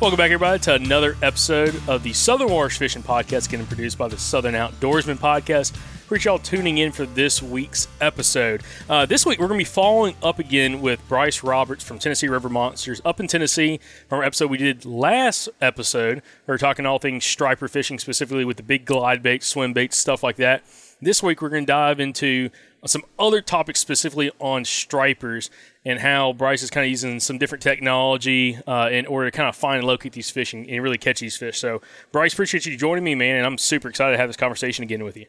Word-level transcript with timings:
Welcome 0.00 0.16
back, 0.16 0.30
everybody, 0.30 0.58
to 0.60 0.72
another 0.76 1.14
episode 1.20 1.78
of 1.86 2.02
the 2.02 2.14
Southern 2.14 2.48
Waters 2.48 2.78
Fishing 2.78 3.02
Podcast, 3.02 3.50
getting 3.50 3.66
produced 3.66 3.98
by 3.98 4.08
the 4.08 4.16
Southern 4.16 4.54
Outdoorsman 4.54 5.18
Podcast. 5.18 5.74
Appreciate 6.04 6.30
y'all 6.30 6.38
tuning 6.38 6.78
in 6.78 6.90
for 6.90 7.04
this 7.04 7.42
week's 7.42 7.86
episode. 8.00 8.62
Uh, 8.88 9.04
this 9.04 9.26
week, 9.26 9.38
we're 9.38 9.46
going 9.46 9.58
to 9.58 9.64
be 9.66 9.70
following 9.70 10.16
up 10.22 10.38
again 10.38 10.80
with 10.80 11.06
Bryce 11.06 11.42
Roberts 11.42 11.84
from 11.84 11.98
Tennessee 11.98 12.28
River 12.28 12.48
Monsters 12.48 13.02
up 13.04 13.20
in 13.20 13.26
Tennessee 13.26 13.78
from 14.08 14.20
our 14.20 14.24
episode 14.24 14.50
we 14.50 14.56
did 14.56 14.86
last 14.86 15.50
episode. 15.60 16.22
We 16.46 16.54
are 16.54 16.58
talking 16.58 16.86
all 16.86 16.98
things 16.98 17.26
striper 17.26 17.68
fishing, 17.68 17.98
specifically 17.98 18.46
with 18.46 18.56
the 18.56 18.62
big 18.62 18.86
glide 18.86 19.22
baits, 19.22 19.48
swim 19.48 19.74
baits, 19.74 19.98
stuff 19.98 20.22
like 20.22 20.36
that. 20.36 20.64
This 21.02 21.22
week, 21.22 21.42
we're 21.42 21.50
going 21.50 21.66
to 21.66 21.70
dive 21.70 22.00
into 22.00 22.48
some 22.86 23.02
other 23.18 23.42
topics 23.42 23.80
specifically 23.80 24.30
on 24.38 24.64
stripers 24.64 25.50
and 25.84 25.98
how 25.98 26.32
Bryce 26.32 26.62
is 26.62 26.70
kind 26.70 26.84
of 26.84 26.90
using 26.90 27.20
some 27.20 27.38
different 27.38 27.62
technology 27.62 28.58
uh, 28.66 28.88
in 28.92 29.06
order 29.06 29.30
to 29.30 29.36
kind 29.36 29.48
of 29.48 29.56
find 29.56 29.78
and 29.78 29.86
locate 29.86 30.12
these 30.12 30.30
fish 30.30 30.52
and, 30.52 30.68
and 30.68 30.82
really 30.82 30.98
catch 30.98 31.20
these 31.20 31.36
fish. 31.36 31.58
So, 31.58 31.80
Bryce, 32.12 32.32
appreciate 32.32 32.66
you 32.66 32.76
joining 32.76 33.04
me, 33.04 33.14
man, 33.14 33.36
and 33.36 33.46
I'm 33.46 33.58
super 33.58 33.88
excited 33.88 34.12
to 34.12 34.18
have 34.18 34.28
this 34.28 34.36
conversation 34.36 34.84
again 34.84 35.04
with 35.04 35.16
you. 35.16 35.26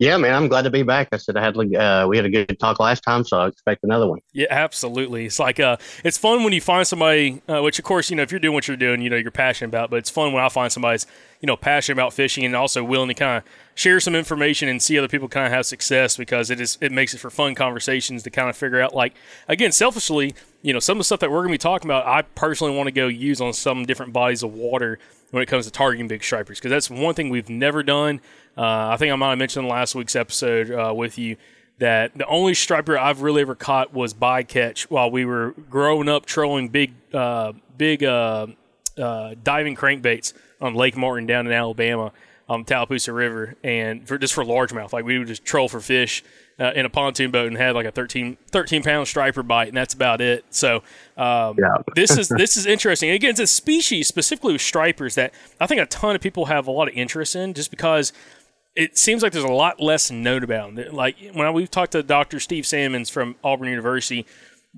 Yeah, 0.00 0.16
man, 0.16 0.34
I'm 0.34 0.48
glad 0.48 0.62
to 0.62 0.70
be 0.70 0.82
back. 0.82 1.08
I 1.12 1.18
said 1.18 1.36
I 1.36 1.44
had 1.44 1.56
uh, 1.56 2.06
we 2.08 2.16
had 2.16 2.26
a 2.26 2.30
good 2.30 2.58
talk 2.58 2.80
last 2.80 3.02
time, 3.02 3.22
so 3.24 3.38
I 3.38 3.46
expect 3.46 3.84
another 3.84 4.08
one. 4.08 4.18
Yeah, 4.32 4.48
absolutely. 4.50 5.26
It's 5.26 5.38
like 5.38 5.60
uh, 5.60 5.76
it's 6.02 6.18
fun 6.18 6.42
when 6.42 6.52
you 6.52 6.60
find 6.60 6.84
somebody, 6.84 7.40
uh, 7.48 7.62
which 7.62 7.78
of 7.78 7.84
course 7.84 8.10
you 8.10 8.16
know 8.16 8.22
if 8.24 8.32
you're 8.32 8.40
doing 8.40 8.54
what 8.54 8.66
you're 8.66 8.76
doing, 8.76 9.02
you 9.02 9.08
know 9.08 9.16
you're 9.16 9.30
passionate 9.30 9.68
about. 9.68 9.90
But 9.90 9.98
it's 9.98 10.10
fun 10.10 10.32
when 10.32 10.42
I 10.42 10.48
find 10.48 10.72
somebody's 10.72 11.06
you 11.40 11.46
know 11.46 11.56
passionate 11.56 11.94
about 11.94 12.12
fishing 12.12 12.44
and 12.44 12.56
also 12.56 12.82
willing 12.82 13.06
to 13.06 13.14
kind 13.14 13.38
of 13.38 13.44
share 13.76 14.00
some 14.00 14.16
information 14.16 14.68
and 14.68 14.82
see 14.82 14.98
other 14.98 15.06
people 15.06 15.28
kind 15.28 15.46
of 15.46 15.52
have 15.52 15.64
success 15.64 16.16
because 16.16 16.50
it 16.50 16.60
is 16.60 16.76
it 16.80 16.90
makes 16.90 17.14
it 17.14 17.18
for 17.18 17.30
fun 17.30 17.54
conversations 17.54 18.24
to 18.24 18.30
kind 18.30 18.50
of 18.50 18.56
figure 18.56 18.80
out 18.80 18.96
like 18.96 19.14
again 19.46 19.70
selfishly 19.70 20.34
you 20.62 20.72
know 20.72 20.80
some 20.80 20.96
of 20.96 21.00
the 21.00 21.04
stuff 21.04 21.20
that 21.20 21.30
we're 21.30 21.44
to 21.44 21.48
be 21.48 21.58
talking 21.58 21.86
about 21.86 22.06
I 22.06 22.22
personally 22.22 22.76
want 22.76 22.88
to 22.88 22.92
go 22.92 23.06
use 23.06 23.40
on 23.40 23.52
some 23.52 23.84
different 23.84 24.12
bodies 24.12 24.42
of 24.42 24.54
water 24.54 24.98
when 25.30 25.42
it 25.42 25.46
comes 25.46 25.66
to 25.66 25.72
targeting 25.72 26.08
big 26.08 26.22
stripers 26.22 26.58
because 26.58 26.70
that's 26.70 26.90
one 26.90 27.14
thing 27.14 27.30
we've 27.30 27.48
never 27.48 27.82
done. 27.82 28.20
Uh, 28.56 28.88
I 28.90 28.96
think 28.96 29.12
I 29.12 29.16
might 29.16 29.30
have 29.30 29.38
mentioned 29.38 29.64
in 29.64 29.70
last 29.70 29.94
week's 29.94 30.16
episode 30.16 30.70
uh, 30.70 30.94
with 30.94 31.18
you 31.18 31.36
that 31.78 32.16
the 32.16 32.26
only 32.26 32.54
striper 32.54 32.96
I've 32.96 33.22
really 33.22 33.42
ever 33.42 33.54
caught 33.54 33.92
was 33.92 34.14
bycatch 34.14 34.82
while 34.84 35.10
we 35.10 35.24
were 35.24 35.54
growing 35.70 36.08
up 36.08 36.26
trolling 36.26 36.68
big 36.68 36.92
uh, 37.12 37.52
big 37.76 38.04
uh, 38.04 38.46
uh, 38.96 39.34
diving 39.42 39.74
crankbaits 39.74 40.32
on 40.60 40.74
Lake 40.74 40.96
Martin 40.96 41.26
down 41.26 41.46
in 41.46 41.52
Alabama 41.52 42.12
on 42.48 42.64
Tallapoosa 42.64 43.12
River, 43.12 43.56
and 43.64 44.06
for 44.06 44.18
just 44.18 44.34
for 44.34 44.44
largemouth, 44.44 44.92
like 44.92 45.04
we 45.04 45.18
would 45.18 45.28
just 45.28 45.44
troll 45.44 45.68
for 45.68 45.80
fish 45.80 46.22
uh, 46.58 46.72
in 46.74 46.86
a 46.86 46.88
pontoon 46.90 47.30
boat 47.30 47.48
and 47.48 47.56
had 47.56 47.74
like 47.74 47.86
a 47.86 47.90
13, 47.90 48.36
13 48.50 48.82
pound 48.82 49.08
striper 49.08 49.42
bite, 49.42 49.68
and 49.68 49.76
that's 49.76 49.94
about 49.94 50.20
it. 50.20 50.44
So 50.50 50.82
um, 51.16 51.56
Yeah. 51.58 51.78
this 51.94 52.16
is 52.16 52.28
this 52.28 52.56
is 52.56 52.66
interesting. 52.66 53.10
Again, 53.10 53.30
it's 53.30 53.40
a 53.40 53.46
species 53.46 54.08
specifically 54.08 54.52
with 54.52 54.62
stripers 54.62 55.14
that 55.16 55.34
I 55.60 55.66
think 55.66 55.80
a 55.80 55.86
ton 55.86 56.14
of 56.14 56.20
people 56.20 56.46
have 56.46 56.66
a 56.66 56.70
lot 56.70 56.88
of 56.88 56.94
interest 56.94 57.34
in, 57.36 57.54
just 57.54 57.70
because 57.70 58.12
it 58.76 58.98
seems 58.98 59.22
like 59.22 59.32
there's 59.32 59.44
a 59.44 59.48
lot 59.48 59.80
less 59.80 60.10
known 60.10 60.42
about. 60.42 60.74
them. 60.74 60.94
Like 60.94 61.16
when 61.32 61.46
I, 61.46 61.50
we've 61.50 61.70
talked 61.70 61.92
to 61.92 62.02
Dr. 62.02 62.40
Steve 62.40 62.66
Sammons 62.66 63.08
from 63.08 63.36
Auburn 63.44 63.68
University, 63.68 64.26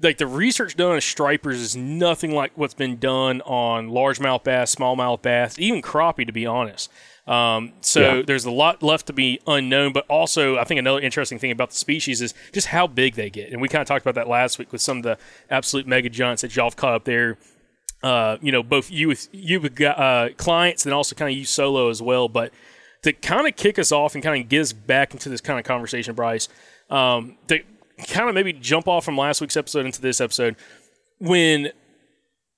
like 0.03 0.19
the 0.19 0.27
research 0.27 0.77
done 0.77 0.93
on 0.93 1.01
stripers 1.01 1.61
is 1.61 1.77
nothing 1.77 2.33
like 2.33 2.53
what's 2.57 2.75
been 2.75 2.99
done 2.99 3.41
on 3.43 3.89
largemouth 3.89 4.45
bass, 4.45 4.75
smallmouth 4.75 5.23
bass, 5.23 5.59
even 5.59 5.81
crappie, 5.81 6.27
to 6.27 6.33
be 6.33 6.45
honest. 6.45 6.91
Um, 7.27 7.73
so 7.81 8.01
Yeah. 8.19 8.23
there's 8.25 8.45
a 8.45 8.51
lot 8.53 8.83
left 8.83 9.07
to 9.09 9.13
be 9.13 9.41
unknown, 9.47 9.93
but 9.93 10.07
also 10.09 10.59
I 10.59 10.65
think 10.65 10.79
another 10.79 11.01
interesting 11.01 11.39
thing 11.41 11.51
about 11.51 11.71
the 11.71 11.77
species 11.77 12.23
is 12.23 12.35
just 12.53 12.69
how 12.69 12.87
big 12.87 13.15
they 13.15 13.31
get, 13.31 13.51
and 13.51 13.61
we 13.61 13.69
kind 13.69 13.83
of 13.83 13.89
talked 13.89 14.05
about 14.05 14.15
that 14.15 14.29
last 14.29 14.59
week 14.59 14.71
with 14.71 14.81
some 14.81 14.99
of 14.99 15.03
the 15.03 15.19
absolute 15.51 15.87
mega 15.89 16.09
giants 16.09 16.43
that 16.43 16.55
y'all 16.55 16.67
have 16.67 16.77
caught 16.77 16.95
up 16.95 17.05
there. 17.05 17.37
Uh, 18.03 18.37
you 18.41 18.53
know, 18.53 18.63
both 18.63 18.91
you 18.93 19.09
with 19.09 19.29
you 19.33 19.59
with 19.61 19.81
uh, 19.81 20.29
clients 20.37 20.85
and 20.85 20.95
also 20.95 21.17
kind 21.17 21.31
of 21.33 21.37
you 21.37 21.45
solo 21.45 21.89
as 21.89 22.01
well. 22.01 22.29
But 22.29 22.53
to 23.03 23.13
kind 23.13 23.49
of 23.49 23.57
kick 23.57 23.79
us 23.79 23.91
off 23.91 24.15
and 24.15 24.23
kind 24.23 24.41
of 24.41 24.49
get 24.49 24.61
us 24.61 24.73
back 24.73 25.13
into 25.13 25.29
this 25.29 25.41
kind 25.41 25.59
of 25.59 25.65
conversation, 25.65 26.15
Bryce, 26.15 26.49
um, 26.91 27.37
to 27.49 27.61
kind 28.07 28.29
of 28.29 28.35
maybe 28.35 28.53
jump 28.53 28.87
off 28.87 29.05
from 29.05 29.17
last 29.17 29.41
week's 29.41 29.57
episode 29.57 29.87
into 29.87 30.01
this 30.01 30.21
episode, 30.21 30.55
when 31.19 31.71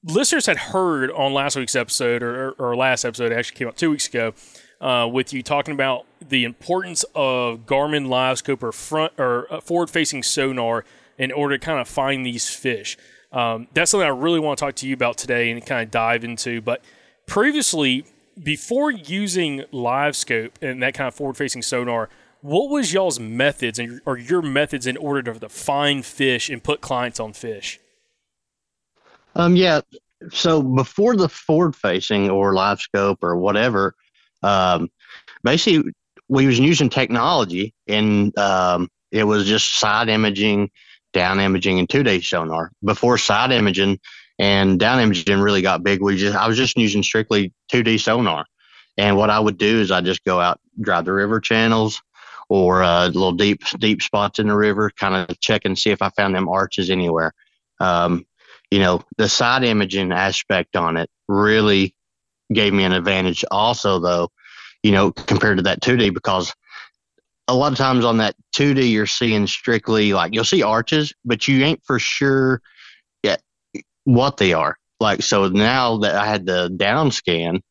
listeners 0.05 0.47
had 0.47 0.57
heard 0.57 1.11
on 1.13 1.33
last 1.33 1.57
week's 1.57 1.77
episode 1.77 2.23
or, 2.23 2.51
or 2.53 2.77
last 2.77 3.05
episode, 3.05 3.33
it 3.33 3.37
actually 3.39 3.57
came 3.57 3.69
out 3.69 3.77
two 3.77 3.91
weeks 3.91 4.09
ago, 4.09 4.33
uh, 4.81 5.09
with 5.11 5.33
you 5.33 5.43
talking 5.43 5.75
about 5.75 6.07
the 6.27 6.45
importance 6.45 7.05
of 7.15 7.67
Garmin 7.67 8.07
LiveScope 8.07 8.63
or 8.63 8.73
front 8.73 9.13
or 9.19 9.53
uh, 9.53 9.61
forward-facing 9.61 10.23
sonar 10.23 10.85
in 11.19 11.33
order 11.33 11.59
to 11.59 11.65
kind 11.65 11.81
of 11.81 11.89
find 11.89 12.25
these 12.25 12.49
fish. 12.49 12.97
Um, 13.33 13.67
that's 13.75 13.91
something 13.91 14.07
I 14.07 14.11
really 14.11 14.41
want 14.41 14.59
to 14.59 14.65
talk 14.65 14.75
to 14.77 14.89
you 14.89 14.95
about 14.95 15.19
today 15.19 15.51
and 15.51 15.65
kind 15.65 15.83
of 15.83 15.91
dive 15.91 16.25
into. 16.25 16.61
But 16.61 16.83
previously, 17.27 18.07
before 18.43 18.91
using 18.91 19.65
LiveScope 19.73 20.53
and 20.63 20.83
that 20.83 20.95
kind 20.95 21.09
of 21.09 21.15
forward-facing 21.15 21.63
sonar, 21.63 22.09
what 22.41 22.71
was 22.71 22.93
y'all's 22.93 23.19
methods 23.19 23.81
or 24.07 24.17
your 24.17 24.43
methods 24.43 24.87
in 24.87 24.97
order 24.97 25.33
to, 25.33 25.41
to 25.41 25.49
find 25.49 26.07
fish 26.07 26.49
and 26.49 26.63
put 26.63 26.81
clients 26.81 27.19
on 27.19 27.33
fish? 27.33 27.81
Um, 29.35 29.57
yeah. 29.57 29.81
So 30.31 30.63
before 30.63 31.17
the 31.17 31.29
forward 31.29 31.75
facing 31.75 32.31
or 32.31 32.55
live 32.55 32.81
scope 32.81 33.23
or 33.23 33.37
whatever, 33.37 33.97
um, 34.43 34.91
basically 35.43 35.93
we 36.29 36.47
was 36.47 36.59
using 36.59 36.91
technology 36.91 37.75
and 37.87 38.37
um, 38.39 38.89
it 39.11 39.25
was 39.25 39.47
just 39.47 39.79
side 39.79 40.09
imaging, 40.09 40.71
down 41.13 41.41
imaging, 41.41 41.79
and 41.79 41.89
two 41.89 42.03
D 42.03 42.21
sonar. 42.21 42.71
Before 42.85 43.19
side 43.19 43.53
imaging 43.53 43.99
and 44.39 44.79
down 44.79 45.01
imaging 45.01 45.41
really 45.41 45.63
got 45.63 45.83
big, 45.83 46.03
we 46.03 46.17
just 46.17 46.37
I 46.37 46.47
was 46.47 46.57
just 46.57 46.77
using 46.77 47.03
strictly 47.03 47.53
two 47.71 47.83
D 47.83 47.99
sonar. 47.99 48.45
And 48.97 49.17
what 49.17 49.31
I 49.31 49.39
would 49.39 49.59
do 49.59 49.81
is 49.81 49.91
I 49.91 50.01
just 50.01 50.25
go 50.25 50.41
out, 50.41 50.61
drive 50.81 51.05
the 51.05 51.13
river 51.13 51.41
channels 51.41 52.03
or 52.49 52.83
uh, 52.83 53.07
little 53.07 53.33
deep 53.33 53.63
deep 53.79 54.03
spots 54.03 54.39
in 54.39 54.49
the 54.49 54.57
river, 54.57 54.91
kind 54.99 55.15
of 55.15 55.41
check 55.41 55.63
and 55.65 55.79
see 55.79 55.91
if 55.91 56.03
I 56.03 56.11
found 56.11 56.35
them 56.35 56.49
arches 56.49 56.91
anywhere. 56.91 57.33
Um, 57.81 58.27
you 58.71 58.81
know, 58.81 59.03
the 59.17 59.29
side 59.29 59.65
imaging 59.65 60.13
aspect 60.13 60.77
on 60.77 60.97
it 60.97 61.09
really 61.29 61.95
gave 62.53 62.73
me 62.73 62.85
an 62.85 62.93
advantage 62.93 63.45
also 63.51 63.99
though, 63.99 64.31
you 64.83 64.93
know, 64.93 65.13
compared 65.13 65.59
to 65.59 65.63
that 65.65 65.81
2D 65.81 66.15
because 66.15 66.53
a 67.47 67.55
lot 67.55 67.73
of 67.73 67.79
times 67.79 68.05
on 68.05 68.19
that 68.19 68.37
2D 68.55 68.91
you're 68.91 69.07
seeing 69.07 69.47
strictly 69.47 70.13
like 70.13 70.35
you'll 70.35 70.45
see 70.45 70.63
arches, 70.63 71.13
but 71.25 71.49
you 71.49 71.65
ain't 71.65 71.83
for 71.85 71.99
sure 71.99 72.61
yet 73.23 73.43
what 74.05 74.37
they 74.37 74.53
are. 74.53 74.77
Like 75.01 75.23
so 75.23 75.49
now 75.49 75.99
that 75.99 76.15
I 76.15 76.27
had 76.27 76.47
the 76.47 76.71
down 76.77 77.11
scan, 77.11 77.63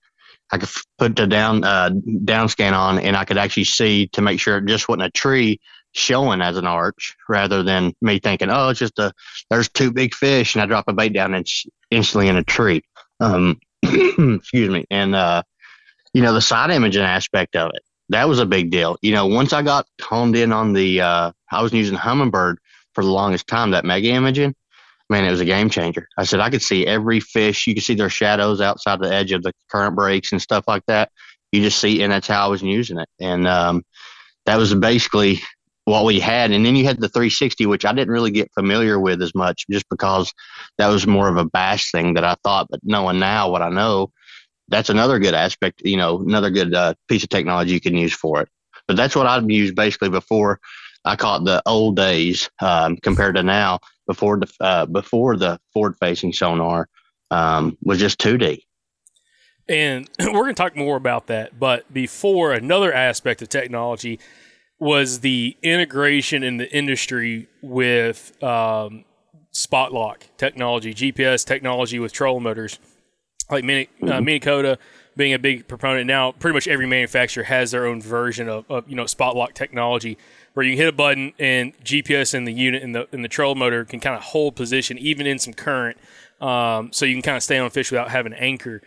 I 0.51 0.57
could 0.57 0.69
put 0.97 1.15
the 1.15 1.27
down 1.27 1.63
uh, 1.63 1.91
down 2.23 2.49
scan 2.49 2.73
on 2.73 2.99
and 2.99 3.17
I 3.17 3.25
could 3.25 3.37
actually 3.37 3.65
see 3.65 4.07
to 4.13 4.21
make 4.21 4.39
sure 4.39 4.57
it 4.57 4.65
just 4.65 4.87
wasn't 4.87 5.03
a 5.03 5.11
tree 5.11 5.59
showing 5.93 6.41
as 6.41 6.57
an 6.57 6.67
arch 6.67 7.15
rather 7.27 7.63
than 7.63 7.93
me 8.01 8.19
thinking, 8.19 8.49
oh, 8.49 8.69
it's 8.69 8.79
just 8.79 8.99
a 8.99 9.11
there's 9.49 9.69
two 9.69 9.91
big 9.91 10.13
fish 10.13 10.55
and 10.55 10.61
I 10.61 10.65
drop 10.65 10.85
a 10.87 10.93
bait 10.93 11.09
down 11.09 11.33
and 11.33 11.41
it's 11.41 11.65
instantly 11.91 12.29
in 12.29 12.37
a 12.37 12.43
tree. 12.43 12.81
Um, 13.19 13.59
excuse 14.37 14.69
me. 14.69 14.85
And 14.89 15.15
uh, 15.15 15.43
you 16.13 16.21
know 16.21 16.33
the 16.33 16.41
side 16.41 16.71
imaging 16.71 17.03
aspect 17.03 17.55
of 17.55 17.71
it 17.73 17.83
that 18.09 18.27
was 18.27 18.39
a 18.39 18.45
big 18.45 18.71
deal. 18.71 18.97
You 19.01 19.13
know, 19.13 19.27
once 19.27 19.53
I 19.53 19.61
got 19.61 19.85
honed 20.01 20.35
in 20.35 20.53
on 20.53 20.73
the, 20.73 21.01
uh, 21.01 21.31
I 21.51 21.61
was 21.61 21.73
using 21.73 21.97
Humminbird 21.97 22.55
for 22.93 23.03
the 23.03 23.11
longest 23.11 23.47
time. 23.47 23.71
That 23.71 23.85
mega 23.85 24.09
imaging, 24.09 24.55
man, 25.09 25.25
it 25.25 25.31
was 25.31 25.41
a 25.41 25.45
game 25.45 25.69
changer. 25.69 26.07
I 26.17 26.23
said 26.23 26.39
I 26.39 26.49
could 26.49 26.61
see 26.61 26.87
every 26.87 27.19
fish. 27.19 27.67
You 27.67 27.73
could 27.73 27.83
see 27.83 27.95
their 27.95 28.09
shadows 28.09 28.61
outside 28.61 28.99
the 28.99 29.13
edge 29.13 29.31
of 29.31 29.43
the 29.43 29.53
current 29.69 29.95
breaks 29.95 30.31
and 30.31 30.41
stuff 30.41 30.65
like 30.67 30.83
that. 30.87 31.11
You 31.51 31.61
just 31.61 31.79
see, 31.79 32.01
and 32.01 32.11
that's 32.11 32.27
how 32.27 32.45
I 32.45 32.49
was 32.49 32.61
using 32.61 32.97
it. 32.97 33.09
And 33.19 33.47
um, 33.47 33.83
that 34.45 34.57
was 34.57 34.73
basically 34.73 35.41
what 35.87 36.03
we 36.03 36.19
had. 36.19 36.51
And 36.51 36.65
then 36.65 36.75
you 36.75 36.83
had 36.83 36.99
the 36.99 37.07
360, 37.07 37.65
which 37.65 37.85
I 37.85 37.93
didn't 37.93 38.11
really 38.11 38.29
get 38.29 38.51
familiar 38.53 38.99
with 38.99 39.21
as 39.21 39.33
much, 39.33 39.65
just 39.71 39.87
because 39.87 40.33
that 40.77 40.87
was 40.87 41.07
more 41.07 41.29
of 41.29 41.37
a 41.37 41.45
bash 41.45 41.91
thing 41.91 42.15
that 42.15 42.25
I 42.25 42.35
thought. 42.43 42.67
But 42.69 42.81
knowing 42.83 43.19
now 43.19 43.49
what 43.49 43.61
I 43.61 43.69
know, 43.69 44.11
that's 44.67 44.89
another 44.89 45.17
good 45.17 45.33
aspect. 45.33 45.81
You 45.85 45.95
know, 45.95 46.19
another 46.19 46.49
good 46.49 46.73
uh, 46.73 46.93
piece 47.07 47.23
of 47.23 47.29
technology 47.29 47.71
you 47.71 47.79
can 47.79 47.95
use 47.95 48.13
for 48.13 48.41
it. 48.41 48.49
But 48.89 48.97
that's 48.97 49.15
what 49.15 49.27
I've 49.27 49.49
used 49.49 49.75
basically 49.75 50.09
before. 50.09 50.59
I 51.05 51.15
call 51.15 51.37
it 51.37 51.45
the 51.45 51.63
old 51.65 51.95
days 51.95 52.49
um, 52.61 52.97
compared 52.97 53.35
to 53.35 53.43
now. 53.43 53.79
Before 54.07 54.37
the 54.37 54.51
uh, 54.59 54.85
before 54.87 55.37
the 55.37 55.57
forward 55.73 55.95
facing 56.01 56.33
sonar 56.33 56.89
um, 57.31 57.77
was 57.81 57.99
just 57.99 58.19
2D. 58.19 58.61
And 59.69 60.09
we're 60.19 60.31
going 60.33 60.55
to 60.55 60.61
talk 60.61 60.75
more 60.75 60.97
about 60.97 61.27
that. 61.27 61.57
But 61.57 61.91
before, 61.93 62.51
another 62.51 62.91
aspect 62.91 63.41
of 63.41 63.47
technology 63.47 64.19
was 64.79 65.19
the 65.21 65.57
integration 65.63 66.43
in 66.43 66.57
the 66.57 66.71
industry 66.75 67.47
with 67.61 68.41
um, 68.43 69.05
spot 69.51 69.91
lock 69.91 70.25
technology, 70.37 70.93
GPS 70.93 71.45
technology 71.45 71.99
with 71.99 72.13
trolling 72.13 72.43
motors. 72.43 72.79
Like 73.49 73.63
Mini, 73.63 73.89
uh, 74.03 74.21
Minn 74.21 74.41
Kota 74.41 74.77
being 75.15 75.33
a 75.33 75.39
big 75.39 75.67
proponent 75.67 76.05
now, 76.05 76.33
pretty 76.33 76.53
much 76.53 76.67
every 76.67 76.85
manufacturer 76.85 77.45
has 77.45 77.71
their 77.71 77.87
own 77.87 78.01
version 78.01 78.49
of, 78.49 78.69
of 78.69 78.87
you 78.89 78.95
know 78.95 79.05
spot 79.05 79.35
lock 79.35 79.53
technology 79.53 80.17
where 80.53 80.65
you 80.65 80.75
hit 80.75 80.87
a 80.87 80.91
button 80.91 81.33
and 81.39 81.77
GPS 81.83 82.33
in 82.33 82.45
the 82.45 82.53
unit 82.53 82.83
in 82.83 82.91
the 82.91 83.07
in 83.11 83.21
the 83.21 83.27
troll 83.27 83.55
motor 83.55 83.85
can 83.85 83.99
kind 83.99 84.15
of 84.15 84.23
hold 84.23 84.55
position 84.55 84.97
even 84.97 85.25
in 85.25 85.39
some 85.39 85.53
current, 85.53 85.97
um, 86.41 86.91
so 86.91 87.05
you 87.05 87.15
can 87.15 87.21
kind 87.21 87.37
of 87.37 87.43
stay 87.43 87.57
on 87.57 87.69
fish 87.69 87.91
without 87.91 88.09
having 88.09 88.33
an 88.33 88.39
anchor. 88.39 88.81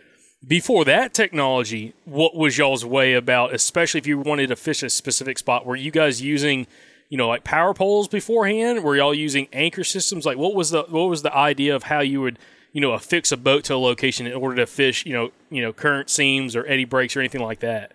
Before 0.45 0.85
that 0.85 1.13
technology, 1.13 1.93
what 2.05 2.35
was 2.35 2.57
y'all's 2.57 2.83
way 2.83 3.13
about, 3.13 3.53
especially 3.53 3.99
if 3.99 4.07
you 4.07 4.17
wanted 4.17 4.47
to 4.47 4.55
fish 4.55 4.81
a 4.81 4.89
specific 4.89 5.37
spot? 5.37 5.67
Were 5.67 5.75
you 5.75 5.91
guys 5.91 6.19
using, 6.19 6.65
you 7.09 7.17
know, 7.17 7.27
like 7.27 7.43
power 7.43 7.75
poles 7.75 8.07
beforehand? 8.07 8.83
Were 8.83 8.95
y'all 8.95 9.13
using 9.13 9.47
anchor 9.53 9.83
systems? 9.83 10.25
Like, 10.25 10.37
what 10.37 10.55
was 10.55 10.71
the 10.71 10.83
what 10.89 11.09
was 11.09 11.21
the 11.21 11.35
idea 11.35 11.75
of 11.75 11.83
how 11.83 11.99
you 11.99 12.21
would, 12.21 12.39
you 12.73 12.81
know, 12.81 12.93
affix 12.93 13.31
a 13.31 13.37
boat 13.37 13.65
to 13.65 13.75
a 13.75 13.77
location 13.77 14.25
in 14.25 14.33
order 14.33 14.55
to 14.55 14.65
fish, 14.65 15.05
you 15.05 15.13
know, 15.13 15.29
you 15.51 15.61
know, 15.61 15.71
current 15.71 16.09
seams 16.09 16.55
or 16.55 16.65
eddy 16.65 16.85
breaks 16.85 17.15
or 17.15 17.19
anything 17.19 17.41
like 17.41 17.59
that? 17.59 17.91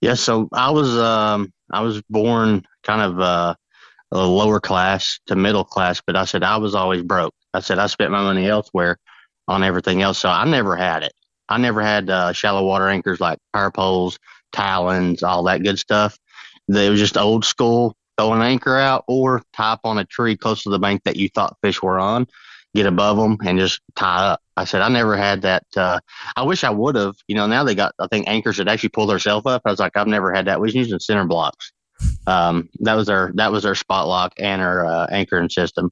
Yeah, 0.00 0.14
so 0.14 0.48
I 0.52 0.70
was 0.70 0.96
um, 0.96 1.52
I 1.72 1.80
was 1.80 2.02
born 2.02 2.64
kind 2.84 3.02
of 3.02 3.20
uh, 3.20 3.54
a 4.12 4.26
lower 4.26 4.60
class 4.60 5.18
to 5.26 5.34
middle 5.34 5.64
class, 5.64 6.00
but 6.06 6.14
I 6.14 6.24
said 6.24 6.44
I 6.44 6.58
was 6.58 6.76
always 6.76 7.02
broke. 7.02 7.34
I 7.52 7.58
said 7.58 7.80
I 7.80 7.88
spent 7.88 8.12
my 8.12 8.22
money 8.22 8.46
elsewhere 8.46 8.96
on 9.50 9.64
everything 9.64 10.00
else, 10.00 10.18
so 10.18 10.28
I 10.28 10.44
never 10.44 10.76
had 10.76 11.02
it. 11.02 11.12
I 11.48 11.58
never 11.58 11.82
had 11.82 12.08
uh, 12.08 12.32
shallow 12.32 12.64
water 12.64 12.88
anchors 12.88 13.20
like 13.20 13.38
power 13.52 13.72
poles, 13.72 14.18
talons, 14.52 15.24
all 15.24 15.42
that 15.44 15.64
good 15.64 15.78
stuff. 15.78 16.16
It 16.68 16.88
was 16.88 17.00
just 17.00 17.16
old 17.16 17.44
school. 17.44 17.96
Throw 18.16 18.32
an 18.32 18.42
anchor 18.42 18.76
out 18.76 19.04
or 19.08 19.42
tie 19.52 19.72
up 19.72 19.80
on 19.84 19.98
a 19.98 20.04
tree 20.04 20.36
close 20.36 20.62
to 20.62 20.70
the 20.70 20.78
bank 20.78 21.02
that 21.04 21.16
you 21.16 21.28
thought 21.28 21.56
fish 21.62 21.82
were 21.82 21.98
on. 21.98 22.28
Get 22.74 22.86
above 22.86 23.16
them 23.16 23.38
and 23.44 23.58
just 23.58 23.80
tie 23.96 24.28
up. 24.28 24.40
I 24.56 24.64
said 24.64 24.82
I 24.82 24.88
never 24.88 25.16
had 25.16 25.42
that. 25.42 25.64
Uh, 25.76 25.98
I 26.36 26.42
wish 26.42 26.62
I 26.62 26.70
would 26.70 26.94
have. 26.94 27.16
You 27.26 27.34
know, 27.34 27.48
now 27.48 27.64
they 27.64 27.74
got 27.74 27.94
I 27.98 28.06
think 28.06 28.28
anchors 28.28 28.58
that 28.58 28.68
actually 28.68 28.90
pull 28.90 29.06
themselves 29.06 29.46
up. 29.46 29.62
I 29.64 29.70
was 29.70 29.80
like, 29.80 29.96
I've 29.96 30.06
never 30.06 30.32
had 30.32 30.46
that. 30.46 30.60
We 30.60 30.66
was 30.66 30.74
using 30.76 31.00
center 31.00 31.24
blocks. 31.24 31.72
Um, 32.28 32.68
that 32.80 32.94
was 32.94 33.08
our 33.08 33.32
that 33.34 33.50
was 33.50 33.66
our 33.66 33.74
spot 33.74 34.06
lock 34.06 34.34
and 34.38 34.62
our 34.62 34.86
uh, 34.86 35.06
anchoring 35.10 35.48
system. 35.48 35.90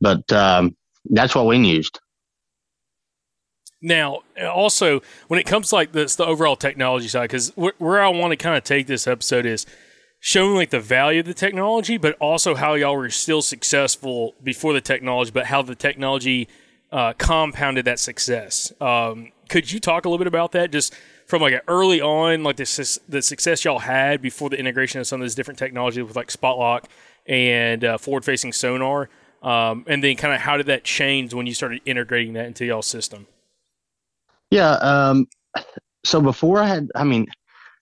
But 0.00 0.32
um, 0.32 0.76
that's 1.10 1.34
what 1.34 1.46
we 1.46 1.58
used. 1.58 2.00
Now, 3.84 4.22
also 4.42 5.02
when 5.28 5.38
it 5.38 5.44
comes 5.44 5.68
to 5.68 5.74
like 5.74 5.92
this, 5.92 6.16
the 6.16 6.24
overall 6.24 6.56
technology 6.56 7.06
side, 7.06 7.24
because 7.24 7.50
wh- 7.50 7.78
where 7.78 8.02
I 8.02 8.08
want 8.08 8.30
to 8.30 8.36
kind 8.36 8.56
of 8.56 8.64
take 8.64 8.86
this 8.86 9.06
episode 9.06 9.44
is 9.44 9.66
showing 10.20 10.54
like 10.54 10.70
the 10.70 10.80
value 10.80 11.20
of 11.20 11.26
the 11.26 11.34
technology, 11.34 11.98
but 11.98 12.16
also 12.18 12.54
how 12.54 12.72
y'all 12.72 12.96
were 12.96 13.10
still 13.10 13.42
successful 13.42 14.34
before 14.42 14.72
the 14.72 14.80
technology, 14.80 15.30
but 15.30 15.44
how 15.44 15.60
the 15.60 15.74
technology 15.74 16.48
uh, 16.92 17.12
compounded 17.18 17.84
that 17.84 17.98
success. 17.98 18.72
Um, 18.80 19.32
could 19.50 19.70
you 19.70 19.78
talk 19.80 20.06
a 20.06 20.08
little 20.08 20.16
bit 20.16 20.28
about 20.28 20.52
that? 20.52 20.72
Just 20.72 20.94
from 21.26 21.42
like 21.42 21.62
early 21.68 22.00
on, 22.00 22.42
like 22.42 22.56
the 22.56 23.00
the 23.06 23.20
success 23.20 23.66
y'all 23.66 23.80
had 23.80 24.22
before 24.22 24.48
the 24.48 24.58
integration 24.58 24.98
of 24.98 25.06
some 25.06 25.20
of 25.20 25.26
these 25.26 25.34
different 25.34 25.58
technologies 25.58 26.04
with 26.04 26.16
like 26.16 26.30
spot 26.30 26.56
lock 26.56 26.88
and 27.26 27.84
uh, 27.84 27.98
forward 27.98 28.24
facing 28.24 28.54
sonar, 28.54 29.10
um, 29.42 29.84
and 29.86 30.02
then 30.02 30.16
kind 30.16 30.32
of 30.32 30.40
how 30.40 30.56
did 30.56 30.66
that 30.66 30.84
change 30.84 31.34
when 31.34 31.46
you 31.46 31.52
started 31.52 31.82
integrating 31.84 32.32
that 32.32 32.46
into 32.46 32.64
y'all's 32.64 32.86
system? 32.86 33.26
Yeah. 34.50 34.72
Um, 34.72 35.26
so 36.04 36.20
before 36.20 36.60
I 36.60 36.66
had, 36.66 36.88
I 36.94 37.04
mean, 37.04 37.26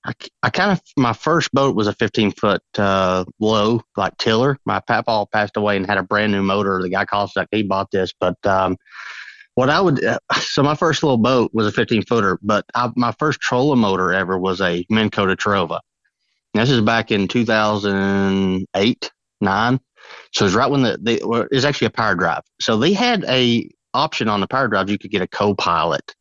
I, 0.04 0.12
I 0.42 0.50
kind 0.50 0.73
of 0.73 0.81
my 0.97 1.12
first 1.12 1.52
boat 1.52 1.76
was 1.76 1.87
a 1.87 1.92
15 1.92 2.33
foot 2.33 2.62
uh, 2.76 3.25
low 3.38 3.83
like 3.97 4.16
tiller. 4.19 4.59
My 4.64 4.81
papa 4.81 5.26
passed 5.33 5.57
away 5.57 5.76
and 5.76 5.87
had 5.87 5.99
a 5.99 6.02
brand 6.02 6.33
new 6.33 6.42
motor. 6.42 6.81
The 6.83 6.88
guy 6.88 7.04
called 7.04 7.31
us 7.37 7.47
he 7.50 7.62
bought 7.62 7.90
this, 7.90 8.12
but 8.19 8.37
um, 8.45 8.76
what 9.54 9.71
I 9.71 9.81
would 9.81 10.04
uh, 10.04 10.19
so 10.40 10.62
my 10.62 10.75
first 10.75 11.02
little 11.02 11.19
boat 11.19 11.50
was 11.52 11.66
a 11.66 11.73
15 11.73 12.02
footer, 12.04 12.38
but 12.42 12.64
I, 12.75 12.90
my 12.97 13.12
first 13.19 13.40
trolling 13.40 13.81
motor 13.81 14.12
ever 14.12 14.38
was 14.38 14.61
a 14.61 14.85
Minn 14.90 15.11
Kota 15.11 15.37
Terrova. 15.37 15.81
This 16.54 16.71
is 16.71 16.81
back 16.81 17.11
in 17.11 17.28
2008 17.28 19.11
nine. 19.40 19.81
So 20.33 20.47
it's 20.47 20.54
right 20.54 20.71
when 20.71 20.83
the 20.83 21.23
well, 21.25 21.47
it's 21.50 21.64
actually 21.64 21.88
a 21.88 21.90
power 21.90 22.14
drive. 22.14 22.42
So 22.61 22.76
they 22.76 22.92
had 22.92 23.25
a 23.25 23.69
option 23.95 24.28
on 24.28 24.40
the 24.40 24.47
power 24.47 24.69
drive 24.69 24.90
you 24.90 24.99
could 24.99 25.11
get 25.11 25.23
a 25.23 25.28
co-pilot, 25.28 26.14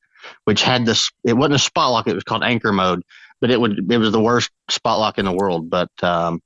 which 0.46 0.62
had 0.62 0.86
this. 0.86 1.12
It 1.24 1.34
wasn't 1.34 1.56
a 1.56 1.60
spot 1.60 1.92
lock. 1.92 2.08
It 2.08 2.16
was 2.16 2.24
called 2.24 2.44
anchor 2.44 2.72
mode, 2.72 3.04
but 3.40 3.52
it 3.52 3.60
would 3.60 3.92
it 3.92 3.98
was 3.98 4.12
the 4.12 4.22
worst 4.22 4.52
spot 4.70 5.00
lock 5.00 5.18
in 5.18 5.26
the 5.26 5.32
world. 5.32 5.70
But 5.70 5.92
um, 6.02 6.42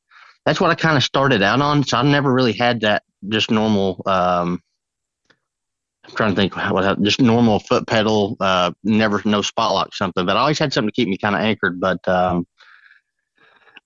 that's 0.45 0.61
what 0.61 0.71
I 0.71 0.75
kind 0.75 0.97
of 0.97 1.03
started 1.03 1.41
out 1.41 1.61
on. 1.61 1.83
So 1.83 1.97
I 1.97 2.03
never 2.03 2.31
really 2.31 2.53
had 2.53 2.81
that 2.81 3.03
just 3.27 3.51
normal. 3.51 4.01
Um, 4.05 4.61
I'm 6.07 6.15
trying 6.15 6.35
to 6.35 6.35
think 6.35 6.55
what 6.55 7.01
just 7.01 7.19
normal 7.19 7.59
foot 7.59 7.87
pedal, 7.87 8.37
uh, 8.39 8.71
never 8.83 9.21
no 9.25 9.41
spot 9.41 9.73
lock 9.73 9.95
something. 9.95 10.25
But 10.25 10.37
I 10.37 10.41
always 10.41 10.59
had 10.59 10.71
something 10.71 10.89
to 10.89 10.95
keep 10.95 11.07
me 11.07 11.17
kind 11.17 11.35
of 11.35 11.41
anchored. 11.41 11.79
But 11.79 12.07
um, 12.07 12.45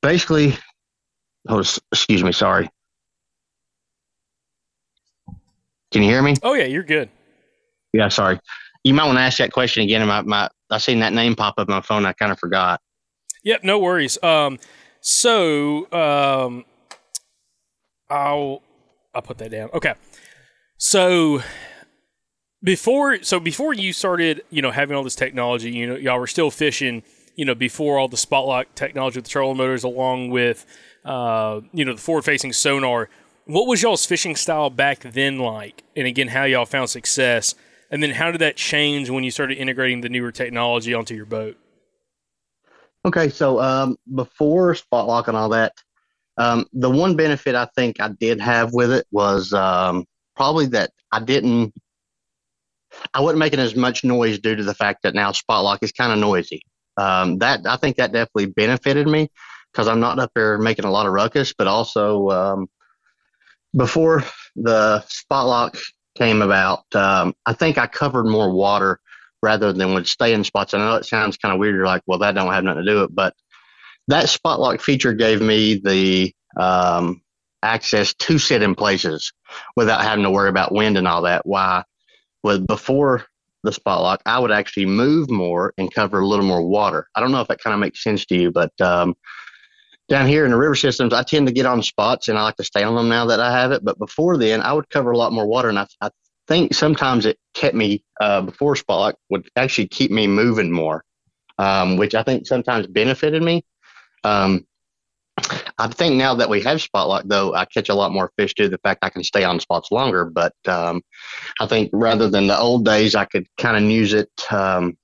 basically, 0.02 0.56
oh, 1.48 1.60
excuse 1.92 2.24
me, 2.24 2.32
sorry. 2.34 2.70
Can 5.92 6.04
you 6.04 6.10
hear 6.10 6.22
me? 6.22 6.36
Oh 6.44 6.54
yeah, 6.54 6.66
you're 6.66 6.84
good. 6.84 7.10
Yeah, 7.94 8.10
sorry. 8.10 8.40
You 8.84 8.94
might 8.94 9.06
want 9.06 9.18
to 9.18 9.22
ask 9.22 9.38
that 9.40 9.52
question 9.52 9.84
again. 9.84 10.06
My, 10.08 10.22
my 10.22 10.50
I 10.70 10.78
seen 10.78 11.00
that 11.00 11.14
name 11.14 11.36
pop 11.36 11.56
up 11.58 11.70
on 11.70 11.76
my 11.76 11.82
phone. 11.82 12.06
I 12.06 12.14
kind 12.14 12.32
of 12.32 12.40
forgot. 12.40 12.80
Yep, 13.44 13.64
no 13.64 13.80
worries. 13.80 14.22
Um, 14.24 14.60
so 15.02 15.92
um, 15.92 16.66
I'll 18.10 18.62
I'll 19.14 19.22
put 19.22 19.38
that 19.40 19.52
down. 19.52 19.70
Okay. 19.74 19.94
So 20.78 21.42
before 22.64 23.22
so 23.24 23.40
before 23.40 23.74
you 23.74 23.94
started, 23.94 24.44
you 24.50 24.62
know, 24.62 24.72
having 24.72 24.96
all 24.96 25.04
this 25.04 25.16
technology, 25.16 25.72
you 25.72 25.88
know, 25.88 25.96
y'all 25.96 26.20
were 26.20 26.28
still 26.28 26.52
fishing, 26.52 27.04
you 27.36 27.46
know, 27.46 27.56
before 27.56 27.98
all 27.98 28.08
the 28.08 28.18
spot 28.18 28.46
lock 28.46 28.76
technology 28.76 29.18
with 29.18 29.26
the 29.26 29.32
trolling 29.32 29.58
motors, 29.58 29.84
along 29.84 30.30
with, 30.30 30.66
uh, 31.06 31.62
you 31.74 31.86
know, 31.86 31.94
the 31.94 32.02
forward 32.02 32.26
facing 32.26 32.54
sonar. 32.54 33.10
What 33.46 33.68
was 33.68 33.82
y'all's 33.82 34.06
fishing 34.06 34.36
style 34.36 34.70
back 34.70 35.00
then 35.00 35.40
like? 35.40 35.84
And 35.96 36.06
again, 36.06 36.28
how 36.28 36.44
y'all 36.44 36.66
found 36.66 36.90
success? 36.90 37.56
And 37.92 38.04
then 38.04 38.12
how 38.12 38.32
did 38.32 38.42
that 38.42 38.56
change 38.56 39.10
when 39.10 39.24
you 39.24 39.32
started 39.32 39.58
integrating 39.58 40.02
the 40.02 40.10
newer 40.10 40.32
technology 40.32 40.94
onto 40.94 41.16
your 41.16 41.26
boat? 41.26 41.58
Okay, 43.06 43.30
so 43.30 43.60
um, 43.60 43.98
before 44.14 44.76
spot 44.76 45.08
lock 45.08 45.28
and 45.28 45.38
all 45.38 45.50
that, 45.50 45.74
um, 46.38 46.66
the 46.74 46.90
one 46.90 47.16
benefit 47.16 47.56
I 47.56 47.66
think 47.76 48.00
I 48.00 48.10
did 48.10 48.40
have 48.40 48.74
with 48.74 48.92
it 48.92 49.08
was 49.12 49.54
um, 49.54 50.06
probably 50.36 50.68
that 50.68 50.92
I 51.12 51.20
didn't, 51.20 51.74
I 53.14 53.22
wasn't 53.22 53.40
making 53.40 53.60
as 53.60 53.76
much 53.76 54.04
noise 54.04 54.40
due 54.40 54.56
to 54.56 54.64
the 54.64 54.74
fact 54.74 55.04
that 55.04 55.16
now 55.16 55.32
spot 55.32 55.64
lock 55.64 55.80
is 55.82 55.92
kind 55.92 56.12
of 56.12 56.20
noisy. 56.20 56.62
Um, 56.98 57.38
that 57.40 57.66
I 57.66 57.78
think 57.78 57.96
that 57.98 58.12
definitely 58.12 58.48
benefited 58.48 59.08
me 59.08 59.30
because 59.72 59.88
I'm 59.88 60.00
not 60.00 60.20
up 60.20 60.32
there 60.36 60.58
making 60.58 60.86
a 60.86 60.92
lot 60.92 61.06
of 61.06 61.14
ruckus, 61.14 61.54
but 61.54 61.68
also 61.68 62.30
um, 62.30 62.70
before 63.76 64.24
the 64.56 65.02
spot 65.08 65.48
lock 65.48 65.78
came 66.16 66.42
about, 66.42 66.84
um, 66.96 67.34
I 67.46 67.54
think 67.54 67.78
I 67.78 67.88
covered 67.88 68.26
more 68.26 68.52
water 68.52 69.00
rather 69.42 69.72
than 69.72 69.94
would 69.94 70.08
stay 70.08 70.34
in 70.34 70.44
spots. 70.44 70.74
I 70.74 70.80
know 70.80 70.96
it 70.96 71.06
sounds 71.06 71.38
kind 71.38 71.54
of 71.54 71.60
weird. 71.60 71.76
You're 71.76 71.86
like, 71.86 72.04
well, 72.08 72.20
that 72.20 72.36
don't 72.36 72.52
have 72.52 72.64
nothing 72.64 72.86
to 72.86 72.92
do 72.92 72.96
with 72.96 73.10
it, 73.10 73.16
but 73.16 73.34
that 74.08 74.30
spot 74.30 74.60
lock 74.60 74.82
feature 74.82 75.14
gave 75.14 75.42
me 75.42 75.76
the 75.76 76.34
um, 76.58 77.22
access 77.64 78.14
to 78.16 78.38
sit 78.38 78.64
in 78.64 78.76
places 78.76 79.32
without 79.76 80.02
having 80.02 80.24
to 80.24 80.32
worry 80.32 80.50
about 80.50 80.74
wind 80.74 80.98
and 80.98 81.08
all 81.08 81.22
that. 81.24 81.46
Why? 81.46 81.84
With 82.44 82.66
before 82.68 83.26
the 83.64 83.72
spot 83.72 84.02
lock, 84.02 84.22
I 84.26 84.40
would 84.40 84.52
actually 84.52 84.86
move 84.86 85.30
more 85.30 85.74
and 85.78 85.94
cover 85.94 86.20
a 86.20 86.28
little 86.28 86.46
more 86.46 86.66
water. 86.66 87.08
I 87.16 87.20
don't 87.20 87.32
know 87.32 87.42
if 87.42 87.48
that 87.50 87.62
kind 87.62 87.74
of 87.74 87.80
makes 87.80 88.04
sense 88.04 88.26
to 88.28 88.36
you, 88.36 88.52
but 88.52 88.72
um, 88.82 89.16
down 90.10 90.28
here 90.28 90.46
in 90.46 90.52
the 90.52 90.58
river 90.58 90.76
systems, 90.76 91.14
I 91.14 91.24
tend 91.24 91.48
to 91.48 91.54
get 91.54 91.66
on 91.66 91.82
spots 91.84 92.28
and 92.28 92.38
I 92.38 92.44
like 92.44 92.58
to 92.58 92.64
stay 92.64 92.84
on 92.84 92.96
them 92.96 93.10
now 93.10 93.28
that 93.28 93.40
I 93.40 93.52
have 93.52 93.72
it. 93.72 93.84
But 93.84 93.98
before 94.00 94.38
then, 94.38 94.62
I 94.62 94.74
would 94.74 94.90
cover 94.90 95.12
a 95.12 95.18
lot 95.18 95.32
more 95.32 95.48
water, 95.48 95.70
and 95.70 95.80
I, 95.80 95.88
I 96.02 96.10
think 96.48 96.74
sometimes 96.74 97.26
it 97.26 97.38
kept 97.54 97.76
me 97.76 98.04
uh, 98.20 98.42
before 98.42 98.76
spot 98.76 99.16
would 99.30 99.48
actually 99.56 99.88
keep 99.88 100.12
me 100.12 100.28
moving 100.28 100.72
more, 100.72 101.06
um, 101.58 101.96
which 101.98 102.16
I 102.16 102.24
think 102.24 102.48
sometimes 102.48 102.88
benefited 102.88 103.42
me. 103.42 103.64
Um, 104.24 104.66
I 105.78 105.88
think 105.88 106.16
now 106.16 106.36
that 106.36 106.50
we 106.50 106.62
have 106.62 106.82
spot 106.82 107.28
though, 107.28 107.54
I 107.54 107.66
catch 107.66 107.90
a 107.90 107.96
lot 107.96 108.12
more 108.12 108.32
fish 108.38 108.54
due 108.54 108.64
to 108.64 108.70
the 108.70 108.80
fact 108.80 109.04
I 109.04 109.10
can 109.10 109.24
stay 109.24 109.44
on 109.44 109.60
spots 109.60 109.92
longer. 109.92 110.26
But 110.26 110.54
um, 110.68 111.02
I 111.62 111.68
think 111.68 111.92
rather 111.94 112.30
than 112.30 112.48
the 112.48 112.60
old 112.60 112.84
days, 112.84 113.16
I 113.16 113.26
could 113.26 113.48
kind 113.58 113.78
of 113.78 113.90
use 113.90 114.14
it. 114.14 114.30
Um, 114.52 114.98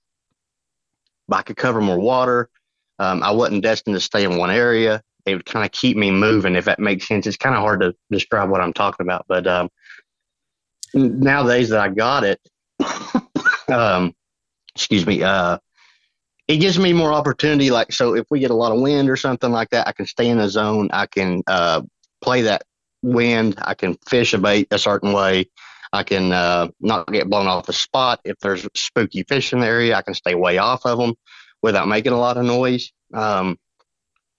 I 1.32 1.42
could 1.42 1.58
cover 1.58 1.80
more 1.82 2.00
water. 2.00 2.50
Um, 3.00 3.24
I 3.24 3.32
wasn't 3.32 3.64
destined 3.64 3.96
to 3.96 4.00
stay 4.00 4.24
in 4.24 4.38
one 4.38 4.52
area. 4.52 5.02
It 5.26 5.36
would 5.36 5.46
kind 5.46 5.66
of 5.66 5.72
keep 5.72 5.98
me 5.98 6.12
moving, 6.12 6.56
if 6.56 6.66
that 6.66 6.80
makes 6.80 7.08
sense. 7.08 7.28
It's 7.28 7.38
kind 7.38 7.56
of 7.56 7.62
hard 7.62 7.82
to 7.82 7.96
describe 8.12 8.50
what 8.50 8.62
I'm 8.62 8.74
talking 8.74 9.06
about, 9.06 9.26
but 9.28 9.48
um, 9.48 9.70
nowadays 10.94 11.70
that 11.70 11.80
I 11.80 11.90
got 11.90 12.24
it, 12.24 12.40
um, 13.68 14.14
excuse 14.76 15.06
me, 15.06 15.24
uh, 15.24 15.58
it 16.48 16.58
gives 16.58 16.78
me 16.78 16.94
more 16.94 17.12
opportunity. 17.12 17.72
Like, 17.72 17.92
so 17.92 18.16
if 18.16 18.26
we 18.30 18.40
get 18.40 18.52
a 18.52 18.56
lot 18.56 18.72
of 18.72 18.80
wind 18.80 19.10
or 19.10 19.18
something 19.18 19.52
like 19.52 19.72
that, 19.72 19.88
I 19.88 19.94
can 19.94 20.06
stay 20.06 20.30
in 20.30 20.38
the 20.38 20.48
zone. 20.48 20.90
I 20.94 21.08
can 21.08 21.42
uh, 21.48 21.82
play 22.22 22.44
that 22.44 22.64
wind. 23.02 23.56
I 23.64 23.74
can 23.74 23.98
fish 24.08 24.34
a 24.34 24.38
bait 24.38 24.68
a 24.72 24.78
certain 24.78 25.12
way. 25.12 25.50
I 25.92 26.04
can 26.04 26.32
uh, 26.32 26.68
not 26.80 27.08
get 27.08 27.30
blown 27.30 27.48
off 27.48 27.66
the 27.66 27.74
spot. 27.74 28.20
If 28.26 28.38
there's 28.40 28.68
spooky 28.76 29.24
fish 29.24 29.54
in 29.54 29.60
the 29.60 29.68
area, 29.68 29.96
I 29.96 30.02
can 30.02 30.14
stay 30.14 30.36
way 30.36 30.58
off 30.58 30.86
of 30.86 31.00
them 31.00 31.16
without 31.66 31.88
making 31.88 32.14
a 32.14 32.20
lot 32.20 32.38
of 32.38 32.46
noise. 32.46 32.92
Um, 33.12 33.58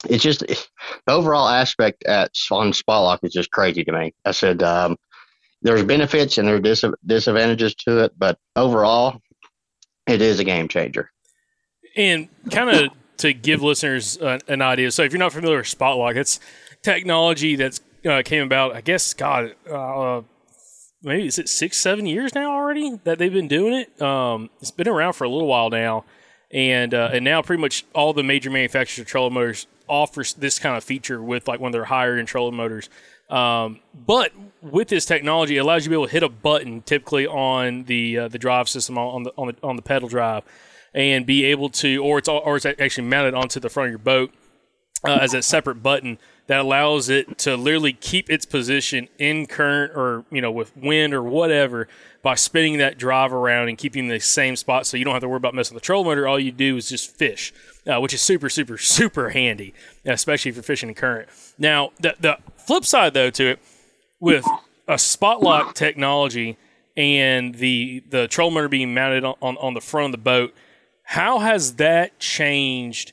it's 0.09 0.23
just 0.23 0.47
the 0.47 1.12
overall 1.12 1.49
aspect 1.49 2.04
at 2.04 2.30
on 2.52 2.73
spot 2.73 3.02
lock 3.02 3.21
is 3.25 3.33
just 3.33 3.50
crazy 3.50 3.83
to 3.83 3.90
me. 3.90 4.14
I 4.25 4.30
said 4.30 4.62
um, 4.62 4.97
there's 5.61 5.83
benefits 5.83 6.38
and 6.38 6.47
there's 6.47 6.61
dis- 6.61 6.95
disadvantages 7.04 7.75
to 7.87 8.04
it, 8.04 8.12
but 8.16 8.38
overall, 8.54 9.21
it 10.06 10.23
is 10.23 10.38
a 10.38 10.45
game 10.45 10.68
changer. 10.68 11.11
And 11.97 12.28
kind 12.52 12.71
of 12.71 12.92
to 13.16 13.33
give 13.33 13.61
listeners 13.61 14.16
an 14.18 14.62
idea, 14.62 14.92
so 14.92 15.02
if 15.02 15.11
you're 15.11 15.18
not 15.18 15.33
familiar 15.33 15.59
with 15.59 15.66
spot 15.66 15.99
lock, 15.99 16.14
it's 16.14 16.38
technology 16.83 17.56
that's 17.56 17.80
uh, 18.09 18.23
came 18.25 18.45
about. 18.45 18.76
I 18.76 18.83
guess 18.83 19.14
God, 19.14 19.56
uh, 19.68 20.23
maybe 21.02 21.26
is 21.26 21.40
it 21.40 21.49
six, 21.49 21.76
seven 21.78 22.06
years 22.06 22.37
now 22.37 22.52
already 22.52 23.00
that 23.02 23.18
they've 23.18 23.33
been 23.33 23.49
doing 23.49 23.73
it. 23.73 24.00
Um, 24.00 24.49
it's 24.61 24.71
been 24.71 24.87
around 24.87 25.14
for 25.14 25.25
a 25.25 25.28
little 25.28 25.49
while 25.49 25.71
now 25.71 26.04
and 26.50 26.95
uh, 26.95 27.11
and 27.12 27.25
now 27.25 27.43
pretty 27.43 27.61
much 27.61 27.85
all 27.95 28.12
the 28.12 28.23
major 28.23 28.50
manufacturers 28.50 29.03
of 29.03 29.07
trolling 29.07 29.35
motors 29.35 29.67
offers 29.88 30.35
this 30.35 30.59
kind 30.59 30.76
of 30.76 30.85
feature 30.85 31.23
with 31.23 31.49
like 31.49 31.61
one 31.61 31.69
of 31.69 31.73
their 31.73 31.85
higher 31.85 32.17
end 32.17 32.29
trolling 32.29 32.57
motors. 32.57 32.88
Um, 33.29 33.81
but 33.95 34.33
with 34.62 34.88
this 34.88 35.05
technology, 35.05 35.57
it 35.57 35.61
allows 35.61 35.85
you 35.85 35.87
to 35.87 35.91
be 35.91 35.95
able 35.97 36.07
to 36.07 36.12
hit 36.12 36.23
a 36.23 36.29
button, 36.29 36.83
typically 36.83 37.26
on 37.26 37.85
the 37.85 38.19
uh, 38.19 38.29
the 38.29 38.38
drive 38.38 38.69
system 38.69 38.99
on 38.99 39.25
the 39.25 39.33
on 39.37 39.49
the 39.49 39.57
on 39.62 39.76
the 39.76 39.83
pedal 39.83 40.09
drive, 40.09 40.45
and 40.95 41.26
be 41.26 41.45
able 41.45 41.69
to, 41.71 42.03
or 42.03 42.19
it's 42.19 42.29
or 42.29 42.57
it's 42.57 42.67
actually 42.67 43.07
mounted 43.09 43.35
onto 43.35 43.59
the 43.59 43.69
front 43.69 43.88
of 43.88 43.91
your 43.91 43.99
boat 43.99 44.33
uh, 45.05 45.19
as 45.21 45.35
a 45.35 45.43
separate 45.43 45.83
button 45.83 46.19
that 46.47 46.61
allows 46.61 47.09
it 47.09 47.38
to 47.38 47.57
literally 47.57 47.93
keep 47.93 48.31
its 48.31 48.47
position 48.47 49.09
in 49.19 49.47
current 49.47 49.93
or 49.95 50.25
you 50.31 50.41
know 50.41 50.50
with 50.50 50.76
wind 50.76 51.12
or 51.12 51.23
whatever 51.23 51.88
by 52.23 52.35
spinning 52.35 52.79
that 52.79 52.99
drive 52.99 53.33
around 53.33 53.69
and 53.69 53.79
keeping 53.79 54.09
the 54.09 54.19
same 54.19 54.57
spot 54.57 54.87
so 54.87 54.97
you 54.97 55.05
don't 55.05 55.15
have 55.15 55.23
to 55.23 55.29
worry 55.29 55.37
about 55.37 55.55
messing 55.55 55.75
the 55.75 55.81
troll 55.81 56.05
motor. 56.05 56.26
All 56.26 56.38
you 56.38 56.53
do 56.53 56.76
is 56.76 56.88
just 56.88 57.17
fish 57.17 57.53
uh, 57.87 58.00
which 58.00 58.15
is 58.15 58.21
super 58.21 58.49
super 58.49 58.79
super 58.79 59.31
handy 59.31 59.75
especially 60.05 60.50
if 60.50 60.57
you're 60.57 60.62
fishing 60.62 60.88
in 60.88 60.95
current. 60.95 61.29
Now 61.59 61.91
the, 62.00 62.15
the 62.21 62.38
flip 62.57 62.85
side 62.85 63.15
though 63.15 63.31
to 63.31 63.50
it 63.50 63.59
with 64.21 64.47
a 64.88 64.99
spot 64.99 65.43
lock 65.43 65.75
technology 65.75 66.57
and 66.97 67.57
the 67.57 68.03
the 68.09 68.29
troll 68.29 68.50
motor 68.50 68.69
being 68.69 68.95
mounted 68.95 69.25
on, 69.25 69.35
on, 69.43 69.57
on 69.59 69.75
the 69.75 69.81
front 69.81 70.07
of 70.07 70.12
the 70.12 70.19
boat 70.19 70.55
how 71.03 71.38
has 71.38 71.75
that 71.75 72.19
changed 72.19 73.12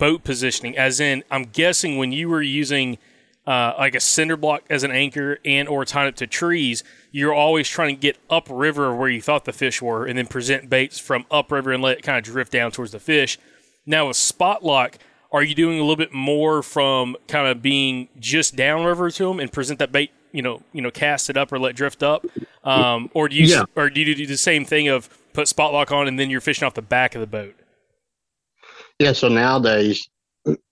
boat 0.00 0.24
positioning 0.24 0.76
as 0.76 0.98
in 0.98 1.22
i'm 1.30 1.44
guessing 1.44 1.96
when 1.98 2.10
you 2.10 2.28
were 2.28 2.42
using 2.42 2.98
uh, 3.46 3.72
like 3.78 3.94
a 3.94 4.00
cinder 4.00 4.36
block 4.36 4.62
as 4.70 4.82
an 4.84 4.90
anchor 4.90 5.38
and 5.44 5.68
or 5.68 5.84
tied 5.84 6.06
up 6.08 6.14
to 6.16 6.26
trees 6.26 6.82
you're 7.12 7.32
always 7.34 7.68
trying 7.68 7.94
to 7.96 8.00
get 8.00 8.16
upriver 8.28 8.94
where 8.94 9.08
you 9.08 9.20
thought 9.22 9.44
the 9.44 9.52
fish 9.52 9.80
were 9.82 10.04
and 10.06 10.16
then 10.18 10.26
present 10.26 10.68
baits 10.68 10.98
from 10.98 11.24
upriver 11.30 11.72
and 11.72 11.82
let 11.82 11.98
it 11.98 12.02
kind 12.02 12.18
of 12.18 12.24
drift 12.24 12.52
down 12.52 12.70
towards 12.70 12.92
the 12.92 13.00
fish 13.00 13.38
Now 13.86 14.08
with 14.08 14.16
spot 14.16 14.62
lock, 14.64 14.98
are 15.32 15.42
you 15.42 15.54
doing 15.54 15.78
a 15.78 15.82
little 15.82 15.96
bit 15.96 16.12
more 16.12 16.62
from 16.62 17.16
kind 17.28 17.46
of 17.48 17.62
being 17.62 18.08
just 18.18 18.56
downriver 18.56 19.10
to 19.10 19.24
them 19.28 19.40
and 19.40 19.50
present 19.50 19.78
that 19.78 19.90
bait, 19.92 20.10
you 20.32 20.42
know, 20.42 20.62
you 20.72 20.82
know, 20.82 20.90
cast 20.90 21.30
it 21.30 21.36
up 21.36 21.50
or 21.52 21.58
let 21.58 21.74
drift 21.76 22.02
up, 22.02 22.26
um, 22.64 23.10
or 23.14 23.28
do 23.28 23.36
you 23.36 23.46
Yeah. 23.46 23.64
or 23.76 23.88
do 23.90 24.00
you 24.00 24.14
do 24.14 24.26
the 24.26 24.36
same 24.36 24.64
thing 24.64 24.88
of 24.88 25.08
put 25.32 25.48
spot 25.48 25.72
lock 25.72 25.90
on 25.92 26.06
and 26.08 26.18
then 26.18 26.30
you're 26.30 26.40
fishing 26.42 26.66
off 26.66 26.74
the 26.74 26.82
back 26.82 27.14
of 27.14 27.20
the 27.20 27.26
boat? 27.26 27.54
Yeah, 29.00 29.12
so 29.12 29.28
nowadays, 29.28 30.10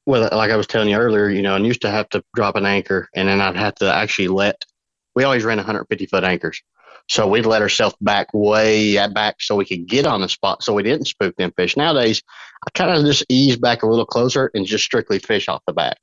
well, 0.05 0.29
like 0.33 0.51
I 0.51 0.57
was 0.57 0.67
telling 0.67 0.91
you 0.91 0.97
earlier, 0.97 1.31
you 1.31 1.41
know, 1.41 1.55
I 1.55 1.59
used 1.61 1.81
to 1.81 1.91
have 1.91 2.11
to 2.11 2.23
drop 2.37 2.57
an 2.57 2.67
anchor, 2.67 3.09
and 3.17 3.27
then 3.27 3.41
I'd 3.41 3.57
have 3.57 3.77
to 3.77 3.91
actually 3.91 4.29
let. 4.29 4.67
We 5.15 5.25
always 5.25 5.45
ran 5.45 5.57
150 5.57 6.05
foot 6.05 6.25
anchors, 6.25 6.63
so 7.09 7.27
we'd 7.27 7.47
let 7.47 7.63
ourselves 7.63 7.97
back 8.03 8.27
way 8.35 8.99
back 9.09 9.37
so 9.41 9.57
we 9.57 9.65
could 9.65 9.89
get 9.89 10.05
on 10.05 10.21
the 10.21 10.29
spot, 10.29 10.63
so 10.63 10.75
we 10.75 10.83
didn't 10.83 11.07
spook 11.07 11.37
them 11.37 11.55
fish. 11.57 11.75
Nowadays, 11.75 12.23
I 12.67 12.71
kind 12.75 12.91
of 12.91 13.03
just 13.07 13.25
ease 13.31 13.57
back 13.57 13.83
a 13.83 13.87
little 13.89 14.05
closer 14.05 14.51
and 14.53 14.67
just 14.67 14.85
strictly 14.85 15.19
fish 15.21 15.49
off 15.49 15.63
the 15.67 15.73
back. 15.73 15.97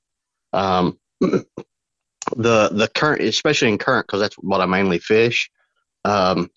Um, 0.51 0.97
the 1.21 1.45
the 2.35 2.89
current, 2.95 3.21
especially 3.21 3.69
in 3.69 3.77
current, 3.77 4.07
because 4.07 4.21
that's 4.21 4.35
what 4.37 4.61
I 4.61 4.65
mainly 4.65 4.97
fish. 4.97 5.51
Um, 6.03 6.49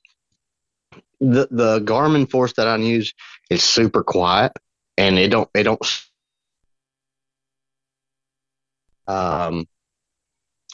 the 1.21 1.47
the 1.51 1.81
Garmin 1.81 2.31
force 2.31 2.55
that 2.55 2.69
I 2.69 2.77
use 2.77 3.13
is 3.51 3.63
super 3.63 4.03
quiet 4.03 4.53
and 4.99 5.19
it 5.19 5.29
don't 5.29 5.49
it 5.55 5.63
don't 5.63 5.81
um 9.07 9.67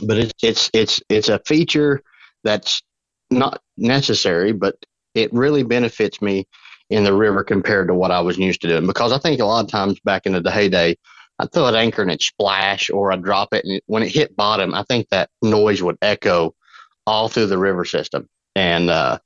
but 0.01 0.17
it's 0.19 0.33
it's 0.43 0.71
it's 0.73 1.01
it's 1.09 1.29
a 1.29 1.39
feature 1.47 2.03
that's 2.43 2.83
not 3.31 3.61
necessary 3.77 4.51
but 4.53 4.75
it 5.15 5.33
really 5.33 5.63
benefits 5.63 6.21
me 6.21 6.49
in 6.91 7.05
the 7.05 7.15
river 7.15 7.45
compared 7.45 7.89
to 7.89 7.95
what 7.95 8.11
I 8.11 8.21
was 8.21 8.37
used 8.37 8.61
to 8.61 8.69
doing. 8.69 8.87
Because 8.87 9.11
I 9.13 9.19
think 9.19 9.41
a 9.41 9.45
lot 9.45 9.65
of 9.65 9.71
times 9.71 9.99
back 10.01 10.27
in 10.27 10.33
the 10.33 10.51
heyday 10.51 10.97
I'd 11.39 11.51
throw 11.53 11.67
an 11.67 11.75
anchor 11.75 12.03
and 12.03 12.11
it 12.11 12.21
splash 12.21 12.91
or 12.91 13.13
I'd 13.13 13.23
drop 13.23 13.55
it 13.55 13.65
and 13.65 13.81
when 13.87 14.03
it 14.03 14.13
hit 14.13 14.37
bottom 14.37 14.75
I 14.75 14.83
think 14.85 15.09
that 15.11 15.31
noise 15.43 15.83
would 15.83 15.99
echo 16.03 16.55
all 17.07 17.29
through 17.29 17.47
the 17.47 17.59
river 17.59 17.85
system. 17.85 18.29
And 18.57 18.91
uh 18.91 19.19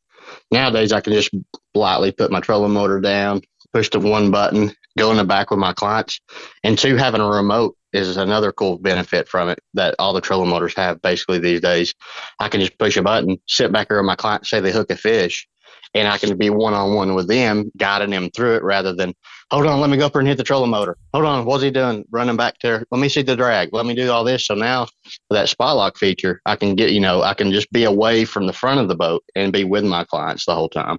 nowadays 0.51 0.93
I 0.93 1.01
can 1.01 1.15
just 1.15 1.31
lightly 1.75 2.13
put 2.13 2.31
my 2.31 2.41
trolling 2.41 2.73
motor 2.73 3.01
down 3.01 3.41
push 3.73 3.91
the 3.91 4.01
one 4.01 4.31
button, 4.31 4.73
go 4.99 5.11
in 5.11 5.17
the 5.17 5.25
back 5.25 5.51
with 5.51 5.59
my 5.59 5.73
clients. 5.73 6.21
And 6.65 6.79
two, 6.79 6.97
having 6.97 7.21
a 7.21 7.29
remote 7.29 7.77
is 7.93 8.17
another 8.17 8.53
cool 8.53 8.79
benefit 8.79 9.29
from 9.29 9.49
it 9.49 9.59
that 9.75 9.95
all 9.99 10.13
the 10.13 10.21
trolling 10.21 10.51
motors 10.51 10.75
have 10.75 11.01
basically 11.01 11.39
these 11.39 11.61
days. 11.61 11.95
I 12.39 12.49
can 12.49 12.61
just 12.61 12.79
push 12.79 12.97
a 12.97 13.03
button, 13.03 13.39
sit 13.47 13.73
back 13.73 13.89
here 13.89 13.99
with 13.99 14.07
my 14.07 14.17
client, 14.17 14.47
say 14.47 14.61
they 14.61 14.73
hook 14.73 14.91
a 14.91 14.97
fish, 14.97 15.49
and 15.95 16.07
I 16.07 16.19
can 16.19 16.37
be 16.37 16.51
one 16.51 16.75
on 16.75 16.95
one 16.95 17.15
with 17.15 17.29
them, 17.29 17.71
guiding 17.77 18.11
them 18.11 18.31
through 18.31 18.57
it 18.57 18.63
rather 18.63 18.93
than, 18.93 19.15
hold 19.51 19.67
on, 19.67 19.81
let 19.81 19.89
me 19.89 19.97
go 19.97 20.07
up 20.07 20.17
and 20.17 20.29
hit 20.29 20.37
the 20.37 20.45
trolling 20.45 20.71
motor. 20.71 20.99
Hold 21.15 21.25
on, 21.25 21.47
what's 21.47 21.63
he 21.63 21.71
doing? 21.71 22.05
Running 22.11 22.37
back 22.37 22.57
there. 22.63 22.85
Let 22.91 23.01
me 23.01 23.09
see 23.09 23.23
the 23.23 23.37
drag. 23.37 23.71
Let 23.73 23.87
me 23.87 23.95
do 23.95 24.11
all 24.11 24.25
this. 24.25 24.47
So 24.47 24.55
now 24.55 24.83
with 25.05 25.17
that 25.31 25.49
spot 25.49 25.77
lock 25.77 25.97
feature, 25.97 26.43
I 26.45 26.57
can 26.57 26.75
get, 26.75 26.91
you 26.91 27.01
know, 27.01 27.23
I 27.23 27.33
can 27.33 27.53
just 27.53 27.71
be 27.73 27.85
away 27.85 28.27
from 28.27 28.47
the 28.47 28.53
front 28.53 28.81
of 28.81 28.89
the 28.89 28.97
boat 28.97 29.25
and 29.35 29.53
be 29.53 29.65
with 29.65 29.85
my 29.85 30.05
clients 30.05 30.45
the 30.45 30.55
whole 30.55 30.69
time. 30.69 30.99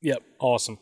Yep, 0.00 0.22
awesome. 0.38 0.78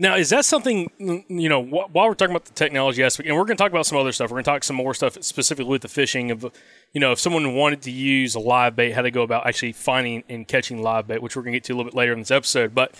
Now, 0.00 0.16
is 0.16 0.30
that 0.30 0.46
something 0.46 0.90
you 1.28 1.48
know? 1.50 1.62
wh- 1.62 1.94
While 1.94 2.08
we're 2.08 2.14
talking 2.14 2.34
about 2.34 2.46
the 2.46 2.54
technology 2.54 3.02
aspect, 3.02 3.28
and 3.28 3.36
we're 3.36 3.44
going 3.44 3.58
to 3.58 3.62
talk 3.62 3.70
about 3.70 3.84
some 3.84 3.98
other 3.98 4.12
stuff. 4.12 4.30
We're 4.30 4.36
going 4.36 4.44
to 4.44 4.50
talk 4.50 4.64
some 4.64 4.76
more 4.76 4.94
stuff 4.94 5.22
specifically 5.22 5.70
with 5.70 5.82
the 5.82 5.88
fishing 5.88 6.30
of, 6.30 6.50
you 6.94 7.00
know, 7.00 7.12
if 7.12 7.20
someone 7.20 7.54
wanted 7.54 7.82
to 7.82 7.90
use 7.90 8.34
a 8.34 8.40
live 8.40 8.74
bait, 8.74 8.92
how 8.92 9.02
to 9.02 9.10
go 9.10 9.20
about 9.20 9.46
actually 9.46 9.72
finding 9.72 10.24
and 10.30 10.48
catching 10.48 10.82
live 10.82 11.06
bait, 11.06 11.20
which 11.20 11.36
we're 11.36 11.42
going 11.42 11.52
to 11.52 11.58
get 11.58 11.64
to 11.64 11.74
a 11.74 11.76
little 11.76 11.90
bit 11.90 11.96
later 11.96 12.14
in 12.14 12.20
this 12.20 12.30
episode. 12.30 12.74
But 12.74 12.94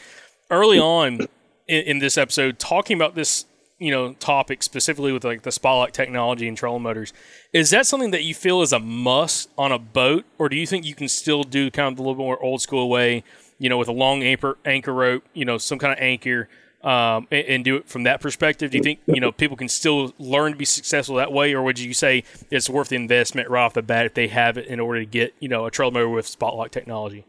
early 0.50 0.78
on 0.78 1.20
in, 1.66 1.84
in 1.84 1.98
this 2.00 2.18
episode, 2.18 2.58
talking 2.58 2.96
about 2.98 3.14
this, 3.14 3.46
you 3.78 3.90
know, 3.90 4.12
topic 4.12 4.62
specifically 4.62 5.10
with 5.10 5.24
like 5.24 5.40
the 5.40 5.52
spot 5.52 5.78
lock 5.78 5.92
technology 5.92 6.48
and 6.48 6.56
trolling 6.56 6.82
motors, 6.82 7.14
is 7.54 7.70
that 7.70 7.86
something 7.86 8.10
that 8.10 8.24
you 8.24 8.34
feel 8.34 8.60
is 8.60 8.74
a 8.74 8.78
must 8.78 9.48
on 9.56 9.72
a 9.72 9.78
boat, 9.78 10.26
or 10.36 10.50
do 10.50 10.56
you 10.56 10.66
think 10.66 10.84
you 10.84 10.94
can 10.94 11.08
still 11.08 11.44
do 11.44 11.70
kind 11.70 11.88
of 11.88 11.96
the 11.96 12.02
little 12.02 12.16
bit 12.16 12.24
more 12.24 12.42
old 12.42 12.60
school 12.60 12.90
way, 12.90 13.24
you 13.58 13.70
know, 13.70 13.78
with 13.78 13.88
a 13.88 13.92
long 13.92 14.22
anchor 14.22 14.58
anchor 14.66 14.92
rope, 14.92 15.24
you 15.32 15.46
know, 15.46 15.56
some 15.56 15.78
kind 15.78 15.94
of 15.94 15.98
anchor? 15.98 16.46
Um, 16.82 17.28
and, 17.30 17.46
and 17.46 17.64
do 17.64 17.76
it 17.76 17.88
from 17.88 18.04
that 18.04 18.22
perspective? 18.22 18.70
Do 18.70 18.78
you 18.78 18.82
think 18.82 19.00
you 19.06 19.20
know 19.20 19.32
people 19.32 19.56
can 19.56 19.68
still 19.68 20.14
learn 20.18 20.52
to 20.52 20.58
be 20.58 20.64
successful 20.64 21.16
that 21.16 21.30
way, 21.30 21.52
or 21.52 21.62
would 21.62 21.78
you 21.78 21.92
say 21.92 22.24
it's 22.50 22.70
worth 22.70 22.88
the 22.88 22.96
investment 22.96 23.50
right 23.50 23.62
off 23.62 23.74
the 23.74 23.82
bat 23.82 24.06
if 24.06 24.14
they 24.14 24.28
have 24.28 24.56
it 24.56 24.66
in 24.66 24.80
order 24.80 25.00
to 25.00 25.06
get 25.06 25.34
you 25.40 25.48
know 25.48 25.66
a 25.66 25.70
trail 25.70 25.90
motor 25.90 26.08
with 26.08 26.26
spot 26.26 26.56
lock 26.56 26.70
technology? 26.70 27.26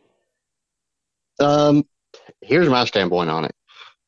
Um, 1.39 1.85
here's 2.41 2.69
my 2.69 2.85
standpoint 2.85 3.29
on 3.29 3.45
it. 3.45 3.55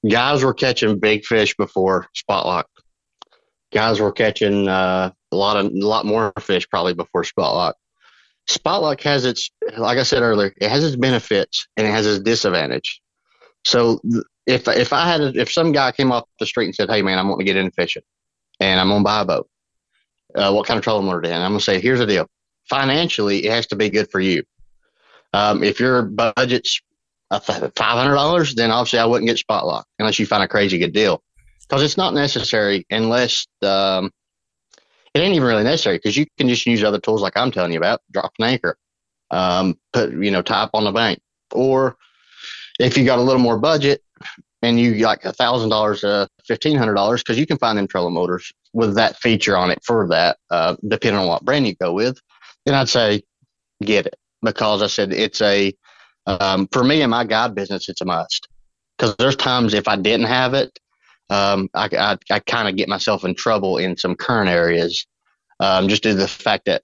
Guys 0.10 0.44
were 0.44 0.54
catching 0.54 1.00
big 1.00 1.26
fish 1.26 1.56
before 1.56 2.08
Spotlock. 2.16 2.66
Guys 3.72 4.00
were 4.00 4.12
catching 4.12 4.68
uh, 4.68 5.12
a 5.32 5.36
lot 5.36 5.58
of 5.58 5.68
a 5.68 5.88
lot 5.88 6.06
more 6.06 6.34
fish 6.40 6.68
probably 6.70 6.94
before 6.94 7.24
Spotlock. 7.24 7.74
Spotlock 8.50 9.02
has 9.02 9.26
its, 9.26 9.50
like 9.78 9.98
I 9.98 10.04
said 10.04 10.22
earlier, 10.22 10.54
it 10.58 10.70
has 10.70 10.84
its 10.84 10.98
benefits 10.98 11.68
and 11.78 11.88
it 11.88 11.92
has 11.92 12.06
its 12.06 12.22
disadvantage. 12.22 13.02
So 13.66 14.00
th- 14.00 14.24
if 14.46 14.68
if 14.68 14.94
I 14.94 15.08
had 15.08 15.22
a, 15.22 15.40
if 15.40 15.52
some 15.52 15.72
guy 15.72 15.92
came 15.92 16.12
off 16.12 16.26
the 16.40 16.46
street 16.46 16.66
and 16.66 16.76
said, 16.76 16.90
"Hey 16.90 17.02
man, 17.02 17.18
I'm 17.18 17.28
going 17.28 17.40
to 17.40 17.46
get 17.46 17.56
in 17.56 17.72
fishing, 17.72 18.04
and 18.60 18.80
I'm 18.80 18.90
going 18.90 19.02
to 19.02 19.06
buy 19.06 19.22
a 19.22 19.26
boat," 19.26 19.50
uh, 20.36 20.52
what 20.52 20.68
kind 20.68 20.78
of 20.78 20.84
trolling 20.84 21.06
motor? 21.06 21.26
And 21.26 21.44
I'm 21.44 21.52
going 21.52 21.60
to 21.60 21.64
say, 21.64 21.80
"Here's 21.80 22.00
the 22.00 22.06
deal. 22.06 22.28
Financially, 22.70 23.46
it 23.46 23.52
has 23.52 23.68
to 23.68 23.76
be 23.76 23.90
good 23.90 24.10
for 24.12 24.20
you. 24.20 24.44
Um, 25.34 25.64
if 25.64 25.80
your 25.80 26.04
budget's 26.04 26.82
five 27.42 27.98
hundred 27.98 28.16
dollars, 28.16 28.56
then 28.56 28.72
obviously 28.72 29.00
I 29.00 29.06
wouldn't 29.06 29.28
get 29.28 29.38
spot 29.38 29.64
Spotlock 29.64 29.84
unless 30.00 30.20
you 30.20 30.26
find 30.26 30.44
a 30.44 30.48
crazy 30.48 30.78
good 30.78 30.94
deal, 30.94 31.24
because 31.62 31.82
it's 31.82 31.98
not 31.98 32.14
necessary 32.14 32.86
unless 32.90 33.48
um, 33.62 34.12
it 35.14 35.20
ain't 35.20 35.36
even 35.36 35.48
really 35.48 35.64
necessary 35.64 35.98
because 35.98 36.18
you 36.18 36.26
can 36.38 36.48
just 36.48 36.66
use 36.66 36.84
other 36.84 37.00
tools 37.00 37.22
like 37.22 37.38
I'm 37.38 37.52
telling 37.52 37.72
you 37.72 37.78
about, 37.78 38.02
drop 38.12 38.32
an 38.40 38.46
anchor, 38.46 38.78
um, 39.32 39.78
put 39.92 40.12
you 40.12 40.32
know 40.32 40.42
tie 40.42 40.64
up 40.64 40.72
on 40.74 40.84
the 40.84 40.92
bank, 40.92 41.20
or 41.52 41.98
if 42.80 42.98
you 42.98 43.06
got 43.06 43.20
a 43.20 43.22
little 43.22 43.42
more 43.42 43.58
budget 43.58 44.04
and 44.64 44.80
you 44.80 44.96
like 45.06 45.26
a 45.26 45.34
thousand 45.34 45.70
dollars, 45.70 46.04
uh, 46.04 46.26
fifteen 46.48 46.78
hundred 46.78 46.96
dollars, 46.96 47.22
because 47.22 47.38
you 47.38 47.46
can 47.46 47.58
find 47.58 47.78
them 47.78 47.88
trolling 47.88 48.16
motors 48.16 48.52
with 48.74 48.96
that 48.96 49.18
feature 49.18 49.56
on 49.56 49.70
it 49.70 49.80
for 49.86 50.08
that, 50.08 50.38
uh, 50.50 50.76
depending 50.88 51.22
on 51.22 51.28
what 51.28 51.46
brand 51.46 51.68
you 51.68 51.76
go 51.76 51.94
with, 51.94 52.20
then 52.66 52.74
I'd 52.74 52.90
say 52.90 53.22
get 53.84 54.08
it 54.08 54.16
because 54.42 54.82
I 54.82 54.88
said 54.88 55.14
it's 55.14 55.42
a 55.42 55.74
um, 56.26 56.68
for 56.72 56.84
me 56.84 57.02
in 57.02 57.10
my 57.10 57.26
guide 57.26 57.54
business, 57.54 57.90
it's 57.90 58.02
a 58.02 58.06
must. 58.06 58.48
Because 58.98 59.16
there's 59.18 59.36
times 59.36 59.74
if 59.74 59.88
I 59.88 59.96
didn't 59.96 60.28
have 60.28 60.54
it, 60.54 60.80
um, 61.30 61.68
I, 61.74 61.90
I, 61.98 62.18
I 62.32 62.40
kind 62.40 62.70
of 62.70 62.76
get 62.76 62.88
myself 62.88 63.26
in 63.26 63.36
trouble 63.36 63.78
in 63.78 63.98
some 63.98 64.16
current 64.16 64.50
areas, 64.50 65.06
um, 65.60 65.88
just 65.88 66.04
due 66.04 66.12
to 66.12 66.16
the 66.16 66.28
fact 66.28 66.66
that 66.66 66.84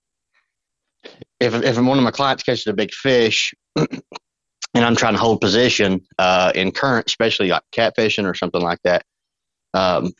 if 1.39 1.53
if 1.53 1.77
one 1.77 1.97
of 1.97 2.03
my 2.03 2.11
clients 2.11 2.43
catches 2.43 2.67
a 2.67 2.73
big 2.73 2.91
fish, 2.91 3.53
and 4.73 4.85
I'm 4.85 4.95
trying 4.95 5.13
to 5.13 5.19
hold 5.19 5.41
position 5.41 6.01
uh, 6.17 6.51
in 6.55 6.71
current, 6.71 7.07
especially 7.07 7.49
like 7.49 7.63
catfishing 7.71 8.29
or 8.29 8.33
something 8.33 8.61
like 8.61 8.79
that, 8.83 9.03
um, 9.73 10.11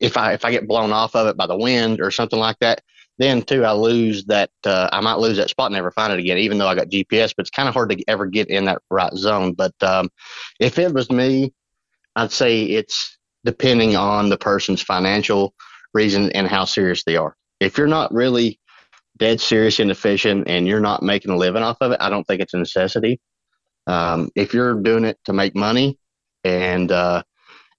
if 0.00 0.16
I 0.16 0.32
if 0.32 0.44
I 0.44 0.50
get 0.50 0.68
blown 0.68 0.92
off 0.92 1.14
of 1.14 1.26
it 1.26 1.36
by 1.36 1.46
the 1.46 1.56
wind 1.56 2.00
or 2.00 2.10
something 2.10 2.38
like 2.38 2.58
that, 2.60 2.82
then 3.18 3.42
too 3.42 3.64
I 3.64 3.72
lose 3.72 4.24
that 4.26 4.50
uh, 4.64 4.88
I 4.92 5.00
might 5.00 5.18
lose 5.18 5.36
that 5.36 5.50
spot 5.50 5.66
and 5.66 5.74
never 5.74 5.90
find 5.90 6.12
it 6.12 6.18
again, 6.18 6.38
even 6.38 6.58
though 6.58 6.68
I 6.68 6.74
got 6.74 6.88
GPS. 6.88 7.32
But 7.36 7.44
it's 7.44 7.50
kind 7.50 7.68
of 7.68 7.74
hard 7.74 7.90
to 7.90 8.04
ever 8.08 8.26
get 8.26 8.48
in 8.48 8.64
that 8.66 8.82
right 8.90 9.12
zone. 9.14 9.54
But 9.54 9.74
um, 9.82 10.10
if 10.60 10.78
it 10.78 10.92
was 10.92 11.10
me, 11.10 11.52
I'd 12.16 12.32
say 12.32 12.64
it's 12.64 13.16
depending 13.44 13.96
on 13.96 14.28
the 14.28 14.38
person's 14.38 14.82
financial 14.82 15.54
reason 15.94 16.30
and 16.32 16.46
how 16.46 16.64
serious 16.64 17.04
they 17.04 17.16
are. 17.16 17.36
If 17.60 17.78
you're 17.78 17.86
not 17.86 18.12
really 18.12 18.58
dead 19.18 19.40
serious 19.40 19.78
into 19.78 19.94
fishing 19.94 20.44
and 20.46 20.66
you're 20.66 20.80
not 20.80 21.02
making 21.02 21.30
a 21.30 21.36
living 21.36 21.62
off 21.62 21.76
of 21.80 21.92
it, 21.92 21.98
I 22.00 22.08
don't 22.08 22.26
think 22.26 22.40
it's 22.40 22.54
a 22.54 22.58
necessity. 22.58 23.20
Um, 23.86 24.30
if 24.34 24.54
you're 24.54 24.80
doing 24.80 25.04
it 25.04 25.18
to 25.24 25.32
make 25.32 25.54
money 25.54 25.98
and 26.44 26.90
uh, 26.90 27.22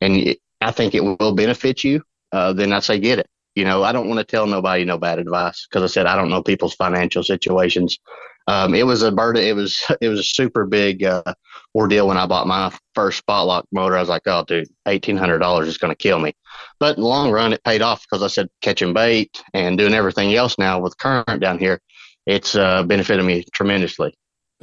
and 0.02 0.36
I 0.62 0.72
think 0.72 0.96
it 0.96 1.04
will 1.04 1.34
benefit 1.34 1.84
you, 1.84 2.04
uh, 2.32 2.54
then 2.54 2.74
I 2.74 2.80
say 2.80 3.00
get 3.00 3.20
it. 3.20 3.28
You 3.56 3.66
know, 3.66 3.84
I 3.84 3.92
don't 3.92 4.08
want 4.08 4.20
to 4.20 4.24
tell 4.24 4.48
nobody 4.48 4.84
no 4.84 4.98
bad 4.98 5.20
advice 5.20 5.68
because 5.68 5.84
I 5.84 5.94
said 5.94 6.08
I 6.08 6.16
don't 6.16 6.30
know 6.30 6.42
people's 6.42 6.76
financial 6.76 7.24
situations. 7.24 8.00
Um, 8.48 8.76
it 8.76 8.86
was 8.86 9.04
a 9.04 9.12
burden. 9.12 9.44
It 9.44 9.56
was 9.56 9.84
it 10.02 10.10
was 10.10 10.20
a 10.20 10.24
super 10.24 10.66
big 10.66 11.04
uh, 11.04 11.34
ordeal 11.76 12.08
when 12.08 12.18
I 12.18 12.26
bought 12.26 12.48
my 12.48 12.74
first 12.96 13.20
spot 13.20 13.46
lock 13.48 13.66
motor. 13.72 13.96
I 13.96 14.02
was 14.02 14.10
like, 14.10 14.24
oh, 14.26 14.44
dude, 14.46 14.68
eighteen 14.88 15.18
hundred 15.18 15.40
dollars 15.40 15.68
is 15.68 15.78
going 15.78 15.92
to 15.92 15.96
kill 15.96 16.20
me. 16.20 16.34
But 16.80 16.98
in 16.98 17.04
the 17.04 17.08
long 17.08 17.32
run, 17.32 17.54
it 17.54 17.64
paid 17.64 17.82
off 17.82 18.02
because 18.02 18.24
I 18.24 18.28
said 18.28 18.50
catching 18.62 18.94
bait 18.94 19.42
and 19.54 19.78
doing 19.78 19.94
everything 19.94 20.34
else 20.36 20.58
now 20.58 20.80
with 20.80 20.98
current 20.98 21.40
down 21.40 21.60
here, 21.60 21.80
it's 22.26 22.56
uh, 22.56 22.84
benefited 22.84 23.26
me 23.26 23.46
tremendously. 23.54 24.14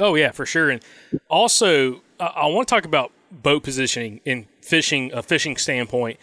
Oh 0.01 0.15
yeah, 0.15 0.33
for 0.33 0.47
sure. 0.47 0.71
And 0.71 0.83
also, 1.29 2.01
I, 2.19 2.27
I 2.27 2.47
want 2.47 2.67
to 2.67 2.75
talk 2.75 2.85
about 2.85 3.13
boat 3.31 3.63
positioning 3.63 4.21
in 4.25 4.47
fishing 4.63 5.13
a 5.13 5.23
fishing 5.23 5.57
standpoint 5.57 6.19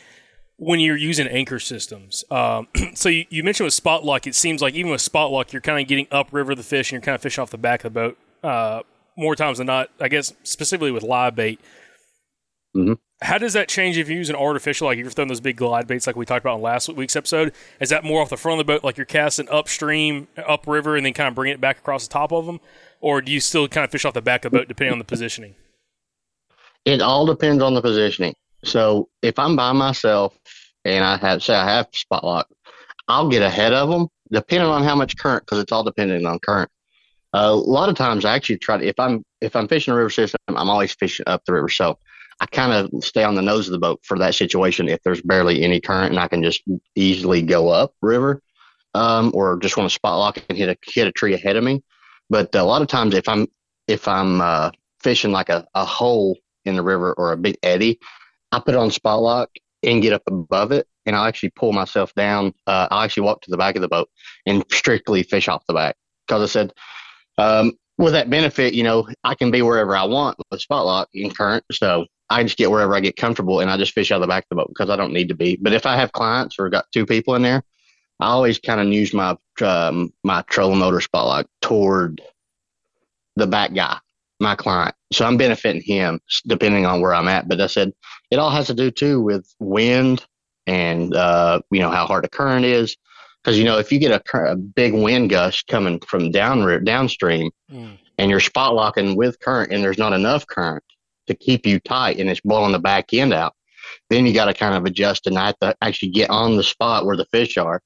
when 0.57 0.79
you're 0.79 0.97
using 0.97 1.27
anchor 1.27 1.59
systems. 1.59 2.25
Um, 2.31 2.67
so 2.95 3.09
you, 3.09 3.25
you 3.29 3.43
mentioned 3.43 3.65
with 3.65 3.73
spot 3.73 4.03
lock, 4.03 4.27
it 4.27 4.35
seems 4.35 4.61
like 4.61 4.73
even 4.73 4.91
with 4.91 5.01
spot 5.01 5.31
lock, 5.31 5.53
you're 5.53 5.61
kind 5.61 5.79
of 5.79 5.87
getting 5.87 6.07
upriver 6.11 6.55
the 6.55 6.63
fish 6.63 6.91
and 6.91 6.93
you're 6.97 7.05
kind 7.05 7.15
of 7.15 7.21
fishing 7.21 7.41
off 7.41 7.51
the 7.51 7.57
back 7.57 7.85
of 7.85 7.93
the 7.93 7.99
boat 7.99 8.17
uh, 8.43 8.81
more 9.15 9.35
times 9.35 9.59
than 9.59 9.67
not. 9.67 9.89
I 10.01 10.07
guess 10.07 10.33
specifically 10.43 10.91
with 10.91 11.03
live 11.03 11.35
bait. 11.35 11.61
Mhm. 12.75 12.97
How 13.21 13.39
does 13.39 13.53
that 13.53 13.67
change 13.67 13.97
if 13.97 14.09
you 14.09 14.17
use 14.17 14.29
an 14.29 14.35
artificial, 14.35 14.87
like 14.87 14.97
if 14.97 15.03
you're 15.03 15.09
throwing 15.11 15.29
those 15.29 15.39
big 15.39 15.55
glide 15.55 15.87
baits 15.87 16.05
like 16.05 16.15
we 16.15 16.25
talked 16.25 16.45
about 16.45 16.57
in 16.57 16.61
last 16.61 16.89
week's 16.89 17.15
episode? 17.15 17.51
Is 17.79 17.89
that 17.89 18.03
more 18.03 18.21
off 18.21 18.29
the 18.29 18.37
front 18.37 18.59
of 18.59 18.67
the 18.67 18.71
boat, 18.71 18.83
like 18.83 18.97
you're 18.97 19.05
casting 19.05 19.49
upstream, 19.49 20.27
upriver, 20.37 20.95
and 20.95 21.03
then 21.03 21.13
kind 21.13 21.27
of 21.27 21.33
bringing 21.33 21.55
it 21.55 21.61
back 21.61 21.79
across 21.79 22.07
the 22.07 22.13
top 22.13 22.31
of 22.31 22.45
them? 22.45 22.59
Or 22.99 23.21
do 23.21 23.31
you 23.31 23.39
still 23.39 23.67
kind 23.67 23.83
of 23.83 23.91
fish 23.91 24.05
off 24.05 24.13
the 24.13 24.21
back 24.21 24.45
of 24.45 24.51
the 24.51 24.60
boat 24.60 24.67
depending 24.67 24.93
on 24.93 24.99
the 24.99 25.05
positioning? 25.05 25.55
It 26.86 27.01
all 27.01 27.25
depends 27.25 27.62
on 27.62 27.73
the 27.73 27.81
positioning. 27.81 28.33
So 28.63 29.10
if 29.21 29.38
I'm 29.38 29.55
by 29.55 29.71
myself 29.71 30.38
and 30.86 31.03
I 31.03 31.17
have, 31.17 31.43
say, 31.43 31.55
I 31.55 31.69
have 31.69 31.88
spot 31.93 32.23
lock, 32.23 32.47
I'll 33.07 33.29
get 33.29 33.41
ahead 33.41 33.73
of 33.73 33.89
them 33.89 34.07
depending 34.31 34.69
on 34.69 34.83
how 34.83 34.95
much 34.95 35.17
current, 35.17 35.45
because 35.45 35.60
it's 35.60 35.71
all 35.71 35.83
dependent 35.83 36.25
on 36.25 36.39
current. 36.39 36.69
Uh, 37.33 37.51
a 37.51 37.55
lot 37.55 37.89
of 37.89 37.95
times, 37.95 38.25
I 38.25 38.36
actually 38.36 38.57
try 38.57 38.77
to 38.77 38.86
if 38.86 38.99
I'm 38.99 39.23
if 39.41 39.55
I'm 39.55 39.67
fishing 39.67 39.93
a 39.93 39.97
river 39.97 40.10
system, 40.10 40.39
I'm 40.47 40.69
always 40.69 40.93
fishing 40.93 41.25
up 41.27 41.43
the 41.45 41.53
river. 41.53 41.69
So 41.69 41.99
I 42.39 42.45
kind 42.45 42.71
of 42.71 43.03
stay 43.03 43.23
on 43.23 43.36
the 43.36 43.41
nose 43.41 43.67
of 43.67 43.73
the 43.73 43.79
boat 43.79 43.99
for 44.03 44.17
that 44.19 44.36
situation 44.36 44.88
if 44.88 45.01
there's 45.03 45.21
barely 45.21 45.63
any 45.63 45.81
current 45.81 46.12
and 46.12 46.19
I 46.19 46.27
can 46.27 46.41
just 46.41 46.63
easily 46.95 47.41
go 47.41 47.69
up 47.69 47.93
river, 48.01 48.41
um, 48.93 49.31
or 49.33 49.57
just 49.60 49.77
want 49.77 49.89
to 49.89 49.93
spot 49.93 50.17
lock 50.17 50.43
and 50.49 50.57
hit 50.57 50.69
a 50.69 50.77
hit 50.89 51.07
a 51.07 51.12
tree 51.12 51.33
ahead 51.33 51.57
of 51.57 51.63
me. 51.63 51.83
But 52.29 52.53
a 52.55 52.63
lot 52.63 52.81
of 52.81 52.87
times, 52.87 53.15
if 53.15 53.27
I'm 53.27 53.47
if 53.87 54.07
I'm 54.07 54.41
uh, 54.41 54.71
fishing 55.01 55.31
like 55.31 55.49
a, 55.49 55.65
a 55.73 55.85
hole 55.85 56.37
in 56.65 56.75
the 56.75 56.83
river 56.83 57.13
or 57.13 57.31
a 57.31 57.37
big 57.37 57.57
eddy, 57.63 57.99
I 58.51 58.59
put 58.59 58.75
on 58.75 58.91
spot 58.91 59.21
lock 59.21 59.49
and 59.83 60.01
get 60.01 60.13
up 60.13 60.23
above 60.27 60.71
it, 60.71 60.87
and 61.05 61.15
I'll 61.15 61.25
actually 61.25 61.51
pull 61.51 61.71
myself 61.71 62.13
down. 62.15 62.53
Uh, 62.65 62.87
I'll 62.91 63.03
actually 63.03 63.23
walk 63.23 63.41
to 63.43 63.51
the 63.51 63.57
back 63.57 63.75
of 63.75 63.81
the 63.81 63.87
boat 63.87 64.09
and 64.45 64.63
strictly 64.71 65.23
fish 65.23 65.47
off 65.47 65.65
the 65.67 65.73
back 65.73 65.95
because 66.27 66.43
I 66.43 66.51
said 66.51 66.73
um, 67.37 67.73
with 67.97 68.13
that 68.13 68.29
benefit, 68.29 68.73
you 68.73 68.83
know, 68.83 69.07
I 69.23 69.35
can 69.35 69.51
be 69.51 69.61
wherever 69.61 69.95
I 69.95 70.03
want 70.03 70.37
with 70.51 70.61
spot 70.61 70.85
lock 70.85 71.09
in 71.13 71.31
current. 71.31 71.63
So 71.71 72.05
I 72.29 72.43
just 72.43 72.57
get 72.57 72.69
wherever 72.69 72.95
I 72.95 72.99
get 72.99 73.15
comfortable 73.15 73.59
and 73.59 73.71
I 73.71 73.77
just 73.77 73.93
fish 73.93 74.11
out 74.11 74.17
of 74.17 74.21
the 74.21 74.27
back 74.27 74.43
of 74.43 74.49
the 74.49 74.55
boat 74.55 74.69
because 74.69 74.89
I 74.89 74.95
don't 74.95 75.13
need 75.13 75.29
to 75.29 75.35
be. 75.35 75.57
But 75.59 75.73
if 75.73 75.85
I 75.85 75.95
have 75.95 76.11
clients 76.11 76.57
or 76.59 76.69
got 76.69 76.85
two 76.93 77.05
people 77.05 77.35
in 77.35 77.41
there, 77.41 77.63
I 78.19 78.27
always 78.27 78.60
kind 78.60 78.82
of 78.82 78.88
use 78.88 79.13
my 79.13 79.38
um, 79.62 80.12
my 80.23 80.43
trolling 80.43 80.80
motor 80.80 81.01
spot 81.01 81.27
lock 81.27 81.47
toward 81.62 82.21
the 83.36 83.47
back 83.47 83.73
guy, 83.73 83.97
my 84.39 84.56
client. 84.56 84.95
So 85.13 85.25
I'm 85.25 85.38
benefiting 85.38 85.82
him 85.82 86.19
depending 86.47 86.86
on 86.86 87.01
where 87.01 87.13
I'm 87.13 87.27
at. 87.27 87.47
But 87.47 87.62
I 87.62 87.67
said 87.67 87.93
it 88.32 88.39
all 88.39 88.49
has 88.49 88.67
to 88.67 88.73
do 88.73 88.91
too 88.91 89.21
with 89.21 89.53
wind 89.60 90.25
and 90.65 91.15
uh, 91.15 91.62
you 91.71 91.80
know 91.80 91.89
how 91.89 92.06
hard 92.06 92.23
the 92.23 92.30
current 92.30 92.65
is 92.65 92.95
because 93.41 93.58
you 93.58 93.63
know 93.63 93.80
if 93.80 93.91
you 93.91 93.99
get 93.99 94.12
a, 94.12 94.51
a, 94.51 94.56
big 94.56 94.93
wind 94.93 95.30
gust 95.30 95.65
coming 95.67 95.99
from 96.01 96.30
down 96.32 96.84
downstream 96.84 97.49
mm. 97.71 97.97
and 98.17 98.30
you're 98.30 98.39
spot 98.39 98.75
locking 98.75 99.15
with 99.15 99.39
current 99.39 99.71
and 99.71 99.84
there's 99.84 99.97
not 99.97 100.13
enough 100.13 100.45
current 100.45 100.84
to 101.27 101.34
keep 101.34 101.65
you 101.65 101.80
tight 101.80 102.19
and 102.19 102.30
it's 102.30 102.41
blowing 102.41 102.73
the 102.73 102.80
back 102.80 103.13
end 103.13 103.34
out 103.34 103.53
then 104.10 104.25
you 104.25 104.34
got 104.34 104.45
to 104.45 104.53
kind 104.53 104.75
of 104.75 104.86
adjust 104.86 105.27
and 105.27 105.38
I 105.38 105.47
have 105.47 105.60
to 105.60 105.75
actually 105.82 106.10
get 106.10 106.30
on 106.30 106.58
the 106.58 106.63
spot 106.63 107.06
where 107.06 107.17
the 107.17 107.25
fish 107.25 107.58
are 107.58 107.82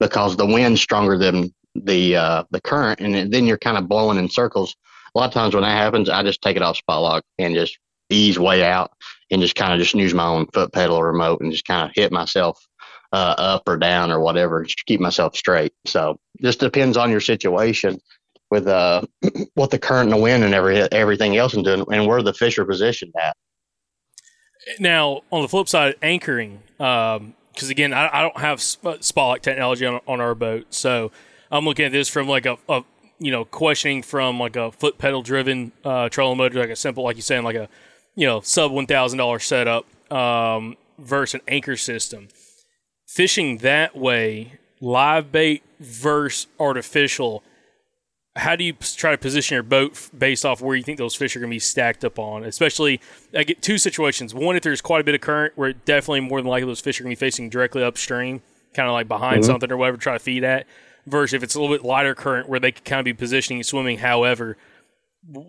because 0.00 0.36
the 0.36 0.46
wind's 0.46 0.80
stronger 0.80 1.18
than 1.18 1.52
the 1.74 2.16
uh, 2.16 2.44
the 2.50 2.60
current 2.60 3.00
and 3.00 3.32
then 3.32 3.46
you're 3.46 3.58
kind 3.58 3.78
of 3.78 3.88
blowing 3.88 4.18
in 4.18 4.28
circles 4.28 4.74
a 5.14 5.18
lot 5.18 5.26
of 5.26 5.34
times 5.34 5.54
when 5.54 5.62
that 5.62 5.70
happens 5.70 6.08
i 6.08 6.22
just 6.22 6.42
take 6.42 6.56
it 6.56 6.62
off 6.62 6.76
spot 6.76 7.02
lock 7.02 7.24
and 7.38 7.54
just 7.54 7.78
ease 8.10 8.38
way 8.38 8.64
out 8.64 8.92
and 9.30 9.42
just 9.42 9.54
kind 9.54 9.72
of 9.72 9.78
just 9.78 9.94
use 9.94 10.14
my 10.14 10.26
own 10.26 10.46
foot 10.52 10.72
pedal 10.72 10.96
or 10.96 11.06
remote 11.06 11.40
and 11.40 11.52
just 11.52 11.66
kind 11.66 11.88
of 11.88 11.94
hit 11.94 12.12
myself 12.12 12.58
uh, 13.12 13.34
up 13.38 13.68
or 13.68 13.76
down 13.76 14.10
or 14.10 14.20
whatever 14.20 14.64
to 14.64 14.74
keep 14.86 15.00
myself 15.00 15.36
straight. 15.36 15.72
So 15.86 16.18
just 16.42 16.60
depends 16.60 16.96
on 16.96 17.10
your 17.10 17.20
situation 17.20 18.00
with 18.50 18.66
uh, 18.66 19.02
what 19.54 19.70
the 19.70 19.78
current 19.78 20.10
and 20.10 20.18
the 20.18 20.22
wind 20.22 20.44
and 20.44 20.54
every 20.54 20.80
everything 20.92 21.36
else 21.36 21.54
is 21.54 21.62
doing 21.62 21.84
and 21.90 22.06
where 22.06 22.22
the 22.22 22.34
fish 22.34 22.58
are 22.58 22.64
positioned 22.64 23.14
at. 23.20 23.36
Now, 24.78 25.22
on 25.30 25.42
the 25.42 25.48
flip 25.48 25.68
side, 25.68 25.94
anchoring, 26.02 26.60
because 27.58 27.70
again, 27.70 27.92
I, 27.92 28.08
I, 28.12 28.22
don't 28.22 28.38
have 28.38 28.64
uh, 28.84 28.98
spot 29.00 29.42
technology 29.42 29.84
on, 29.84 30.00
on 30.06 30.20
our 30.20 30.36
boat, 30.36 30.72
so 30.72 31.10
I'm 31.50 31.64
looking 31.64 31.86
at 31.86 31.90
this 31.90 32.08
from 32.08 32.28
like 32.28 32.46
a, 32.46 32.56
a 32.68 32.84
you 33.18 33.32
know 33.32 33.44
questioning 33.44 34.02
from 34.02 34.38
like 34.38 34.54
a 34.54 34.70
foot 34.70 34.96
pedal 34.96 35.22
driven 35.22 35.72
uh, 35.84 36.08
trolling 36.08 36.38
motor, 36.38 36.60
like 36.60 36.70
a 36.70 36.76
simple, 36.76 37.02
like 37.02 37.16
you're 37.16 37.22
saying, 37.22 37.42
like 37.42 37.56
a 37.56 37.68
you 38.14 38.28
know 38.28 38.40
sub 38.40 38.70
one 38.70 38.86
thousand 38.86 39.18
dollar 39.18 39.40
setup 39.40 39.86
um, 40.12 40.76
versus 40.98 41.34
an 41.34 41.40
anchor 41.48 41.76
system. 41.76 42.28
Fishing 43.08 43.58
that 43.58 43.96
way, 43.96 44.52
live 44.80 45.32
bait 45.32 45.64
versus 45.80 46.46
artificial, 46.60 47.42
how 48.38 48.54
do 48.54 48.62
you 48.62 48.72
try 48.72 49.10
to 49.10 49.18
position 49.18 49.56
your 49.56 49.62
boat 49.64 50.10
based 50.16 50.44
off 50.44 50.60
where 50.60 50.76
you 50.76 50.82
think 50.82 50.96
those 50.98 51.14
fish 51.14 51.34
are 51.34 51.40
going 51.40 51.50
to 51.50 51.54
be 51.54 51.58
stacked 51.58 52.04
up 52.04 52.18
on? 52.18 52.44
Especially, 52.44 53.00
I 53.34 53.42
get 53.42 53.60
two 53.62 53.78
situations. 53.78 54.32
One, 54.32 54.54
if 54.54 54.62
there's 54.62 54.80
quite 54.80 55.00
a 55.00 55.04
bit 55.04 55.14
of 55.14 55.20
current, 55.20 55.54
where 55.56 55.72
definitely 55.72 56.20
more 56.20 56.40
than 56.40 56.48
likely 56.48 56.66
those 56.66 56.80
fish 56.80 57.00
are 57.00 57.04
going 57.04 57.14
to 57.14 57.20
be 57.20 57.26
facing 57.26 57.50
directly 57.50 57.82
upstream, 57.82 58.42
kind 58.74 58.88
of 58.88 58.92
like 58.92 59.08
behind 59.08 59.42
mm-hmm. 59.42 59.50
something 59.50 59.72
or 59.72 59.76
whatever, 59.76 59.96
try 59.96 60.12
to 60.12 60.18
feed 60.18 60.44
at. 60.44 60.66
Versus 61.06 61.34
if 61.34 61.42
it's 61.42 61.54
a 61.54 61.60
little 61.60 61.74
bit 61.74 61.84
lighter 61.84 62.14
current, 62.14 62.48
where 62.48 62.60
they 62.60 62.70
could 62.70 62.84
kind 62.84 63.00
of 63.00 63.04
be 63.04 63.14
positioning 63.14 63.58
and 63.60 63.66
swimming. 63.66 63.98
However, 63.98 64.56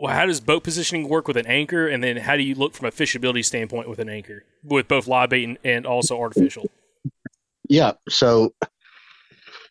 how 0.07 0.25
does 0.25 0.39
boat 0.39 0.63
positioning 0.63 1.07
work 1.07 1.27
with 1.27 1.37
an 1.37 1.45
anchor, 1.45 1.87
and 1.87 2.03
then 2.03 2.17
how 2.17 2.35
do 2.35 2.43
you 2.43 2.55
look 2.55 2.73
from 2.73 2.87
a 2.87 2.91
fishability 2.91 3.45
standpoint 3.45 3.87
with 3.87 3.99
an 3.99 4.09
anchor, 4.09 4.43
with 4.63 4.87
both 4.87 5.07
live 5.07 5.29
bait 5.29 5.43
and, 5.43 5.57
and 5.63 5.85
also 5.85 6.19
artificial? 6.19 6.69
Yeah. 7.67 7.91
So, 8.07 8.53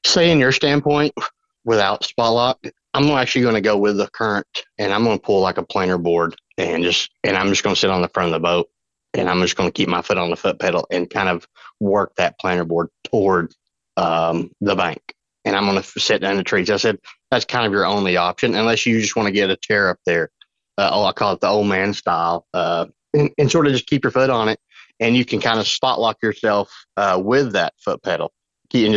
say 0.07 0.31
in 0.31 0.39
your 0.39 0.53
standpoint, 0.53 1.15
without 1.65 2.05
spot 2.05 2.33
lock, 2.33 2.67
I'm 2.95 3.09
actually 3.11 3.43
going 3.43 3.55
to 3.55 3.61
go 3.61 3.77
with 3.77 3.97
the 3.97 4.09
current, 4.09 4.47
and 4.79 4.93
I'm 4.93 5.05
going 5.05 5.19
to 5.19 5.23
pull 5.23 5.41
like 5.41 5.59
a 5.59 5.63
planer 5.63 5.99
board, 5.99 6.35
and 6.57 6.83
just 6.83 7.11
and 7.25 7.37
I'm 7.37 7.49
just 7.49 7.63
going 7.63 7.75
to 7.75 7.81
sit 7.81 7.91
on 7.91 8.03
the 8.03 8.09
front 8.09 8.29
of 8.29 8.33
the 8.33 8.47
boat, 8.47 8.69
and 9.15 9.29
I'm 9.29 9.41
just 9.41 9.57
going 9.57 9.69
to 9.69 9.73
keep 9.73 9.89
my 9.89 10.03
foot 10.03 10.19
on 10.19 10.31
the 10.31 10.37
foot 10.37 10.59
pedal 10.59 10.87
and 10.91 11.09
kind 11.09 11.29
of 11.29 11.47
work 11.81 12.15
that 12.17 12.39
planer 12.39 12.65
board 12.65 12.89
toward 13.05 13.53
um, 13.97 14.51
the 14.61 14.75
bank, 14.75 15.15
and 15.45 15.55
I'm 15.55 15.67
going 15.67 15.83
to 15.83 16.01
sit 16.01 16.23
down 16.23 16.37
the 16.37 16.45
trees. 16.45 16.71
I 16.71 16.77
said 16.77 16.99
that's 17.31 17.45
kind 17.45 17.67
of 17.67 17.73
your 17.73 17.87
only 17.87 18.17
option, 18.17 18.55
unless 18.55 18.87
you 18.87 19.01
just 19.01 19.17
want 19.17 19.27
to 19.27 19.33
get 19.33 19.51
a 19.51 19.57
chair 19.57 19.91
up 19.91 19.99
there. 20.07 20.31
Uh, 20.77 20.91
oh, 20.93 21.05
I 21.05 21.13
call 21.13 21.33
it 21.33 21.41
the 21.41 21.49
old 21.49 21.67
man 21.67 21.93
style, 21.93 22.47
uh, 22.55 22.87
and, 23.13 23.31
and 23.39 23.51
sort 23.51 23.67
of 23.67 23.73
just 23.73 23.87
keep 23.87 24.05
your 24.05 24.11
foot 24.11 24.31
on 24.31 24.49
it 24.49 24.61
and 25.01 25.17
you 25.17 25.25
can 25.25 25.41
kind 25.41 25.61
of 25.61 25.67
spot 25.67 26.01
lock 26.01 26.19
yourself 26.23 26.71
uh, 26.97 27.21
with 27.23 27.53
that 27.53 27.75
foot 27.79 28.03
pedal 28.03 28.33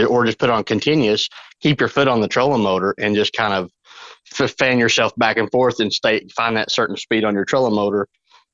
or 0.10 0.26
just 0.26 0.38
put 0.38 0.50
on 0.50 0.64
continuous 0.64 1.30
keep 1.62 1.80
your 1.80 1.90
foot 1.90 2.08
on 2.08 2.22
the 2.22 2.28
trolling 2.28 2.62
motor 2.62 2.94
and 2.98 3.16
just 3.16 3.34
kind 3.34 3.54
of 3.54 3.72
fan 4.34 4.80
yourself 4.80 5.14
back 5.18 5.38
and 5.38 5.52
forth 5.52 5.80
and 5.80 5.92
stay 5.92 6.28
find 6.36 6.58
that 6.58 6.72
certain 6.72 6.98
speed 6.98 7.24
on 7.24 7.34
your 7.34 7.46
trolling 7.46 7.76
motor 7.76 8.08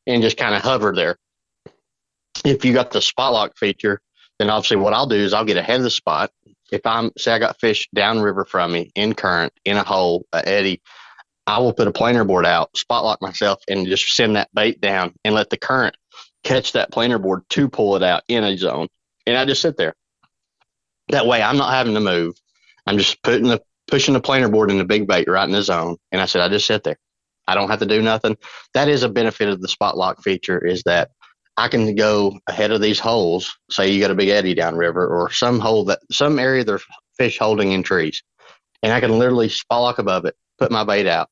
and 0.06 0.22
just 0.22 0.38
kind 0.38 0.56
of 0.56 0.62
hover 0.62 0.94
there 0.94 1.18
if 2.46 2.66
you 2.66 2.74
got 2.74 2.92
the 2.92 3.02
spot 3.02 3.34
lock 3.34 3.58
feature 3.58 4.02
then 4.40 4.50
obviously 4.50 4.78
what 4.78 4.94
i'll 4.94 5.08
do 5.08 5.16
is 5.16 5.34
i'll 5.34 5.46
get 5.46 5.58
ahead 5.58 5.78
of 5.78 5.84
the 5.84 5.90
spot 5.90 6.32
if 6.72 6.82
i'm 6.86 7.12
say 7.18 7.32
i 7.32 7.40
got 7.40 7.60
fish 7.60 7.88
downriver 7.94 8.46
from 8.46 8.72
me 8.72 8.92
in 8.96 9.14
current 9.14 9.54
in 9.66 9.78
a 9.78 9.84
hole 9.84 10.26
a 10.34 10.48
eddy 10.48 10.82
i 11.46 11.60
will 11.60 11.74
put 11.74 11.88
a 11.88 11.92
planer 11.92 12.24
board 12.24 12.46
out 12.46 12.76
spot 12.76 13.04
lock 13.04 13.22
myself 13.22 13.62
and 13.68 13.88
just 13.88 14.16
send 14.16 14.36
that 14.36 14.50
bait 14.54 14.82
down 14.82 15.14
and 15.24 15.36
let 15.36 15.50
the 15.50 15.58
current 15.58 15.96
catch 16.48 16.72
that 16.72 16.92
planer 16.92 17.20
board 17.20 17.42
to 17.50 17.68
pull 17.68 17.96
it 17.96 18.04
out 18.04 18.24
in 18.28 18.44
a 18.44 18.58
zone. 18.58 18.88
And 19.26 19.38
I 19.38 19.46
just 19.46 19.62
sit 19.62 19.78
there. 19.78 19.94
That 21.10 21.26
way 21.28 21.42
I'm 21.42 21.58
not 21.58 21.74
having 21.74 21.94
to 21.94 22.00
move. 22.00 22.36
I'm 22.86 22.98
just 22.98 23.22
putting 23.22 23.48
the 23.48 23.62
pushing 23.88 24.14
the 24.14 24.22
planer 24.22 24.50
board 24.50 24.70
in 24.70 24.78
the 24.78 24.86
big 24.86 25.08
bait 25.08 25.28
right 25.28 25.46
in 25.46 25.52
the 25.52 25.64
zone. 25.64 25.98
And 26.12 26.22
I 26.22 26.26
said, 26.26 26.42
I 26.42 26.50
just 26.50 26.68
sit 26.68 26.84
there. 26.84 26.98
I 27.48 27.56
don't 27.56 27.70
have 27.70 27.80
to 27.80 27.86
do 27.86 28.02
nothing. 28.02 28.38
That 28.74 28.90
is 28.90 29.04
a 29.04 29.10
benefit 29.10 29.50
of 29.50 29.62
the 29.62 29.68
spot 29.68 29.98
lock 29.98 30.22
feature 30.22 30.64
is 30.64 30.84
that 30.84 31.12
I 31.56 31.70
can 31.70 31.96
go 31.96 32.38
ahead 32.48 32.72
of 32.72 32.82
these 32.82 33.00
holes. 33.00 33.58
Say 33.72 33.90
you 33.92 34.02
got 34.02 34.12
a 34.12 34.16
big 34.16 34.30
eddy 34.30 34.54
downriver 34.54 35.08
or 35.08 35.32
some 35.32 35.60
hole 35.60 35.86
that 35.86 36.00
some 36.12 36.38
area 36.38 36.64
there's 36.64 36.84
fish 37.18 37.40
holding 37.40 37.72
in 37.72 37.84
trees. 37.84 38.22
And 38.84 38.94
I 38.94 39.00
can 39.00 39.18
literally 39.18 39.50
spot 39.50 39.82
lock 39.82 40.00
above 40.00 40.26
it, 40.26 40.36
put 40.60 40.72
my 40.72 40.84
bait 40.84 41.08
out, 41.08 41.30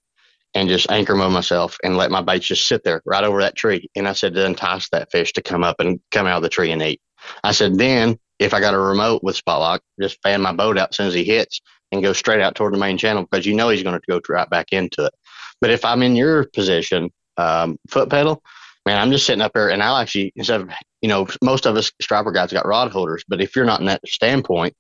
and 0.55 0.69
just 0.69 0.89
anchor 0.89 1.15
mow 1.15 1.29
myself 1.29 1.77
and 1.83 1.97
let 1.97 2.09
my 2.09 2.21
baits 2.21 2.47
just 2.47 2.67
sit 2.67 2.83
there 2.83 3.01
right 3.05 3.23
over 3.23 3.41
that 3.41 3.55
tree. 3.55 3.87
And 3.95 4.07
I 4.07 4.13
said 4.13 4.33
to 4.33 4.45
entice 4.45 4.89
that 4.89 5.11
fish 5.11 5.33
to 5.33 5.43
come 5.43 5.63
up 5.63 5.75
and 5.79 5.99
come 6.11 6.25
out 6.25 6.37
of 6.37 6.43
the 6.43 6.49
tree 6.49 6.71
and 6.71 6.81
eat. 6.81 7.01
I 7.43 7.51
said, 7.51 7.77
then 7.77 8.17
if 8.39 8.53
I 8.53 8.61
got 8.61 8.73
a 8.73 8.79
remote 8.79 9.21
with 9.23 9.35
spot 9.35 9.59
lock, 9.59 9.81
just 10.01 10.21
fan 10.23 10.41
my 10.41 10.53
boat 10.53 10.77
out 10.77 10.89
as 10.89 10.95
soon 10.95 11.07
as 11.07 11.13
he 11.13 11.23
hits 11.23 11.61
and 11.91 12.03
go 12.03 12.13
straight 12.13 12.41
out 12.41 12.55
toward 12.55 12.73
the 12.73 12.77
main 12.77 12.97
channel 12.97 13.23
because 13.29 13.45
you 13.45 13.55
know 13.55 13.69
he's 13.69 13.83
going 13.83 13.99
to 13.99 14.05
go 14.09 14.19
right 14.29 14.49
back 14.49 14.71
into 14.71 15.05
it. 15.05 15.13
But 15.61 15.69
if 15.69 15.85
I'm 15.85 16.03
in 16.03 16.15
your 16.15 16.45
position, 16.45 17.11
um, 17.37 17.77
foot 17.89 18.09
pedal, 18.09 18.41
man, 18.85 18.99
I'm 18.99 19.11
just 19.11 19.25
sitting 19.25 19.41
up 19.41 19.53
there 19.53 19.69
and 19.69 19.81
I'll 19.81 19.97
actually, 19.97 20.33
instead 20.35 20.61
of, 20.61 20.69
you 21.01 21.09
know, 21.09 21.27
most 21.41 21.65
of 21.65 21.75
us 21.75 21.91
striper 22.01 22.31
guys 22.31 22.51
got 22.51 22.67
rod 22.67 22.91
holders, 22.91 23.23
but 23.27 23.41
if 23.41 23.55
you're 23.55 23.65
not 23.65 23.79
in 23.79 23.85
that 23.87 24.01
standpoint, 24.07 24.75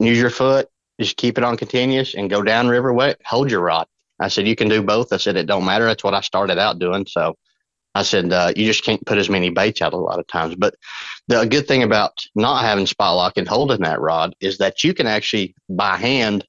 use 0.00 0.18
your 0.18 0.30
foot, 0.30 0.68
just 1.00 1.16
keep 1.16 1.38
it 1.38 1.44
on 1.44 1.56
continuous 1.56 2.14
and 2.14 2.30
go 2.30 2.42
down 2.42 2.68
river 2.68 2.92
wet, 2.92 3.20
hold 3.24 3.50
your 3.50 3.60
rod 3.60 3.86
I 4.20 4.28
said, 4.28 4.48
you 4.48 4.56
can 4.56 4.68
do 4.68 4.82
both. 4.82 5.12
I 5.12 5.16
said, 5.16 5.36
it 5.36 5.46
don't 5.46 5.64
matter. 5.64 5.84
That's 5.84 6.02
what 6.02 6.14
I 6.14 6.20
started 6.20 6.58
out 6.58 6.78
doing. 6.78 7.06
So 7.06 7.36
I 7.94 8.02
said, 8.02 8.32
uh, 8.32 8.52
you 8.54 8.64
just 8.64 8.84
can't 8.84 9.04
put 9.04 9.18
as 9.18 9.28
many 9.28 9.50
baits 9.50 9.82
out 9.82 9.92
a 9.92 9.96
lot 9.96 10.20
of 10.20 10.26
times. 10.26 10.54
But 10.54 10.74
the 11.26 11.44
good 11.46 11.66
thing 11.66 11.82
about 11.82 12.12
not 12.34 12.62
having 12.62 12.86
spot 12.86 13.16
lock 13.16 13.36
and 13.36 13.48
holding 13.48 13.82
that 13.82 14.00
rod 14.00 14.34
is 14.40 14.58
that 14.58 14.84
you 14.84 14.94
can 14.94 15.06
actually 15.06 15.54
by 15.68 15.96
hand 15.96 16.44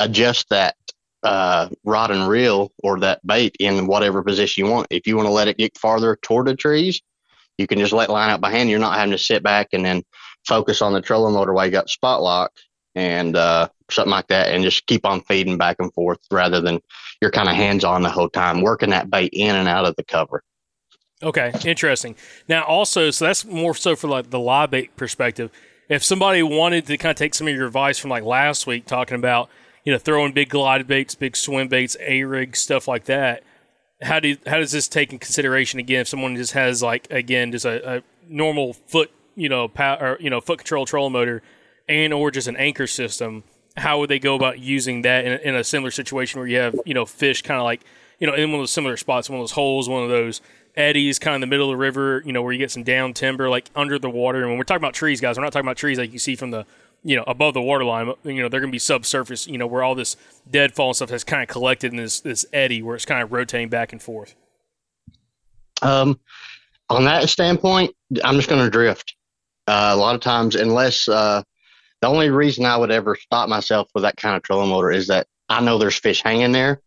adjust 0.00 0.48
that 0.50 0.76
uh, 1.22 1.68
rod 1.84 2.10
and 2.10 2.28
reel 2.28 2.72
or 2.82 3.00
that 3.00 3.26
bait 3.26 3.56
in 3.58 3.86
whatever 3.86 4.22
position 4.22 4.64
you 4.64 4.70
want. 4.70 4.86
If 4.90 5.06
you 5.06 5.16
want 5.16 5.26
to 5.26 5.32
let 5.32 5.48
it 5.48 5.58
get 5.58 5.76
farther 5.76 6.16
toward 6.22 6.46
the 6.46 6.54
trees, 6.54 7.02
You 7.58 7.66
can 7.66 7.78
just 7.78 7.92
let 7.92 8.10
line 8.10 8.30
out 8.30 8.40
by 8.40 8.50
hand. 8.50 8.70
You're 8.70 8.78
not 8.78 8.96
having 8.96 9.12
to 9.12 9.18
sit 9.18 9.42
back 9.42 9.68
and 9.72 9.84
then 9.84 10.02
focus 10.46 10.82
on 10.82 10.92
the 10.92 11.00
trolling 11.00 11.34
motor 11.34 11.52
while 11.52 11.66
you 11.66 11.72
got 11.72 11.90
spot 11.90 12.22
lock 12.22 12.52
and 12.94 13.36
uh, 13.36 13.68
something 13.90 14.10
like 14.10 14.28
that, 14.28 14.52
and 14.52 14.62
just 14.64 14.86
keep 14.86 15.04
on 15.04 15.20
feeding 15.22 15.58
back 15.58 15.76
and 15.80 15.92
forth 15.92 16.18
rather 16.30 16.60
than 16.60 16.80
you're 17.20 17.30
kind 17.30 17.48
of 17.48 17.54
hands 17.54 17.84
on 17.84 18.02
the 18.02 18.10
whole 18.10 18.28
time, 18.28 18.62
working 18.62 18.90
that 18.90 19.10
bait 19.10 19.30
in 19.34 19.54
and 19.54 19.68
out 19.68 19.84
of 19.84 19.94
the 19.96 20.04
cover. 20.04 20.42
Okay, 21.22 21.52
interesting. 21.64 22.14
Now, 22.48 22.64
also, 22.64 23.10
so 23.10 23.24
that's 23.24 23.44
more 23.44 23.74
so 23.74 23.96
for 23.96 24.08
like 24.08 24.30
the 24.30 24.38
live 24.38 24.70
bait 24.70 24.96
perspective. 24.96 25.50
If 25.88 26.04
somebody 26.04 26.42
wanted 26.42 26.86
to 26.86 26.98
kind 26.98 27.10
of 27.10 27.16
take 27.16 27.34
some 27.34 27.48
of 27.48 27.54
your 27.54 27.66
advice 27.66 27.98
from 27.98 28.10
like 28.10 28.24
last 28.24 28.66
week, 28.66 28.86
talking 28.86 29.16
about 29.16 29.48
you 29.84 29.92
know 29.92 29.98
throwing 29.98 30.32
big 30.32 30.50
glide 30.50 30.86
baits, 30.86 31.14
big 31.14 31.36
swim 31.36 31.68
baits, 31.68 31.96
a 32.00 32.24
rig, 32.24 32.54
stuff 32.54 32.86
like 32.86 33.04
that, 33.04 33.44
how 34.02 34.20
do 34.20 34.36
how 34.46 34.58
does 34.58 34.72
this 34.72 34.88
take 34.88 35.12
in 35.12 35.18
consideration 35.18 35.80
again? 35.80 36.02
If 36.02 36.08
someone 36.08 36.36
just 36.36 36.52
has 36.52 36.82
like 36.82 37.06
again 37.10 37.52
just 37.52 37.64
a, 37.64 37.98
a 37.98 38.02
normal 38.28 38.74
foot 38.74 39.10
you 39.36 39.48
know 39.48 39.68
power 39.68 40.16
you 40.20 40.28
know 40.28 40.40
foot 40.40 40.58
control 40.58 40.86
trolling 40.86 41.12
motor 41.12 41.42
and 41.88 42.12
or 42.12 42.30
just 42.30 42.48
an 42.48 42.56
anchor 42.56 42.86
system, 42.86 43.44
how 43.76 43.98
would 44.00 44.10
they 44.10 44.18
go 44.18 44.34
about 44.34 44.58
using 44.58 45.02
that 45.02 45.24
in, 45.24 45.40
in 45.40 45.54
a 45.54 45.64
similar 45.64 45.90
situation 45.90 46.40
where 46.40 46.48
you 46.48 46.58
have 46.58 46.74
you 46.84 46.92
know 46.92 47.06
fish 47.06 47.40
kind 47.40 47.58
of 47.58 47.64
like 47.64 47.84
you 48.18 48.26
know 48.26 48.34
in 48.34 48.50
one 48.50 48.60
of 48.60 48.62
those 48.62 48.72
similar 48.72 48.98
spots, 48.98 49.30
one 49.30 49.38
of 49.38 49.42
those 49.42 49.52
holes, 49.52 49.88
one 49.88 50.02
of 50.02 50.10
those 50.10 50.42
eddies, 50.76 51.18
kind 51.18 51.32
of 51.32 51.36
in 51.36 51.40
the 51.42 51.46
middle 51.46 51.66
of 51.66 51.72
the 51.72 51.76
river, 51.76 52.22
you 52.24 52.32
know 52.32 52.42
where 52.42 52.52
you 52.52 52.58
get 52.58 52.70
some 52.70 52.82
down 52.82 53.14
timber 53.14 53.48
like 53.48 53.70
under 53.74 53.98
the 53.98 54.10
water. 54.10 54.40
And 54.40 54.48
when 54.48 54.58
we're 54.58 54.64
talking 54.64 54.82
about 54.82 54.94
trees, 54.94 55.20
guys, 55.20 55.36
we're 55.36 55.44
not 55.44 55.52
talking 55.52 55.66
about 55.66 55.76
trees 55.76 55.98
like 55.98 56.12
you 56.12 56.18
see 56.18 56.36
from 56.36 56.50
the 56.50 56.66
you 57.02 57.16
know 57.16 57.24
above 57.26 57.54
the 57.54 57.62
water 57.62 57.84
line. 57.84 58.12
You 58.24 58.42
know 58.42 58.48
they're 58.48 58.60
going 58.60 58.70
to 58.70 58.74
be 58.74 58.78
subsurface. 58.78 59.46
You 59.46 59.58
know 59.58 59.66
where 59.66 59.82
all 59.82 59.94
this 59.94 60.16
deadfall 60.50 60.88
and 60.88 60.96
stuff 60.96 61.10
has 61.10 61.24
kind 61.24 61.42
of 61.42 61.48
collected 61.48 61.92
in 61.92 61.96
this 61.96 62.20
this 62.20 62.44
eddy 62.52 62.82
where 62.82 62.96
it's 62.96 63.04
kind 63.04 63.22
of 63.22 63.32
rotating 63.32 63.68
back 63.68 63.92
and 63.92 64.02
forth. 64.02 64.34
Um, 65.82 66.18
on 66.88 67.04
that 67.04 67.28
standpoint, 67.28 67.94
I'm 68.24 68.36
just 68.36 68.48
going 68.48 68.64
to 68.64 68.70
drift. 68.70 69.14
Uh, 69.68 69.90
a 69.92 69.96
lot 69.96 70.14
of 70.14 70.20
times, 70.20 70.54
unless 70.54 71.08
uh, 71.08 71.42
the 72.00 72.06
only 72.06 72.30
reason 72.30 72.64
I 72.64 72.76
would 72.76 72.90
ever 72.92 73.16
stop 73.16 73.48
myself 73.48 73.88
with 73.94 74.02
that 74.02 74.16
kind 74.16 74.36
of 74.36 74.42
trolling 74.42 74.70
motor 74.70 74.92
is 74.92 75.08
that 75.08 75.26
I 75.48 75.60
know 75.60 75.78
there's 75.78 75.98
fish 75.98 76.22
hanging 76.22 76.52
there. 76.52 76.80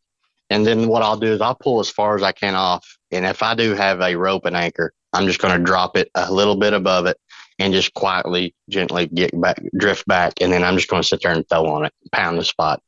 And 0.49 0.65
then 0.65 0.87
what 0.87 1.03
I'll 1.03 1.17
do 1.17 1.31
is 1.31 1.41
I'll 1.41 1.55
pull 1.55 1.79
as 1.79 1.89
far 1.89 2.15
as 2.15 2.23
I 2.23 2.31
can 2.31 2.55
off. 2.55 2.97
And 3.11 3.25
if 3.25 3.41
I 3.43 3.55
do 3.55 3.73
have 3.73 4.01
a 4.01 4.15
rope 4.15 4.45
and 4.45 4.55
anchor, 4.55 4.93
I'm 5.13 5.27
just 5.27 5.39
going 5.39 5.57
to 5.57 5.63
drop 5.63 5.97
it 5.97 6.09
a 6.15 6.31
little 6.31 6.55
bit 6.55 6.73
above 6.73 7.05
it 7.05 7.17
and 7.57 7.73
just 7.73 7.93
quietly, 7.93 8.55
gently 8.69 9.07
get 9.07 9.39
back, 9.39 9.61
drift 9.77 10.07
back. 10.07 10.33
And 10.39 10.51
then 10.51 10.63
I'm 10.63 10.75
just 10.75 10.87
going 10.87 11.01
to 11.01 11.07
sit 11.07 11.21
there 11.21 11.33
and 11.33 11.47
throw 11.49 11.65
on 11.67 11.85
it, 11.85 11.93
pound 12.11 12.37
the 12.37 12.45
spot. 12.45 12.81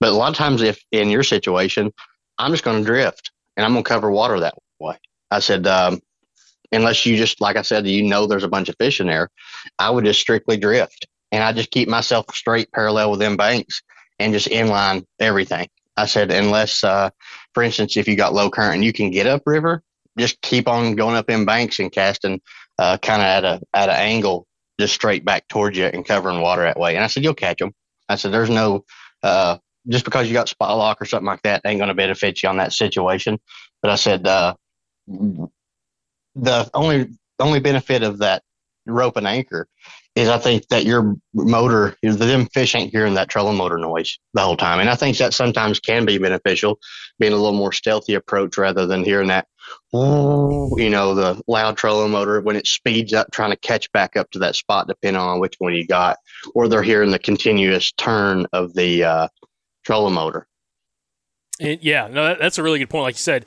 But 0.00 0.10
a 0.10 0.16
lot 0.16 0.30
of 0.30 0.36
times, 0.36 0.62
if 0.62 0.82
in 0.90 1.10
your 1.10 1.22
situation, 1.22 1.92
I'm 2.38 2.50
just 2.50 2.64
going 2.64 2.78
to 2.78 2.84
drift 2.86 3.30
and 3.56 3.64
I'm 3.64 3.72
going 3.72 3.84
to 3.84 3.88
cover 3.88 4.10
water 4.10 4.40
that 4.40 4.54
way. 4.80 4.96
I 5.30 5.38
said, 5.38 5.66
um, 5.66 6.00
unless 6.72 7.06
you 7.06 7.16
just, 7.16 7.40
like 7.40 7.56
I 7.56 7.62
said, 7.62 7.86
you 7.86 8.02
know 8.02 8.26
there's 8.26 8.44
a 8.44 8.48
bunch 8.48 8.68
of 8.68 8.76
fish 8.78 9.00
in 9.00 9.06
there, 9.06 9.30
I 9.78 9.90
would 9.90 10.04
just 10.04 10.20
strictly 10.20 10.56
drift 10.56 11.06
and 11.30 11.42
I 11.42 11.52
just 11.52 11.70
keep 11.70 11.88
myself 11.88 12.26
straight 12.34 12.70
parallel 12.72 13.12
with 13.12 13.20
them 13.20 13.36
banks 13.36 13.82
and 14.18 14.32
just 14.32 14.48
inline 14.48 15.04
everything. 15.20 15.68
I 15.96 16.06
said, 16.06 16.30
unless, 16.30 16.84
uh, 16.84 17.10
for 17.56 17.62
instance, 17.62 17.96
if 17.96 18.06
you 18.06 18.16
got 18.16 18.34
low 18.34 18.50
current 18.50 18.74
and 18.74 18.84
you 18.84 18.92
can 18.92 19.10
get 19.10 19.26
upriver, 19.26 19.82
just 20.18 20.38
keep 20.42 20.68
on 20.68 20.94
going 20.94 21.16
up 21.16 21.30
in 21.30 21.46
banks 21.46 21.78
and 21.78 21.90
casting 21.90 22.38
uh, 22.78 22.98
kind 22.98 23.22
of 23.22 23.26
at 23.26 23.44
a 23.46 23.62
at 23.72 23.88
an 23.88 23.94
angle, 23.96 24.46
just 24.78 24.92
straight 24.92 25.24
back 25.24 25.48
towards 25.48 25.78
you 25.78 25.86
and 25.86 26.04
covering 26.04 26.42
water 26.42 26.60
that 26.60 26.78
way. 26.78 26.96
And 26.96 27.02
I 27.02 27.06
said, 27.06 27.24
you'll 27.24 27.32
catch 27.32 27.56
them. 27.56 27.72
I 28.10 28.16
said, 28.16 28.30
there's 28.30 28.50
no 28.50 28.84
uh, 29.22 29.56
just 29.88 30.04
because 30.04 30.28
you 30.28 30.34
got 30.34 30.50
spot 30.50 30.76
lock 30.76 31.00
or 31.00 31.06
something 31.06 31.24
like 31.24 31.40
that 31.44 31.62
ain't 31.64 31.78
going 31.78 31.88
to 31.88 31.94
benefit 31.94 32.42
you 32.42 32.50
on 32.50 32.58
that 32.58 32.74
situation. 32.74 33.40
But 33.80 33.90
I 33.90 33.94
said, 33.94 34.26
uh, 34.26 34.54
the 35.06 36.70
only 36.74 37.08
only 37.38 37.60
benefit 37.60 38.02
of 38.02 38.18
that 38.18 38.42
rope 38.84 39.16
and 39.16 39.26
anchor 39.26 39.66
is 40.16 40.30
I 40.30 40.38
think 40.38 40.66
that 40.68 40.86
your 40.86 41.14
motor, 41.34 41.94
them 42.02 42.46
fish 42.46 42.74
ain't 42.74 42.90
hearing 42.90 43.14
that 43.14 43.28
trolling 43.28 43.58
motor 43.58 43.76
noise 43.76 44.18
the 44.32 44.40
whole 44.40 44.56
time. 44.56 44.80
And 44.80 44.88
I 44.88 44.94
think 44.94 45.18
that 45.18 45.34
sometimes 45.34 45.78
can 45.78 46.06
be 46.06 46.16
beneficial, 46.16 46.78
being 47.18 47.34
a 47.34 47.36
little 47.36 47.52
more 47.52 47.72
stealthy 47.72 48.14
approach 48.14 48.56
rather 48.56 48.86
than 48.86 49.04
hearing 49.04 49.28
that, 49.28 49.46
you 49.92 50.88
know, 50.90 51.14
the 51.14 51.42
loud 51.46 51.76
trolling 51.76 52.12
motor 52.12 52.40
when 52.40 52.56
it 52.56 52.66
speeds 52.66 53.12
up, 53.12 53.30
trying 53.30 53.50
to 53.50 53.58
catch 53.58 53.92
back 53.92 54.16
up 54.16 54.30
to 54.30 54.38
that 54.38 54.56
spot, 54.56 54.88
depending 54.88 55.20
on 55.20 55.38
which 55.38 55.56
one 55.58 55.74
you 55.74 55.86
got, 55.86 56.16
or 56.54 56.66
they're 56.66 56.82
hearing 56.82 57.10
the 57.10 57.18
continuous 57.18 57.92
turn 57.92 58.46
of 58.54 58.72
the 58.72 59.04
uh, 59.04 59.28
trolling 59.84 60.14
motor. 60.14 60.46
And 61.60 61.78
yeah, 61.82 62.08
no, 62.08 62.24
that, 62.24 62.38
that's 62.38 62.56
a 62.56 62.62
really 62.62 62.78
good 62.78 62.90
point. 62.90 63.02
Like 63.02 63.16
you 63.16 63.20
said, 63.20 63.44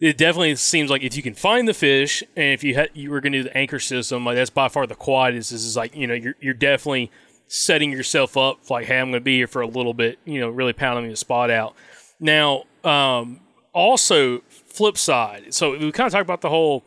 it 0.00 0.18
definitely 0.18 0.56
seems 0.56 0.90
like 0.90 1.02
if 1.02 1.16
you 1.16 1.22
can 1.22 1.34
find 1.34 1.68
the 1.68 1.74
fish 1.74 2.22
and 2.36 2.52
if 2.52 2.64
you 2.64 2.74
ha- 2.76 2.86
you 2.94 3.10
were 3.10 3.20
going 3.20 3.32
to 3.32 3.38
do 3.40 3.44
the 3.44 3.56
anchor 3.56 3.78
system, 3.78 4.24
like 4.24 4.36
that's 4.36 4.50
by 4.50 4.68
far 4.68 4.86
the 4.86 4.94
quietest. 4.94 5.50
This 5.50 5.64
is 5.64 5.76
like 5.76 5.94
you 5.94 6.06
know 6.06 6.14
you're 6.14 6.34
you're 6.40 6.54
definitely 6.54 7.10
setting 7.46 7.92
yourself 7.92 8.36
up 8.36 8.70
like 8.70 8.86
hey 8.86 8.98
I'm 8.98 9.10
going 9.10 9.20
to 9.20 9.24
be 9.24 9.36
here 9.36 9.46
for 9.46 9.62
a 9.62 9.66
little 9.66 9.94
bit, 9.94 10.18
you 10.24 10.40
know, 10.40 10.48
really 10.48 10.72
pounding 10.72 11.10
the 11.10 11.16
spot 11.16 11.50
out. 11.50 11.74
Now, 12.18 12.64
um, 12.82 13.40
also 13.72 14.40
flip 14.48 14.98
side, 14.98 15.54
so 15.54 15.72
we 15.72 15.92
kind 15.92 16.06
of 16.06 16.12
talk 16.12 16.22
about 16.22 16.40
the 16.40 16.50
whole 16.50 16.84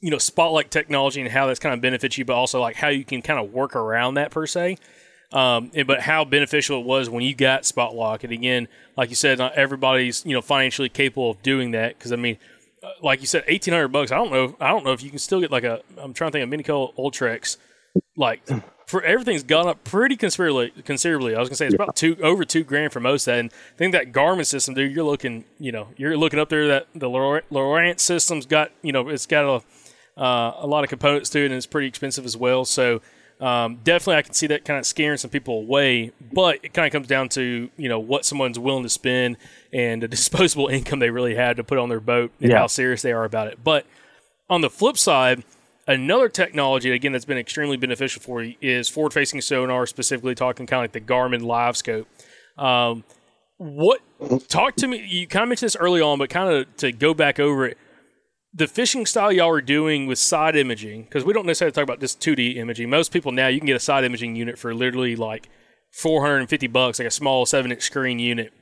you 0.00 0.10
know 0.10 0.18
spot 0.18 0.52
lock 0.52 0.70
technology 0.70 1.20
and 1.20 1.30
how 1.30 1.46
that's 1.46 1.60
kind 1.60 1.74
of 1.74 1.80
benefits 1.80 2.18
you, 2.18 2.24
but 2.24 2.34
also 2.34 2.60
like 2.60 2.76
how 2.76 2.88
you 2.88 3.04
can 3.04 3.22
kind 3.22 3.38
of 3.38 3.52
work 3.52 3.76
around 3.76 4.14
that 4.14 4.30
per 4.30 4.46
se. 4.46 4.76
Um, 5.32 5.70
but 5.86 6.00
how 6.00 6.24
beneficial 6.24 6.80
it 6.80 6.86
was 6.86 7.08
when 7.08 7.22
you 7.22 7.34
got 7.34 7.64
spot 7.64 7.94
lock. 7.94 8.24
And 8.24 8.32
again, 8.32 8.66
like 8.96 9.10
you 9.10 9.16
said, 9.16 9.38
not 9.38 9.54
everybody's 9.54 10.24
you 10.26 10.34
know 10.34 10.42
financially 10.42 10.88
capable 10.88 11.30
of 11.30 11.42
doing 11.42 11.70
that 11.72 11.96
because 11.96 12.12
I 12.12 12.16
mean, 12.16 12.38
uh, 12.82 12.88
like 13.02 13.20
you 13.20 13.26
said, 13.26 13.44
eighteen 13.46 13.72
hundred 13.72 13.88
bucks. 13.88 14.10
I 14.10 14.16
don't 14.16 14.32
know. 14.32 14.56
I 14.60 14.68
don't 14.70 14.84
know 14.84 14.92
if 14.92 15.02
you 15.02 15.10
can 15.10 15.18
still 15.18 15.40
get 15.40 15.50
like 15.50 15.64
a. 15.64 15.82
I'm 15.98 16.14
trying 16.14 16.30
to 16.30 16.32
think 16.32 16.42
of 16.42 16.48
Minn 16.48 16.62
Kota 16.62 16.92
Ultrex. 16.98 17.58
Like 18.16 18.42
for 18.86 19.02
everything's 19.02 19.44
gone 19.44 19.68
up 19.68 19.84
pretty 19.84 20.16
considerably. 20.16 20.72
Considerably, 20.84 21.36
I 21.36 21.38
was 21.38 21.48
gonna 21.48 21.56
say 21.56 21.66
it's 21.66 21.74
about 21.76 21.94
two 21.94 22.16
over 22.22 22.44
two 22.44 22.64
grand 22.64 22.92
for 22.92 22.98
most 22.98 23.28
of 23.28 23.32
that. 23.32 23.38
And 23.38 23.52
I 23.52 23.76
think 23.76 23.92
that 23.92 24.12
Garmin 24.12 24.44
system, 24.44 24.74
dude, 24.74 24.92
you're 24.92 25.04
looking, 25.04 25.44
you 25.60 25.70
know, 25.70 25.88
you're 25.96 26.16
looking 26.16 26.40
up 26.40 26.48
there. 26.48 26.66
That 26.66 26.88
the 26.92 27.08
Lowrance 27.08 28.00
system's 28.00 28.46
got, 28.46 28.72
you 28.82 28.92
know, 28.92 29.08
it's 29.08 29.26
got 29.26 29.44
a 29.44 30.20
uh, 30.20 30.54
a 30.58 30.66
lot 30.66 30.82
of 30.82 30.90
components 30.90 31.30
to 31.30 31.40
it, 31.40 31.46
and 31.46 31.54
it's 31.54 31.66
pretty 31.66 31.86
expensive 31.86 32.24
as 32.24 32.36
well. 32.36 32.64
So 32.64 33.00
um, 33.40 33.76
definitely, 33.82 34.16
I 34.16 34.22
can 34.22 34.34
see 34.34 34.46
that 34.48 34.64
kind 34.64 34.78
of 34.78 34.86
scaring 34.86 35.16
some 35.16 35.30
people 35.30 35.58
away. 35.58 36.12
But 36.32 36.58
it 36.62 36.74
kind 36.74 36.86
of 36.86 36.92
comes 36.92 37.06
down 37.06 37.28
to 37.30 37.70
you 37.76 37.88
know 37.88 37.98
what 37.98 38.24
someone's 38.24 38.58
willing 38.58 38.82
to 38.82 38.88
spend 38.88 39.36
and 39.72 40.02
the 40.02 40.08
disposable 40.16 40.68
income 40.68 40.98
they 40.98 41.10
really 41.10 41.34
have 41.34 41.56
to 41.56 41.64
put 41.64 41.78
on 41.78 41.88
their 41.88 42.00
boat 42.00 42.32
and 42.40 42.50
yeah. 42.50 42.58
how 42.58 42.66
serious 42.66 43.02
they 43.02 43.12
are 43.12 43.24
about 43.24 43.48
it. 43.48 43.64
But 43.64 43.86
on 44.48 44.60
the 44.60 44.70
flip 44.70 44.98
side, 44.98 45.42
another 45.86 46.28
technology 46.28 46.90
again 46.90 47.12
that's 47.12 47.24
been 47.24 47.38
extremely 47.38 47.76
beneficial 47.76 48.20
for 48.20 48.42
you 48.42 48.56
is 48.60 48.88
forward-facing 48.88 49.40
sonar, 49.40 49.86
specifically 49.86 50.34
talking 50.34 50.66
kind 50.66 50.80
of 50.80 50.84
like 50.84 50.92
the 50.92 51.00
Garmin 51.00 51.42
Live 51.42 51.76
Scope. 51.76 52.08
Um, 52.58 53.04
what 53.56 54.00
talk 54.48 54.74
to 54.76 54.86
me? 54.86 55.04
You 55.06 55.26
kind 55.26 55.44
of 55.44 55.48
mentioned 55.48 55.68
this 55.68 55.76
early 55.76 56.00
on, 56.00 56.18
but 56.18 56.30
kind 56.30 56.52
of 56.52 56.76
to 56.78 56.92
go 56.92 57.14
back 57.14 57.40
over 57.40 57.66
it 57.66 57.78
the 58.52 58.66
fishing 58.66 59.06
style 59.06 59.32
y'all 59.32 59.48
are 59.48 59.60
doing 59.60 60.06
with 60.06 60.18
side 60.18 60.56
imaging, 60.56 61.04
because 61.04 61.24
we 61.24 61.32
don't 61.32 61.46
necessarily 61.46 61.72
talk 61.72 61.84
about 61.84 62.00
just 62.00 62.20
2D 62.20 62.56
imaging. 62.56 62.90
Most 62.90 63.12
people 63.12 63.32
now, 63.32 63.46
you 63.46 63.60
can 63.60 63.66
get 63.66 63.76
a 63.76 63.80
side 63.80 64.04
imaging 64.04 64.34
unit 64.34 64.58
for 64.58 64.74
literally 64.74 65.16
like 65.16 65.48
450 65.92 66.66
bucks, 66.68 66.98
like 66.98 67.08
a 67.08 67.12
small 67.12 67.46
seven 67.46 67.70
inch 67.70 67.82
screen 67.82 68.18
unit 68.18 68.52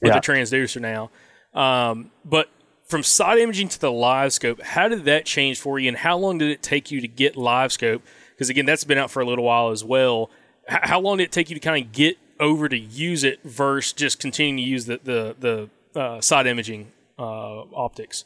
with 0.00 0.12
yeah. 0.12 0.18
a 0.18 0.20
transducer 0.20 0.80
now. 0.80 1.10
Um, 1.52 2.10
but 2.24 2.48
from 2.86 3.02
side 3.02 3.38
imaging 3.38 3.68
to 3.68 3.80
the 3.80 3.90
live 3.90 4.32
scope, 4.32 4.60
how 4.62 4.88
did 4.88 5.04
that 5.04 5.24
change 5.24 5.58
for 5.60 5.78
you, 5.78 5.88
and 5.88 5.96
how 5.96 6.16
long 6.16 6.38
did 6.38 6.50
it 6.50 6.62
take 6.62 6.90
you 6.90 7.00
to 7.00 7.08
get 7.08 7.36
live 7.36 7.72
scope? 7.72 8.02
Because 8.30 8.50
again, 8.50 8.66
that's 8.66 8.84
been 8.84 8.98
out 8.98 9.10
for 9.10 9.20
a 9.20 9.26
little 9.26 9.44
while 9.44 9.70
as 9.70 9.82
well. 9.82 10.30
H- 10.70 10.78
how 10.82 11.00
long 11.00 11.18
did 11.18 11.24
it 11.24 11.32
take 11.32 11.50
you 11.50 11.54
to 11.54 11.60
kind 11.60 11.84
of 11.84 11.92
get 11.92 12.18
over 12.38 12.68
to 12.68 12.78
use 12.78 13.24
it 13.24 13.42
versus 13.44 13.92
just 13.92 14.20
continuing 14.20 14.56
to 14.58 14.62
use 14.62 14.86
the 14.86 15.00
the, 15.02 15.68
the 15.94 16.00
uh, 16.00 16.20
side 16.20 16.46
imaging 16.46 16.92
uh, 17.18 17.62
optics? 17.74 18.24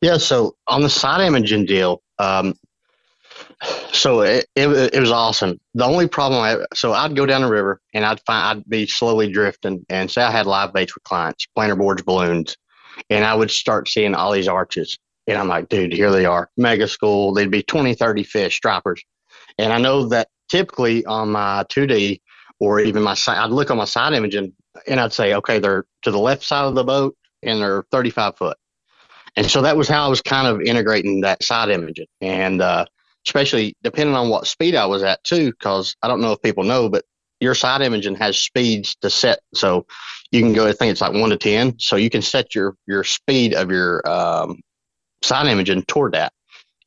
Yeah, 0.00 0.16
so 0.18 0.56
on 0.66 0.82
the 0.82 0.90
side 0.90 1.20
imaging 1.26 1.66
deal, 1.66 2.02
um, 2.18 2.54
so 3.92 4.20
it, 4.20 4.46
it, 4.54 4.68
it 4.68 5.00
was 5.00 5.10
awesome. 5.10 5.58
The 5.74 5.84
only 5.84 6.08
problem 6.08 6.40
I 6.40 6.64
so 6.74 6.92
I'd 6.92 7.16
go 7.16 7.26
down 7.26 7.42
the 7.42 7.48
river 7.48 7.80
and 7.94 8.04
I'd 8.04 8.20
find 8.26 8.58
I'd 8.58 8.68
be 8.68 8.86
slowly 8.86 9.30
drifting 9.30 9.84
and 9.88 10.10
say 10.10 10.22
I 10.22 10.30
had 10.30 10.46
live 10.46 10.72
baits 10.72 10.94
with 10.94 11.04
clients, 11.04 11.46
planer 11.54 11.76
boards, 11.76 12.02
balloons, 12.02 12.56
and 13.10 13.24
I 13.24 13.34
would 13.34 13.50
start 13.50 13.88
seeing 13.88 14.14
all 14.14 14.32
these 14.32 14.48
arches. 14.48 14.98
And 15.26 15.38
I'm 15.38 15.48
like, 15.48 15.68
dude, 15.68 15.92
here 15.92 16.10
they 16.10 16.26
are, 16.26 16.50
mega 16.56 16.86
school. 16.86 17.32
They'd 17.32 17.50
be 17.50 17.62
20, 17.62 17.94
30 17.94 18.22
fish, 18.24 18.56
stripers. 18.56 19.02
And 19.58 19.72
I 19.72 19.78
know 19.78 20.08
that 20.08 20.28
typically 20.48 21.04
on 21.06 21.32
my 21.32 21.64
2D 21.70 22.20
or 22.60 22.80
even 22.80 23.02
my 23.02 23.14
side, 23.14 23.38
I'd 23.38 23.50
look 23.50 23.70
on 23.70 23.78
my 23.78 23.86
side 23.86 24.12
imaging 24.12 24.52
and 24.86 25.00
I'd 25.00 25.12
say, 25.12 25.34
okay, 25.34 25.58
they're 25.58 25.86
to 26.02 26.10
the 26.10 26.18
left 26.18 26.42
side 26.42 26.64
of 26.64 26.74
the 26.74 26.84
boat 26.84 27.16
and 27.42 27.60
they're 27.60 27.84
35 27.90 28.36
foot. 28.36 28.56
And 29.36 29.50
so 29.50 29.62
that 29.62 29.76
was 29.76 29.88
how 29.88 30.06
I 30.06 30.08
was 30.08 30.22
kind 30.22 30.46
of 30.46 30.60
integrating 30.60 31.22
that 31.22 31.42
side 31.42 31.70
imaging. 31.70 32.06
And 32.20 32.60
uh, 32.60 32.86
especially 33.26 33.76
depending 33.82 34.14
on 34.14 34.28
what 34.28 34.46
speed 34.46 34.74
I 34.74 34.86
was 34.86 35.02
at, 35.02 35.22
too, 35.24 35.50
because 35.50 35.96
I 36.02 36.08
don't 36.08 36.20
know 36.20 36.32
if 36.32 36.42
people 36.42 36.64
know, 36.64 36.88
but 36.88 37.04
your 37.40 37.54
side 37.54 37.82
imaging 37.82 38.14
has 38.16 38.38
speeds 38.38 38.96
to 39.02 39.10
set. 39.10 39.40
So 39.54 39.86
you 40.30 40.40
can 40.40 40.52
go, 40.52 40.66
I 40.66 40.72
think 40.72 40.92
it's 40.92 41.00
like 41.00 41.12
one 41.12 41.30
to 41.30 41.36
10. 41.36 41.78
So 41.78 41.96
you 41.96 42.10
can 42.10 42.22
set 42.22 42.54
your, 42.54 42.76
your 42.86 43.04
speed 43.04 43.54
of 43.54 43.70
your 43.70 44.08
um, 44.08 44.60
side 45.22 45.46
imaging 45.46 45.82
toward 45.82 46.14
that. 46.14 46.32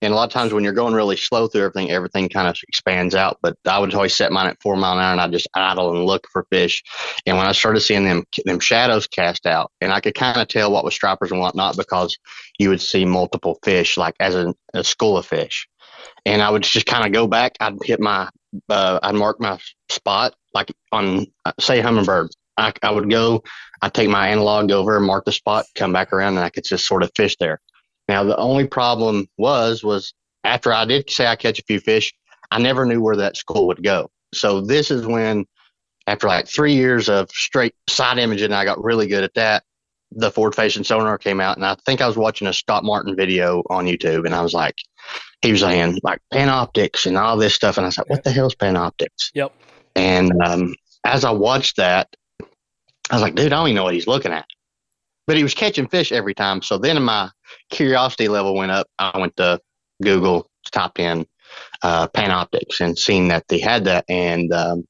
And 0.01 0.13
a 0.13 0.15
lot 0.15 0.25
of 0.25 0.33
times 0.33 0.53
when 0.53 0.63
you're 0.63 0.73
going 0.73 0.93
really 0.93 1.17
slow 1.17 1.47
through 1.47 1.63
everything, 1.63 1.89
everything 1.89 2.29
kind 2.29 2.47
of 2.47 2.55
expands 2.67 3.15
out. 3.15 3.39
But 3.41 3.57
I 3.65 3.79
would 3.79 3.93
always 3.93 4.15
set 4.15 4.31
mine 4.31 4.47
at 4.47 4.61
four 4.61 4.75
mile 4.75 4.93
an 4.93 4.99
hour 4.99 5.11
and 5.11 5.21
I 5.21 5.27
just 5.27 5.47
idle 5.55 5.95
and 5.95 6.05
look 6.05 6.27
for 6.31 6.45
fish. 6.51 6.83
And 7.25 7.37
when 7.37 7.47
I 7.47 7.51
started 7.51 7.81
seeing 7.81 8.03
them 8.03 8.23
them 8.45 8.59
shadows 8.59 9.07
cast 9.07 9.45
out, 9.45 9.71
and 9.81 9.91
I 9.91 9.99
could 9.99 10.15
kind 10.15 10.39
of 10.39 10.47
tell 10.47 10.71
what 10.71 10.83
was 10.83 10.93
stripers 10.93 11.31
and 11.31 11.39
whatnot 11.39 11.77
because 11.77 12.17
you 12.59 12.69
would 12.69 12.81
see 12.81 13.05
multiple 13.05 13.57
fish, 13.63 13.97
like 13.97 14.15
as 14.19 14.35
a, 14.35 14.53
a 14.73 14.83
school 14.83 15.17
of 15.17 15.25
fish. 15.25 15.67
And 16.25 16.41
I 16.41 16.49
would 16.49 16.63
just 16.63 16.85
kind 16.85 17.05
of 17.05 17.11
go 17.11 17.27
back. 17.27 17.55
I'd 17.59 17.77
hit 17.83 17.99
my, 17.99 18.29
uh, 18.69 18.99
I'd 19.01 19.15
mark 19.15 19.39
my 19.39 19.57
spot, 19.89 20.35
like 20.53 20.71
on, 20.91 21.25
uh, 21.45 21.53
say, 21.59 21.81
Humminbird. 21.81 22.29
I, 22.57 22.73
I 22.83 22.91
would 22.91 23.09
go, 23.09 23.43
I'd 23.81 23.93
take 23.93 24.09
my 24.09 24.29
analog 24.29 24.71
over 24.71 24.99
mark 24.99 25.25
the 25.25 25.31
spot, 25.31 25.65
come 25.75 25.93
back 25.93 26.11
around, 26.11 26.35
and 26.35 26.43
I 26.43 26.49
could 26.49 26.65
just 26.65 26.87
sort 26.87 27.03
of 27.03 27.11
fish 27.15 27.35
there. 27.39 27.61
Now, 28.07 28.23
the 28.23 28.37
only 28.37 28.67
problem 28.67 29.27
was, 29.37 29.83
was 29.83 30.13
after 30.43 30.71
I 30.71 30.85
did 30.85 31.09
say 31.09 31.27
I 31.27 31.35
catch 31.35 31.59
a 31.59 31.63
few 31.63 31.79
fish, 31.79 32.13
I 32.51 32.59
never 32.59 32.85
knew 32.85 33.01
where 33.01 33.17
that 33.17 33.37
school 33.37 33.67
would 33.67 33.83
go. 33.83 34.09
So 34.33 34.61
this 34.61 34.91
is 34.91 35.05
when, 35.05 35.45
after 36.07 36.27
like 36.27 36.47
three 36.47 36.73
years 36.73 37.09
of 37.09 37.29
straight 37.31 37.75
side 37.89 38.17
imaging, 38.17 38.53
I 38.53 38.63
got 38.63 38.81
really 38.83 39.07
good 39.07 39.23
at 39.23 39.33
that. 39.33 39.63
The 40.11 40.31
forward 40.31 40.55
facing 40.55 40.85
sonar 40.85 41.17
came 41.17 41.41
out, 41.41 41.57
and 41.57 41.65
I 41.65 41.75
think 41.85 41.99
I 41.99 42.07
was 42.07 42.15
watching 42.15 42.47
a 42.47 42.53
Scott 42.53 42.85
Martin 42.85 43.13
video 43.13 43.61
on 43.69 43.85
YouTube, 43.85 44.25
and 44.25 44.33
I 44.33 44.41
was 44.41 44.53
like, 44.53 44.75
he 45.41 45.51
was 45.51 45.59
saying 45.59 45.99
like 46.01 46.21
Panoptix 46.33 47.05
and 47.05 47.17
all 47.17 47.35
this 47.35 47.53
stuff, 47.53 47.77
and 47.77 47.85
I 47.85 47.89
was 47.89 47.97
like, 47.97 48.09
what 48.09 48.23
the 48.23 48.31
hell 48.31 48.47
is 48.47 48.55
Panoptix? 48.55 49.31
Yep. 49.33 49.51
And 49.97 50.31
um, 50.41 50.75
as 51.03 51.25
I 51.25 51.31
watched 51.31 51.75
that, 51.75 52.15
I 52.41 53.15
was 53.15 53.21
like, 53.21 53.35
dude, 53.35 53.51
I 53.51 53.57
don't 53.57 53.67
even 53.67 53.75
know 53.75 53.83
what 53.83 53.95
he's 53.95 54.07
looking 54.07 54.31
at. 54.31 54.45
But 55.27 55.37
he 55.37 55.43
was 55.43 55.53
catching 55.53 55.87
fish 55.87 56.11
every 56.11 56.33
time. 56.33 56.61
So 56.61 56.77
then 56.77 57.01
my 57.03 57.29
curiosity 57.69 58.29
level 58.29 58.55
went 58.55 58.71
up. 58.71 58.87
I 58.97 59.17
went 59.17 59.35
to 59.37 59.59
Google, 60.01 60.49
typed 60.71 60.99
in 60.99 61.25
uh, 61.83 62.07
Panoptix, 62.07 62.79
and 62.79 62.97
seen 62.97 63.27
that 63.27 63.45
they 63.49 63.59
had 63.59 63.83
that. 63.85 64.05
And 64.07 64.51
um, 64.53 64.85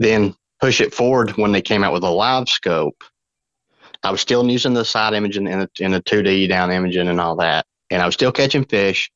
then 0.00 0.34
push 0.60 0.80
it 0.80 0.92
forward 0.92 1.30
when 1.36 1.52
they 1.52 1.62
came 1.62 1.84
out 1.84 1.92
with 1.92 2.02
a 2.02 2.10
live 2.10 2.48
scope. 2.48 3.02
I 4.02 4.10
was 4.10 4.20
still 4.20 4.46
using 4.48 4.74
the 4.74 4.84
side 4.84 5.14
imaging 5.14 5.46
and 5.46 5.62
the, 5.62 5.84
and 5.84 5.94
the 5.94 6.02
2D 6.02 6.48
down 6.48 6.70
imaging 6.70 7.08
and 7.08 7.20
all 7.20 7.36
that. 7.36 7.66
And 7.90 8.02
I 8.02 8.06
was 8.06 8.14
still 8.14 8.32
catching 8.32 8.64
fish. 8.64 9.10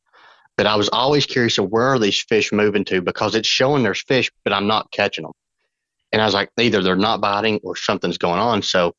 But 0.56 0.66
I 0.66 0.76
was 0.76 0.88
always 0.90 1.26
curious 1.26 1.58
of 1.58 1.70
where 1.70 1.88
are 1.88 1.98
these 1.98 2.22
fish 2.22 2.52
moving 2.52 2.84
to 2.84 3.02
because 3.02 3.34
it's 3.34 3.48
showing 3.48 3.82
there's 3.82 4.02
fish, 4.02 4.30
but 4.44 4.52
I'm 4.52 4.68
not 4.68 4.90
catching 4.92 5.24
them. 5.24 5.32
And 6.12 6.22
I 6.22 6.26
was 6.26 6.34
like, 6.34 6.50
either 6.58 6.80
they're 6.80 6.94
not 6.94 7.20
biting 7.20 7.58
or 7.64 7.74
something's 7.74 8.18
going 8.18 8.38
on. 8.38 8.62
So 8.62 8.94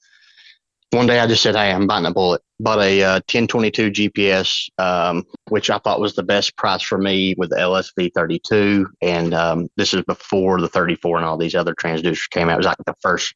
one 0.95 1.07
day 1.07 1.19
I 1.19 1.27
just 1.27 1.43
said, 1.43 1.55
hey, 1.55 1.71
I'm 1.71 1.87
biting 1.87 2.05
a 2.05 2.13
bullet. 2.13 2.41
Bought 2.59 2.79
a 2.79 3.03
uh, 3.03 3.13
1022 3.15 3.91
GPS, 3.91 4.69
um, 4.77 5.25
which 5.49 5.69
I 5.69 5.77
thought 5.77 5.99
was 5.99 6.15
the 6.15 6.23
best 6.23 6.55
price 6.55 6.81
for 6.81 6.97
me 6.97 7.35
with 7.37 7.49
the 7.49 7.57
LVS 7.57 8.11
32. 8.13 8.87
And 9.01 9.33
um, 9.33 9.67
this 9.75 9.93
is 9.93 10.03
before 10.03 10.61
the 10.61 10.69
34 10.69 11.17
and 11.17 11.25
all 11.25 11.37
these 11.37 11.55
other 11.55 11.75
transducers 11.75 12.29
came 12.29 12.49
out. 12.49 12.53
It 12.53 12.57
was 12.57 12.65
like 12.67 12.77
the 12.85 12.95
first 13.01 13.35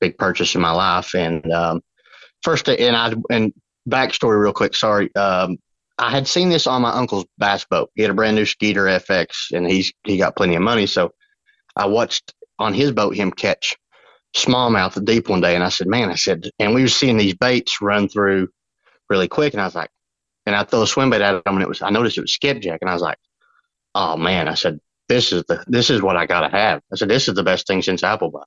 big 0.00 0.18
purchase 0.18 0.54
in 0.54 0.60
my 0.60 0.72
life. 0.72 1.14
And 1.14 1.50
um, 1.50 1.80
first, 2.42 2.68
and 2.68 2.94
I, 2.94 3.14
and 3.30 3.52
backstory 3.88 4.40
real 4.40 4.52
quick, 4.52 4.76
sorry. 4.76 5.14
Um, 5.14 5.56
I 5.98 6.10
had 6.10 6.28
seen 6.28 6.50
this 6.50 6.66
on 6.66 6.82
my 6.82 6.92
uncle's 6.92 7.26
bass 7.38 7.64
boat. 7.64 7.90
He 7.94 8.02
had 8.02 8.10
a 8.10 8.14
brand 8.14 8.36
new 8.36 8.46
Skeeter 8.46 8.84
FX 8.84 9.52
and 9.52 9.66
he's, 9.66 9.92
he 10.04 10.18
got 10.18 10.36
plenty 10.36 10.56
of 10.56 10.62
money. 10.62 10.86
So 10.86 11.12
I 11.74 11.86
watched 11.86 12.34
on 12.58 12.74
his 12.74 12.92
boat 12.92 13.16
him 13.16 13.30
catch 13.30 13.76
smallmouth 14.34 15.04
deep 15.04 15.28
one 15.28 15.40
day, 15.40 15.54
and 15.54 15.64
I 15.64 15.68
said, 15.68 15.86
"Man," 15.86 16.10
I 16.10 16.14
said, 16.14 16.50
and 16.58 16.74
we 16.74 16.82
were 16.82 16.88
seeing 16.88 17.16
these 17.16 17.34
baits 17.34 17.80
run 17.80 18.08
through 18.08 18.48
really 19.08 19.28
quick, 19.28 19.54
and 19.54 19.60
I 19.60 19.64
was 19.64 19.74
like, 19.74 19.90
and 20.46 20.56
I 20.56 20.64
throw 20.64 20.82
a 20.82 20.86
swim 20.86 21.10
bait 21.10 21.20
at 21.20 21.44
them, 21.44 21.54
and 21.54 21.62
it 21.62 21.68
was 21.68 21.82
I 21.82 21.90
noticed 21.90 22.18
it 22.18 22.22
was 22.22 22.32
skipjack, 22.32 22.78
and 22.80 22.90
I 22.90 22.94
was 22.94 23.02
like, 23.02 23.18
"Oh 23.94 24.16
man," 24.16 24.48
I 24.48 24.54
said, 24.54 24.80
"This 25.08 25.32
is 25.32 25.44
the 25.44 25.64
this 25.66 25.90
is 25.90 26.02
what 26.02 26.16
I 26.16 26.26
gotta 26.26 26.48
have." 26.48 26.82
I 26.92 26.96
said, 26.96 27.08
"This 27.08 27.28
is 27.28 27.34
the 27.34 27.42
best 27.42 27.66
thing 27.66 27.82
since 27.82 28.02
apple 28.02 28.30
butter." 28.30 28.46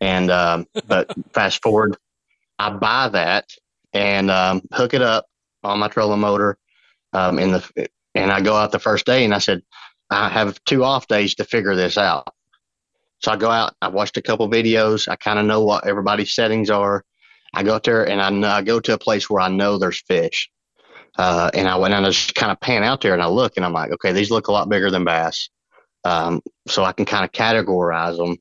And 0.00 0.30
um, 0.30 0.66
but 0.86 1.12
fast 1.32 1.62
forward, 1.62 1.96
I 2.58 2.70
buy 2.70 3.08
that 3.08 3.50
and 3.92 4.30
um, 4.30 4.62
hook 4.72 4.94
it 4.94 5.02
up 5.02 5.26
on 5.62 5.78
my 5.78 5.88
trolling 5.88 6.20
motor, 6.20 6.56
um, 7.12 7.38
in 7.38 7.52
the 7.52 7.88
and 8.14 8.30
I 8.30 8.40
go 8.40 8.56
out 8.56 8.72
the 8.72 8.78
first 8.78 9.06
day, 9.06 9.24
and 9.24 9.34
I 9.34 9.38
said, 9.38 9.62
I 10.10 10.28
have 10.28 10.62
two 10.64 10.84
off 10.84 11.06
days 11.06 11.36
to 11.36 11.44
figure 11.44 11.76
this 11.76 11.96
out. 11.96 12.34
So 13.20 13.30
I 13.30 13.36
go 13.36 13.50
out, 13.50 13.74
I 13.82 13.88
watched 13.88 14.16
a 14.16 14.22
couple 14.22 14.48
videos. 14.48 15.08
I 15.08 15.16
kind 15.16 15.38
of 15.38 15.44
know 15.44 15.62
what 15.62 15.86
everybody's 15.86 16.34
settings 16.34 16.70
are. 16.70 17.04
I 17.54 17.62
go 17.62 17.74
out 17.74 17.84
there 17.84 18.08
and 18.08 18.44
I, 18.44 18.58
I 18.58 18.62
go 18.62 18.80
to 18.80 18.94
a 18.94 18.98
place 18.98 19.28
where 19.28 19.42
I 19.42 19.48
know 19.48 19.78
there's 19.78 20.00
fish. 20.02 20.50
Uh, 21.18 21.50
and 21.52 21.68
I 21.68 21.76
went 21.76 21.92
and 21.92 22.06
I 22.06 22.10
just 22.10 22.34
kind 22.34 22.52
of 22.52 22.60
pan 22.60 22.82
out 22.82 23.00
there 23.00 23.12
and 23.12 23.22
I 23.22 23.26
look 23.26 23.54
and 23.56 23.64
I'm 23.64 23.72
like, 23.72 23.90
okay, 23.92 24.12
these 24.12 24.30
look 24.30 24.48
a 24.48 24.52
lot 24.52 24.68
bigger 24.68 24.90
than 24.90 25.04
bass. 25.04 25.50
Um, 26.04 26.40
so 26.66 26.84
I 26.84 26.92
can 26.92 27.04
kind 27.04 27.24
of 27.24 27.32
categorize 27.32 28.16
them. 28.16 28.36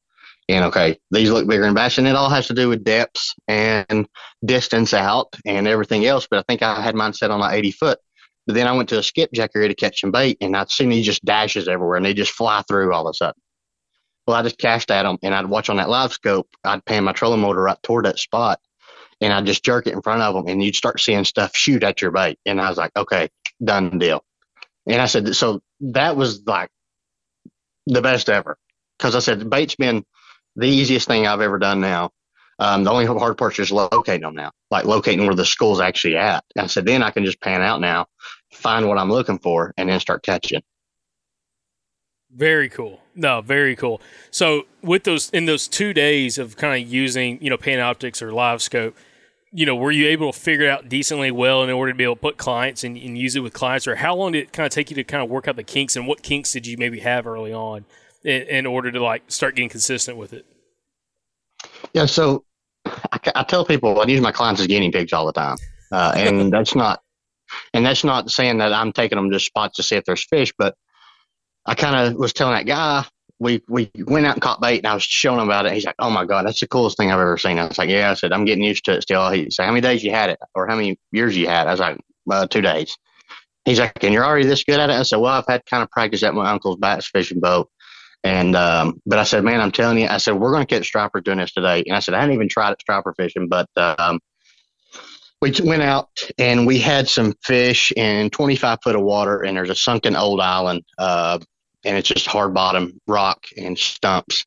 And 0.48 0.65
okay, 0.65 0.98
these 1.12 1.30
look 1.30 1.48
bigger 1.48 1.63
than 1.63 1.76
bass, 1.76 2.00
and 2.00 2.08
it 2.08 2.15
all 2.15 2.30
has 2.30 2.48
to 2.48 2.56
do 2.56 2.70
with 2.70 2.84
depths 2.84 3.36
and 3.48 4.08
distance 4.44 4.96
out 4.96 5.36
and 5.46 5.68
everything 5.68 6.06
else. 6.08 6.28
But 6.30 6.39
I 6.39 6.44
think 6.48 6.63
I 6.63 6.82
had 6.82 6.96
mine 6.96 7.13
set 7.13 7.30
on 7.30 7.39
like 7.39 7.56
80 7.56 7.72
foot. 7.74 8.00
But 8.48 8.56
then 8.56 8.65
I 8.65 8.72
went 8.72 8.89
to 8.89 8.98
a 8.98 9.04
skipjack 9.04 9.52
area 9.56 9.68
to 9.68 9.76
catch 9.76 10.02
some 10.02 10.10
bait, 10.10 10.38
and 10.42 10.58
I'd 10.58 10.72
seen 10.72 10.89
these 10.89 11.06
just 11.06 11.24
dashes 11.24 11.68
everywhere, 11.68 11.98
and 11.98 12.06
they 12.06 12.15
just 12.15 12.32
fly 12.32 12.63
through 12.68 12.92
all 12.92 13.08
of 13.08 13.12
a 13.12 13.13
sudden. 13.13 13.39
Well, 14.30 14.38
I 14.38 14.44
just 14.44 14.60
cast 14.60 14.92
at 14.92 15.02
them 15.02 15.18
and 15.24 15.34
I'd 15.34 15.48
watch 15.48 15.72
on 15.72 15.78
that 15.78 15.89
live 15.89 16.13
scope. 16.13 16.56
I'd 16.63 16.86
pan 16.86 17.04
my 17.04 17.13
trolling 17.13 17.42
motor 17.42 17.63
right 17.63 17.82
toward 17.82 18.06
that 18.06 18.20
spot 18.20 18.60
and 19.20 19.34
I'd 19.34 19.48
just 19.48 19.65
jerk 19.65 19.88
it 19.88 19.94
in 19.94 20.04
front 20.04 20.22
of 20.22 20.36
them 20.36 20.48
and 20.48 20.62
you'd 20.62 20.76
start 20.76 21.00
seeing 21.00 21.24
stuff 21.24 21.56
shoot 21.56 21.84
at 21.84 22.00
your 22.00 22.12
bait. 22.12 22.38
And 22.46 22.62
I 22.62 22.70
was 22.70 22.78
like, 22.78 22.92
okay, 22.96 23.30
done 23.63 23.98
deal. 23.98 24.24
And 24.86 25.02
I 25.02 25.08
said, 25.08 25.36
so 25.36 25.63
that 25.80 26.15
was 26.15 26.46
like 26.46 26.70
the 27.88 28.04
best 28.04 28.30
ever. 28.30 28.60
Cause 29.00 29.15
I 29.15 29.20
said, 29.20 29.39
the 29.39 29.46
bait's 29.46 29.74
been 29.74 30.06
the 30.56 30.68
easiest 30.68 31.08
thing 31.08 31.26
I've 31.26 31.42
ever 31.42 31.58
done 31.58 31.82
now. 31.82 32.12
Um, 32.60 32.84
the 32.84 32.92
only 32.92 33.08
hard 33.08 33.36
part 33.36 33.58
is 33.58 33.72
locating 33.72 34.22
them 34.22 34.36
now, 34.36 34.52
like 34.70 34.86
locating 34.86 35.26
where 35.26 35.34
the 35.34 35.44
school's 35.44 35.82
actually 35.82 36.18
at. 36.18 36.44
And 36.56 36.65
I 36.65 36.68
said, 36.68 36.86
then 36.86 37.02
I 37.02 37.10
can 37.10 37.26
just 37.26 37.42
pan 37.42 37.63
out 37.63 37.82
now, 37.82 38.06
find 38.54 38.88
what 38.88 39.00
I'm 39.00 39.12
looking 39.12 39.39
for, 39.39 39.74
and 39.76 39.89
then 39.89 40.00
start 40.00 40.22
catching. 40.22 40.62
Very 42.36 42.70
cool. 42.70 43.02
No, 43.15 43.42
very 43.42 43.76
cool. 43.76 44.02
So 44.30 44.63
with 44.84 45.04
those 45.04 45.30
in 45.32 45.46
those 45.46 45.68
two 45.68 45.94
days 45.94 46.38
of 46.38 46.58
kind 46.58 46.82
of 46.82 46.88
using, 46.88 47.42
you 47.42 47.50
know, 47.50 47.58
Panoptix 47.58 48.22
or 48.22 48.32
live 48.32 48.62
scope, 48.62 48.96
you 49.52 49.65
know, 49.65 49.76
were 49.76 49.92
you 49.92 50.08
able 50.08 50.32
to 50.32 50.39
figure 50.39 50.68
it 50.68 50.70
out 50.70 50.89
decently 50.89 51.32
well 51.32 51.63
in 51.63 51.70
order 51.72 51.92
to 51.92 51.98
be 51.98 52.04
able 52.04 52.15
to 52.15 52.22
put 52.22 52.38
clients 52.38 52.84
and, 52.84 52.96
and 52.98 53.18
use 53.18 53.36
it 53.36 53.39
with 53.39 53.54
clients 53.54 53.88
or 53.88 53.96
how 53.96 54.15
long 54.15 54.34
did 54.34 54.44
it 54.44 54.54
kind 54.54 54.68
of 54.68 54.72
take 54.72 54.92
you 54.92 54.96
to 54.96 55.04
kind 55.04 55.24
of 55.24 55.30
work 55.30 55.48
out 55.48 55.56
the 55.56 55.63
kinks 55.63 55.96
and 55.96 56.08
what 56.08 56.22
kinks 56.22 56.54
did 56.54 56.68
you 56.68 56.78
maybe 56.78 57.00
have 57.00 57.26
early 57.26 57.52
on 57.52 57.84
in, 58.24 58.44
in 58.44 58.65
order 58.68 58.92
to 58.92 59.02
like 59.02 59.24
start 59.28 59.56
getting 59.56 59.70
consistent 59.70 60.18
with 60.18 60.34
it? 60.34 60.46
Yeah. 61.94 62.06
So 62.06 62.46
I, 62.86 63.20
I 63.36 63.44
tell 63.44 63.65
people 63.65 64.00
I 64.00 64.06
use 64.06 64.22
my 64.22 64.32
clients 64.32 64.62
as 64.62 64.68
guinea 64.68 64.92
pigs 64.92 65.13
all 65.13 65.26
the 65.26 65.34
time. 65.34 65.58
Uh, 65.92 66.13
and 66.15 66.54
that's 66.54 66.76
not, 66.76 67.02
and 67.74 67.84
that's 67.84 68.04
not 68.04 68.30
saying 68.30 68.60
that 68.60 68.72
I'm 68.72 68.92
taking 68.92 69.15
them 69.15 69.32
to 69.32 69.39
spots 69.39 69.78
to 69.78 69.84
see 69.84 69.96
if 69.96 70.06
there's 70.06 70.24
fish, 70.24 70.54
but 70.60 70.76
I 71.69 71.75
kind 71.75 71.95
of 71.95 72.17
was 72.17 72.34
telling 72.34 72.55
that 72.55 72.65
guy, 72.65 73.05
we, 73.39 73.62
we 73.69 73.91
went 73.95 74.25
out 74.25 74.34
and 74.34 74.41
caught 74.41 74.60
bait 74.60 74.79
and 74.79 74.88
I 74.88 74.95
was 74.95 75.03
showing 75.03 75.39
him 75.39 75.45
about 75.45 75.67
it. 75.67 75.73
He's 75.73 75.86
like, 75.86 75.95
Oh 75.99 76.10
my 76.10 76.25
God, 76.25 76.47
that's 76.47 76.60
the 76.60 76.67
coolest 76.67 76.97
thing 76.97 77.12
I've 77.12 77.19
ever 77.19 77.38
seen. 77.38 77.60
I 77.60 77.67
was 77.67 77.77
like, 77.77 77.91
Yeah, 77.91 78.10
I 78.10 78.15
said, 78.15 78.34
I'm 78.34 78.43
getting 78.43 78.63
used 78.63 78.86
to 78.86 78.93
it 78.93 79.03
still. 79.03 79.29
He 79.29 79.51
said, 79.51 79.65
How 79.65 79.71
many 79.71 79.82
days 79.82 80.03
you 80.03 80.10
had 80.10 80.32
it 80.32 80.39
or 80.55 80.67
how 80.67 80.75
many 80.75 80.97
years 81.12 81.38
you 81.38 81.47
had? 81.47 81.67
I 81.67 81.71
was 81.71 81.79
like, 81.79 81.99
uh, 82.32 82.47
two 82.47 82.62
days. 82.62 82.97
He's 83.65 83.79
like, 83.79 84.03
And 84.03 84.15
you're 84.15 84.25
already 84.25 84.47
this 84.47 84.63
good 84.63 84.79
at 84.79 84.89
it? 84.89 84.93
I 84.93 85.03
said, 85.03 85.17
Well, 85.17 85.32
I've 85.32 85.45
had 85.47 85.63
kind 85.67 85.84
of 85.84 85.91
practice 85.91 86.23
at 86.23 86.34
my 86.34 86.49
uncle's 86.49 86.77
bass 86.77 87.08
fishing 87.08 87.39
boat. 87.39 87.69
And, 88.23 88.55
um, 88.55 88.99
but 89.05 89.19
I 89.19 89.23
said, 89.23 89.43
Man, 89.43 89.62
I'm 89.62 89.71
telling 89.71 89.99
you, 89.99 90.08
I 90.08 90.17
said, 90.17 90.34
We're 90.34 90.51
going 90.51 90.65
to 90.65 90.75
catch 90.75 90.88
striper 90.88 91.21
doing 91.21 91.38
this 91.38 91.53
today. 91.53 91.84
And 91.86 91.95
I 91.95 91.99
said, 91.99 92.15
I 92.15 92.21
hadn't 92.21 92.34
even 92.34 92.49
tried 92.49 92.71
it 92.71 92.82
striper 92.82 93.13
fishing, 93.15 93.47
but, 93.47 93.69
um, 93.77 94.19
we 95.41 95.53
went 95.63 95.82
out 95.82 96.10
and 96.38 96.67
we 96.67 96.79
had 96.79 97.08
some 97.08 97.34
fish 97.43 97.93
in 97.95 98.29
25 98.29 98.79
foot 98.84 98.95
of 98.95 99.01
water 99.01 99.41
and 99.41 99.55
there's 99.55 99.69
a 99.69 99.75
sunken 99.75 100.15
old 100.17 100.41
island 100.41 100.84
uh, 100.97 101.39
and 101.86 101.98
it's 101.98 102.10
just 102.10 102.28
hard 102.28 102.54
bottom 102.54 103.00
rock 103.08 103.46
and 103.58 103.78
stumps. 103.78 104.46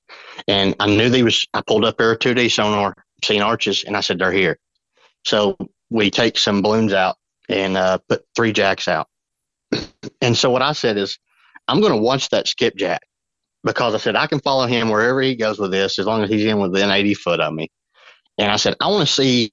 And 0.49 0.75
I 0.81 0.87
knew 0.87 1.09
they 1.09 1.23
was, 1.23 1.47
I 1.55 1.63
pulled 1.67 1.85
up 1.85 1.97
there 1.99 2.15
2D 2.17 2.51
sonar, 2.51 2.95
seen 3.25 3.43
arches, 3.43 3.85
and 3.85 3.97
I 3.97 4.01
said, 4.01 4.19
they're 4.19 4.33
here. 4.33 4.59
So 5.25 5.57
we 5.91 6.11
take 6.11 6.37
some 6.37 6.63
balloons 6.63 6.93
out 6.93 7.17
and 7.49 7.77
uh, 7.77 7.99
put 8.09 8.25
three 8.35 8.53
jacks 8.53 8.89
out. 8.89 9.09
and 10.21 10.37
so 10.37 10.51
what 10.51 10.63
I 10.63 10.73
said 10.73 10.97
is, 10.97 11.19
I'm 11.69 11.81
going 11.81 11.93
to 11.93 11.99
watch 11.99 12.29
that 12.31 12.49
skipjack 12.49 13.03
because 13.63 13.95
I 13.95 13.99
said, 13.99 14.17
I 14.17 14.27
can 14.27 14.41
follow 14.41 14.67
him 14.67 14.91
wherever 14.91 15.21
he 15.23 15.37
goes 15.37 15.59
with 15.59 15.71
this 15.71 15.99
as 15.99 16.07
long 16.07 16.23
as 16.23 16.31
he's 16.31 16.45
in 16.45 16.59
within 16.59 16.91
80 16.91 17.15
foot 17.15 17.41
of 17.41 17.53
me. 17.53 17.71
And 18.39 18.51
I 18.51 18.57
said, 18.57 18.75
I 18.81 18.89
want 18.89 19.07
to 19.07 19.13
see 19.13 19.51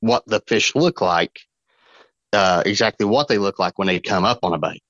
what 0.00 0.24
the 0.26 0.40
fish 0.46 0.74
look 0.74 1.00
like, 1.00 1.38
uh, 2.32 2.62
exactly 2.64 3.06
what 3.06 3.28
they 3.28 3.38
look 3.38 3.58
like 3.58 3.78
when 3.78 3.88
they 3.88 4.00
come 4.00 4.24
up 4.24 4.38
on 4.42 4.54
a 4.54 4.58
bait. 4.58 4.82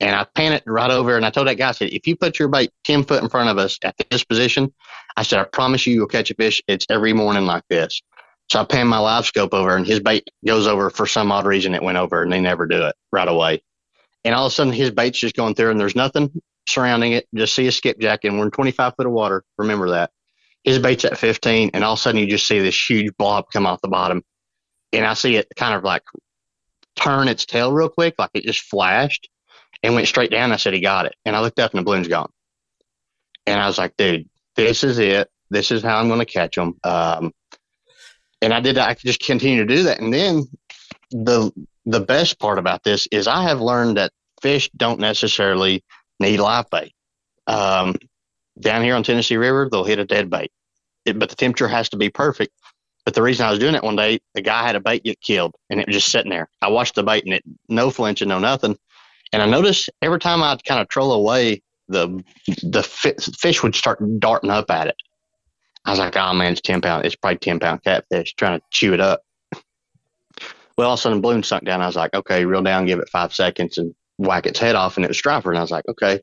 And 0.00 0.16
I 0.16 0.24
panicked 0.24 0.66
right 0.66 0.90
over 0.90 1.16
and 1.16 1.26
I 1.26 1.30
told 1.30 1.46
that 1.46 1.56
guy, 1.58 1.68
I 1.68 1.72
said, 1.72 1.90
if 1.90 2.06
you 2.06 2.16
put 2.16 2.38
your 2.38 2.48
bait 2.48 2.70
10 2.84 3.04
foot 3.04 3.22
in 3.22 3.28
front 3.28 3.50
of 3.50 3.58
us 3.58 3.78
at 3.84 3.96
this 4.10 4.24
position, 4.24 4.72
I 5.16 5.22
said, 5.22 5.40
I 5.40 5.44
promise 5.44 5.86
you, 5.86 5.94
you'll 5.94 6.06
catch 6.06 6.30
a 6.30 6.34
fish. 6.34 6.62
It's 6.66 6.86
every 6.88 7.12
morning 7.12 7.44
like 7.44 7.64
this. 7.68 8.00
So 8.50 8.60
I 8.60 8.64
pan 8.64 8.86
my 8.88 8.98
live 8.98 9.26
scope 9.26 9.52
over 9.52 9.76
and 9.76 9.86
his 9.86 10.00
bait 10.00 10.28
goes 10.46 10.66
over 10.66 10.90
for 10.90 11.06
some 11.06 11.30
odd 11.30 11.46
reason. 11.46 11.74
It 11.74 11.82
went 11.82 11.98
over 11.98 12.22
and 12.22 12.32
they 12.32 12.40
never 12.40 12.66
do 12.66 12.86
it 12.86 12.94
right 13.12 13.28
away. 13.28 13.62
and 14.24 14.34
all 14.34 14.46
of 14.46 14.52
a 14.52 14.54
sudden 14.54 14.72
his 14.72 14.90
bait's 14.90 15.18
just 15.18 15.36
going 15.36 15.54
through, 15.54 15.70
and 15.70 15.80
there's 15.80 15.96
nothing 15.96 16.40
surrounding 16.68 17.12
it. 17.12 17.26
Just 17.34 17.54
see 17.54 17.66
a 17.66 17.72
skipjack, 17.72 18.24
and 18.24 18.38
we're 18.38 18.46
in 18.46 18.50
25 18.50 18.94
foot 18.96 19.06
of 19.06 19.12
water. 19.12 19.44
Remember 19.58 19.90
that. 19.90 20.10
His 20.64 20.78
bait's 20.78 21.04
at 21.04 21.16
15, 21.16 21.70
and 21.72 21.84
all 21.84 21.94
of 21.94 21.98
a 21.98 22.02
sudden 22.02 22.20
you 22.20 22.26
just 22.26 22.46
see 22.46 22.60
this 22.60 22.78
huge 22.88 23.16
blob 23.16 23.46
come 23.52 23.66
off 23.66 23.80
the 23.80 23.88
bottom, 23.88 24.22
and 24.92 25.06
I 25.06 25.14
see 25.14 25.36
it 25.36 25.48
kind 25.56 25.74
of 25.74 25.84
like 25.84 26.02
turn 26.96 27.28
its 27.28 27.46
tail 27.46 27.72
real 27.72 27.88
quick, 27.88 28.14
like 28.18 28.30
it 28.34 28.44
just 28.44 28.62
flashed, 28.62 29.28
and 29.82 29.94
went 29.94 30.08
straight 30.08 30.30
down. 30.30 30.52
I 30.52 30.56
said 30.56 30.74
he 30.74 30.80
got 30.80 31.06
it, 31.06 31.14
and 31.24 31.34
I 31.34 31.40
looked 31.40 31.58
up, 31.58 31.72
and 31.72 31.80
the 31.80 31.84
balloon's 31.84 32.08
gone. 32.08 32.30
And 33.46 33.60
I 33.60 33.66
was 33.66 33.78
like, 33.78 33.96
dude, 33.96 34.28
this 34.56 34.84
is 34.84 34.98
it. 34.98 35.28
This 35.50 35.70
is 35.70 35.82
how 35.82 35.98
I'm 35.98 36.08
going 36.08 36.20
to 36.20 36.26
catch 36.26 36.56
them. 36.56 36.76
Um, 36.84 37.32
and 38.42 38.54
I 38.54 38.60
did. 38.60 38.76
that. 38.76 38.88
I 38.88 38.94
could 38.94 39.06
just 39.06 39.20
continue 39.20 39.66
to 39.66 39.74
do 39.74 39.84
that, 39.84 40.00
and 40.00 40.12
then 40.12 40.44
the 41.10 41.50
the 41.86 42.00
best 42.00 42.38
part 42.38 42.58
about 42.58 42.84
this 42.84 43.08
is 43.10 43.26
I 43.26 43.42
have 43.44 43.60
learned 43.60 43.96
that 43.96 44.12
fish 44.42 44.70
don't 44.76 45.00
necessarily 45.00 45.84
need 46.18 46.38
live 46.38 46.68
bait. 46.70 46.94
Um, 47.46 47.96
down 48.58 48.82
here 48.82 48.94
on 48.94 49.02
Tennessee 49.02 49.36
River, 49.36 49.68
they'll 49.70 49.84
hit 49.84 49.98
a 49.98 50.04
dead 50.04 50.30
bait, 50.30 50.52
it, 51.04 51.18
but 51.18 51.30
the 51.30 51.36
temperature 51.36 51.68
has 51.68 51.88
to 51.90 51.96
be 51.96 52.10
perfect. 52.10 52.52
But 53.04 53.14
the 53.14 53.22
reason 53.22 53.46
I 53.46 53.50
was 53.50 53.58
doing 53.58 53.74
it 53.74 53.82
one 53.82 53.96
day, 53.96 54.20
the 54.34 54.42
guy 54.42 54.62
had 54.62 54.76
a 54.76 54.80
bait 54.80 55.02
get 55.02 55.20
killed, 55.20 55.54
and 55.70 55.80
it 55.80 55.86
was 55.86 55.96
just 55.96 56.12
sitting 56.12 56.30
there. 56.30 56.48
I 56.60 56.68
watched 56.68 56.94
the 56.94 57.02
bait, 57.02 57.24
and 57.24 57.34
it 57.34 57.42
no 57.68 57.90
flinching, 57.90 58.28
no 58.28 58.38
nothing. 58.38 58.76
And 59.32 59.42
I 59.42 59.46
noticed 59.46 59.90
every 60.02 60.18
time 60.18 60.42
I'd 60.42 60.64
kind 60.64 60.80
of 60.80 60.88
troll 60.88 61.12
away, 61.12 61.62
the 61.88 62.22
the 62.62 62.82
fish 62.82 63.62
would 63.62 63.74
start 63.74 64.00
darting 64.18 64.50
up 64.50 64.70
at 64.70 64.88
it. 64.88 64.96
I 65.84 65.90
was 65.90 65.98
like, 65.98 66.16
oh 66.16 66.32
man, 66.34 66.52
it's 66.52 66.60
ten 66.60 66.80
pound. 66.80 67.04
It's 67.04 67.16
probably 67.16 67.38
ten 67.38 67.58
pound 67.58 67.82
catfish 67.82 68.34
trying 68.34 68.58
to 68.58 68.64
chew 68.70 68.92
it 68.92 69.00
up. 69.00 69.22
Well, 70.76 70.88
all 70.88 70.94
of 70.94 71.00
a 71.00 71.02
sudden, 71.02 71.20
balloon 71.20 71.42
sunk 71.42 71.64
down. 71.64 71.82
I 71.82 71.86
was 71.86 71.96
like, 71.96 72.14
okay, 72.14 72.44
reel 72.44 72.62
down, 72.62 72.86
give 72.86 73.00
it 73.00 73.08
five 73.08 73.34
seconds, 73.34 73.76
and 73.76 73.94
whack 74.18 74.46
its 74.46 74.58
head 74.58 74.76
off, 74.76 74.96
and 74.96 75.04
it 75.04 75.08
was 75.08 75.18
striper. 75.18 75.50
And 75.50 75.58
I 75.58 75.62
was 75.62 75.70
like, 75.70 75.86
okay. 75.88 76.20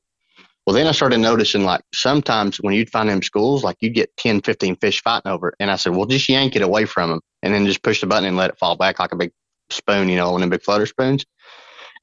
Well, 0.65 0.75
then 0.75 0.87
I 0.87 0.91
started 0.91 1.19
noticing 1.19 1.63
like 1.63 1.81
sometimes 1.93 2.57
when 2.57 2.73
you'd 2.73 2.89
find 2.89 3.07
them 3.07 3.21
schools, 3.21 3.63
like 3.63 3.77
you'd 3.79 3.93
get 3.93 4.15
10, 4.17 4.41
15 4.41 4.75
fish 4.75 5.01
fighting 5.01 5.31
over 5.31 5.49
it. 5.49 5.55
And 5.61 5.71
I 5.71 5.77
said, 5.77 5.95
well, 5.95 6.05
just 6.05 6.27
yank 6.27 6.57
it 6.57 6.61
away 6.61 6.83
from 6.83 7.09
them 7.09 7.21
and 7.41 7.53
then 7.53 7.65
just 7.65 7.83
push 7.83 8.01
the 8.01 8.07
button 8.07 8.25
and 8.25 8.35
let 8.35 8.49
it 8.49 8.59
fall 8.59 8.75
back 8.75 8.99
like 8.99 9.13
a 9.13 9.15
big 9.15 9.31
spoon, 9.69 10.09
you 10.09 10.17
know, 10.17 10.31
one 10.31 10.43
of 10.43 10.49
the 10.49 10.57
big 10.57 10.63
flutter 10.63 10.85
spoons. 10.85 11.25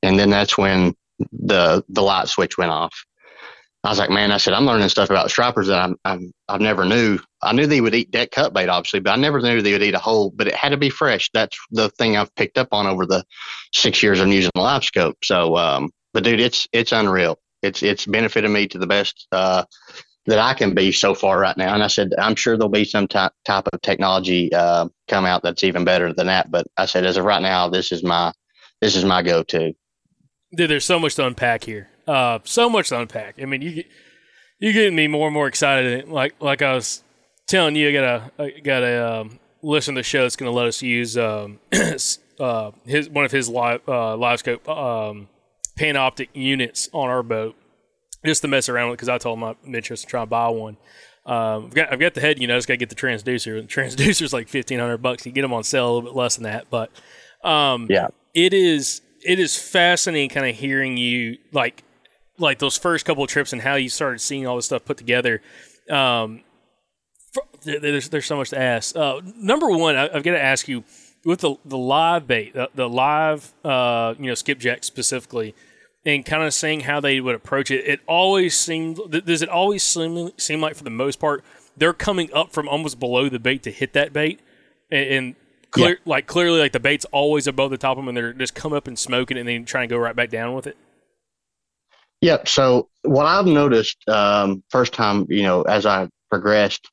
And 0.05 0.19
then 0.19 0.31
that's 0.31 0.57
when 0.57 0.95
the 1.33 1.85
the 1.89 2.03
light 2.03 2.29
switch 2.29 2.59
went 2.59 2.71
off. 2.71 2.95
I 3.83 3.91
was 3.91 3.99
like, 3.99 4.09
man, 4.09 4.33
I 4.33 4.39
said, 4.39 4.55
I'm 4.55 4.65
learning 4.65 4.89
stuff 4.89 5.11
about 5.11 5.31
stripers 5.31 5.67
that 5.67 5.79
I'm, 5.79 5.97
I'm, 6.07 6.33
I've 6.49 6.63
never 6.63 6.87
knew. 6.87 7.19
I 7.43 7.53
knew 7.53 7.67
they 7.67 7.83
would 7.83 7.95
eat 7.95 8.11
deck 8.11 8.31
cut 8.31 8.55
bait, 8.55 8.71
obviously, 8.71 9.01
but 9.01 9.13
I 9.13 9.17
never 9.17 9.41
knew 9.41 9.61
they 9.61 9.73
would 9.73 9.83
eat 9.83 9.95
a 9.95 9.99
whole, 9.99 10.31
but 10.31 10.47
it 10.47 10.55
had 10.55 10.71
to 10.71 10.79
be 10.79 10.89
fresh. 10.89 11.29
That's 11.35 11.59
the 11.71 11.91
thing 11.91 12.17
I've 12.17 12.35
picked 12.35 12.57
up 12.57 12.69
on 12.73 12.87
over 12.87 13.05
the 13.05 13.23
six 13.75 14.03
years 14.03 14.23
I'm 14.23 14.33
using 14.33 14.53
the 14.55 14.63
live 14.63 14.85
scope. 14.85 15.19
So, 15.23 15.59
um, 15.59 15.91
but 16.15 16.25
dude, 16.25 16.41
it's, 16.41 16.67
it's 16.73 16.93
unreal. 16.93 17.39
It's, 17.61 17.83
it's 17.83 18.07
benefited 18.07 18.51
me 18.51 18.69
to 18.69 18.79
the 18.79 18.87
best, 18.87 19.27
uh, 19.33 19.65
that 20.25 20.39
I 20.39 20.55
can 20.55 20.73
be 20.73 20.91
so 20.91 21.15
far 21.15 21.39
right 21.39 21.57
now. 21.59 21.75
And 21.75 21.83
I 21.83 21.89
said, 21.89 22.15
I'm 22.17 22.37
sure 22.37 22.57
there'll 22.57 22.71
be 22.71 22.87
some 22.87 23.07
type, 23.07 23.33
type 23.45 23.69
of 23.71 23.83
technology, 23.83 24.51
uh, 24.55 24.89
come 25.09 25.27
out 25.27 25.43
that's 25.43 25.63
even 25.63 25.85
better 25.85 26.15
than 26.15 26.29
that. 26.29 26.51
But 26.51 26.67
I 26.79 26.87
said, 26.87 27.05
as 27.05 27.19
of 27.19 27.27
right 27.27 27.43
now, 27.43 27.69
this 27.69 27.93
is 27.93 28.03
my, 28.03 28.33
this 28.81 28.97
is 28.97 29.05
my 29.05 29.21
go-to. 29.21 29.75
Dude, 30.55 30.71
there's 30.71 30.85
so 30.85 30.99
much 30.99 31.15
to 31.17 31.27
unpack 31.27 31.65
here. 31.65 31.89
Uh, 32.07 32.39
so 32.45 32.69
much 32.69 32.91
to 32.91 33.01
unpack. 33.01 33.37
I 33.41 33.45
mean, 33.47 33.63
you 33.63 33.85
you 34.59 34.73
getting 34.73 34.95
me 34.95 35.09
more 35.09 35.27
and 35.27 35.35
more 35.35 35.47
excited. 35.47 36.09
Like 36.09 36.35
like 36.41 36.63
I 36.63 36.75
was 36.75 37.03
telling 37.47 37.77
you, 37.77 37.89
I 37.89 37.93
gotta 37.93 38.61
gotta 38.63 39.21
um, 39.21 39.41
listen 39.63 39.95
to 39.95 40.01
the 40.01 40.05
show 40.05 40.23
that's 40.23 40.37
gonna 40.37 40.51
let 40.51 40.67
us 40.67 40.83
use 40.83 41.17
um, 41.17 41.59
uh, 42.41 42.71
his 42.85 43.09
one 43.09 43.25
of 43.25 43.33
his 43.33 43.49
live 43.49 43.81
uh, 43.89 44.17
live 44.17 44.41
scope 44.41 44.69
um, 44.69 45.29
Panoptic 45.79 46.29
units 46.35 46.89
on 46.93 47.09
our 47.09 47.23
boat 47.23 47.57
just 48.25 48.43
to 48.43 48.49
mess 48.49 48.69
around 48.69 48.91
with 48.91 48.99
because 48.99 49.09
I 49.09 49.19
told 49.19 49.39
him 49.39 49.45
I'm 49.45 49.75
interested 49.75 50.07
in 50.07 50.11
trying 50.11 50.27
to 50.27 50.31
buy 50.31 50.49
one. 50.49 50.77
Um, 51.27 51.67
I've 51.67 51.75
got 51.75 51.93
I've 51.93 52.01
got 52.01 52.15
the 52.15 52.21
head, 52.21 52.39
you 52.39 52.47
know, 52.47 52.55
I 52.55 52.59
just 52.59 52.69
got 52.69 52.75
to 52.75 52.79
get 52.79 52.91
the 52.91 52.95
transducer. 52.95 53.61
The 53.61 53.67
transducer's 53.67 54.33
like 54.33 54.49
fifteen 54.49 54.79
hundred 54.79 54.99
bucks. 54.99 55.25
You 55.27 55.33
get 55.33 55.43
them 55.43 55.53
on 55.53 55.65
sale 55.65 55.87
a 55.87 55.93
little 55.95 56.11
bit 56.11 56.17
less 56.17 56.37
than 56.37 56.45
that, 56.45 56.67
but 56.71 56.91
um, 57.43 57.87
yeah, 57.91 58.09
it 58.35 58.53
is 58.53 59.01
it 59.25 59.39
is 59.39 59.57
fascinating 59.57 60.29
kind 60.29 60.47
of 60.47 60.57
hearing 60.57 60.97
you 60.97 61.39
like 61.53 61.83
like 62.39 62.59
those 62.59 62.77
first 62.77 63.05
couple 63.05 63.25
of 63.25 63.31
trips 63.31 63.53
and 63.53 63.63
how 63.63 63.75
you 63.77 63.89
started 63.89 64.21
seeing 64.21 64.47
all 64.47 64.57
this 64.57 64.67
stuff 64.67 64.85
put 64.85 64.97
together. 64.97 65.41
Um, 65.89 66.43
there's 67.65 68.09
there's 68.09 68.27
so 68.27 68.37
much 68.37 68.51
to 68.51 68.59
ask. 68.59 68.97
Uh, 68.97 69.21
number 69.37 69.69
one, 69.71 69.97
I, 69.97 70.09
have 70.13 70.23
got 70.23 70.33
to 70.33 70.43
ask 70.43 70.69
you 70.69 70.85
with 71.25 71.41
the 71.41 71.57
the 71.65 71.79
live 71.79 72.27
bait, 72.27 72.55
the, 72.55 72.69
the 72.75 72.89
live 72.89 73.53
uh, 73.65 74.15
you 74.19 74.27
know 74.27 74.35
skipjack 74.35 74.85
specifically, 74.85 75.55
and 76.05 76.25
kind 76.25 76.43
of 76.43 76.53
seeing 76.53 76.81
how 76.81 77.01
they 77.01 77.21
would 77.21 77.35
approach 77.35 77.71
it. 77.71 77.87
It 77.87 78.01
always 78.07 78.57
seemed 78.57 78.99
does 79.11 79.43
it 79.43 79.49
always 79.49 79.83
seem 79.83 80.31
seem 80.37 80.61
like 80.61 80.77
for 80.77 80.85
the 80.85 80.91
most 80.91 81.19
part 81.19 81.45
they're 81.77 81.93
coming 81.93 82.33
up 82.33 82.53
from 82.53 82.69
almost 82.69 83.01
below 83.01 83.29
the 83.29 83.39
bait 83.39 83.63
to 83.65 83.71
hit 83.71 83.93
that 83.95 84.13
bait, 84.13 84.41
and, 84.91 85.09
and 85.09 85.37
clear 85.75 85.91
yeah. 85.91 85.97
like 86.07 86.27
clearly 86.27 86.61
like 86.61 86.73
the 86.73 86.81
bait's 86.81 87.05
always 87.07 87.47
above 87.47 87.71
the 87.71 87.79
top 87.79 87.93
of 87.93 87.97
them, 87.99 88.09
and 88.09 88.17
they're 88.17 88.33
just 88.33 88.55
come 88.55 88.73
up 88.73 88.87
and 88.89 88.99
smoking, 88.99 89.37
and 89.37 89.49
then 89.49 89.65
try 89.65 89.83
and 89.83 89.91
go 89.91 89.99
right 89.99 90.17
back 90.17 90.31
down 90.31 90.55
with 90.55 90.67
it. 90.67 90.77
Yep. 92.21 92.49
So 92.49 92.89
what 93.03 93.27
I've 93.27 93.47
noticed 93.47 93.99
um, 94.09 94.63
first 94.71 94.95
time, 94.95 95.27
you 95.29 95.43
know, 95.43 95.63
as 95.63 95.85
I 95.85 96.09
progressed, 96.31 96.89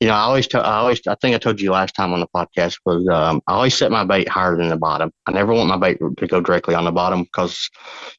you 0.00 0.08
know, 0.08 0.14
I 0.14 0.22
always, 0.22 0.48
t- 0.48 0.58
I 0.58 0.78
always, 0.78 1.00
I 1.06 1.14
think 1.20 1.36
I 1.36 1.38
told 1.38 1.60
you 1.60 1.70
last 1.70 1.94
time 1.94 2.12
on 2.12 2.18
the 2.18 2.26
podcast 2.34 2.78
was 2.84 3.06
um, 3.06 3.40
I 3.46 3.52
always 3.52 3.76
set 3.76 3.92
my 3.92 4.04
bait 4.04 4.28
higher 4.28 4.56
than 4.56 4.68
the 4.68 4.76
bottom. 4.76 5.12
I 5.26 5.32
never 5.32 5.52
want 5.52 5.68
my 5.68 5.76
bait 5.76 5.98
to 6.18 6.26
go 6.26 6.40
directly 6.40 6.74
on 6.74 6.84
the 6.84 6.90
bottom 6.90 7.22
because 7.22 7.70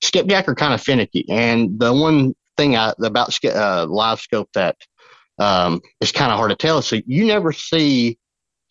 skipjack 0.02 0.48
are 0.48 0.56
kind 0.56 0.74
of 0.74 0.82
finicky. 0.82 1.26
And 1.30 1.78
the 1.78 1.94
one 1.94 2.34
thing 2.56 2.78
I, 2.78 2.94
about 3.04 3.38
uh, 3.44 3.86
live 3.90 4.22
scope 4.22 4.48
that 4.54 4.78
um, 5.40 5.82
is 6.00 6.14
kind 6.14 6.32
of 6.32 6.38
hard 6.38 6.52
to 6.52 6.56
tell. 6.56 6.82
So 6.82 7.02
you 7.06 7.26
never 7.26 7.52
see, 7.52 8.18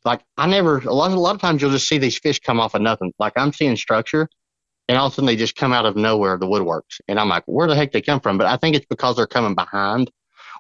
like, 0.05 0.22
I 0.36 0.46
never, 0.46 0.78
a 0.78 0.92
lot, 0.92 1.11
a 1.11 1.18
lot 1.18 1.34
of 1.34 1.40
times 1.40 1.62
you'll 1.62 1.70
just 1.70 1.88
see 1.88 1.98
these 1.98 2.18
fish 2.18 2.40
come 2.40 2.61
off 2.61 2.74
of 2.74 2.82
nothing. 2.82 3.12
Like 3.18 3.34
I'm 3.36 3.53
seeing 3.53 3.76
structure 3.76 4.28
and 4.88 4.98
all 4.98 5.07
of 5.07 5.12
a 5.12 5.14
sudden 5.14 5.26
they 5.26 5.36
just 5.36 5.57
come 5.57 5.72
out 5.72 5.86
of 5.86 5.96
nowhere, 5.96 6.36
the 6.38 6.46
woodworks. 6.46 7.00
And 7.09 7.18
I'm 7.18 7.28
like, 7.28 7.44
where 7.46 7.68
the 7.68 7.76
heck 7.76 7.92
they 7.92 8.03
come 8.03 8.20
from? 8.20 8.38
But 8.38 8.46
I 8.46 8.57
think 8.57 8.76
it's 8.76 8.86
because 8.86 9.16
they're 9.16 9.26
coming 9.26 9.55
behind 9.55 10.11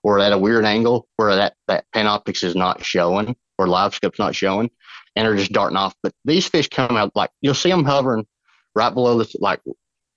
or 0.02 0.18
at 0.20 0.32
a 0.32 0.38
weird 0.38 0.64
angle 0.64 1.08
where 1.16 1.34
that, 1.36 1.54
that 1.68 1.84
Panoptix 1.94 2.44
is 2.44 2.54
not 2.54 2.84
showing 2.84 3.36
or 3.58 3.66
live 3.66 3.94
scope's 3.94 4.18
not 4.18 4.34
showing 4.34 4.70
and 5.16 5.26
they're 5.26 5.36
just 5.36 5.52
darting 5.52 5.76
off. 5.76 5.94
But 6.02 6.12
these 6.24 6.46
fish 6.48 6.68
come 6.68 6.96
out 6.96 7.12
like 7.14 7.30
you'll 7.40 7.54
see 7.54 7.70
them 7.70 7.84
hovering 7.84 8.26
right 8.74 8.92
below 8.92 9.18
the, 9.18 9.30
like, 9.40 9.60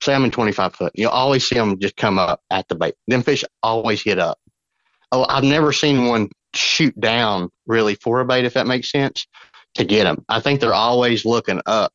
say 0.02 0.14
I'm 0.14 0.24
in 0.24 0.32
25 0.32 0.76
foot. 0.76 0.92
You'll 0.96 1.10
always 1.10 1.48
see 1.48 1.56
them 1.56 1.80
just 1.80 1.98
come 1.98 2.20
up 2.20 2.42
at 2.52 2.68
the 2.68 2.76
bait. 2.76 2.96
Them 3.08 3.24
fish 3.24 3.44
always 3.64 4.02
hit 4.02 4.20
up. 4.20 4.40
Oh, 5.12 5.26
I've 5.28 5.44
never 5.44 5.72
seen 5.72 6.08
one 6.08 6.30
shoot 6.56 7.00
down 7.00 7.50
really 7.66 7.96
for 7.96 8.20
a 8.20 8.26
bait, 8.26 8.46
if 8.46 8.54
that 8.54 8.68
makes 8.68 8.92
sense, 8.92 9.28
to 9.76 9.84
get 9.84 10.06
them. 10.06 10.24
I 10.30 10.40
think 10.40 10.60
they're 10.60 10.74
always 10.74 11.26
looking 11.26 11.62
up 11.66 11.94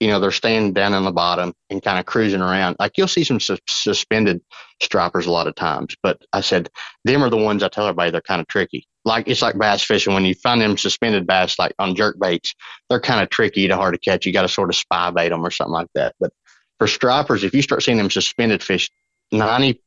you 0.00 0.08
know, 0.08 0.20
they're 0.20 0.32
staying 0.32 0.72
down 0.72 0.92
on 0.92 1.04
the 1.04 1.12
bottom 1.12 1.54
and 1.70 1.82
kind 1.82 1.98
of 1.98 2.06
cruising 2.06 2.40
around. 2.40 2.76
Like 2.78 2.98
you'll 2.98 3.08
see 3.08 3.24
some 3.24 3.40
su- 3.40 3.56
suspended 3.66 4.42
stripers 4.82 5.26
a 5.26 5.30
lot 5.30 5.46
of 5.46 5.54
times, 5.54 5.96
but 6.02 6.20
I 6.32 6.40
said 6.40 6.68
them 7.04 7.22
are 7.22 7.30
the 7.30 7.36
ones 7.36 7.62
I 7.62 7.68
tell 7.68 7.86
everybody 7.86 8.10
they're 8.10 8.20
kind 8.20 8.40
of 8.40 8.48
tricky. 8.48 8.86
Like 9.04 9.28
it's 9.28 9.40
like 9.40 9.58
bass 9.58 9.82
fishing 9.82 10.12
when 10.12 10.24
you 10.24 10.34
find 10.34 10.60
them 10.60 10.76
suspended 10.76 11.26
bass 11.26 11.58
like 11.58 11.72
on 11.78 11.94
jerk 11.94 12.18
baits, 12.18 12.54
they're 12.90 13.00
kind 13.00 13.22
of 13.22 13.30
tricky 13.30 13.68
to 13.68 13.76
hard 13.76 13.94
to 13.94 13.98
catch. 13.98 14.26
You 14.26 14.32
got 14.32 14.42
to 14.42 14.48
sort 14.48 14.70
of 14.70 14.76
spy 14.76 15.10
bait 15.10 15.28
them 15.28 15.42
or 15.42 15.50
something 15.50 15.72
like 15.72 15.88
that. 15.94 16.14
But 16.18 16.32
for 16.78 16.86
stripers, 16.86 17.44
if 17.44 17.54
you 17.54 17.62
start 17.62 17.82
seeing 17.82 17.98
them 17.98 18.10
suspended 18.10 18.62
fish, 18.62 18.90
ninety, 19.30 19.80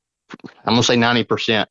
I'm 0.66 0.74
gonna 0.74 0.84
say 0.84 0.96
ninety 0.96 1.26
percent, 1.26 1.70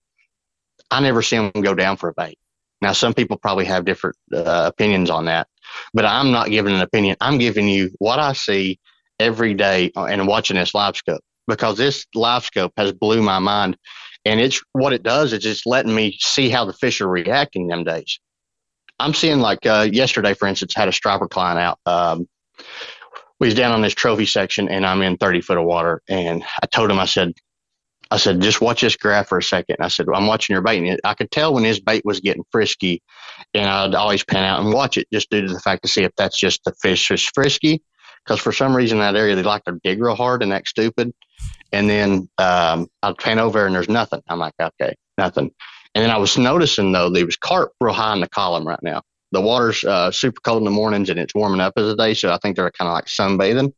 I 0.90 1.00
never 1.00 1.22
see 1.22 1.36
them 1.36 1.50
go 1.62 1.74
down 1.74 1.96
for 1.96 2.08
a 2.08 2.14
bait. 2.14 2.38
Now, 2.80 2.92
some 2.92 3.14
people 3.14 3.38
probably 3.38 3.64
have 3.64 3.84
different 3.84 4.16
uh, 4.32 4.70
opinions 4.72 5.10
on 5.10 5.24
that, 5.26 5.48
but 5.94 6.04
I'm 6.04 6.30
not 6.30 6.50
giving 6.50 6.74
an 6.74 6.82
opinion. 6.82 7.16
I'm 7.20 7.38
giving 7.38 7.68
you 7.68 7.90
what 7.98 8.18
I 8.18 8.34
see 8.34 8.78
every 9.18 9.54
day 9.54 9.90
and 9.96 10.26
watching 10.26 10.56
this 10.56 10.74
live 10.74 10.96
scope 10.96 11.22
because 11.46 11.78
this 11.78 12.06
live 12.14 12.44
scope 12.44 12.72
has 12.76 12.92
blew 12.92 13.22
my 13.22 13.38
mind. 13.38 13.76
And 14.24 14.40
it's 14.40 14.60
what 14.72 14.92
it 14.92 15.02
does 15.02 15.32
is 15.32 15.46
it's 15.46 15.66
letting 15.66 15.94
me 15.94 16.16
see 16.20 16.50
how 16.50 16.64
the 16.64 16.72
fish 16.72 17.00
are 17.00 17.08
reacting 17.08 17.68
them 17.68 17.84
days. 17.84 18.18
I'm 18.98 19.14
seeing 19.14 19.40
like 19.40 19.64
uh, 19.66 19.88
yesterday, 19.90 20.34
for 20.34 20.48
instance, 20.48 20.74
had 20.74 20.88
a 20.88 20.92
striper 20.92 21.28
client 21.28 21.60
out. 21.60 21.78
Um, 21.86 22.28
we 23.38 23.46
was 23.46 23.54
down 23.54 23.72
on 23.72 23.82
this 23.82 23.94
trophy 23.94 24.26
section 24.26 24.68
and 24.68 24.84
I'm 24.84 25.02
in 25.02 25.16
30 25.16 25.42
foot 25.42 25.58
of 25.58 25.64
water. 25.64 26.02
And 26.08 26.42
I 26.62 26.66
told 26.66 26.90
him, 26.90 26.98
I 26.98 27.04
said, 27.04 27.34
I 28.10 28.18
said, 28.18 28.40
just 28.40 28.60
watch 28.60 28.82
this 28.82 28.96
graph 28.96 29.28
for 29.28 29.38
a 29.38 29.42
second. 29.42 29.76
I 29.80 29.88
said, 29.88 30.06
well, 30.06 30.20
I'm 30.20 30.28
watching 30.28 30.54
your 30.54 30.62
bait. 30.62 30.84
And 30.84 31.00
I 31.04 31.14
could 31.14 31.30
tell 31.30 31.54
when 31.54 31.64
his 31.64 31.80
bait 31.80 32.04
was 32.04 32.20
getting 32.20 32.44
frisky, 32.52 33.02
and 33.52 33.68
I'd 33.68 33.94
always 33.94 34.22
pan 34.22 34.44
out 34.44 34.60
and 34.60 34.72
watch 34.72 34.96
it 34.96 35.08
just 35.12 35.30
due 35.30 35.42
to 35.42 35.52
the 35.52 35.60
fact 35.60 35.82
to 35.82 35.88
see 35.88 36.04
if 36.04 36.12
that's 36.16 36.38
just 36.38 36.62
the 36.64 36.72
fish 36.80 37.10
is 37.10 37.24
frisky. 37.24 37.82
Because 38.24 38.40
for 38.40 38.52
some 38.52 38.76
reason 38.76 38.98
that 38.98 39.16
area, 39.16 39.36
they 39.36 39.42
like 39.42 39.64
to 39.64 39.78
dig 39.84 40.00
real 40.00 40.14
hard 40.14 40.42
and 40.42 40.52
act 40.52 40.68
stupid. 40.68 41.12
And 41.72 41.88
then 41.88 42.28
um, 42.38 42.88
I'd 43.02 43.18
pan 43.18 43.38
over 43.38 43.66
and 43.66 43.74
there's 43.74 43.88
nothing. 43.88 44.20
I'm 44.28 44.38
like, 44.38 44.54
okay, 44.60 44.94
nothing. 45.18 45.50
And 45.94 46.04
then 46.04 46.10
I 46.10 46.18
was 46.18 46.36
noticing, 46.36 46.92
though, 46.92 47.08
there 47.08 47.24
was 47.24 47.36
carp 47.36 47.72
real 47.80 47.94
high 47.94 48.14
in 48.14 48.20
the 48.20 48.28
column 48.28 48.66
right 48.66 48.82
now. 48.82 49.02
The 49.32 49.40
water's 49.40 49.82
uh, 49.84 50.10
super 50.10 50.40
cold 50.42 50.58
in 50.58 50.64
the 50.64 50.70
mornings 50.70 51.10
and 51.10 51.18
it's 51.18 51.34
warming 51.34 51.60
up 51.60 51.74
as 51.76 51.88
a 51.88 51.96
day. 51.96 52.14
So 52.14 52.32
I 52.32 52.38
think 52.38 52.56
they're 52.56 52.70
kind 52.70 52.88
of 52.88 52.94
like 52.94 53.06
sunbathing. 53.06 53.72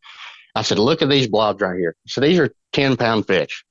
I 0.55 0.63
said, 0.63 0.79
look 0.79 1.03
at 1.03 1.09
these 1.09 1.29
blobs 1.29 1.61
right 1.61 1.79
here. 1.79 1.95
So 2.07 2.21
these 2.21 2.39
are 2.39 2.51
10 2.73 2.97
pound 2.97 3.27
fish. 3.27 3.65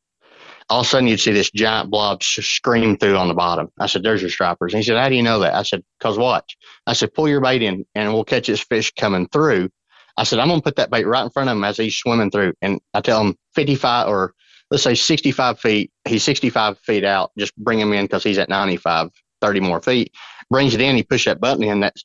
All 0.70 0.82
of 0.82 0.86
a 0.86 0.90
sudden 0.90 1.08
you'd 1.08 1.20
see 1.20 1.32
this 1.32 1.52
giant 1.52 1.90
blob 1.90 2.22
scream 2.24 2.98
through 2.98 3.16
on 3.16 3.30
the 3.30 3.34
bottom. 3.34 3.70
I 3.80 3.88
said, 3.88 4.04
there's 4.04 4.22
your 4.22 4.30
stripers. 4.30 4.74
And 4.74 4.84
he 4.84 4.88
said, 4.88 4.98
how 4.98 5.08
do 5.08 5.16
you 5.16 5.24
know 5.24 5.40
that? 5.40 5.56
I 5.56 5.64
said, 5.64 5.84
cause 6.02 6.18
watch. 6.18 6.58
I 6.86 6.94
said, 6.94 7.14
pull 7.14 7.30
your 7.30 7.40
bait 7.40 7.62
in 7.62 7.86
and 7.96 8.14
we'll 8.14 8.26
catch 8.26 8.48
this 8.48 8.60
fish 8.60 8.92
coming 8.94 9.30
through. 9.30 9.70
I 10.18 10.24
said, 10.24 10.40
I'm 10.40 10.48
going 10.50 10.60
to 10.60 10.64
put 10.64 10.76
that 10.78 10.90
bait 10.90 11.06
right 11.06 11.24
in 11.24 11.30
front 11.30 11.50
of 11.50 11.56
him 11.56 11.64
as 11.64 11.78
he's 11.78 11.96
swimming 11.96 12.32
through. 12.32 12.54
And 12.62 12.82
I 12.94 13.02
tell 13.02 13.22
him 13.22 13.36
55 13.56 14.10
or 14.10 14.34
let's 14.70 14.84
say 14.84 14.96
65 14.96 15.60
feet. 15.60 15.92
He's 16.06 16.24
65 16.24 16.80
feet 16.80 17.06
out. 17.06 17.32
Just 17.38 17.56
bring 17.56 17.80
him 17.80 17.94
in 17.94 18.06
because 18.06 18.24
he's 18.24 18.38
at 18.38 18.50
95, 18.50 19.10
30 19.42 19.60
more 19.60 19.82
feet. 19.82 20.12
Brings 20.50 20.74
it 20.74 20.82
in. 20.82 20.96
He 20.96 21.04
push 21.04 21.26
that 21.26 21.40
button 21.40 21.64
and 21.64 21.84
that 21.84 21.96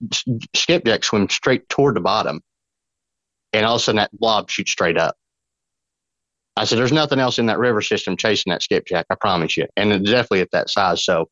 skipjack 0.54 1.04
swims 1.04 1.34
straight 1.34 1.68
toward 1.68 1.96
the 1.96 2.00
bottom. 2.00 2.42
And 3.52 3.66
all 3.66 3.76
of 3.76 3.80
a 3.80 3.84
sudden 3.84 3.96
that 3.96 4.16
blob 4.16 4.50
shoots 4.50 4.72
straight 4.72 4.98
up. 4.98 5.16
I 6.56 6.64
said, 6.64 6.78
there's 6.78 6.92
nothing 6.92 7.18
else 7.18 7.38
in 7.38 7.46
that 7.46 7.58
river 7.58 7.80
system 7.80 8.16
chasing 8.16 8.50
that 8.50 8.62
skipjack. 8.62 9.06
I 9.08 9.14
promise 9.14 9.56
you. 9.56 9.66
And 9.76 9.92
it's 9.92 10.10
definitely 10.10 10.40
at 10.40 10.50
that 10.52 10.68
size. 10.70 11.04
So 11.04 11.30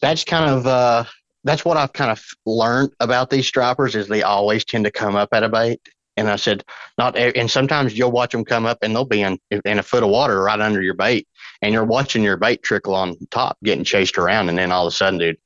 that's 0.00 0.24
kind 0.24 0.50
of, 0.50 0.66
uh, 0.66 1.04
that's 1.44 1.64
what 1.64 1.76
I've 1.76 1.92
kind 1.92 2.10
of 2.10 2.24
learned 2.44 2.92
about 3.00 3.30
these 3.30 3.46
stripers 3.46 3.94
is 3.94 4.08
they 4.08 4.22
always 4.22 4.64
tend 4.64 4.86
to 4.86 4.90
come 4.90 5.14
up 5.14 5.28
at 5.32 5.44
a 5.44 5.48
bait. 5.48 5.80
And 6.16 6.28
I 6.28 6.36
said, 6.36 6.64
not, 6.96 7.16
and 7.16 7.50
sometimes 7.50 7.96
you'll 7.96 8.12
watch 8.12 8.32
them 8.32 8.44
come 8.44 8.66
up 8.66 8.78
and 8.82 8.94
they'll 8.94 9.04
be 9.04 9.22
in, 9.22 9.38
in 9.50 9.78
a 9.78 9.82
foot 9.82 10.02
of 10.02 10.10
water 10.10 10.42
right 10.42 10.60
under 10.60 10.80
your 10.80 10.94
bait. 10.94 11.26
And 11.60 11.72
you're 11.72 11.84
watching 11.84 12.22
your 12.22 12.36
bait 12.36 12.62
trickle 12.62 12.94
on 12.94 13.16
top, 13.30 13.56
getting 13.64 13.84
chased 13.84 14.18
around. 14.18 14.48
And 14.48 14.58
then 14.58 14.70
all 14.70 14.86
of 14.86 14.92
a 14.92 14.96
sudden, 14.96 15.18
dude, 15.18 15.38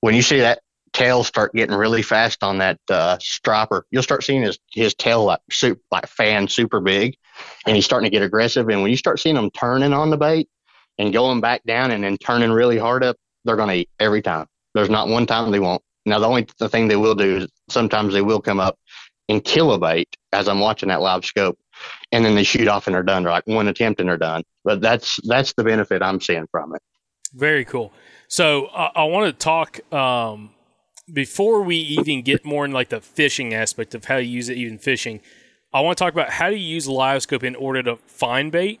when 0.00 0.14
you 0.14 0.22
see 0.22 0.40
that 0.40 0.60
tail 0.92 1.22
start 1.22 1.52
getting 1.54 1.76
really 1.76 2.02
fast 2.02 2.42
on 2.42 2.58
that 2.58 2.78
uh, 2.88 3.18
striper, 3.20 3.86
you'll 3.90 4.02
start 4.02 4.24
seeing 4.24 4.42
his, 4.42 4.58
his 4.72 4.94
tail 4.94 5.24
like 5.24 5.40
super, 5.50 5.80
like 5.90 6.06
fan 6.06 6.48
super 6.48 6.80
big. 6.80 7.16
And 7.66 7.76
he's 7.76 7.84
starting 7.84 8.10
to 8.10 8.10
get 8.10 8.22
aggressive. 8.22 8.68
And 8.68 8.82
when 8.82 8.90
you 8.90 8.96
start 8.96 9.20
seeing 9.20 9.34
them 9.34 9.50
turning 9.50 9.92
on 9.92 10.10
the 10.10 10.16
bait 10.16 10.48
and 10.98 11.12
going 11.12 11.40
back 11.40 11.62
down 11.64 11.90
and 11.90 12.02
then 12.02 12.16
turning 12.18 12.50
really 12.50 12.78
hard 12.78 13.04
up, 13.04 13.16
they're 13.44 13.56
going 13.56 13.68
to 13.68 13.74
eat 13.74 13.90
every 14.00 14.22
time. 14.22 14.46
There's 14.74 14.90
not 14.90 15.08
one 15.08 15.26
time 15.26 15.50
they 15.50 15.60
won't. 15.60 15.82
Now, 16.06 16.18
the 16.18 16.26
only 16.26 16.46
the 16.58 16.68
thing 16.68 16.88
they 16.88 16.96
will 16.96 17.14
do 17.14 17.38
is 17.38 17.48
sometimes 17.68 18.14
they 18.14 18.22
will 18.22 18.40
come 18.40 18.60
up 18.60 18.78
and 19.28 19.44
kill 19.44 19.72
a 19.72 19.78
bait 19.78 20.08
as 20.32 20.48
I'm 20.48 20.60
watching 20.60 20.88
that 20.88 21.00
live 21.00 21.24
scope, 21.24 21.58
and 22.12 22.24
then 22.24 22.34
they 22.34 22.44
shoot 22.44 22.68
off 22.68 22.86
and 22.86 22.94
they're 22.94 23.02
done. 23.02 23.24
Like 23.24 23.46
one 23.46 23.68
attempt 23.68 24.00
and 24.00 24.08
they're 24.08 24.16
done. 24.16 24.42
But 24.64 24.80
that's 24.80 25.18
that's 25.26 25.52
the 25.52 25.64
benefit 25.64 26.02
I'm 26.02 26.20
seeing 26.20 26.46
from 26.50 26.74
it. 26.74 26.82
Very 27.34 27.64
cool. 27.64 27.92
So 28.28 28.68
I, 28.68 28.90
I 28.96 29.04
want 29.04 29.26
to 29.26 29.32
talk 29.32 29.92
um, 29.92 30.50
before 31.12 31.62
we 31.62 31.76
even 31.76 32.22
get 32.22 32.44
more 32.44 32.64
in 32.64 32.72
like 32.72 32.88
the 32.88 33.00
fishing 33.00 33.52
aspect 33.52 33.94
of 33.94 34.06
how 34.06 34.16
you 34.16 34.30
use 34.30 34.48
it, 34.48 34.56
even 34.56 34.78
fishing. 34.78 35.20
I 35.72 35.80
want 35.80 35.98
to 35.98 36.04
talk 36.04 36.12
about 36.12 36.30
how 36.30 36.48
do 36.48 36.56
you 36.56 36.74
use 36.74 36.88
live 36.88 37.26
in 37.42 37.54
order 37.54 37.82
to 37.82 37.96
find 38.06 38.50
bait, 38.50 38.80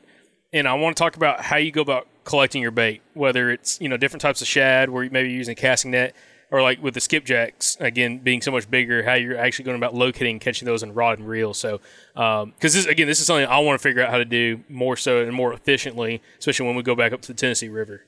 and 0.52 0.66
I 0.66 0.74
want 0.74 0.96
to 0.96 1.02
talk 1.02 1.16
about 1.16 1.40
how 1.40 1.56
you 1.56 1.70
go 1.70 1.82
about 1.82 2.08
collecting 2.24 2.62
your 2.62 2.70
bait, 2.70 3.02
whether 3.14 3.50
it's 3.50 3.80
you 3.80 3.88
know 3.88 3.96
different 3.96 4.22
types 4.22 4.40
of 4.40 4.46
shad, 4.46 4.88
where 4.88 5.04
you 5.04 5.10
maybe 5.10 5.30
using 5.30 5.52
a 5.52 5.54
casting 5.54 5.90
net, 5.90 6.14
or 6.50 6.62
like 6.62 6.82
with 6.82 6.94
the 6.94 7.00
skipjacks 7.00 7.78
again 7.80 8.18
being 8.18 8.40
so 8.40 8.50
much 8.50 8.70
bigger, 8.70 9.02
how 9.02 9.14
you're 9.14 9.36
actually 9.36 9.66
going 9.66 9.76
about 9.76 9.94
locating 9.94 10.32
and 10.36 10.40
catching 10.40 10.66
those 10.66 10.82
in 10.82 10.94
rod 10.94 11.18
and 11.18 11.28
reel. 11.28 11.52
So, 11.52 11.80
because 12.14 12.42
um, 12.42 12.54
this 12.60 12.86
again, 12.86 13.06
this 13.06 13.20
is 13.20 13.26
something 13.26 13.46
I 13.46 13.58
want 13.58 13.78
to 13.78 13.82
figure 13.82 14.02
out 14.02 14.10
how 14.10 14.18
to 14.18 14.24
do 14.24 14.62
more 14.68 14.96
so 14.96 15.22
and 15.22 15.32
more 15.32 15.52
efficiently, 15.52 16.22
especially 16.38 16.66
when 16.66 16.76
we 16.76 16.82
go 16.82 16.94
back 16.94 17.12
up 17.12 17.20
to 17.22 17.28
the 17.28 17.34
Tennessee 17.34 17.68
River. 17.68 18.02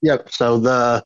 Yep. 0.00 0.32
So 0.32 0.58
the 0.58 1.02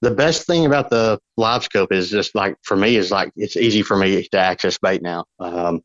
the 0.00 0.10
best 0.10 0.46
thing 0.46 0.66
about 0.66 0.90
the 0.90 1.18
live 1.36 1.64
scope 1.64 1.92
is 1.92 2.10
just 2.10 2.34
like 2.34 2.56
for 2.62 2.76
me 2.76 2.96
is 2.96 3.10
like 3.10 3.32
it's 3.36 3.56
easy 3.56 3.82
for 3.82 3.96
me 3.96 4.26
to 4.28 4.38
access 4.38 4.78
bait 4.78 5.02
now. 5.02 5.24
Um, 5.40 5.82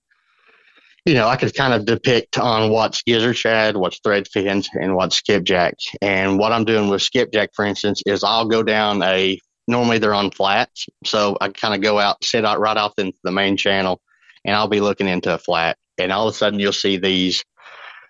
you 1.05 1.16
know, 1.16 1.28
I 1.28 1.36
could 1.36 1.53
kind 1.53 1.74
of 1.74 1.86
depict 1.86 2.38
on 2.38 2.72
what's 2.72 3.01
gizzard 3.03 3.36
shad, 3.36 3.76
what's 3.76 3.99
thread 3.99 4.28
fins, 4.28 4.70
and 4.74 4.95
what's 4.95 5.18
skipjack. 5.18 5.74
And 6.01 6.39
what 6.39 6.53
I'm 6.53 6.64
doing 6.64 6.89
with 6.89 7.01
skipjack, 7.01 7.49
for 7.53 7.66
instance, 7.66 8.01
is 8.05 8.24
I'll 8.24 8.47
go 8.47 8.64
down 8.64 9.03
a 9.03 9.38
normally 9.68 9.97
they're 9.97 10.14
on 10.14 10.32
flats, 10.32 10.86
so 11.05 11.38
I 11.41 11.49
kind 11.49 11.74
of 11.74 11.82
go 11.82 11.99
out, 11.99 12.24
sit 12.24 12.45
out 12.45 12.59
right 12.59 12.78
off 12.78 12.93
into 12.97 13.18
the 13.24 13.32
main 13.32 13.57
channel, 13.57 13.99
and 14.45 14.55
I'll 14.55 14.68
be 14.68 14.82
looking 14.82 15.07
into 15.07 15.34
a 15.34 15.38
flat, 15.38 15.78
and 15.97 16.11
all 16.11 16.28
of 16.28 16.34
a 16.34 16.38
sudden 16.38 16.59
you'll 16.59 16.72
see 16.72 16.97
these. 16.97 17.43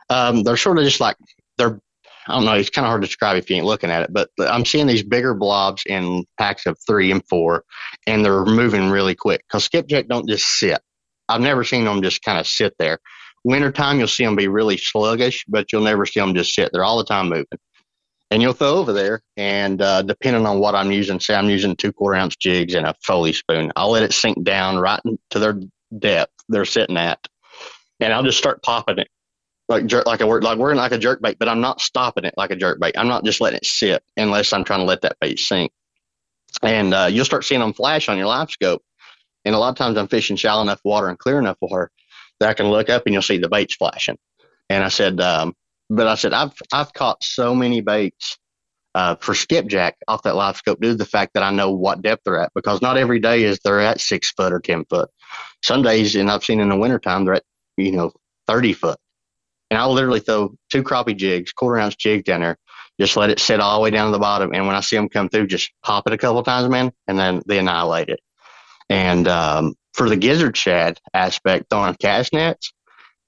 Um, 0.10 0.44
they're 0.44 0.58
sort 0.58 0.78
of 0.78 0.84
just 0.84 1.00
like 1.00 1.18
they're. 1.58 1.80
I 2.28 2.34
don't 2.34 2.46
know. 2.46 2.54
It's 2.54 2.70
kind 2.70 2.86
of 2.86 2.90
hard 2.90 3.02
to 3.02 3.08
describe 3.08 3.38
if 3.38 3.50
you 3.50 3.58
ain't 3.58 3.66
looking 3.66 3.92
at 3.92 4.04
it, 4.04 4.14
but 4.14 4.30
I'm 4.40 4.66
seeing 4.66 4.88
these 4.88 5.04
bigger 5.04 5.34
blobs 5.34 5.84
in 5.86 6.26
packs 6.38 6.66
of 6.66 6.78
three 6.88 7.12
and 7.12 7.22
four, 7.28 7.64
and 8.08 8.24
they're 8.24 8.46
moving 8.46 8.90
really 8.90 9.16
quick 9.16 9.44
because 9.48 9.66
skipjack 9.66 10.08
don't 10.08 10.28
just 10.28 10.46
sit 10.46 10.82
I've 11.30 11.42
never 11.42 11.64
seen 11.64 11.86
them 11.86 12.02
just 12.02 12.24
kind 12.24 12.40
of 12.40 12.48
sit 12.48 12.74
there. 12.78 13.00
Wintertime, 13.44 14.00
you'll 14.00 14.08
see 14.08 14.24
them 14.24 14.36
be 14.36 14.48
really 14.48 14.78
sluggish, 14.78 15.44
but 15.48 15.72
you'll 15.72 15.84
never 15.84 16.06
see 16.06 16.20
them 16.20 16.34
just 16.34 16.54
sit. 16.54 16.70
They're 16.72 16.84
all 16.84 16.98
the 16.98 17.04
time 17.04 17.30
moving. 17.30 17.46
And 18.32 18.42
you'll 18.42 18.54
throw 18.54 18.78
over 18.78 18.94
there, 18.94 19.22
and 19.38 19.80
uh, 19.80 20.02
depending 20.02 20.48
on 20.48 20.60
what 20.60 20.74
I'm 20.74 20.92
using, 20.92 21.20
say 21.20 21.36
I'm 21.36 21.50
using 21.50 21.76
two 21.76 21.94
quarter 21.94 22.18
ounce 22.18 22.36
jigs 22.36 22.74
and 22.74 22.86
a 22.86 22.96
Foley 23.04 23.32
spoon, 23.32 23.72
I'll 23.76 23.92
let 23.92 24.02
it 24.02 24.14
sink 24.14 24.44
down 24.44 24.78
right 24.78 25.00
to 25.30 25.40
their 25.40 25.60
depth 26.00 26.34
they're 26.50 26.66
sitting 26.66 26.98
at, 26.98 27.20
and 28.00 28.12
I'll 28.12 28.24
just 28.24 28.40
start 28.40 28.64
popping 28.64 28.98
it 28.98 29.08
like 29.74 29.86
jerk, 29.86 30.06
like 30.06 30.22
a 30.22 30.28
word, 30.28 30.44
like 30.44 30.58
we're 30.58 30.76
like 30.76 30.92
a 30.92 30.98
jerk 30.98 31.22
bait, 31.22 31.38
but 31.40 31.50
I'm 31.50 31.62
not 31.62 31.82
stopping 31.82 32.26
it 32.26 32.34
like 32.38 32.52
a 32.52 32.56
jerk 32.56 32.80
bait. 32.80 32.98
I'm 32.98 33.08
not 33.08 33.24
just 33.26 33.42
letting 33.42 33.58
it 33.58 33.66
sit 33.66 34.04
unless 34.18 34.54
I'm 34.54 34.64
trying 34.64 34.80
to 34.80 34.86
let 34.86 35.02
that 35.02 35.18
bait 35.20 35.40
sink. 35.40 35.72
And 36.62 36.94
uh, 36.94 37.08
you'll 37.12 37.26
start 37.26 37.46
seeing 37.46 37.62
them 37.62 37.74
flash 37.74 38.10
on 38.10 38.18
your 38.18 38.28
live 38.28 38.52
scope 38.52 38.84
and 39.46 39.56
a 39.56 39.58
lot 39.58 39.70
of 39.70 39.76
times 39.76 39.98
I'm 39.98 40.08
fishing 40.08 40.36
shallow 40.36 40.62
enough 40.62 40.82
water 40.84 41.08
and 41.10 41.20
clear 41.20 41.40
enough 41.40 41.58
water 41.62 41.92
that 42.40 42.50
I 42.50 42.54
can 42.54 42.68
look 42.68 42.90
up 42.90 43.04
and 43.06 43.14
you'll 43.14 43.22
see 43.22 43.38
the 43.38 43.50
baits 43.50 43.76
flashing. 43.76 44.18
And 44.70 44.84
I 44.84 44.90
said, 44.90 45.20
um, 45.20 45.54
but 45.90 46.08
I 46.08 46.16
said, 46.16 46.34
I've, 46.34 46.54
I've 46.72 46.94
caught 46.94 47.24
so 47.24 47.54
many 47.54 47.82
baits 47.82 48.38
uh, 48.96 49.16
for 49.16 49.34
skipjack 49.34 49.96
off 50.08 50.24
that 50.24 50.36
live 50.36 50.56
scope 50.58 50.80
due 50.80 50.92
to 50.92 50.96
the 50.96 51.06
fact 51.06 51.34
that 51.34 51.44
I 51.44 51.52
know 51.52 51.72
what 51.72 52.02
depth 52.02 52.24
they're 52.26 52.40
at 52.40 52.54
because 52.54 52.82
not 52.82 52.98
every 52.98 53.20
day 53.20 53.44
is 53.44 53.60
they're 53.60 53.80
at 53.80 54.00
six 54.00 54.32
foot 54.32 54.54
or 54.54 54.60
10 54.60 54.86
foot. 54.86 55.10
Some 55.64 55.82
days, 55.82 56.16
and 56.16 56.30
I've 56.30 56.44
seen 56.44 56.60
in 56.60 56.70
the 56.70 56.78
wintertime, 56.78 57.26
they're 57.26 57.36
at, 57.36 57.44
you 57.78 57.92
know, 57.92 58.12
30 58.48 58.74
foot. 58.74 59.00
And 59.74 59.82
I'll 59.82 59.92
literally 59.92 60.20
throw 60.20 60.54
two 60.72 60.84
crappie 60.84 61.18
jigs, 61.18 61.52
quarter 61.52 61.80
ounce 61.80 61.96
jig 61.96 62.26
down 62.26 62.42
there, 62.42 62.60
just 63.02 63.18
let 63.18 63.32
it 63.32 63.40
sit 63.40 63.60
all 63.60 63.80
the 63.80 63.82
way 63.82 63.90
down 63.90 64.06
to 64.06 64.12
the 64.12 64.20
bottom. 64.20 64.54
And 64.54 64.68
when 64.68 64.76
I 64.76 64.82
see 64.82 64.96
them 64.96 65.10
come 65.10 65.30
through, 65.30 65.48
just 65.48 65.72
pop 65.82 66.06
it 66.06 66.14
a 66.14 66.18
couple 66.20 66.44
times, 66.44 66.70
man, 66.70 66.92
and 67.08 67.18
then 67.18 67.42
they 67.48 67.58
annihilate 67.58 68.10
it. 68.10 68.20
And 68.88 69.28
um, 69.28 69.74
for 69.94 70.10
the 70.10 70.16
gizzard 70.16 70.56
shad 70.56 71.00
aspect 71.16 71.74
on 71.74 71.96
cast 71.96 72.34
nets, 72.34 72.72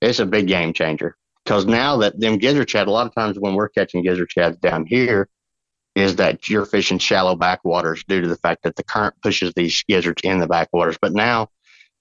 it's 0.01 0.19
a 0.19 0.25
big 0.27 0.45
game 0.45 0.71
changer 0.73 1.15
because 1.43 1.65
now 1.65 1.97
that 1.97 2.19
them 2.19 2.37
gizzard 2.37 2.69
shad, 2.69 2.87
a 2.87 2.91
lot 2.91 3.07
of 3.07 3.15
times 3.15 3.39
when 3.39 3.55
we're 3.55 3.69
catching 3.69 4.03
gizzard 4.03 4.31
shads 4.31 4.57
down 4.57 4.85
here, 4.85 5.27
is 5.95 6.17
that 6.17 6.47
you're 6.47 6.67
fishing 6.67 6.99
shallow 6.99 7.35
backwaters 7.35 8.03
due 8.03 8.21
to 8.21 8.27
the 8.27 8.37
fact 8.37 8.61
that 8.65 8.75
the 8.75 8.83
current 8.83 9.15
pushes 9.23 9.51
these 9.55 9.83
gizzards 9.87 10.21
in 10.23 10.37
the 10.37 10.45
backwaters. 10.45 10.99
But 11.01 11.13
now, 11.13 11.49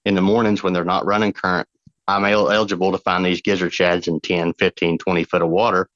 in 0.05 0.13
the 0.13 0.21
mornings 0.21 0.61
when 0.61 0.73
they're 0.73 0.85
not 0.85 1.07
running 1.07 1.33
current, 1.33 1.67
I'm 2.07 2.25
el- 2.25 2.51
eligible 2.51 2.91
to 2.91 2.97
find 2.99 3.25
these 3.25 3.41
gizzard 3.41 3.73
shads 3.73 4.07
in 4.07 4.19
10, 4.19 4.53
15, 4.53 4.97
20 4.97 5.23
foot 5.23 5.41
of 5.41 5.49
water. 5.49 5.89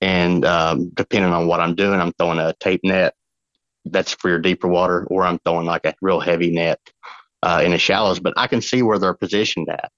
And 0.00 0.44
um, 0.44 0.90
depending 0.90 1.32
on 1.32 1.46
what 1.46 1.60
I'm 1.60 1.74
doing, 1.74 2.00
I'm 2.00 2.12
throwing 2.12 2.38
a 2.38 2.54
tape 2.60 2.80
net 2.84 3.14
that's 3.86 4.12
for 4.12 4.28
your 4.28 4.38
deeper 4.38 4.68
water, 4.68 5.06
or 5.06 5.24
I'm 5.24 5.38
throwing 5.38 5.66
like 5.66 5.86
a 5.86 5.94
real 6.02 6.20
heavy 6.20 6.50
net 6.50 6.80
uh, 7.42 7.62
in 7.64 7.70
the 7.70 7.78
shallows. 7.78 8.20
But 8.20 8.34
I 8.36 8.46
can 8.46 8.60
see 8.60 8.82
where 8.82 8.98
they're 8.98 9.14
positioned 9.14 9.68
at, 9.68 9.90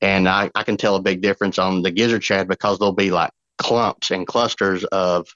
and 0.00 0.28
I, 0.28 0.50
I 0.54 0.62
can 0.62 0.76
tell 0.76 0.96
a 0.96 1.02
big 1.02 1.20
difference 1.20 1.58
on 1.58 1.82
the 1.82 1.90
gizzard 1.90 2.24
shad 2.24 2.48
because 2.48 2.78
there'll 2.78 2.92
be 2.92 3.10
like 3.10 3.30
clumps 3.58 4.10
and 4.10 4.26
clusters 4.26 4.84
of 4.84 5.26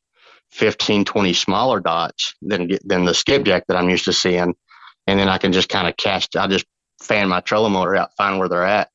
15, 0.52 1.04
20 1.04 1.32
smaller 1.32 1.80
dots 1.80 2.34
than 2.40 2.70
than 2.84 3.04
the 3.04 3.14
skipjack 3.14 3.64
that 3.68 3.76
I'm 3.76 3.90
used 3.90 4.04
to 4.06 4.12
seeing, 4.12 4.54
and 5.06 5.18
then 5.18 5.28
I 5.28 5.38
can 5.38 5.52
just 5.52 5.68
kind 5.68 5.88
of 5.88 5.96
cast. 5.96 6.36
I 6.36 6.46
just 6.46 6.66
fan 7.00 7.28
my 7.28 7.40
trolling 7.40 7.72
motor 7.72 7.96
out, 7.96 8.14
find 8.16 8.38
where 8.38 8.48
they're 8.48 8.64
at, 8.64 8.88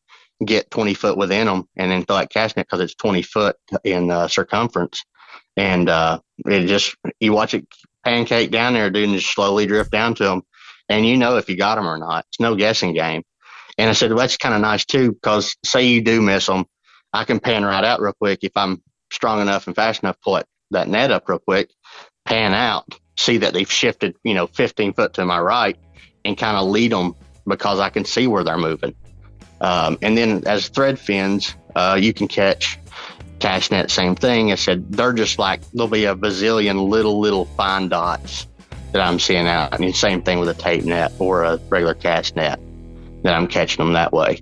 get 0.45 0.71
20 0.71 0.93
foot 0.93 1.17
within 1.17 1.47
them, 1.47 1.67
and 1.75 1.91
then 1.91 2.03
throw 2.03 2.17
that 2.17 2.31
cast 2.31 2.57
net 2.57 2.67
because 2.67 2.81
it's 2.81 2.95
20 2.95 3.21
foot 3.21 3.55
in 3.83 4.11
uh, 4.11 4.27
circumference. 4.27 5.03
And 5.55 5.89
uh, 5.89 6.19
it 6.45 6.67
just 6.67 6.95
you 7.19 7.33
watch 7.33 7.53
it 7.53 7.67
pancake 8.03 8.51
down 8.51 8.73
there, 8.73 8.89
dude, 8.89 9.09
and 9.09 9.17
just 9.17 9.33
slowly 9.33 9.65
drift 9.65 9.91
down 9.91 10.15
to 10.15 10.23
them. 10.23 10.41
And 10.89 11.05
you 11.05 11.17
know 11.17 11.38
if 11.38 11.49
you 11.49 11.57
got 11.57 11.75
them 11.75 11.88
or 11.88 11.97
not. 11.97 12.25
It's 12.29 12.39
no 12.39 12.55
guessing 12.55 12.93
game. 12.93 13.23
And 13.77 13.89
I 13.89 13.93
said, 13.93 14.09
well, 14.09 14.19
that's 14.19 14.38
kind 14.38 14.55
of 14.55 14.61
nice 14.61 14.85
too, 14.85 15.11
because 15.11 15.55
say 15.63 15.85
you 15.85 16.01
do 16.01 16.21
miss 16.21 16.47
them, 16.47 16.65
I 17.13 17.25
can 17.25 17.39
pan 17.39 17.63
right 17.63 17.83
out 17.83 18.01
real 18.01 18.13
quick 18.13 18.39
if 18.43 18.53
I'm 18.55 18.81
strong 19.11 19.41
enough 19.41 19.67
and 19.67 19.75
fast 19.75 20.03
enough, 20.03 20.19
pull 20.21 20.41
that 20.71 20.88
net 20.88 21.11
up 21.11 21.29
real 21.29 21.39
quick, 21.39 21.69
pan 22.25 22.53
out, 22.53 22.85
see 23.17 23.38
that 23.38 23.53
they've 23.53 23.71
shifted, 23.71 24.15
you 24.23 24.33
know, 24.33 24.47
15 24.47 24.93
foot 24.93 25.13
to 25.13 25.25
my 25.25 25.39
right, 25.39 25.77
and 26.25 26.38
kind 26.38 26.57
of 26.57 26.67
lead 26.67 26.91
them 26.91 27.15
because 27.47 27.79
I 27.79 27.89
can 27.89 28.05
see 28.05 28.27
where 28.27 28.43
they're 28.43 28.57
moving. 28.57 28.95
Um, 29.62 29.97
and 30.01 30.18
then 30.18 30.43
as 30.45 30.68
thread 30.70 30.99
fins, 30.99 31.55
uh, 31.76 31.97
you 31.99 32.14
can 32.14 32.28
catch 32.28 32.80
cast 33.39 33.72
net, 33.72 33.91
same 33.91 34.16
thing. 34.16 34.51
I 34.51 34.55
said 34.55 34.91
they're 34.91 35.14
just 35.14 35.39
like 35.39 35.62
there'll 35.72 35.88
be 35.88 36.05
a 36.05 36.16
bazillion 36.16 36.89
little 36.89 37.20
little 37.20 37.45
fine 37.45 37.89
dots 37.89 38.47
that 38.91 39.01
I'm 39.01 39.20
seeing 39.20 39.47
out. 39.47 39.74
And 39.74 39.82
mean, 39.82 39.93
same 39.93 40.22
thing 40.22 40.39
with 40.39 40.49
a 40.49 40.53
tape 40.53 40.86
net 40.86 41.12
or 41.20 41.43
a 41.43 41.58
regular 41.70 41.93
cast 41.93 42.36
net 42.36 42.60
that 43.24 43.34
I'm 43.34 43.47
catching 43.47 43.84
them 43.84 43.93
that 43.93 44.14
way. 44.14 44.41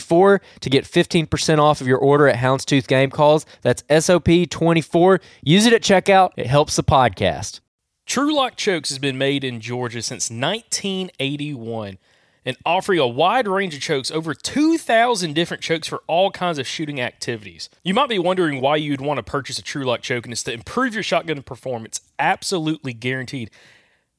to 0.00 0.70
get 0.70 0.84
15% 0.84 1.58
off 1.58 1.80
of 1.80 1.86
your 1.86 1.98
order 1.98 2.28
at 2.28 2.36
Houndstooth 2.36 2.86
Game 2.86 3.10
Calls. 3.10 3.46
That's 3.62 3.82
SOP24. 3.84 5.20
Use 5.42 5.66
it 5.66 5.72
at 5.72 5.82
checkout. 5.82 6.30
It 6.36 6.46
helps 6.46 6.76
the 6.76 6.84
podcast. 6.84 7.60
Trulock 8.06 8.56
Chokes 8.56 8.88
has 8.88 8.98
been 8.98 9.18
made 9.18 9.44
in 9.44 9.60
Georgia 9.60 10.00
since 10.00 10.30
1981 10.30 11.98
and 12.44 12.56
offering 12.64 12.98
a 12.98 13.06
wide 13.06 13.46
range 13.46 13.74
of 13.74 13.82
chokes, 13.82 14.10
over 14.10 14.32
2,000 14.32 15.34
different 15.34 15.62
chokes 15.62 15.86
for 15.86 16.02
all 16.06 16.30
kinds 16.30 16.58
of 16.58 16.66
shooting 16.66 16.98
activities. 16.98 17.68
You 17.84 17.92
might 17.92 18.08
be 18.08 18.18
wondering 18.18 18.62
why 18.62 18.76
you'd 18.76 19.02
want 19.02 19.18
to 19.18 19.22
purchase 19.22 19.58
a 19.58 19.62
Trulock 19.62 20.00
choke, 20.00 20.24
and 20.24 20.32
it's 20.32 20.42
to 20.44 20.52
improve 20.54 20.94
your 20.94 21.02
shotgun 21.02 21.42
performance. 21.42 22.00
Absolutely 22.18 22.94
guaranteed. 22.94 23.50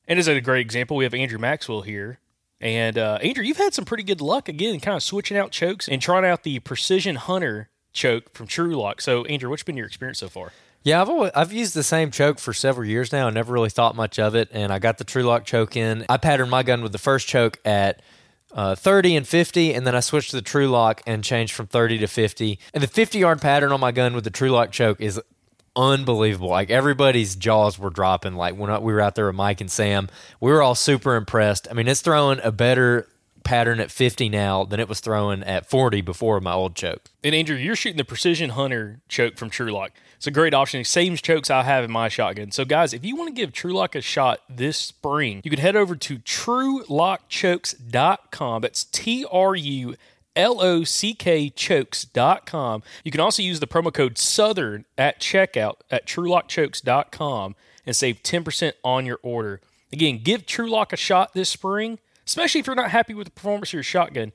And 0.07 0.19
as 0.19 0.27
a 0.27 0.39
great 0.41 0.61
example, 0.61 0.95
we 0.95 1.05
have 1.05 1.15
Andrew 1.15 1.39
Maxwell 1.39 1.82
here 1.82 2.19
and 2.62 2.97
uh, 2.97 3.20
Andrew, 3.22 3.43
you've 3.43 3.57
had 3.57 3.74
some 3.74 3.86
pretty 3.86 4.03
good 4.03 4.22
luck 4.22 4.49
again, 4.49 4.80
kind 4.80 4.95
of 4.95 5.03
switching 5.03 5.38
out 5.38 5.51
chokes 5.51 5.88
and 5.88 6.01
trying 6.01 6.26
out 6.26 6.43
the 6.43 6.60
Precision 6.60 7.16
Hunter 7.16 7.70
choke 7.93 8.34
from 8.34 8.47
Trulock. 8.47 9.01
So, 9.01 9.26
Andrew, 9.26 9.49
what's 9.49 9.64
been 9.64 9.78
your 9.78 9.88
experience 9.88 10.20
so 10.20 10.30
far? 10.30 10.51
Yeah, 10.84 11.01
I've 11.01 11.10
always, 11.10 11.32
I've 11.36 11.51
used 11.51 11.74
the 11.74 11.84
same 11.84 12.10
choke 12.10 12.39
for 12.39 12.53
several 12.53 12.88
years 12.88 13.12
now. 13.12 13.28
I 13.28 13.30
never 13.32 13.53
really 13.53 13.70
thought 13.70 13.95
much 13.95 14.18
of 14.18 14.36
it, 14.36 14.49
and 14.51 14.72
I 14.72 14.80
got 14.80 14.97
the 14.97 15.03
Trulock 15.03 15.45
choke 15.45 15.76
in. 15.76 16.05
I 16.07 16.18
patterned 16.18 16.51
my 16.51 16.64
gun 16.64 16.82
with 16.82 16.93
the 16.93 16.97
first 16.97 17.28
choke 17.28 17.60
at 17.66 18.01
uh, 18.53 18.76
30 18.76 19.18
and 19.18 19.28
50, 19.28 19.74
and 19.74 19.86
then 19.86 19.95
I 19.95 19.99
switched 19.99 20.32
to 20.32 20.38
the 20.38 20.41
Trulock 20.41 21.01
and 21.05 21.24
changed 21.24 21.53
from 21.53 21.68
30 21.68 21.99
to 21.99 22.07
50. 22.07 22.60
And 22.74 22.82
the 22.82 22.88
50 22.88 23.20
yard 23.20 23.41
pattern 23.41 23.72
on 23.72 23.80
my 23.80 23.91
gun 23.91 24.14
with 24.14 24.24
the 24.24 24.30
Trulock 24.30 24.72
choke 24.72 25.01
is 25.01 25.20
unbelievable. 25.80 26.49
Like 26.49 26.69
everybody's 26.69 27.36
jaws 27.36 27.80
were 27.80 27.89
dropping. 27.89 28.36
Like 28.36 28.55
when 28.55 28.69
we 28.82 28.93
were 28.93 29.01
out 29.01 29.15
there 29.15 29.25
with 29.27 29.36
Mike 29.36 29.61
and 29.61 29.71
Sam, 29.71 30.09
we 30.39 30.51
were 30.51 30.61
all 30.61 30.75
super 30.75 31.15
impressed. 31.15 31.67
I 31.69 31.73
mean, 31.73 31.88
it's 31.88 32.01
throwing 32.01 32.39
a 32.43 32.51
better 32.51 33.07
pattern 33.43 33.80
at 33.80 33.89
50 33.89 34.30
now 34.30 34.65
than 34.65 34.80
it 34.80 34.88
was 34.89 34.99
throwing 34.99 35.41
at 35.43 35.69
40 35.69 36.01
before 36.01 36.41
my 36.41 36.53
old 36.53 36.75
choke. 36.75 37.03
And 37.23 37.34
Andrew, 37.34 37.55
you're 37.55 37.75
shooting 37.75 37.97
the 37.97 38.03
Precision 38.03 38.51
Hunter 38.51 38.99
choke 39.07 39.38
from 39.38 39.49
Trulock. 39.49 39.91
It's 40.17 40.27
a 40.27 40.32
great 40.32 40.53
option. 40.53 40.84
Same 40.84 41.15
chokes 41.15 41.49
I 41.49 41.63
have 41.63 41.84
in 41.86 41.91
my 41.91 42.09
shotgun. 42.09 42.51
So, 42.51 42.65
guys, 42.65 42.93
if 42.93 43.05
you 43.05 43.15
want 43.15 43.30
to 43.30 43.34
give 43.34 43.53
Trulock 43.53 43.95
a 43.95 44.01
shot 44.01 44.41
this 44.49 44.75
spring, 44.77 45.39
you 45.45 45.49
can 45.49 45.61
head 45.61 45.77
over 45.77 45.95
to 45.95 46.19
trulockchokes.com. 46.19 48.61
That's 48.61 48.84
T 48.84 49.25
R 49.32 49.55
U 49.55 49.95
L-O-C-K-chokes.com. 50.36 52.84
You 53.03 53.11
can 53.11 53.21
also 53.21 53.43
use 53.43 53.59
the 53.59 53.67
promo 53.67 53.93
code 53.93 54.17
SOUTHERN 54.17 54.86
at 54.97 55.19
checkout 55.19 55.75
at 55.91 56.07
trulockchokes.com 56.07 57.55
and 57.86 57.95
save 57.95 58.23
10% 58.23 58.73
on 58.84 59.05
your 59.05 59.19
order. 59.21 59.61
Again, 59.91 60.21
give 60.23 60.45
Trulock 60.45 60.93
a 60.93 60.97
shot 60.97 61.34
this 61.34 61.49
spring, 61.49 61.99
especially 62.25 62.59
if 62.59 62.67
you're 62.67 62.75
not 62.75 62.91
happy 62.91 63.13
with 63.13 63.25
the 63.25 63.32
performance 63.32 63.69
of 63.69 63.73
your 63.73 63.84
shotgun, 63.84 64.32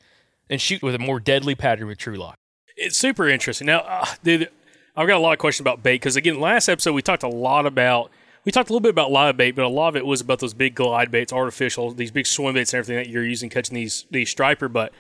and 0.51 0.61
shoot 0.61 0.82
with 0.82 0.95
a 0.95 0.99
more 0.99 1.20
deadly 1.20 1.55
pattern 1.55 1.86
with 1.86 1.97
Trulock. 1.99 2.36
It's 2.76 2.99
super 2.99 3.28
interesting. 3.28 3.66
Now, 3.66 3.80
uh, 3.80 4.07
dude, 4.22 4.51
I've 4.97 5.07
got 5.07 5.16
a 5.16 5.20
lot 5.20 5.32
of 5.32 5.38
questions 5.38 5.62
about 5.62 5.82
bait 5.82 5.95
because, 5.95 6.16
again, 6.16 6.40
last 6.40 6.68
episode 6.68 6.92
we 6.92 7.03
talked 7.03 7.22
a 7.22 7.28
lot 7.28 7.66
about– 7.66 8.11
we 8.45 8.53
talked 8.53 8.68
a 8.68 8.72
little 8.72 8.82
bit 8.82 8.90
about 8.90 9.11
live 9.11 9.36
bait, 9.36 9.53
but 9.53 9.64
a 9.64 9.68
lot 9.68 9.88
of 9.88 9.97
it 9.97 10.05
was 10.05 10.20
about 10.20 10.38
those 10.38 10.55
big 10.55 10.74
glide 10.74 11.11
baits, 11.11 11.32
artificial, 11.32 11.90
these 11.92 12.11
big 12.11 12.26
swim 12.26 12.55
baits 12.55 12.72
and 12.72 12.78
everything 12.78 13.03
that 13.03 13.11
you're 13.11 13.24
using 13.24 13.49
catching 13.49 13.74
these 13.74 14.05
these 14.11 14.28
striper. 14.28 14.68
But 14.68 14.92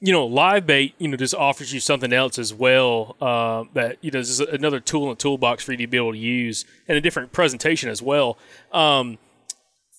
you 0.00 0.12
know, 0.12 0.24
live 0.24 0.66
bait, 0.66 0.94
you 0.98 1.08
know, 1.08 1.16
just 1.16 1.34
offers 1.34 1.72
you 1.72 1.80
something 1.80 2.12
else 2.12 2.38
as 2.38 2.54
well. 2.54 3.16
Uh, 3.20 3.64
that 3.74 3.98
you 4.00 4.10
know, 4.10 4.18
this 4.18 4.30
is 4.30 4.40
another 4.40 4.80
tool 4.80 5.04
in 5.04 5.08
the 5.10 5.14
toolbox 5.16 5.62
for 5.64 5.72
you 5.72 5.78
to 5.78 5.86
be 5.86 5.96
able 5.96 6.12
to 6.12 6.18
use, 6.18 6.64
and 6.88 6.96
a 6.96 7.00
different 7.00 7.32
presentation 7.32 7.90
as 7.90 8.00
well. 8.00 8.38
Um, 8.72 9.18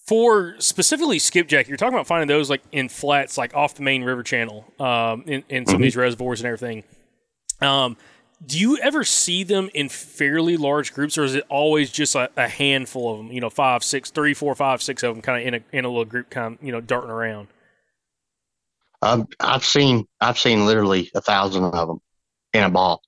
for 0.07 0.55
specifically 0.59 1.19
skipjack, 1.19 1.67
you're 1.67 1.77
talking 1.77 1.93
about 1.93 2.07
finding 2.07 2.27
those 2.27 2.49
like 2.49 2.63
in 2.71 2.89
flats, 2.89 3.37
like 3.37 3.53
off 3.53 3.75
the 3.75 3.83
main 3.83 4.03
river 4.03 4.23
channel, 4.23 4.65
um, 4.79 5.23
in, 5.27 5.43
in 5.47 5.65
some 5.65 5.75
mm-hmm. 5.75 5.75
of 5.75 5.81
these 5.81 5.95
reservoirs 5.95 6.41
and 6.41 6.47
everything. 6.47 6.83
Um, 7.61 7.95
do 8.43 8.59
you 8.59 8.77
ever 8.79 9.03
see 9.03 9.43
them 9.43 9.69
in 9.73 9.87
fairly 9.87 10.57
large 10.57 10.93
groups, 10.93 11.17
or 11.17 11.23
is 11.23 11.35
it 11.35 11.45
always 11.47 11.91
just 11.91 12.15
a, 12.15 12.29
a 12.35 12.47
handful 12.47 13.11
of 13.11 13.17
them? 13.19 13.31
You 13.31 13.39
know, 13.39 13.51
five, 13.51 13.83
six, 13.83 14.09
three, 14.09 14.33
four, 14.33 14.55
five, 14.55 14.81
six 14.81 15.03
of 15.03 15.13
them, 15.13 15.21
kind 15.21 15.41
of 15.41 15.47
in 15.47 15.61
a 15.61 15.77
in 15.77 15.85
a 15.85 15.87
little 15.87 16.05
group, 16.05 16.31
kind 16.31 16.57
of 16.57 16.65
you 16.65 16.71
know, 16.71 16.81
darting 16.81 17.11
around. 17.11 17.49
I've 19.01 19.25
I've 19.39 19.65
seen 19.65 20.05
I've 20.19 20.37
seen 20.37 20.65
literally 20.65 21.09
a 21.15 21.21
thousand 21.21 21.65
of 21.65 21.87
them 21.87 21.99
in 22.53 22.63
a 22.63 22.69
ball. 22.69 23.01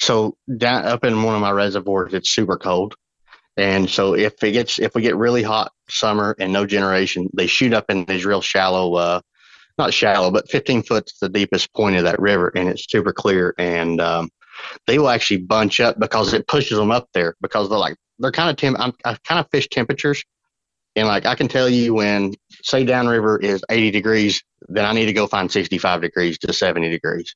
So 0.00 0.36
down 0.56 0.84
up 0.84 1.04
in 1.04 1.22
one 1.22 1.34
of 1.34 1.40
my 1.40 1.50
reservoirs, 1.50 2.14
it's 2.14 2.30
super 2.30 2.56
cold, 2.56 2.94
and 3.56 3.88
so 3.88 4.14
if 4.14 4.42
it 4.42 4.52
gets 4.52 4.78
if 4.78 4.94
we 4.94 5.02
get 5.02 5.16
really 5.16 5.42
hot 5.42 5.72
summer 5.88 6.36
and 6.38 6.52
no 6.52 6.66
generation, 6.66 7.30
they 7.34 7.46
shoot 7.46 7.72
up 7.72 7.90
in 7.90 8.04
these 8.04 8.26
real 8.26 8.42
shallow, 8.42 8.94
uh, 8.94 9.20
not 9.78 9.94
shallow, 9.94 10.30
but 10.30 10.50
15 10.50 10.82
foot's 10.82 11.18
the 11.18 11.28
deepest 11.28 11.72
point 11.72 11.96
of 11.96 12.04
that 12.04 12.20
river, 12.20 12.52
and 12.54 12.68
it's 12.68 12.90
super 12.90 13.12
clear, 13.12 13.54
and 13.58 14.00
um, 14.00 14.30
they 14.86 14.98
will 14.98 15.08
actually 15.08 15.38
bunch 15.38 15.80
up 15.80 15.98
because 15.98 16.34
it 16.34 16.46
pushes 16.48 16.78
them 16.78 16.90
up 16.90 17.08
there 17.14 17.36
because 17.40 17.68
they're 17.68 17.78
like 17.78 17.96
they're 18.18 18.32
kind 18.32 18.50
of 18.50 18.56
temp. 18.56 18.78
I'm, 18.78 18.92
I 19.04 19.16
kind 19.24 19.40
of 19.40 19.50
fish 19.50 19.68
temperatures 19.68 20.22
and 20.96 21.06
like 21.06 21.26
I 21.26 21.34
can 21.34 21.46
tell 21.46 21.68
you 21.68 21.94
when, 21.94 22.34
say, 22.62 22.84
downriver 22.84 23.38
is 23.38 23.62
80 23.70 23.90
degrees, 23.90 24.42
then 24.68 24.84
I 24.84 24.92
need 24.92 25.06
to 25.06 25.12
go 25.12 25.26
find 25.26 25.50
65 25.50 26.00
degrees 26.00 26.38
to 26.38 26.52
70 26.52 26.88
degrees. 26.90 27.34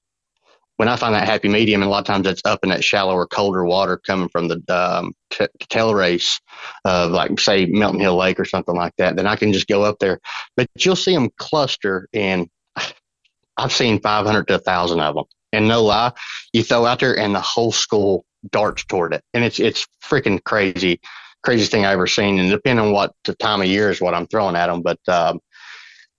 When 0.77 0.89
I 0.89 0.97
find 0.97 1.15
that 1.15 1.29
happy 1.29 1.49
medium, 1.49 1.83
and 1.83 1.89
a 1.89 1.91
lot 1.91 2.01
of 2.01 2.07
times 2.07 2.27
it's 2.27 2.41
up 2.47 2.61
in 2.63 2.71
that 2.71 2.83
shallower, 2.83 3.27
colder 3.27 3.65
water 3.65 3.99
coming 3.99 4.31
from 4.31 4.49
the 4.49 4.63
um, 4.69 5.13
t- 5.29 5.47
tail 5.69 5.95
race 5.95 6.41
of, 6.87 7.11
like, 7.11 7.39
say, 7.39 7.67
Melton 7.67 8.01
Hill 8.01 8.17
Lake 8.17 8.41
or 8.41 8.47
something 8.47 8.75
like 8.75 8.95
that, 8.97 9.15
then 9.17 9.27
I 9.27 9.37
can 9.37 9.53
just 9.53 9.69
go 9.69 9.83
up 9.83 9.99
there. 9.99 10.21
But 10.57 10.69
you'll 10.79 10.97
see 10.97 11.15
them 11.15 11.29
cluster, 11.37 12.09
and 12.15 12.49
I've 13.59 13.73
seen 13.73 14.01
500 14.01 14.49
to 14.49 14.55
1,000 14.55 15.01
of 15.01 15.15
them. 15.17 15.25
And 15.53 15.69
no 15.69 15.83
lie, 15.85 16.13
you 16.55 16.63
throw 16.63 16.87
out 16.87 17.01
there, 17.01 17.19
and 17.19 17.35
the 17.35 17.41
whole 17.41 17.73
school 17.73 18.25
darts 18.51 18.85
toward 18.85 19.13
it, 19.13 19.23
and 19.35 19.45
it's 19.45 19.59
it's 19.59 19.87
freaking 20.03 20.43
crazy 20.45 21.01
craziest 21.43 21.73
thing 21.73 21.85
I 21.85 21.93
ever 21.93 22.07
seen. 22.07 22.39
And 22.39 22.51
depending 22.51 22.87
on 22.87 22.93
what 22.93 23.13
the 23.25 23.35
time 23.35 23.61
of 23.61 23.67
year 23.67 23.91
is, 23.91 24.01
what 24.01 24.15
I'm 24.15 24.27
throwing 24.27 24.57
at 24.57 24.67
them. 24.67 24.83
But 24.83 24.99
um, 25.09 25.41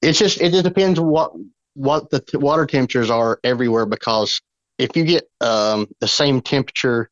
it's 0.01 0.19
just 0.19 0.41
it 0.41 0.51
just 0.51 0.63
depends 0.63 0.99
what 0.99 1.31
what 1.73 2.09
the 2.09 2.19
t- 2.19 2.37
water 2.37 2.65
temperatures 2.65 3.09
are 3.09 3.39
everywhere. 3.43 3.85
Because 3.85 4.41
if 4.77 4.95
you 4.95 5.03
get 5.03 5.25
um, 5.39 5.87
the 5.99 6.07
same 6.07 6.41
temperature 6.41 7.09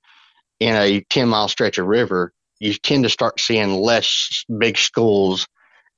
in 0.60 0.76
a 0.76 1.02
10 1.10 1.30
mile 1.30 1.48
stretch 1.48 1.78
of 1.78 1.86
river, 1.86 2.34
you 2.60 2.74
tend 2.74 3.04
to 3.04 3.10
start 3.10 3.40
seeing 3.40 3.74
less 3.74 4.44
big 4.58 4.78
schools 4.78 5.48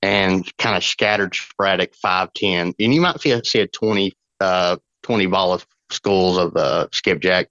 and 0.01 0.45
kind 0.57 0.75
of 0.75 0.83
scattered 0.83 1.35
sporadic 1.35 1.93
5 1.95 2.33
10 2.33 2.73
and 2.79 2.93
you 2.93 3.01
might 3.01 3.21
see 3.21 3.39
see 3.43 3.59
a 3.59 3.67
20 3.67 4.13
uh, 4.39 4.77
20 5.03 5.27
ball 5.27 5.53
of 5.53 5.65
schools 5.91 6.37
of 6.37 6.55
uh, 6.55 6.87
skipjack 6.91 7.47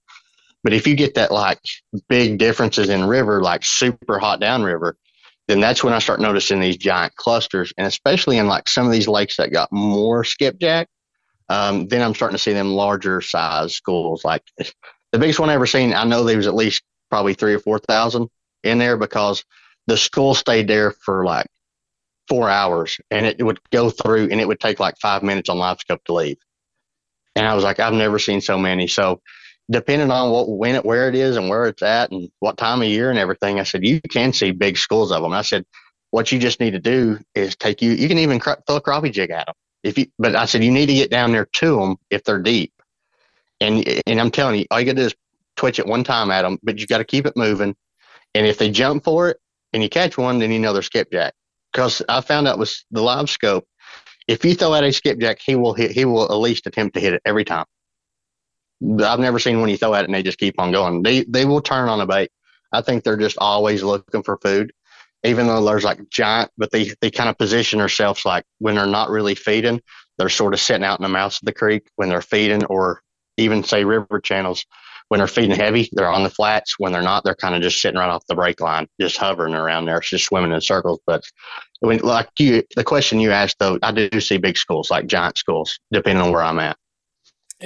but 0.63 0.73
if 0.73 0.87
you 0.87 0.95
get 0.95 1.15
that 1.15 1.31
like 1.31 1.59
big 2.07 2.37
differences 2.37 2.89
in 2.89 3.05
river, 3.05 3.41
like 3.41 3.65
super 3.65 4.19
hot 4.19 4.39
downriver, 4.39 4.95
then 5.51 5.59
that's 5.59 5.83
when 5.83 5.93
I 5.93 5.99
start 5.99 6.21
noticing 6.21 6.61
these 6.61 6.77
giant 6.77 7.13
clusters. 7.17 7.73
And 7.77 7.85
especially 7.85 8.37
in 8.37 8.47
like 8.47 8.69
some 8.69 8.85
of 8.85 8.91
these 8.93 9.09
lakes 9.09 9.35
that 9.35 9.51
got 9.51 9.69
more 9.69 10.23
skipjack, 10.23 10.87
um, 11.49 11.87
then 11.89 12.01
I'm 12.01 12.15
starting 12.15 12.37
to 12.37 12.41
see 12.41 12.53
them 12.53 12.71
larger 12.71 13.19
size 13.19 13.75
schools. 13.75 14.23
Like 14.23 14.43
the 15.11 15.19
biggest 15.19 15.41
one 15.41 15.49
I 15.49 15.55
ever 15.55 15.67
seen, 15.67 15.93
I 15.93 16.05
know 16.05 16.23
there 16.23 16.37
was 16.37 16.47
at 16.47 16.55
least 16.55 16.83
probably 17.09 17.33
three 17.33 17.53
or 17.53 17.59
4,000 17.59 18.29
in 18.63 18.77
there 18.77 18.95
because 18.95 19.43
the 19.87 19.97
school 19.97 20.33
stayed 20.35 20.69
there 20.69 20.91
for 20.91 21.25
like 21.25 21.47
four 22.29 22.49
hours 22.49 22.97
and 23.11 23.25
it 23.25 23.43
would 23.43 23.59
go 23.71 23.89
through 23.89 24.29
and 24.31 24.39
it 24.39 24.47
would 24.47 24.61
take 24.61 24.79
like 24.79 24.95
five 25.01 25.21
minutes 25.21 25.49
on 25.49 25.57
live 25.57 25.79
scope 25.79 26.01
to 26.05 26.13
leave. 26.13 26.37
And 27.35 27.45
I 27.45 27.55
was 27.55 27.65
like, 27.65 27.81
I've 27.81 27.91
never 27.91 28.19
seen 28.19 28.39
so 28.39 28.57
many. 28.57 28.87
So 28.87 29.19
depending 29.71 30.11
on 30.11 30.31
what 30.31 30.49
when 30.49 30.75
it 30.75 30.85
where 30.85 31.07
it 31.07 31.15
is 31.15 31.37
and 31.37 31.49
where 31.49 31.65
it's 31.65 31.81
at 31.81 32.11
and 32.11 32.29
what 32.39 32.57
time 32.57 32.81
of 32.81 32.87
year 32.87 33.09
and 33.09 33.17
everything, 33.17 33.59
I 33.59 33.63
said 33.63 33.85
you 33.85 34.01
can 34.01 34.33
see 34.33 34.51
big 34.51 34.77
schools 34.77 35.11
of 35.11 35.23
them. 35.23 35.33
I 35.33 35.41
said 35.41 35.65
what 36.11 36.31
you 36.31 36.39
just 36.39 36.59
need 36.59 36.71
to 36.71 36.79
do 36.79 37.19
is 37.33 37.55
take 37.55 37.81
you. 37.81 37.91
You 37.91 38.07
can 38.07 38.17
even 38.17 38.39
throw 38.39 38.55
a 38.67 38.81
crappie 38.81 39.11
jig 39.11 39.31
at 39.31 39.47
them 39.47 39.55
if 39.83 39.97
you. 39.97 40.07
But 40.19 40.35
I 40.35 40.45
said 40.45 40.63
you 40.63 40.71
need 40.71 40.87
to 40.87 40.93
get 40.93 41.09
down 41.09 41.31
there 41.31 41.47
to 41.53 41.77
them 41.77 41.95
if 42.09 42.23
they're 42.23 42.39
deep. 42.41 42.73
And 43.61 43.87
and 44.05 44.19
I'm 44.19 44.31
telling 44.31 44.59
you, 44.59 44.65
all 44.69 44.79
you 44.79 44.85
got 44.85 44.97
to 44.97 45.01
do 45.01 45.05
is 45.07 45.15
twitch 45.55 45.79
it 45.79 45.87
one 45.87 46.03
time 46.03 46.31
at 46.31 46.41
them, 46.41 46.59
but 46.61 46.79
you 46.79 46.87
got 46.87 46.99
to 46.99 47.05
keep 47.05 47.25
it 47.25 47.37
moving. 47.37 47.75
And 48.35 48.45
if 48.45 48.57
they 48.57 48.69
jump 48.69 49.03
for 49.03 49.29
it 49.29 49.37
and 49.73 49.81
you 49.81 49.89
catch 49.89 50.17
one, 50.17 50.39
then 50.39 50.51
you 50.51 50.59
know 50.59 50.73
they're 50.73 50.81
skipjack. 50.81 51.33
Because 51.71 52.01
I 52.09 52.19
found 52.19 52.47
out 52.47 52.59
with 52.59 52.73
the 52.91 53.01
live 53.01 53.29
scope, 53.29 53.65
if 54.27 54.43
you 54.43 54.53
throw 54.55 54.73
out 54.73 54.83
a 54.83 54.91
skipjack, 54.91 55.39
he 55.39 55.55
will 55.55 55.73
hit. 55.73 55.91
He 55.91 56.03
will 56.03 56.25
at 56.25 56.35
least 56.35 56.67
attempt 56.67 56.95
to 56.95 56.99
hit 56.99 57.13
it 57.13 57.21
every 57.23 57.45
time 57.45 57.65
I've 59.03 59.19
never 59.19 59.39
seen 59.39 59.59
one 59.59 59.69
you 59.69 59.77
throw 59.77 59.93
at 59.93 60.03
it 60.03 60.05
and 60.05 60.15
they 60.15 60.23
just 60.23 60.37
keep 60.37 60.59
on 60.59 60.71
going. 60.71 61.03
They 61.03 61.23
they 61.23 61.45
will 61.45 61.61
turn 61.61 61.89
on 61.89 62.01
a 62.01 62.05
bait. 62.05 62.31
I 62.73 62.81
think 62.81 63.03
they're 63.03 63.17
just 63.17 63.37
always 63.37 63.83
looking 63.83 64.23
for 64.23 64.37
food, 64.37 64.71
even 65.23 65.47
though 65.47 65.63
there's 65.63 65.83
like 65.83 66.09
giant, 66.09 66.51
but 66.57 66.71
they 66.71 66.93
they 67.01 67.11
kind 67.11 67.29
of 67.29 67.37
position 67.37 67.79
themselves 67.79 68.25
like 68.25 68.45
when 68.59 68.75
they're 68.75 68.85
not 68.85 69.09
really 69.09 69.35
feeding, 69.35 69.81
they're 70.17 70.29
sort 70.29 70.53
of 70.53 70.59
sitting 70.59 70.83
out 70.85 70.99
in 70.99 71.03
the 71.03 71.09
mouths 71.09 71.37
of 71.37 71.45
the 71.45 71.53
creek 71.53 71.83
when 71.95 72.09
they're 72.09 72.21
feeding, 72.21 72.65
or 72.65 73.01
even 73.37 73.63
say 73.63 73.83
river 73.83 74.19
channels 74.19 74.65
when 75.11 75.17
they're 75.17 75.27
feeding 75.27 75.57
heavy, 75.57 75.89
they're 75.91 76.09
on 76.09 76.23
the 76.23 76.29
flats. 76.29 76.75
When 76.77 76.93
they're 76.93 77.01
not, 77.01 77.25
they're 77.25 77.35
kind 77.35 77.53
of 77.53 77.61
just 77.61 77.81
sitting 77.81 77.99
right 77.99 78.07
off 78.07 78.25
the 78.29 78.35
break 78.35 78.61
line, 78.61 78.87
just 78.97 79.17
hovering 79.17 79.55
around 79.55 79.83
there, 79.83 79.99
just 79.99 80.23
swimming 80.23 80.53
in 80.53 80.61
circles. 80.61 81.01
But 81.05 81.25
when, 81.81 81.99
like 81.99 82.29
you, 82.39 82.63
the 82.77 82.85
question 82.85 83.19
you 83.19 83.31
asked 83.31 83.57
though, 83.59 83.77
I 83.83 83.91
do 83.91 84.21
see 84.21 84.37
big 84.37 84.57
schools, 84.57 84.89
like 84.89 85.07
giant 85.07 85.37
schools, 85.37 85.77
depending 85.91 86.23
on 86.23 86.31
where 86.31 86.41
I'm 86.41 86.59
at. 86.59 86.77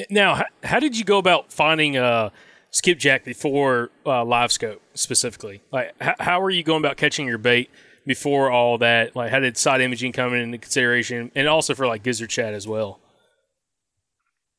Now, 0.10 0.44
how 0.64 0.80
did 0.80 0.98
you 0.98 1.06
go 1.06 1.18
about 1.18 1.52
finding 1.52 1.98
uh, 1.98 2.30
skipjack 2.72 3.24
before 3.24 3.92
uh, 4.06 4.24
live 4.26 4.52
scope 4.52 4.82
specifically? 4.94 5.62
Like, 5.72 5.94
how, 6.02 6.16
how 6.20 6.42
are 6.42 6.50
you 6.50 6.64
going 6.64 6.82
about 6.82 6.98
catching 6.98 7.28
your 7.28 7.38
bait 7.38 7.70
before 8.06 8.52
all 8.52 8.78
that? 8.80 9.16
Like, 9.16 9.32
how 9.32 9.40
did 9.40 9.58
side 9.58 9.82
imaging 9.82 10.12
come 10.12 10.34
into 10.34 10.58
consideration, 10.58 11.32
and 11.36 11.48
also 11.48 11.74
for 11.76 11.88
like 11.88 12.04
gizzard 12.04 12.32
shad 12.32 12.54
as 12.54 12.68
well? 12.68 13.00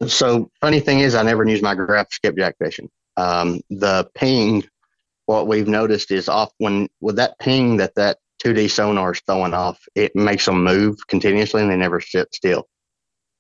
So 0.07 0.51
funny 0.61 0.81
thing 0.81 1.01
is, 1.01 1.15
I 1.15 1.23
never 1.23 1.47
used 1.47 1.63
my 1.63 1.75
graph 1.75 2.13
skipjack 2.13 2.57
fishing. 2.59 2.91
Um, 3.17 3.61
the 3.71 4.09
ping, 4.15 4.65
what 5.25 5.47
we've 5.47 5.69
noticed 5.69 6.11
is 6.11 6.29
off 6.29 6.53
when 6.59 6.89
with 7.01 7.17
that 7.17 7.39
ping 7.39 7.79
that 7.79 7.95
that 7.97 8.19
2D 8.45 8.71
sonar 8.71 9.13
is 9.13 9.21
throwing 9.21 9.55
off, 9.55 9.81
it 9.95 10.15
makes 10.15 10.45
them 10.45 10.63
move 10.63 10.99
continuously 11.09 11.63
and 11.63 11.71
they 11.71 11.77
never 11.77 12.01
sit 12.01 12.35
still. 12.35 12.69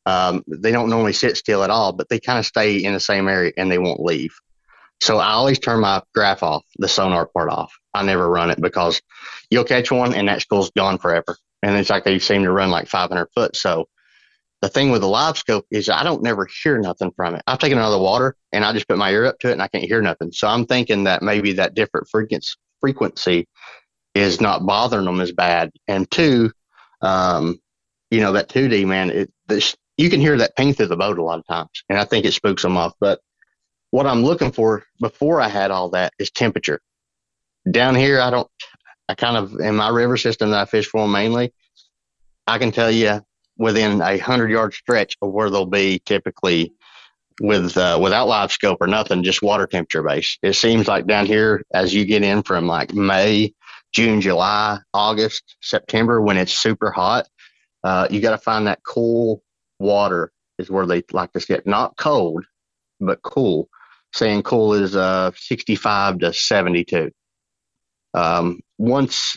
Um, 0.06 0.44
they 0.46 0.72
don't 0.72 0.88
normally 0.88 1.12
sit 1.12 1.36
still 1.36 1.64
at 1.64 1.70
all, 1.70 1.92
but 1.92 2.08
they 2.08 2.20
kind 2.20 2.38
of 2.38 2.46
stay 2.46 2.78
in 2.78 2.92
the 2.92 3.00
same 3.00 3.28
area 3.28 3.52
and 3.56 3.70
they 3.70 3.78
won't 3.78 4.00
leave. 4.00 4.34
So 5.00 5.18
I 5.18 5.32
always 5.32 5.58
turn 5.58 5.80
my 5.80 6.02
graph 6.14 6.42
off, 6.42 6.64
the 6.78 6.88
sonar 6.88 7.26
part 7.26 7.50
off. 7.50 7.76
I 7.92 8.02
never 8.02 8.28
run 8.28 8.50
it 8.50 8.60
because 8.60 9.02
you'll 9.50 9.64
catch 9.64 9.90
one 9.90 10.14
and 10.14 10.28
that 10.28 10.42
school's 10.42 10.70
gone 10.70 10.98
forever. 10.98 11.36
And 11.62 11.76
it's 11.76 11.90
like 11.90 12.04
they 12.04 12.18
seem 12.18 12.44
to 12.44 12.52
run 12.52 12.70
like 12.70 12.88
500 12.88 13.28
foot. 13.34 13.56
So 13.56 13.88
the 14.62 14.68
thing 14.68 14.90
with 14.90 15.02
the 15.02 15.08
live 15.08 15.36
scope 15.36 15.66
is 15.70 15.88
I 15.88 16.02
don't 16.02 16.22
never 16.22 16.48
hear 16.62 16.78
nothing 16.78 17.10
from 17.14 17.34
it. 17.34 17.42
I've 17.46 17.58
taken 17.58 17.78
the 17.78 17.98
water 17.98 18.36
and 18.52 18.64
I 18.64 18.72
just 18.72 18.88
put 18.88 18.96
my 18.96 19.10
ear 19.10 19.26
up 19.26 19.38
to 19.40 19.48
it 19.48 19.52
and 19.52 19.62
I 19.62 19.68
can't 19.68 19.84
hear 19.84 20.00
nothing. 20.00 20.32
So 20.32 20.48
I'm 20.48 20.66
thinking 20.66 21.04
that 21.04 21.22
maybe 21.22 21.54
that 21.54 21.74
different 21.74 22.08
frequency 22.08 22.54
frequency 22.80 23.48
is 24.14 24.40
not 24.40 24.64
bothering 24.64 25.04
them 25.04 25.20
as 25.20 25.32
bad. 25.32 25.70
And 25.88 26.10
two, 26.10 26.52
um, 27.02 27.58
you 28.10 28.20
know, 28.20 28.32
that 28.32 28.48
2D 28.48 28.86
man, 28.86 29.10
it, 29.10 29.32
this, 29.46 29.76
you 29.96 30.10
can 30.10 30.20
hear 30.20 30.36
that 30.38 30.56
ping 30.56 30.74
through 30.74 30.88
the 30.88 30.96
boat 30.96 31.18
a 31.18 31.22
lot 31.22 31.38
of 31.38 31.46
times, 31.46 31.84
and 31.88 31.98
I 31.98 32.04
think 32.04 32.24
it 32.24 32.32
spooks 32.32 32.62
them 32.62 32.76
off. 32.76 32.94
But 33.00 33.20
what 33.90 34.06
I'm 34.06 34.22
looking 34.22 34.52
for 34.52 34.84
before 35.00 35.40
I 35.40 35.48
had 35.48 35.70
all 35.70 35.90
that 35.90 36.12
is 36.18 36.30
temperature. 36.30 36.80
Down 37.70 37.94
here, 37.94 38.20
I 38.20 38.30
don't. 38.30 38.48
I 39.08 39.14
kind 39.14 39.36
of 39.36 39.54
in 39.60 39.76
my 39.76 39.88
river 39.88 40.16
system 40.16 40.50
that 40.50 40.60
I 40.60 40.64
fish 40.64 40.86
for 40.86 41.06
mainly. 41.06 41.52
I 42.46 42.58
can 42.58 42.72
tell 42.72 42.90
you 42.90 43.20
within 43.56 44.00
a 44.00 44.18
hundred 44.18 44.50
yard 44.50 44.74
stretch 44.74 45.16
of 45.22 45.32
where 45.32 45.50
they'll 45.50 45.66
be 45.66 46.00
typically 46.04 46.72
with 47.40 47.76
uh, 47.76 47.98
without 48.00 48.28
live 48.28 48.52
scope 48.52 48.78
or 48.80 48.86
nothing, 48.86 49.22
just 49.22 49.42
water 49.42 49.66
temperature 49.66 50.02
base. 50.02 50.38
It 50.42 50.54
seems 50.54 50.88
like 50.88 51.06
down 51.06 51.26
here 51.26 51.64
as 51.72 51.94
you 51.94 52.04
get 52.04 52.22
in 52.22 52.42
from 52.42 52.66
like 52.66 52.94
May, 52.94 53.54
June, 53.92 54.20
July, 54.20 54.78
August, 54.92 55.56
September 55.60 56.20
when 56.20 56.36
it's 56.36 56.52
super 56.52 56.90
hot, 56.90 57.26
uh, 57.84 58.08
you 58.10 58.20
got 58.20 58.32
to 58.32 58.38
find 58.38 58.66
that 58.66 58.80
cool 58.86 59.42
water 59.78 60.32
is 60.58 60.70
where 60.70 60.86
they 60.86 61.02
like 61.12 61.32
to 61.32 61.40
sit, 61.40 61.66
not 61.66 61.96
cold, 61.96 62.44
but 63.00 63.22
cool. 63.22 63.68
Saying 64.12 64.42
cool 64.42 64.72
is 64.74 64.96
uh, 64.96 65.32
65 65.36 66.20
to 66.20 66.32
72. 66.32 67.10
Um, 68.14 68.60
once 68.78 69.36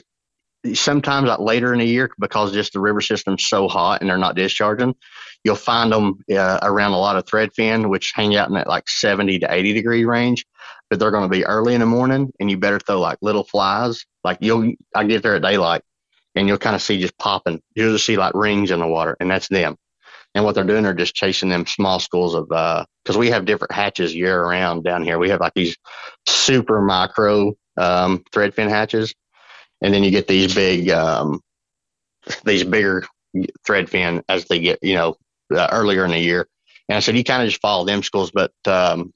sometimes 0.74 1.28
like 1.28 1.40
later 1.40 1.74
in 1.74 1.80
the 1.80 1.86
year 1.86 2.12
because 2.20 2.52
just 2.54 2.74
the 2.74 2.80
river 2.80 3.02
system's 3.02 3.46
so 3.48 3.68
hot 3.68 4.02
and 4.02 4.10
they're 4.10 4.18
not 4.18 4.36
discharging 4.36 4.94
you'll 5.44 5.56
find 5.56 5.92
them 5.92 6.20
uh, 6.32 6.60
around 6.62 6.92
a 6.92 6.98
lot 6.98 7.16
of 7.16 7.26
threadfin 7.26 7.90
which 7.90 8.12
hang 8.14 8.36
out 8.36 8.50
in 8.50 8.56
that 8.56 8.68
like 8.68 8.88
70 8.90 9.40
to 9.40 9.54
80 9.54 9.74
degree 9.74 10.06
range. 10.06 10.46
But 10.90 11.00
they're 11.00 11.12
going 11.12 11.30
to 11.30 11.30
be 11.30 11.46
early 11.46 11.76
in 11.76 11.82
the 11.82 11.86
morning 11.86 12.32
and 12.40 12.50
you 12.50 12.58
better 12.58 12.80
throw 12.80 13.00
like 13.00 13.20
little 13.22 13.44
flies. 13.44 14.06
Like 14.24 14.40
you'll 14.42 14.74
i 14.96 15.04
get 15.04 15.22
there 15.22 15.36
at 15.36 15.42
daylight 15.42 15.84
and 16.36 16.48
you'll 16.48 16.58
kind 16.58 16.76
of 16.76 16.82
see 16.82 17.00
just 17.00 17.18
popping. 17.18 17.62
You'll 17.76 17.94
just 17.94 18.06
see 18.06 18.18
like 18.18 18.34
rings 18.34 18.72
in 18.72 18.80
the 18.80 18.88
water 18.88 19.16
and 19.20 19.30
that's 19.30 19.48
them 19.48 19.78
and 20.36 20.43
what 20.45 20.55
they're 20.55 20.63
doing 20.63 20.86
are 20.86 20.93
just 20.93 21.15
chasing 21.15 21.49
them 21.49 21.65
small 21.65 21.99
schools 21.99 22.36
of 22.36 22.47
because 22.47 23.15
uh, 23.15 23.19
we 23.19 23.30
have 23.30 23.45
different 23.45 23.71
hatches 23.71 24.15
year 24.15 24.43
round 24.43 24.84
down 24.84 25.03
here 25.03 25.17
we 25.17 25.30
have 25.30 25.39
like 25.39 25.53
these 25.53 25.75
super 26.27 26.82
micro 26.82 27.53
um, 27.77 28.23
threadfin 28.32 28.69
hatches 28.69 29.13
and 29.82 29.93
then 29.93 30.03
you 30.03 30.11
get 30.11 30.27
these 30.27 30.53
big, 30.53 30.89
um, 30.89 31.41
these 32.43 32.63
bigger 32.63 33.03
thread 33.65 33.89
fin 33.89 34.23
as 34.27 34.45
they 34.45 34.59
get, 34.59 34.80
you 34.82 34.95
know, 34.95 35.15
uh, 35.53 35.69
earlier 35.71 36.05
in 36.05 36.11
the 36.11 36.19
year. 36.19 36.47
And 36.88 36.97
I 36.97 36.99
said, 36.99 37.15
you 37.15 37.23
kind 37.23 37.41
of 37.41 37.49
just 37.49 37.61
follow 37.61 37.86
them 37.86 38.03
schools, 38.03 38.32
but 38.32 38.51
um, 38.65 39.13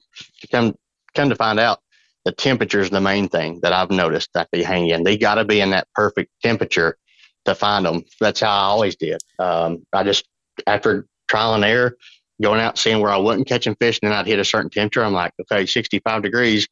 come 0.50 0.74
come 1.14 1.28
to 1.28 1.36
find 1.36 1.60
out, 1.60 1.80
the 2.24 2.32
temperature 2.32 2.80
is 2.80 2.90
the 2.90 3.00
main 3.00 3.28
thing 3.28 3.60
that 3.62 3.72
I've 3.72 3.90
noticed 3.90 4.30
that 4.34 4.48
they 4.50 4.62
hang 4.62 4.88
in. 4.88 5.02
They 5.02 5.16
got 5.16 5.36
to 5.36 5.44
be 5.44 5.60
in 5.60 5.70
that 5.70 5.88
perfect 5.94 6.32
temperature 6.42 6.96
to 7.44 7.54
find 7.54 7.84
them. 7.84 8.04
That's 8.20 8.40
how 8.40 8.48
I 8.48 8.62
always 8.64 8.96
did. 8.96 9.20
Um, 9.38 9.84
I 9.92 10.02
just 10.02 10.24
after 10.66 11.06
trial 11.28 11.54
and 11.54 11.64
error, 11.64 11.96
going 12.42 12.60
out 12.60 12.78
seeing 12.78 13.00
where 13.00 13.12
I 13.12 13.16
wasn't 13.16 13.48
catching 13.48 13.74
fish, 13.76 13.98
and 14.02 14.10
then 14.10 14.18
I'd 14.18 14.26
hit 14.26 14.38
a 14.38 14.44
certain 14.44 14.70
temperature. 14.70 15.04
I'm 15.04 15.12
like, 15.12 15.32
okay, 15.40 15.66
65 15.66 16.22
degrees 16.22 16.68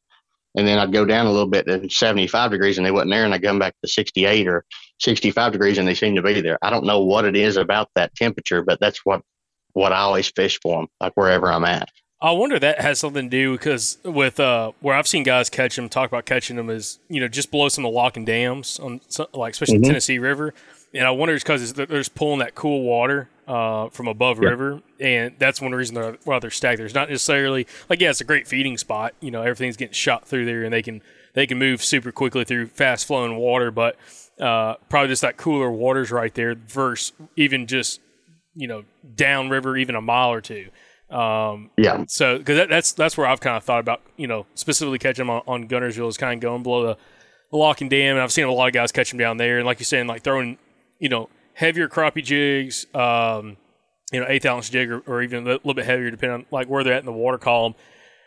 and 0.55 0.67
then 0.67 0.77
I'd 0.77 0.93
go 0.93 1.05
down 1.05 1.25
a 1.25 1.31
little 1.31 1.47
bit 1.47 1.65
to 1.67 1.89
75 1.89 2.51
degrees 2.51 2.77
and 2.77 2.85
they 2.85 2.91
wasn't 2.91 3.11
there 3.11 3.25
and 3.25 3.33
I 3.33 3.39
come 3.39 3.59
back 3.59 3.75
to 3.81 3.89
68 3.89 4.47
or 4.47 4.65
65 4.99 5.51
degrees 5.51 5.77
and 5.77 5.87
they 5.87 5.95
seem 5.95 6.15
to 6.15 6.21
be 6.21 6.41
there. 6.41 6.59
I 6.61 6.69
don't 6.69 6.85
know 6.85 7.03
what 7.03 7.25
it 7.25 7.35
is 7.35 7.57
about 7.57 7.89
that 7.95 8.15
temperature, 8.15 8.61
but 8.61 8.79
that's 8.79 8.99
what 9.03 9.21
what 9.73 9.91
I 9.91 9.99
always 9.99 10.29
fish 10.29 10.59
for 10.61 10.81
them, 10.81 10.87
like 11.01 11.13
wherever 11.13 11.51
I'm 11.51 11.65
at. 11.65 11.89
I 12.21 12.31
wonder 12.31 12.59
that 12.59 12.79
has 12.79 12.99
something 12.99 13.29
to 13.29 13.29
do 13.29 13.53
because 13.53 13.97
with 14.05 14.39
uh, 14.39 14.71
where 14.81 14.95
I've 14.95 15.07
seen 15.07 15.23
guys 15.23 15.49
catch 15.49 15.75
them, 15.75 15.89
talk 15.89 16.09
about 16.09 16.25
catching 16.25 16.57
them 16.57 16.69
is 16.69 16.99
you 17.09 17.19
know 17.19 17.27
just 17.27 17.49
below 17.49 17.69
some 17.69 17.83
of 17.85 17.91
the 17.91 17.95
locking 17.95 18.23
dams 18.23 18.79
on 18.79 19.01
like 19.33 19.53
especially 19.53 19.75
mm-hmm. 19.75 19.81
the 19.81 19.87
Tennessee 19.87 20.19
River, 20.19 20.53
and 20.93 21.05
I 21.07 21.11
wonder 21.11 21.33
it's 21.33 21.43
because 21.43 21.73
they're 21.73 21.87
just 21.87 22.13
pulling 22.13 22.39
that 22.39 22.53
cool 22.53 22.83
water 22.83 23.29
uh, 23.47 23.89
from 23.89 24.07
above 24.07 24.41
yeah. 24.41 24.49
river, 24.49 24.81
and 24.99 25.35
that's 25.37 25.61
one 25.61 25.73
reason 25.73 25.95
they're, 25.95 26.17
why 26.23 26.39
they're 26.39 26.49
stacked 26.49 26.77
there. 26.77 26.85
It's 26.85 26.95
not 26.95 27.09
necessarily 27.09 27.67
like 27.89 28.01
yeah, 28.01 28.09
it's 28.09 28.21
a 28.21 28.25
great 28.25 28.47
feeding 28.47 28.77
spot. 28.77 29.13
You 29.19 29.31
know, 29.31 29.41
everything's 29.41 29.77
getting 29.77 29.93
shot 29.93 30.27
through 30.27 30.45
there, 30.45 30.63
and 30.63 30.73
they 30.73 30.81
can 30.81 31.01
they 31.33 31.47
can 31.47 31.57
move 31.57 31.83
super 31.83 32.11
quickly 32.11 32.43
through 32.43 32.67
fast 32.67 33.05
flowing 33.05 33.35
water. 33.37 33.71
But 33.71 33.97
uh, 34.39 34.75
probably 34.89 35.09
just 35.09 35.21
that 35.21 35.37
cooler 35.37 35.71
waters 35.71 36.11
right 36.11 36.33
there 36.33 36.55
versus 36.55 37.13
even 37.35 37.67
just 37.67 37.99
you 38.55 38.67
know 38.67 38.83
down 39.15 39.49
river, 39.49 39.77
even 39.77 39.95
a 39.95 40.01
mile 40.01 40.31
or 40.31 40.41
two. 40.41 40.69
Um, 41.09 41.69
yeah. 41.77 42.03
So 42.07 42.37
because 42.37 42.57
that, 42.57 42.69
that's 42.69 42.93
that's 42.93 43.17
where 43.17 43.27
I've 43.27 43.39
kind 43.39 43.57
of 43.57 43.63
thought 43.63 43.79
about 43.79 44.01
you 44.17 44.27
know 44.27 44.45
specifically 44.55 44.99
catching 44.99 45.25
them 45.25 45.29
on, 45.29 45.41
on 45.47 45.67
Guntersville 45.67 46.09
is 46.09 46.17
kind 46.17 46.37
of 46.37 46.41
going 46.41 46.63
below 46.63 46.87
the, 46.87 46.97
the 47.51 47.57
locking 47.57 47.89
dam, 47.89 48.15
and 48.15 48.23
I've 48.23 48.31
seen 48.31 48.45
a 48.45 48.51
lot 48.51 48.67
of 48.67 48.73
guys 48.73 48.91
catch 48.91 49.11
them 49.11 49.19
down 49.19 49.37
there, 49.37 49.57
and 49.57 49.65
like 49.65 49.79
you're 49.79 49.85
saying, 49.85 50.07
like 50.07 50.23
throwing 50.23 50.57
you 50.99 51.09
know 51.09 51.29
heavier 51.53 51.87
crappie 51.87 52.23
jigs, 52.23 52.85
um, 52.93 53.57
you 54.11 54.19
know, 54.19 54.25
eighth 54.29 54.45
ounce 54.45 54.69
jig 54.69 54.91
or, 54.91 54.99
or, 55.07 55.21
even 55.21 55.47
a 55.47 55.51
little 55.51 55.73
bit 55.73 55.85
heavier, 55.85 56.11
depending 56.11 56.39
on 56.39 56.45
like 56.51 56.67
where 56.67 56.83
they're 56.83 56.93
at 56.93 56.99
in 56.99 57.05
the 57.05 57.11
water 57.11 57.37
column. 57.37 57.75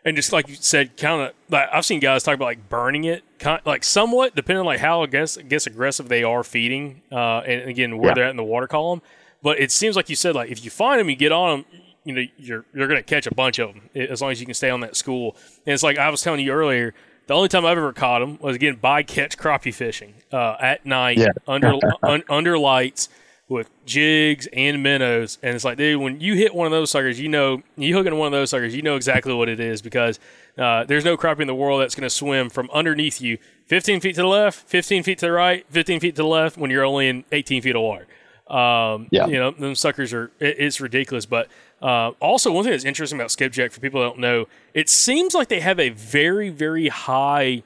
And 0.04 0.14
just 0.14 0.32
like 0.32 0.48
you 0.48 0.54
said, 0.54 0.96
kind 0.96 1.22
of 1.22 1.34
like 1.48 1.68
I've 1.72 1.84
seen 1.84 1.98
guys 1.98 2.22
talk 2.22 2.34
about 2.34 2.44
like 2.44 2.68
burning 2.68 3.04
it, 3.04 3.24
kind 3.38 3.58
of, 3.58 3.66
like 3.66 3.82
somewhat 3.82 4.36
depending 4.36 4.60
on 4.60 4.66
like 4.66 4.78
how 4.78 5.02
I 5.02 5.06
guess 5.06 5.36
I 5.36 5.42
guess 5.42 5.66
aggressive 5.66 6.08
they 6.08 6.22
are 6.22 6.44
feeding, 6.44 7.02
uh, 7.10 7.38
and 7.38 7.68
again 7.68 7.98
where 7.98 8.10
yeah. 8.10 8.14
they're 8.14 8.24
at 8.24 8.30
in 8.30 8.36
the 8.36 8.44
water 8.44 8.68
column. 8.68 9.02
But 9.42 9.58
it 9.58 9.72
seems 9.72 9.96
like 9.96 10.08
you 10.08 10.16
said 10.16 10.34
like 10.34 10.50
if 10.50 10.64
you 10.64 10.70
find 10.70 11.00
them, 11.00 11.10
you 11.10 11.16
get 11.16 11.32
on 11.32 11.58
them, 11.58 11.82
you 12.04 12.14
know, 12.14 12.22
you're 12.36 12.64
you're 12.72 12.86
gonna 12.86 13.02
catch 13.02 13.26
a 13.26 13.34
bunch 13.34 13.58
of 13.58 13.74
them 13.74 13.90
as 13.96 14.22
long 14.22 14.30
as 14.30 14.38
you 14.38 14.46
can 14.46 14.54
stay 14.54 14.70
on 14.70 14.80
that 14.80 14.96
school. 14.96 15.36
And 15.66 15.74
it's 15.74 15.82
like 15.82 15.98
I 15.98 16.08
was 16.08 16.22
telling 16.22 16.40
you 16.40 16.52
earlier, 16.52 16.94
the 17.26 17.34
only 17.34 17.48
time 17.48 17.66
I've 17.66 17.78
ever 17.78 17.92
caught 17.92 18.20
them 18.20 18.38
was 18.40 18.56
again 18.56 18.76
by 18.76 19.02
catch 19.02 19.36
crappie 19.36 19.74
fishing 19.74 20.14
uh, 20.32 20.56
at 20.60 20.86
night 20.86 21.18
yeah. 21.18 21.28
under 21.46 21.74
un, 22.02 22.22
under 22.28 22.58
lights 22.58 23.08
with 23.48 23.70
jigs 23.84 24.48
and 24.52 24.82
minnows. 24.82 25.38
And 25.42 25.54
it's 25.54 25.64
like, 25.64 25.78
dude, 25.78 26.00
when 26.00 26.20
you 26.20 26.34
hit 26.34 26.54
one 26.54 26.66
of 26.66 26.72
those 26.72 26.90
suckers, 26.90 27.20
you 27.20 27.28
know, 27.28 27.62
you 27.76 27.94
hook 27.94 28.06
into 28.06 28.16
one 28.16 28.26
of 28.26 28.32
those 28.32 28.50
suckers, 28.50 28.74
you 28.74 28.82
know 28.82 28.96
exactly 28.96 29.32
what 29.32 29.48
it 29.48 29.60
is 29.60 29.82
because 29.82 30.18
uh, 30.58 30.84
there's 30.84 31.04
no 31.04 31.16
crappie 31.16 31.40
in 31.40 31.46
the 31.46 31.54
world 31.54 31.80
that's 31.80 31.94
going 31.94 32.02
to 32.02 32.10
swim 32.10 32.50
from 32.50 32.68
underneath 32.72 33.20
you 33.20 33.38
15 33.66 34.00
feet 34.00 34.14
to 34.16 34.22
the 34.22 34.28
left, 34.28 34.68
15 34.68 35.02
feet 35.02 35.18
to 35.18 35.26
the 35.26 35.32
right, 35.32 35.64
15 35.70 36.00
feet 36.00 36.16
to 36.16 36.22
the 36.22 36.28
left 36.28 36.56
when 36.56 36.70
you're 36.70 36.84
only 36.84 37.08
in 37.08 37.24
18 37.32 37.62
feet 37.62 37.76
of 37.76 37.82
water. 37.82 38.06
Um, 38.48 39.08
yeah. 39.10 39.26
You 39.26 39.38
know, 39.38 39.50
them 39.50 39.74
suckers 39.74 40.12
are, 40.12 40.30
it, 40.38 40.56
it's 40.58 40.80
ridiculous. 40.80 41.26
But 41.26 41.48
uh, 41.82 42.10
also, 42.20 42.52
one 42.52 42.64
thing 42.64 42.72
that's 42.72 42.84
interesting 42.84 43.18
about 43.18 43.30
skipjack 43.30 43.72
for 43.72 43.80
people 43.80 44.00
that 44.02 44.08
don't 44.08 44.20
know, 44.20 44.46
it 44.74 44.88
seems 44.88 45.34
like 45.34 45.48
they 45.48 45.60
have 45.60 45.80
a 45.80 45.88
very, 45.90 46.48
very 46.50 46.88
high 46.88 47.62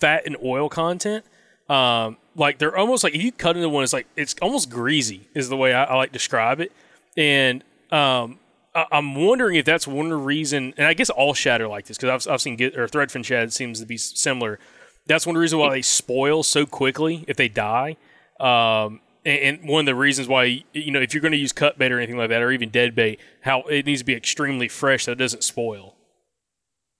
fat 0.00 0.22
and 0.26 0.36
oil 0.42 0.68
content. 0.68 1.24
Um, 1.68 2.16
like 2.36 2.58
they're 2.58 2.76
almost 2.76 3.02
like 3.04 3.14
if 3.14 3.22
you 3.22 3.32
cut 3.32 3.56
into 3.56 3.68
one, 3.68 3.82
it's 3.84 3.92
like 3.92 4.06
it's 4.16 4.34
almost 4.40 4.70
greasy 4.70 5.28
is 5.34 5.48
the 5.48 5.56
way 5.56 5.74
I, 5.74 5.84
I 5.84 5.96
like 5.96 6.12
describe 6.12 6.60
it. 6.60 6.72
And 7.16 7.62
um, 7.90 8.38
I- 8.74 8.86
I'm 8.92 9.14
wondering 9.16 9.56
if 9.56 9.64
that's 9.64 9.86
one 9.86 10.12
reason, 10.12 10.72
and 10.76 10.86
I 10.86 10.94
guess 10.94 11.10
all 11.10 11.34
shad 11.34 11.60
are 11.60 11.68
like 11.68 11.86
this 11.86 11.98
because 11.98 12.26
I've, 12.26 12.32
I've 12.32 12.40
seen 12.40 12.56
get, 12.56 12.78
or 12.78 12.86
threadfin 12.86 13.24
shad 13.24 13.52
seems 13.52 13.80
to 13.80 13.86
be 13.86 13.96
similar. 13.96 14.58
That's 15.06 15.26
one 15.26 15.36
reason 15.36 15.58
why 15.58 15.70
they 15.70 15.82
spoil 15.82 16.42
so 16.42 16.64
quickly 16.64 17.24
if 17.26 17.36
they 17.36 17.48
die. 17.48 17.96
Um, 18.38 19.00
and, 19.28 19.68
one 19.68 19.80
of 19.80 19.86
the 19.86 19.94
reasons 19.94 20.28
why 20.28 20.64
you 20.72 20.90
know 20.90 21.00
if 21.00 21.12
you're 21.14 21.20
going 21.20 21.32
to 21.32 21.38
use 21.38 21.52
cut 21.52 21.78
bait 21.78 21.92
or 21.92 21.98
anything 21.98 22.16
like 22.16 22.30
that, 22.30 22.42
or 22.42 22.50
even 22.50 22.70
dead 22.70 22.94
bait, 22.94 23.20
how 23.42 23.62
it 23.62 23.86
needs 23.86 24.00
to 24.00 24.04
be 24.04 24.14
extremely 24.14 24.68
fresh 24.68 25.04
so 25.04 25.12
it 25.12 25.18
doesn't 25.18 25.44
spoil. 25.44 25.96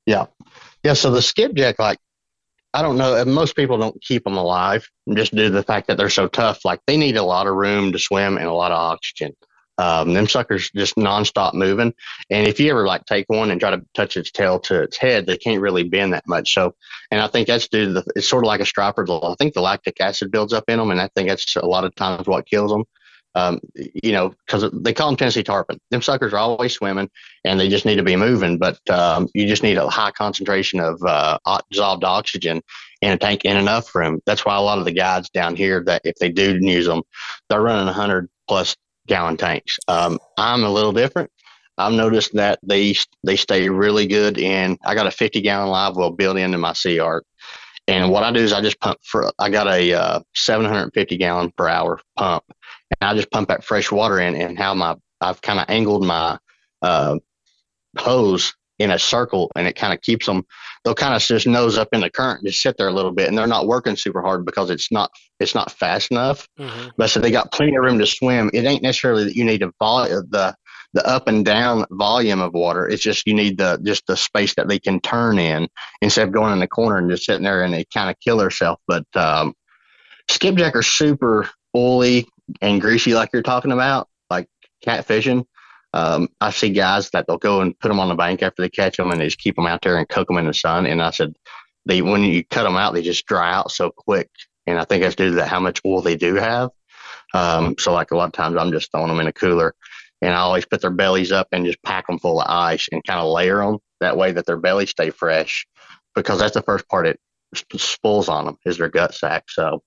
Yeah. 0.06 0.26
Yeah. 0.82 0.94
So 0.94 1.10
the 1.10 1.20
skipjack, 1.20 1.78
like, 1.78 1.98
I 2.72 2.82
don't 2.82 2.96
know. 2.96 3.24
Most 3.24 3.56
people 3.56 3.78
don't 3.78 4.00
keep 4.02 4.24
them 4.24 4.36
alive 4.36 4.88
just 5.14 5.34
due 5.34 5.44
to 5.44 5.50
the 5.50 5.62
fact 5.62 5.88
that 5.88 5.96
they're 5.96 6.08
so 6.08 6.28
tough. 6.28 6.64
Like, 6.64 6.80
they 6.86 6.96
need 6.96 7.16
a 7.16 7.22
lot 7.22 7.46
of 7.46 7.54
room 7.54 7.92
to 7.92 7.98
swim 7.98 8.38
and 8.38 8.46
a 8.46 8.52
lot 8.52 8.72
of 8.72 8.78
oxygen. 8.78 9.34
Um, 9.78 10.12
them 10.12 10.26
suckers 10.26 10.70
just 10.74 10.96
nonstop 10.96 11.54
moving. 11.54 11.94
And 12.30 12.48
if 12.48 12.58
you 12.58 12.70
ever 12.70 12.84
like 12.84 13.04
take 13.04 13.26
one 13.28 13.50
and 13.50 13.60
try 13.60 13.70
to 13.70 13.84
touch 13.94 14.16
its 14.16 14.32
tail 14.32 14.58
to 14.60 14.82
its 14.82 14.96
head, 14.96 15.26
they 15.26 15.36
can't 15.36 15.60
really 15.60 15.84
bend 15.84 16.12
that 16.12 16.26
much. 16.26 16.52
So, 16.52 16.74
and 17.12 17.20
I 17.20 17.28
think 17.28 17.46
that's 17.46 17.68
due 17.68 17.86
to 17.86 17.92
the, 17.92 18.04
it's 18.16 18.28
sort 18.28 18.44
of 18.44 18.48
like 18.48 18.60
a 18.60 18.66
striper. 18.66 19.06
I 19.08 19.34
think 19.38 19.54
the 19.54 19.60
lactic 19.60 20.00
acid 20.00 20.32
builds 20.32 20.52
up 20.52 20.64
in 20.68 20.78
them, 20.78 20.90
and 20.90 21.00
I 21.00 21.08
think 21.14 21.28
that's 21.28 21.54
a 21.54 21.64
lot 21.64 21.84
of 21.84 21.94
times 21.94 22.26
what 22.26 22.46
kills 22.46 22.72
them. 22.72 22.84
Um, 23.34 23.60
you 23.74 24.10
know, 24.10 24.34
because 24.46 24.68
they 24.72 24.92
call 24.92 25.08
them 25.08 25.16
Tennessee 25.16 25.44
tarpon. 25.44 25.78
Them 25.90 26.02
suckers 26.02 26.32
are 26.32 26.38
always 26.38 26.72
swimming, 26.72 27.08
and 27.44 27.60
they 27.60 27.68
just 27.68 27.84
need 27.84 27.96
to 27.96 28.02
be 28.02 28.16
moving. 28.16 28.58
But 28.58 28.80
um, 28.90 29.28
you 29.32 29.46
just 29.46 29.62
need 29.62 29.76
a 29.76 29.88
high 29.88 30.10
concentration 30.10 30.80
of 30.80 31.00
uh, 31.04 31.38
dissolved 31.70 32.02
oxygen 32.02 32.62
in 33.00 33.12
a 33.12 33.16
tank 33.16 33.42
and 33.44 33.58
enough 33.58 33.94
room. 33.94 34.20
That's 34.26 34.44
why 34.44 34.56
a 34.56 34.60
lot 34.60 34.78
of 34.78 34.86
the 34.86 34.92
guides 34.92 35.30
down 35.30 35.54
here 35.54 35.84
that 35.84 36.02
if 36.04 36.16
they 36.16 36.30
do 36.30 36.58
use 36.60 36.86
them, 36.86 37.02
they're 37.48 37.62
running 37.62 37.82
a 37.82 37.92
100 37.92 38.28
plus 38.48 38.74
gallon 39.08 39.36
tanks. 39.36 39.78
Um, 39.88 40.18
I'm 40.36 40.64
a 40.64 40.70
little 40.70 40.92
different. 40.92 41.30
I've 41.78 41.92
noticed 41.92 42.34
that 42.34 42.58
they 42.62 42.94
they 43.24 43.36
stay 43.36 43.68
really 43.68 44.06
good 44.06 44.38
in. 44.38 44.76
I 44.84 44.94
got 44.94 45.06
a 45.06 45.12
50 45.12 45.40
gallon 45.40 45.70
live 45.70 45.96
well 45.96 46.10
built 46.10 46.36
into 46.36 46.58
my 46.58 46.72
SeaArk, 46.72 47.22
and 47.86 48.10
what 48.10 48.24
I 48.24 48.32
do 48.32 48.40
is 48.40 48.52
I 48.52 48.60
just 48.60 48.80
pump 48.80 48.98
for. 49.04 49.30
I 49.38 49.48
got 49.48 49.68
a 49.68 49.92
uh, 49.92 50.20
750 50.34 51.16
gallon 51.16 51.52
per 51.56 51.68
hour 51.68 52.00
pump, 52.16 52.44
and 52.48 53.10
I 53.10 53.14
just 53.14 53.30
pump 53.30 53.48
that 53.48 53.64
fresh 53.64 53.92
water 53.92 54.18
in. 54.18 54.34
And 54.34 54.58
how 54.58 54.74
my 54.74 54.96
I've 55.20 55.40
kind 55.40 55.60
of 55.60 55.66
angled 55.68 56.04
my 56.04 56.38
uh, 56.82 57.18
hose 57.96 58.54
in 58.78 58.90
a 58.90 58.98
circle, 58.98 59.50
and 59.56 59.66
it 59.66 59.76
kind 59.76 59.92
of 59.92 60.00
keeps 60.00 60.26
them. 60.26 60.44
They'll 60.84 60.94
kind 60.94 61.14
of 61.14 61.22
just 61.22 61.46
nose 61.46 61.76
up 61.76 61.88
in 61.92 62.00
the 62.00 62.10
current, 62.10 62.44
just 62.44 62.62
sit 62.62 62.76
there 62.76 62.88
a 62.88 62.92
little 62.92 63.12
bit, 63.12 63.28
and 63.28 63.36
they're 63.36 63.46
not 63.46 63.66
working 63.66 63.96
super 63.96 64.22
hard 64.22 64.44
because 64.44 64.70
it's 64.70 64.90
not 64.92 65.10
it's 65.40 65.54
not 65.54 65.70
fast 65.70 66.10
enough. 66.10 66.48
Mm-hmm. 66.58 66.88
But 66.96 67.10
so 67.10 67.20
they 67.20 67.30
got 67.30 67.52
plenty 67.52 67.76
of 67.76 67.84
room 67.84 67.98
to 67.98 68.06
swim. 68.06 68.50
It 68.52 68.64
ain't 68.64 68.82
necessarily 68.82 69.24
that 69.24 69.36
you 69.36 69.44
need 69.44 69.62
a 69.62 69.72
vol- 69.78 70.08
the 70.08 70.54
the 70.94 71.06
up 71.06 71.28
and 71.28 71.44
down 71.44 71.84
volume 71.90 72.40
of 72.40 72.54
water. 72.54 72.88
It's 72.88 73.02
just 73.02 73.26
you 73.26 73.34
need 73.34 73.58
the 73.58 73.78
just 73.84 74.06
the 74.06 74.16
space 74.16 74.54
that 74.54 74.68
they 74.68 74.78
can 74.78 75.00
turn 75.00 75.38
in 75.38 75.68
instead 76.00 76.26
of 76.26 76.32
going 76.32 76.52
in 76.52 76.60
the 76.60 76.68
corner 76.68 76.98
and 76.98 77.10
just 77.10 77.24
sitting 77.24 77.44
there 77.44 77.62
and 77.62 77.74
they 77.74 77.84
kind 77.92 78.10
of 78.10 78.18
kill 78.20 78.38
herself. 78.40 78.80
But 78.86 79.04
um, 79.14 79.54
skipjack 80.30 80.74
are 80.74 80.82
super 80.82 81.50
oily 81.76 82.26
and 82.62 82.80
greasy, 82.80 83.14
like 83.14 83.30
you're 83.32 83.42
talking 83.42 83.72
about, 83.72 84.08
like 84.30 84.48
catfishing. 84.84 85.44
Um, 85.94 86.28
I 86.40 86.50
see 86.50 86.70
guys 86.70 87.10
that 87.10 87.26
they'll 87.26 87.38
go 87.38 87.60
and 87.60 87.78
put 87.78 87.88
them 87.88 88.00
on 88.00 88.08
the 88.08 88.14
bank 88.14 88.42
after 88.42 88.62
they 88.62 88.68
catch 88.68 88.96
them 88.96 89.10
and 89.10 89.20
they 89.20 89.26
just 89.26 89.38
keep 89.38 89.56
them 89.56 89.66
out 89.66 89.82
there 89.82 89.96
and 89.96 90.08
cook 90.08 90.28
them 90.28 90.38
in 90.38 90.46
the 90.46 90.54
sun. 90.54 90.86
And 90.86 91.02
I 91.02 91.10
said, 91.10 91.34
they 91.86 92.02
when 92.02 92.22
you 92.22 92.44
cut 92.44 92.64
them 92.64 92.76
out, 92.76 92.92
they 92.92 93.02
just 93.02 93.26
dry 93.26 93.52
out 93.52 93.70
so 93.70 93.90
quick. 93.90 94.28
And 94.66 94.78
I 94.78 94.84
think 94.84 95.02
that's 95.02 95.14
due 95.14 95.34
to 95.34 95.46
how 95.46 95.60
much 95.60 95.80
oil 95.86 96.02
they 96.02 96.16
do 96.16 96.34
have. 96.34 96.70
Um, 97.34 97.74
so 97.78 97.92
like 97.92 98.10
a 98.10 98.16
lot 98.16 98.26
of 98.26 98.32
times 98.32 98.56
I'm 98.56 98.72
just 98.72 98.90
throwing 98.90 99.08
them 99.08 99.20
in 99.20 99.26
a 99.26 99.32
cooler 99.32 99.74
and 100.20 100.34
I 100.34 100.38
always 100.38 100.66
put 100.66 100.80
their 100.80 100.90
bellies 100.90 101.32
up 101.32 101.48
and 101.52 101.64
just 101.64 101.82
pack 101.82 102.06
them 102.06 102.18
full 102.18 102.40
of 102.40 102.48
ice 102.48 102.88
and 102.90 103.04
kind 103.04 103.20
of 103.20 103.32
layer 103.32 103.58
them 103.58 103.78
that 104.00 104.16
way 104.16 104.32
that 104.32 104.46
their 104.46 104.56
bellies 104.56 104.90
stay 104.90 105.10
fresh 105.10 105.66
because 106.14 106.38
that's 106.38 106.54
the 106.54 106.62
first 106.62 106.88
part 106.88 107.06
it 107.06 107.20
sp- 107.54 107.78
spools 107.78 108.28
on 108.28 108.46
them 108.46 108.56
is 108.64 108.78
their 108.78 108.88
gut 108.88 109.14
sac. 109.14 109.44
So 109.48 109.82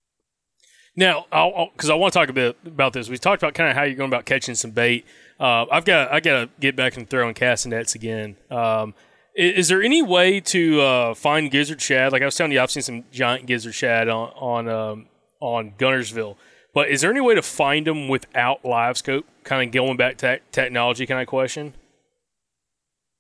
Now, 0.96 1.26
because 1.74 1.90
I 1.90 1.96
want 1.96 2.14
to 2.14 2.20
talk 2.20 2.30
a 2.30 2.34
bit 2.34 2.58
about 2.66 2.94
this, 2.94 3.10
we 3.10 3.18
talked 3.18 3.42
about 3.42 3.54
kind 3.54 3.70
of 3.70 3.76
how 3.76 3.84
you're 3.84 3.96
going 3.96 4.10
about 4.10 4.26
catching 4.26 4.56
some 4.56 4.72
bait. 4.72 5.06
Uh, 5.40 5.66
I've 5.72 5.86
got 5.86 6.12
I 6.12 6.20
got 6.20 6.42
to 6.42 6.50
get 6.60 6.76
back 6.76 6.98
and 6.98 7.10
throwing 7.10 7.34
casting 7.34 7.70
nets 7.72 7.96
again. 7.96 8.36
Um, 8.50 8.94
is, 9.36 9.54
is 9.54 9.68
there 9.70 9.82
any 9.82 10.02
way 10.02 10.42
to 10.42 10.82
uh, 10.82 11.14
find 11.14 11.50
gizzard 11.50 11.82
shad? 11.82 12.12
Like 12.12 12.22
I 12.22 12.26
was 12.26 12.36
telling 12.36 12.52
you, 12.52 12.60
I've 12.60 12.72
seen 12.72 12.84
some 12.84 13.06
giant 13.12 13.46
gizzard 13.46 13.74
shad 13.74 14.10
on 14.10 14.30
on 14.36 14.68
um, 14.68 15.06
on 15.40 15.72
Guntersville, 15.78 16.36
but 16.74 16.90
is 16.90 17.02
there 17.02 17.10
any 17.12 17.22
way 17.22 17.36
to 17.36 17.42
find 17.42 17.88
them 17.88 18.10
without 18.10 18.66
live 18.66 18.98
scope? 18.98 19.26
Kind 19.44 19.68
of 19.68 19.74
going 19.74 19.98
back 19.98 20.18
to 20.18 20.40
technology 20.52 21.06
kind 21.06 21.22
of 21.22 21.28
question. 21.28 21.74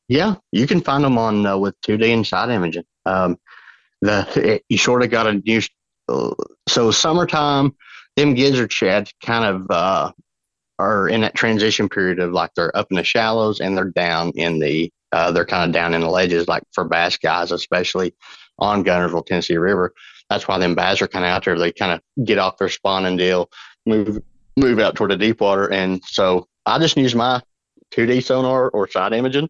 yeah, 0.10 0.36
you 0.52 0.68
can 0.68 0.82
find 0.82 1.04
them 1.06 1.18
on 1.18 1.46
uh, 1.46 1.58
with 1.58 1.80
2D 1.82 2.04
and 2.04 2.04
inside 2.04 2.50
imaging. 2.50 2.84
Um, 3.06 3.38
the 4.02 4.28
it, 4.36 4.66
you 4.68 4.78
sort 4.78 5.04
of 5.04 5.10
got 5.10 5.24
to 5.24 5.42
use 5.46 5.70
so 6.68 6.92
summertime. 6.92 7.76
Them 8.18 8.34
gizzard 8.34 8.74
shads 8.74 9.14
kind 9.24 9.46
of 9.46 9.72
uh, 9.72 10.12
are 10.80 11.08
in 11.08 11.22
that 11.22 11.36
transition 11.36 11.88
period 11.88 12.20
of 12.20 12.32
like 12.32 12.54
they're 12.56 12.76
up 12.76 12.88
in 12.92 12.98
the 12.98 13.04
shallows 13.04 13.60
and 13.60 13.78
they're 13.78 13.86
down 13.86 14.32
in 14.36 14.60
the 14.60 14.92
uh, 15.12 15.32
they're 15.32 15.46
kind 15.46 15.70
of 15.70 15.74
down 15.74 15.94
in 15.94 16.02
the 16.02 16.10
ledges, 16.10 16.48
like 16.48 16.64
for 16.72 16.86
bass 16.86 17.18
guys, 17.18 17.52
especially 17.52 18.14
on 18.60 18.84
Guntersville, 18.84 19.26
Tennessee 19.26 19.58
River. 19.58 19.94
That's 20.30 20.48
why 20.48 20.58
them 20.58 20.76
bass 20.76 21.02
are 21.02 21.08
kind 21.08 21.26
of 21.26 21.32
out 21.32 21.44
there. 21.44 21.60
They 21.60 21.74
kind 21.74 21.92
of 21.92 22.26
get 22.26 22.38
off 22.38 22.58
their 22.58 22.70
spawning 22.70 23.18
deal, 23.18 23.50
move 23.86 24.22
move 24.58 24.80
out 24.80 24.96
toward 24.96 25.12
the 25.12 25.18
deep 25.18 25.42
water, 25.42 25.72
and 25.72 26.02
so 26.06 26.48
I 26.66 26.80
just 26.80 26.98
use 26.98 27.16
my 27.16 27.42
2D 27.92 28.24
sonar 28.24 28.70
or 28.70 28.88
side 28.88 29.14
imaging, 29.14 29.50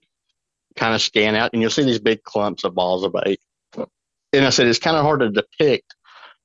kind 0.76 0.96
of 0.96 1.02
scan 1.02 1.36
out, 1.36 1.52
and 1.54 1.62
you'll 1.62 1.72
see 1.72 1.84
these 1.84 2.00
big 2.00 2.24
clumps 2.24 2.64
of 2.64 2.76
balls 2.76 3.04
of 3.04 3.14
bait. 3.14 3.40
And 4.34 4.46
I 4.46 4.50
said 4.50 4.68
it's 4.68 4.80
kind 4.80 4.98
of 4.98 5.04
hard 5.04 5.20
to 5.20 5.30
depict 5.30 5.94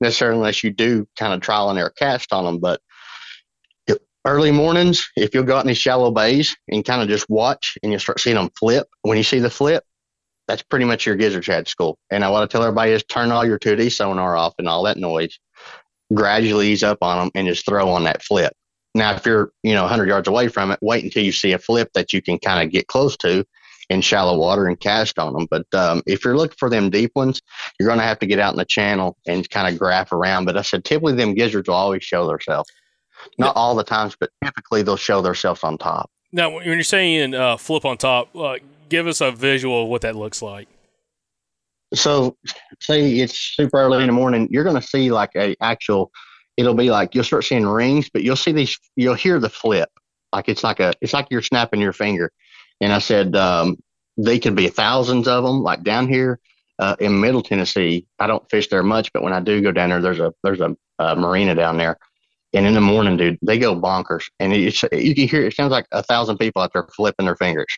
necessarily 0.01 0.39
unless 0.39 0.63
you 0.63 0.71
do 0.71 1.07
kind 1.19 1.33
of 1.33 1.41
trial 1.41 1.71
and 1.71 1.79
error 1.79 1.93
cast 1.97 2.33
on 2.33 2.45
them, 2.45 2.59
but 2.59 2.81
early 4.27 4.51
mornings, 4.51 5.09
if 5.17 5.33
you'll 5.33 5.45
go 5.45 5.57
out 5.57 5.65
in 5.65 5.69
these 5.69 5.79
shallow 5.79 6.11
bays 6.11 6.57
and 6.69 6.85
kind 6.85 7.01
of 7.01 7.09
just 7.09 7.31
watch 7.31 7.79
and 7.83 7.93
you 7.93 7.99
start 7.99 8.19
seeing 8.19 8.37
them 8.37 8.51
flip, 8.59 8.89
when 9.03 9.17
you 9.17 9.23
see 9.23 9.39
the 9.39 9.49
flip, 9.49 9.85
that's 10.49 10.63
pretty 10.63 10.85
much 10.85 11.07
your 11.07 11.15
gizzard 11.15 11.45
shad 11.45 11.69
school. 11.69 11.97
And 12.11 12.25
I 12.25 12.29
want 12.29 12.49
to 12.49 12.53
tell 12.53 12.65
everybody 12.65 12.93
is 12.93 13.05
turn 13.05 13.31
all 13.31 13.47
your 13.47 13.59
2D 13.59 13.93
sonar 13.93 14.37
off 14.37 14.55
and 14.59 14.69
all 14.69 14.83
that 14.83 14.97
noise, 14.97 15.39
gradually 16.13 16.69
ease 16.69 16.83
up 16.83 16.99
on 17.03 17.19
them 17.19 17.31
and 17.35 17.47
just 17.47 17.65
throw 17.65 17.89
on 17.89 18.05
that 18.05 18.23
flip. 18.23 18.53
Now, 18.95 19.15
if 19.15 19.25
you're, 19.27 19.53
you 19.63 19.75
know, 19.75 19.83
100 19.83 20.09
yards 20.09 20.27
away 20.27 20.49
from 20.49 20.71
it, 20.73 20.79
wait 20.83 21.05
until 21.05 21.23
you 21.23 21.33
see 21.33 21.53
a 21.53 21.59
flip 21.59 21.91
that 21.95 22.13
you 22.13 22.21
can 22.21 22.39
kind 22.39 22.65
of 22.65 22.73
get 22.73 22.89
close 22.89 23.17
to 23.19 23.45
in 23.89 24.01
shallow 24.01 24.37
water 24.39 24.67
and 24.67 24.79
cast 24.79 25.19
on 25.19 25.33
them. 25.33 25.47
But 25.51 25.67
um, 25.75 26.03
if 26.07 26.25
you're 26.25 26.37
looking 26.37 26.57
for 26.59 26.69
them 26.69 26.91
deep 26.91 27.13
ones, 27.15 27.41
you're 27.79 27.89
going 27.89 27.99
to 27.99 28.05
have 28.05 28.19
to 28.21 28.27
get 28.27 28.39
out 28.39 28.53
in 28.53 28.59
the 28.59 28.65
channel 28.65 29.17
and 29.27 29.49
kind 29.51 29.73
of 29.73 29.79
graph 29.79 30.13
around. 30.13 30.45
But 30.45 30.57
I 30.57 30.63
said 30.63 30.85
typically 30.85 31.15
them 31.15 31.35
gizzards 31.35 31.69
will 31.69 31.77
always 31.77 32.03
show 32.03 32.27
themselves. 32.27 32.71
Not 33.39 33.57
all 33.57 33.75
the 33.75 33.85
times, 33.85 34.17
but 34.19 34.31
typically 34.45 34.83
they'll 34.83 34.97
show 34.97 35.23
themselves 35.23 35.65
on 35.65 35.79
top. 35.79 36.11
Now, 36.33 36.51
when 36.51 36.65
you're 36.65 36.83
saying 36.83 37.35
uh, 37.35 37.57
flip 37.57 37.85
on 37.85 37.97
top, 37.97 38.35
uh, 38.37 38.57
give 38.89 39.07
us 39.07 39.21
a 39.21 39.31
visual 39.31 39.85
of 39.85 39.89
what 39.89 40.03
that 40.03 40.17
looks 40.17 40.43
like. 40.43 40.69
So, 41.95 42.37
say 42.81 43.19
it's 43.19 43.39
super 43.39 43.79
early 43.79 44.01
in 44.01 44.09
the 44.09 44.13
morning, 44.13 44.49
you're 44.51 44.65
going 44.65 44.77
to 44.77 44.87
see 44.87 45.11
like 45.11 45.31
a 45.37 45.57
actual. 45.61 46.11
It'll 46.57 46.75
be 46.75 46.91
like 46.91 47.15
you'll 47.15 47.25
start 47.25 47.45
seeing 47.45 47.67
rings, 47.67 48.11
but 48.11 48.23
you'll 48.23 48.37
see 48.37 48.53
these. 48.53 48.79
You'll 48.97 49.15
hear 49.15 49.39
the 49.39 49.49
flip, 49.49 49.91
like 50.33 50.49
it's 50.49 50.65
like 50.65 50.81
a. 50.81 50.93
It's 51.01 51.13
like 51.13 51.29
you're 51.31 51.43
snapping 51.43 51.81
your 51.81 51.93
finger. 51.93 52.33
And 52.81 52.93
I 52.93 52.99
said, 52.99 53.35
um, 53.37 53.79
they 54.17 54.39
could 54.39 54.55
be 54.55 54.69
thousands 54.69 55.29
of 55.29 55.45
them. 55.45 55.63
Like 55.63 55.83
down 55.83 56.09
here 56.09 56.41
uh, 56.79 56.97
in 57.01 57.21
Middle 57.21 57.43
Tennessee, 57.43 58.07
I 58.19 58.27
don't 58.27 58.49
fish 58.51 58.69
there 58.69 58.83
much, 58.83 59.13
but 59.13 59.23
when 59.23 59.33
I 59.33 59.41
do 59.41 59.61
go 59.61 59.73
down 59.73 59.91
there, 59.91 60.01
there's 60.01 60.21
a 60.21 60.33
there's 60.43 60.61
a, 60.61 60.77
a 60.99 61.17
marina 61.17 61.55
down 61.55 61.77
there, 61.77 61.99
and 62.53 62.67
in 62.67 62.75
the 62.75 62.81
morning, 62.81 63.17
dude, 63.17 63.39
they 63.43 63.59
go 63.59 63.75
bonkers, 63.75 64.25
and 64.41 64.53
it, 64.53 64.83
you 64.93 65.15
can 65.15 65.29
hear 65.29 65.43
it 65.43 65.55
sounds 65.55 65.71
like 65.71 65.87
a 65.93 66.03
thousand 66.03 66.39
people 66.39 66.63
out 66.63 66.73
there 66.73 66.87
flipping 66.95 67.27
their 67.27 67.37
fingers, 67.37 67.75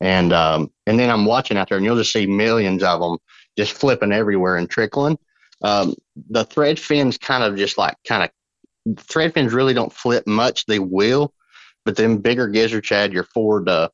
and 0.00 0.32
um, 0.32 0.70
and 0.86 0.98
then 0.98 1.10
I'm 1.10 1.26
watching 1.26 1.56
out 1.56 1.68
there, 1.68 1.78
and 1.78 1.84
you'll 1.84 1.96
just 1.96 2.12
see 2.12 2.26
millions 2.26 2.82
of 2.82 3.00
them 3.00 3.18
just 3.56 3.72
flipping 3.72 4.12
everywhere 4.12 4.56
and 4.56 4.68
trickling. 4.68 5.18
Um, 5.62 5.94
the 6.30 6.44
thread 6.44 6.78
fins 6.78 7.16
kind 7.16 7.44
of 7.44 7.56
just 7.56 7.78
like 7.78 7.96
kind 8.06 8.24
of 8.24 8.98
thread 8.98 9.32
fins 9.32 9.52
really 9.52 9.74
don't 9.74 9.92
flip 9.92 10.26
much; 10.26 10.66
they 10.66 10.78
will, 10.78 11.32
but 11.84 11.96
then 11.96 12.18
bigger 12.18 12.48
gizzard 12.48 12.84
shad, 12.84 13.12
your 13.12 13.24
Ford. 13.24 13.68
Uh, 13.68 13.88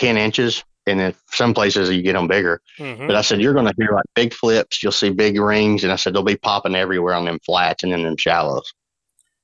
10 0.00 0.16
inches. 0.16 0.64
And 0.86 0.98
then 0.98 1.14
some 1.30 1.52
places 1.52 1.90
you 1.90 2.02
get 2.02 2.14
them 2.14 2.26
bigger. 2.26 2.60
Mm-hmm. 2.78 3.06
But 3.06 3.14
I 3.14 3.20
said, 3.20 3.40
you're 3.40 3.52
going 3.52 3.66
to 3.66 3.74
hear 3.76 3.92
like 3.92 4.06
big 4.16 4.32
flips. 4.32 4.82
You'll 4.82 4.92
see 4.92 5.10
big 5.10 5.38
rings. 5.38 5.84
And 5.84 5.92
I 5.92 5.96
said, 5.96 6.14
they'll 6.14 6.22
be 6.22 6.36
popping 6.36 6.74
everywhere 6.74 7.14
on 7.14 7.26
them 7.26 7.38
flats 7.44 7.84
and 7.84 7.92
in 7.92 8.02
them 8.02 8.16
shallows. 8.16 8.72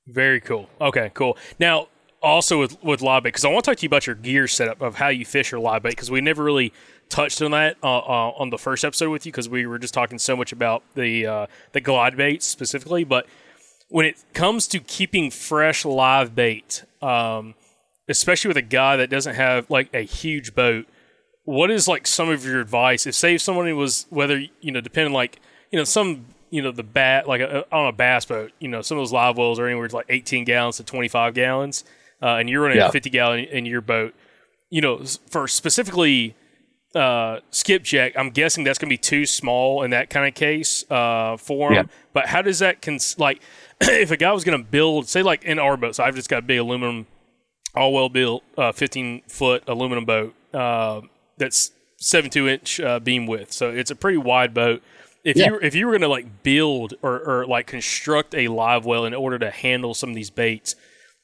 Very 0.07 0.41
cool. 0.41 0.67
Okay, 0.81 1.11
cool. 1.13 1.37
Now, 1.59 1.87
also 2.23 2.59
with 2.59 2.83
with 2.83 3.01
live 3.01 3.23
bait 3.23 3.29
because 3.29 3.45
I 3.45 3.49
want 3.49 3.65
to 3.65 3.71
talk 3.71 3.77
to 3.77 3.83
you 3.83 3.87
about 3.87 4.07
your 4.07 4.15
gear 4.15 4.47
setup 4.47 4.81
of 4.81 4.95
how 4.95 5.09
you 5.09 5.23
fish 5.23 5.51
your 5.51 5.61
live 5.61 5.83
bait 5.83 5.91
because 5.91 6.09
we 6.09 6.19
never 6.19 6.43
really 6.43 6.73
touched 7.09 7.41
on 7.41 7.51
that 7.51 7.77
uh, 7.83 7.99
uh, 7.99 8.31
on 8.31 8.49
the 8.49 8.57
first 8.57 8.83
episode 8.83 9.11
with 9.11 9.25
you 9.25 9.31
because 9.31 9.47
we 9.47 9.67
were 9.67 9.77
just 9.77 9.93
talking 9.93 10.17
so 10.17 10.35
much 10.35 10.51
about 10.51 10.83
the 10.95 11.25
uh, 11.25 11.47
the 11.73 11.81
glide 11.81 12.17
bait 12.17 12.41
specifically. 12.41 13.03
But 13.03 13.27
when 13.89 14.05
it 14.05 14.23
comes 14.33 14.67
to 14.69 14.79
keeping 14.79 15.29
fresh 15.29 15.85
live 15.85 16.35
bait, 16.35 16.83
um, 17.01 17.53
especially 18.09 18.47
with 18.49 18.57
a 18.57 18.61
guy 18.61 18.95
that 18.97 19.09
doesn't 19.09 19.35
have 19.35 19.69
like 19.69 19.93
a 19.93 20.01
huge 20.01 20.53
boat, 20.55 20.85
what 21.43 21.71
is 21.71 21.87
like 21.87 22.05
some 22.07 22.29
of 22.29 22.45
your 22.45 22.59
advice? 22.59 23.05
If 23.07 23.15
say 23.15 23.35
if 23.35 23.41
someone 23.41 23.73
was 23.75 24.05
whether 24.09 24.39
you 24.61 24.71
know 24.71 24.81
depending 24.81 25.13
like 25.13 25.39
you 25.71 25.77
know 25.77 25.83
some 25.85 26.25
you 26.49 26.61
know 26.61 26.71
the 26.71 26.83
bat 26.83 27.27
like 27.27 27.41
a, 27.41 27.65
on 27.75 27.87
a 27.87 27.91
bass 27.91 28.25
boat, 28.25 28.51
you 28.59 28.67
know 28.67 28.81
some 28.81 28.97
of 28.97 29.01
those 29.01 29.11
live 29.13 29.37
wells 29.37 29.59
are 29.59 29.65
anywhere 29.67 29.87
like 29.89 30.05
18 30.09 30.43
gallons 30.45 30.77
to 30.77 30.83
25 30.83 31.33
gallons, 31.33 31.83
uh, 32.21 32.35
and 32.35 32.49
you're 32.49 32.61
running 32.61 32.77
Yeah. 32.77 32.87
a 32.87 32.91
50 32.91 33.09
gallon 33.09 33.39
in 33.45 33.65
your 33.65 33.81
boat. 33.81 34.13
You 34.69 34.81
know, 34.81 35.01
for 35.29 35.47
specifically 35.47 36.35
uh, 36.95 37.39
skipjack, 37.51 38.17
I'm 38.17 38.29
guessing 38.31 38.63
that's 38.63 38.79
going 38.79 38.87
to 38.89 38.93
be 38.93 38.97
too 38.97 39.25
small 39.25 39.83
in 39.83 39.91
that 39.91 40.09
kind 40.09 40.27
of 40.27 40.33
case 40.33 40.83
uh, 40.91 41.37
for 41.37 41.71
Yeah. 41.73 41.81
them. 41.83 41.89
But 42.13 42.25
how 42.27 42.41
does 42.41 42.59
that 42.59 42.81
cons- 42.81 43.17
like 43.19 43.41
if 43.81 44.11
a 44.11 44.17
guy 44.17 44.31
was 44.31 44.43
going 44.43 44.57
to 44.61 44.69
build, 44.69 45.07
say 45.07 45.21
like 45.23 45.43
in 45.45 45.59
our 45.59 45.77
boat, 45.77 45.95
so 45.95 46.03
I've 46.03 46.15
just 46.15 46.29
got 46.29 46.39
a 46.39 46.41
big 46.41 46.59
aluminum, 46.59 47.05
all 47.77 47.93
well 47.93 48.09
built, 48.09 48.43
uh, 48.57 48.71
15 48.71 49.21
foot 49.27 49.63
aluminum 49.67 50.05
boat 50.05 50.33
uh, 50.53 51.01
that's 51.37 51.71
72 51.97 52.47
inch 52.47 52.79
uh, 52.79 52.99
beam 52.99 53.25
width, 53.27 53.51
so 53.53 53.69
it's 53.69 53.91
a 53.91 53.95
pretty 53.95 54.17
wide 54.17 54.53
boat. 54.53 54.81
If 55.23 55.35
Yeah. 55.37 55.47
you 55.47 55.59
if 55.61 55.75
you 55.75 55.85
were 55.85 55.91
going 55.93 56.01
to 56.01 56.07
like 56.07 56.43
build 56.43 56.93
or, 57.01 57.19
or 57.19 57.45
like 57.45 57.67
construct 57.67 58.33
a 58.35 58.47
live 58.47 58.85
well 58.85 59.05
in 59.05 59.13
order 59.13 59.37
to 59.39 59.49
handle 59.51 59.93
some 59.93 60.09
of 60.09 60.15
these 60.15 60.29
baits, 60.29 60.75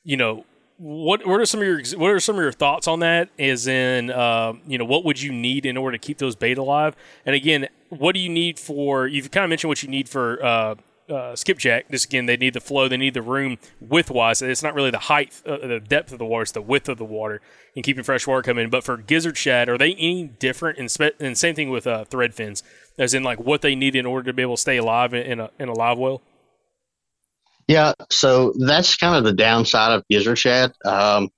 you 0.04 0.18
know, 0.18 0.46
what 0.78 1.26
what 1.26 1.40
are 1.40 1.46
some 1.46 1.62
of 1.62 1.68
your 1.68 1.82
what 2.00 2.10
are 2.10 2.20
some 2.20 2.36
of 2.36 2.42
your 2.42 2.52
thoughts 2.52 2.88
on 2.88 3.00
that? 3.00 3.30
As 3.40 3.68
in, 3.68 4.10
uh, 4.10 4.54
you 4.68 4.78
know, 4.78 4.84
what 4.86 5.06
would 5.06 5.22
you 5.22 5.32
need 5.32 5.66
in 5.66 5.78
order 5.78 5.98
to 5.98 6.06
keep 6.06 6.18
those 6.18 6.36
bait 6.36 6.58
alive? 6.58 6.96
And 7.26 7.36
again, 7.36 7.68
what 7.90 8.14
do 8.14 8.20
you 8.20 8.30
need 8.30 8.60
for? 8.60 9.08
You've 9.08 9.32
kind 9.32 9.44
of 9.46 9.50
mentioned 9.50 9.70
what 9.70 9.84
you 9.84 9.90
need 9.90 10.10
for 10.10 10.44
uh, 10.44 10.76
uh, 11.10 11.36
skipjack. 11.36 11.90
Just 11.92 12.06
again, 12.06 12.26
they 12.26 12.38
need 12.38 12.54
the 12.54 12.62
flow, 12.62 12.88
they 12.88 12.98
need 12.98 13.14
the 13.14 13.22
room 13.22 13.58
width 13.80 14.10
wise. 14.10 14.42
It's 14.42 14.64
not 14.64 14.74
really 14.74 14.92
the 14.92 15.00
height, 15.00 15.42
uh, 15.46 15.58
the 15.58 15.80
depth 15.80 16.12
of 16.12 16.20
the 16.20 16.26
water; 16.26 16.44
it's 16.44 16.52
the 16.52 16.62
width 16.62 16.90
of 16.90 16.98
the 16.98 17.06
water 17.06 17.42
and 17.76 17.84
keeping 17.84 18.04
fresh 18.04 18.28
water 18.28 18.42
coming 18.42 18.66
in. 18.66 18.70
But 18.70 18.84
for 18.84 18.98
gizzard 18.98 19.38
shad, 19.38 19.70
are 19.70 19.78
they 19.78 19.94
any 19.96 20.26
different? 20.26 20.78
And, 20.80 20.90
spe- 20.90 21.20
and 21.20 21.38
same 21.38 21.56
thing 21.56 21.70
with 21.70 21.88
uh, 21.88 22.06
thread 22.06 22.34
fins, 22.34 22.64
as 22.98 23.14
in 23.14 23.24
like 23.24 23.40
what 23.40 23.62
they 23.62 23.76
need 23.76 23.96
in 23.96 24.06
order 24.06 24.28
to 24.28 24.34
be 24.34 24.42
able 24.42 24.56
to 24.56 24.62
stay 24.62 24.78
alive 24.78 25.14
in, 25.14 25.24
in 25.24 25.40
a 25.40 25.50
in 25.60 25.70
a 25.70 25.74
live 25.74 25.98
well. 25.98 26.22
Yeah, 27.68 27.94
so 28.10 28.54
that's 28.60 28.96
kind 28.98 29.16
of 29.16 29.24
the 29.24 29.34
downside 29.34 29.94
of 29.94 30.04
gizzard 30.10 30.38
shad. 30.38 30.74
Um, 30.84 31.30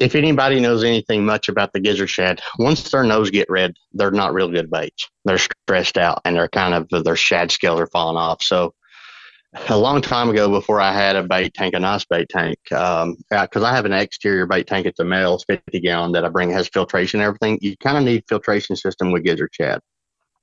if 0.00 0.14
anybody 0.14 0.60
knows 0.60 0.82
anything 0.82 1.26
much 1.26 1.50
about 1.50 1.74
the 1.74 1.80
gizzard 1.80 2.08
shad, 2.08 2.40
once 2.58 2.90
their 2.90 3.04
nose 3.04 3.30
get 3.30 3.50
red, 3.50 3.74
they're 3.92 4.10
not 4.10 4.32
real 4.32 4.48
good 4.48 4.70
baits. 4.70 5.08
They're 5.26 5.38
stressed 5.38 5.98
out 5.98 6.22
and 6.24 6.34
they're 6.34 6.48
kind 6.48 6.74
of 6.74 7.04
their 7.04 7.16
shad 7.16 7.52
scales 7.52 7.80
are 7.80 7.86
falling 7.86 8.16
off. 8.16 8.42
So 8.42 8.74
a 9.68 9.76
long 9.76 10.00
time 10.00 10.30
ago, 10.30 10.48
before 10.48 10.80
I 10.80 10.92
had 10.92 11.16
a 11.16 11.22
bait 11.22 11.52
tank, 11.52 11.74
a 11.74 11.80
nice 11.80 12.06
bait 12.06 12.30
tank, 12.30 12.56
um, 12.72 13.16
because 13.28 13.62
I 13.62 13.74
have 13.74 13.84
an 13.84 13.92
exterior 13.92 14.46
bait 14.46 14.66
tank, 14.66 14.86
it's 14.86 15.00
a 15.00 15.04
male, 15.04 15.34
it's 15.34 15.44
50 15.44 15.78
gallon 15.80 16.12
that 16.12 16.24
I 16.24 16.30
bring 16.30 16.50
has 16.50 16.68
filtration 16.68 17.20
and 17.20 17.26
everything. 17.26 17.58
You 17.60 17.76
kind 17.76 17.98
of 17.98 18.04
need 18.04 18.24
filtration 18.26 18.76
system 18.76 19.12
with 19.12 19.24
gizzard 19.24 19.50
shad. 19.52 19.80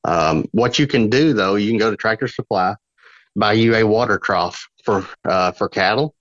Um, 0.03 0.45
what 0.51 0.77
you 0.77 0.85
can 0.85 1.09
do 1.09 1.33
though, 1.33 1.55
you 1.55 1.71
can 1.71 1.79
go 1.79 1.89
to 1.89 1.97
Tractor 1.97 2.27
Supply, 2.27 2.75
buy 3.35 3.53
you 3.53 3.73
a 3.75 3.83
water 3.83 4.19
trough 4.19 4.67
for 4.85 5.07
uh, 5.27 5.51
for 5.53 5.67
cattle. 5.67 6.13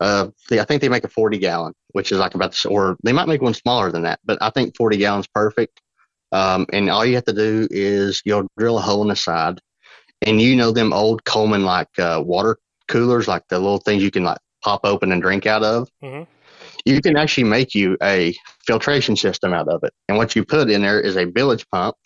Uh, 0.00 0.28
I 0.50 0.64
think 0.64 0.80
they 0.80 0.88
make 0.88 1.04
a 1.04 1.08
40 1.08 1.38
gallon, 1.38 1.74
which 1.92 2.12
is 2.12 2.18
like 2.18 2.34
about, 2.34 2.52
the, 2.52 2.68
or 2.68 2.96
they 3.02 3.12
might 3.12 3.28
make 3.28 3.42
one 3.42 3.54
smaller 3.54 3.90
than 3.90 4.02
that, 4.02 4.20
but 4.24 4.38
I 4.40 4.50
think 4.50 4.76
40 4.76 4.96
gallons 4.96 5.26
perfect. 5.26 5.80
Um, 6.32 6.66
and 6.72 6.90
all 6.90 7.06
you 7.06 7.14
have 7.14 7.24
to 7.24 7.32
do 7.32 7.66
is 7.70 8.20
you'll 8.24 8.48
drill 8.58 8.78
a 8.78 8.82
hole 8.82 9.02
in 9.02 9.08
the 9.08 9.16
side, 9.16 9.60
and 10.22 10.40
you 10.40 10.56
know 10.56 10.72
them 10.72 10.92
old 10.92 11.24
Coleman 11.24 11.64
like 11.64 11.88
uh, 11.98 12.22
water 12.24 12.58
coolers, 12.88 13.28
like 13.28 13.42
the 13.48 13.58
little 13.58 13.78
things 13.78 14.02
you 14.02 14.10
can 14.10 14.24
like 14.24 14.38
pop 14.62 14.80
open 14.84 15.12
and 15.12 15.22
drink 15.22 15.46
out 15.46 15.62
of. 15.62 15.88
Mhm. 16.02 16.26
You 16.84 17.00
can 17.00 17.16
actually 17.16 17.44
make 17.44 17.74
you 17.74 17.96
a 18.02 18.34
filtration 18.66 19.16
system 19.16 19.52
out 19.54 19.68
of 19.68 19.82
it, 19.84 19.92
and 20.08 20.18
what 20.18 20.36
you 20.36 20.44
put 20.44 20.70
in 20.70 20.82
there 20.82 21.00
is 21.00 21.16
a 21.16 21.24
bilge 21.24 21.66
pump 21.70 21.96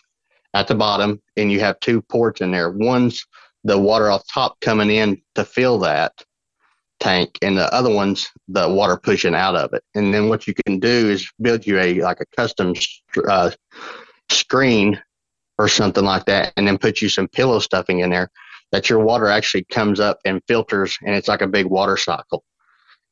at 0.53 0.67
the 0.67 0.75
bottom, 0.75 1.21
and 1.35 1.51
you 1.51 1.59
have 1.59 1.79
two 1.79 2.01
ports 2.01 2.39
in 2.41 2.51
there. 2.51 2.69
One's 2.71 3.25
the 3.63 3.77
water 3.77 4.09
off 4.09 4.23
top 4.33 4.59
coming 4.61 4.89
in 4.89 5.21
to 5.35 5.43
fill 5.43 5.79
that 5.79 6.13
tank, 7.03 7.37
and 7.41 7.57
the 7.57 7.71
other 7.73 7.93
one's 7.93 8.29
the 8.47 8.67
water 8.69 8.97
pushing 8.97 9.35
out 9.35 9.55
of 9.55 9.73
it. 9.73 9.83
And 9.93 10.13
then 10.13 10.29
what 10.29 10.47
you 10.47 10.53
can 10.65 10.79
do 10.79 11.09
is 11.09 11.29
build 11.41 11.67
you 11.67 11.77
a 11.79 12.01
like 12.01 12.21
a 12.21 12.25
custom 12.35 12.73
uh, 13.29 13.51
screen 14.29 15.01
or 15.59 15.67
something 15.67 16.03
like 16.03 16.25
that, 16.25 16.53
and 16.57 16.67
then 16.67 16.77
put 16.77 17.01
you 17.01 17.09
some 17.09 17.27
pillow 17.27 17.59
stuffing 17.59 17.99
in 17.99 18.09
there 18.09 18.29
that 18.71 18.89
your 18.89 18.99
water 18.99 19.27
actually 19.27 19.65
comes 19.65 19.99
up 19.99 20.19
and 20.25 20.41
filters, 20.47 20.97
and 21.05 21.15
it's 21.15 21.27
like 21.27 21.41
a 21.41 21.47
big 21.47 21.67
water 21.67 21.97
cycle. 21.97 22.43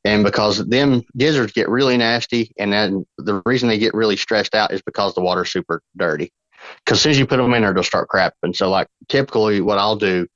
And 0.04 0.24
because 0.24 0.66
them 0.66 1.02
gizzards 1.16 1.52
get 1.52 1.68
really 1.68 1.96
nasty, 1.96 2.50
and 2.58 2.72
then 2.72 3.06
the 3.18 3.40
reason 3.46 3.68
they 3.68 3.78
get 3.78 3.94
really 3.94 4.16
stressed 4.16 4.54
out 4.54 4.72
is 4.72 4.82
because 4.82 5.14
the 5.14 5.20
water's 5.20 5.52
super 5.52 5.80
dirty. 5.96 6.32
Because 6.84 6.98
as 6.98 7.02
soon 7.02 7.10
as 7.10 7.18
you 7.18 7.26
put 7.26 7.36
them 7.36 7.54
in 7.54 7.62
there, 7.62 7.72
they'll 7.72 7.84
start 7.84 8.08
crapping. 8.08 8.54
So, 8.54 8.70
like 8.70 8.88
typically, 9.08 9.60
what 9.60 9.78
I'll 9.78 9.96
do 9.96 10.26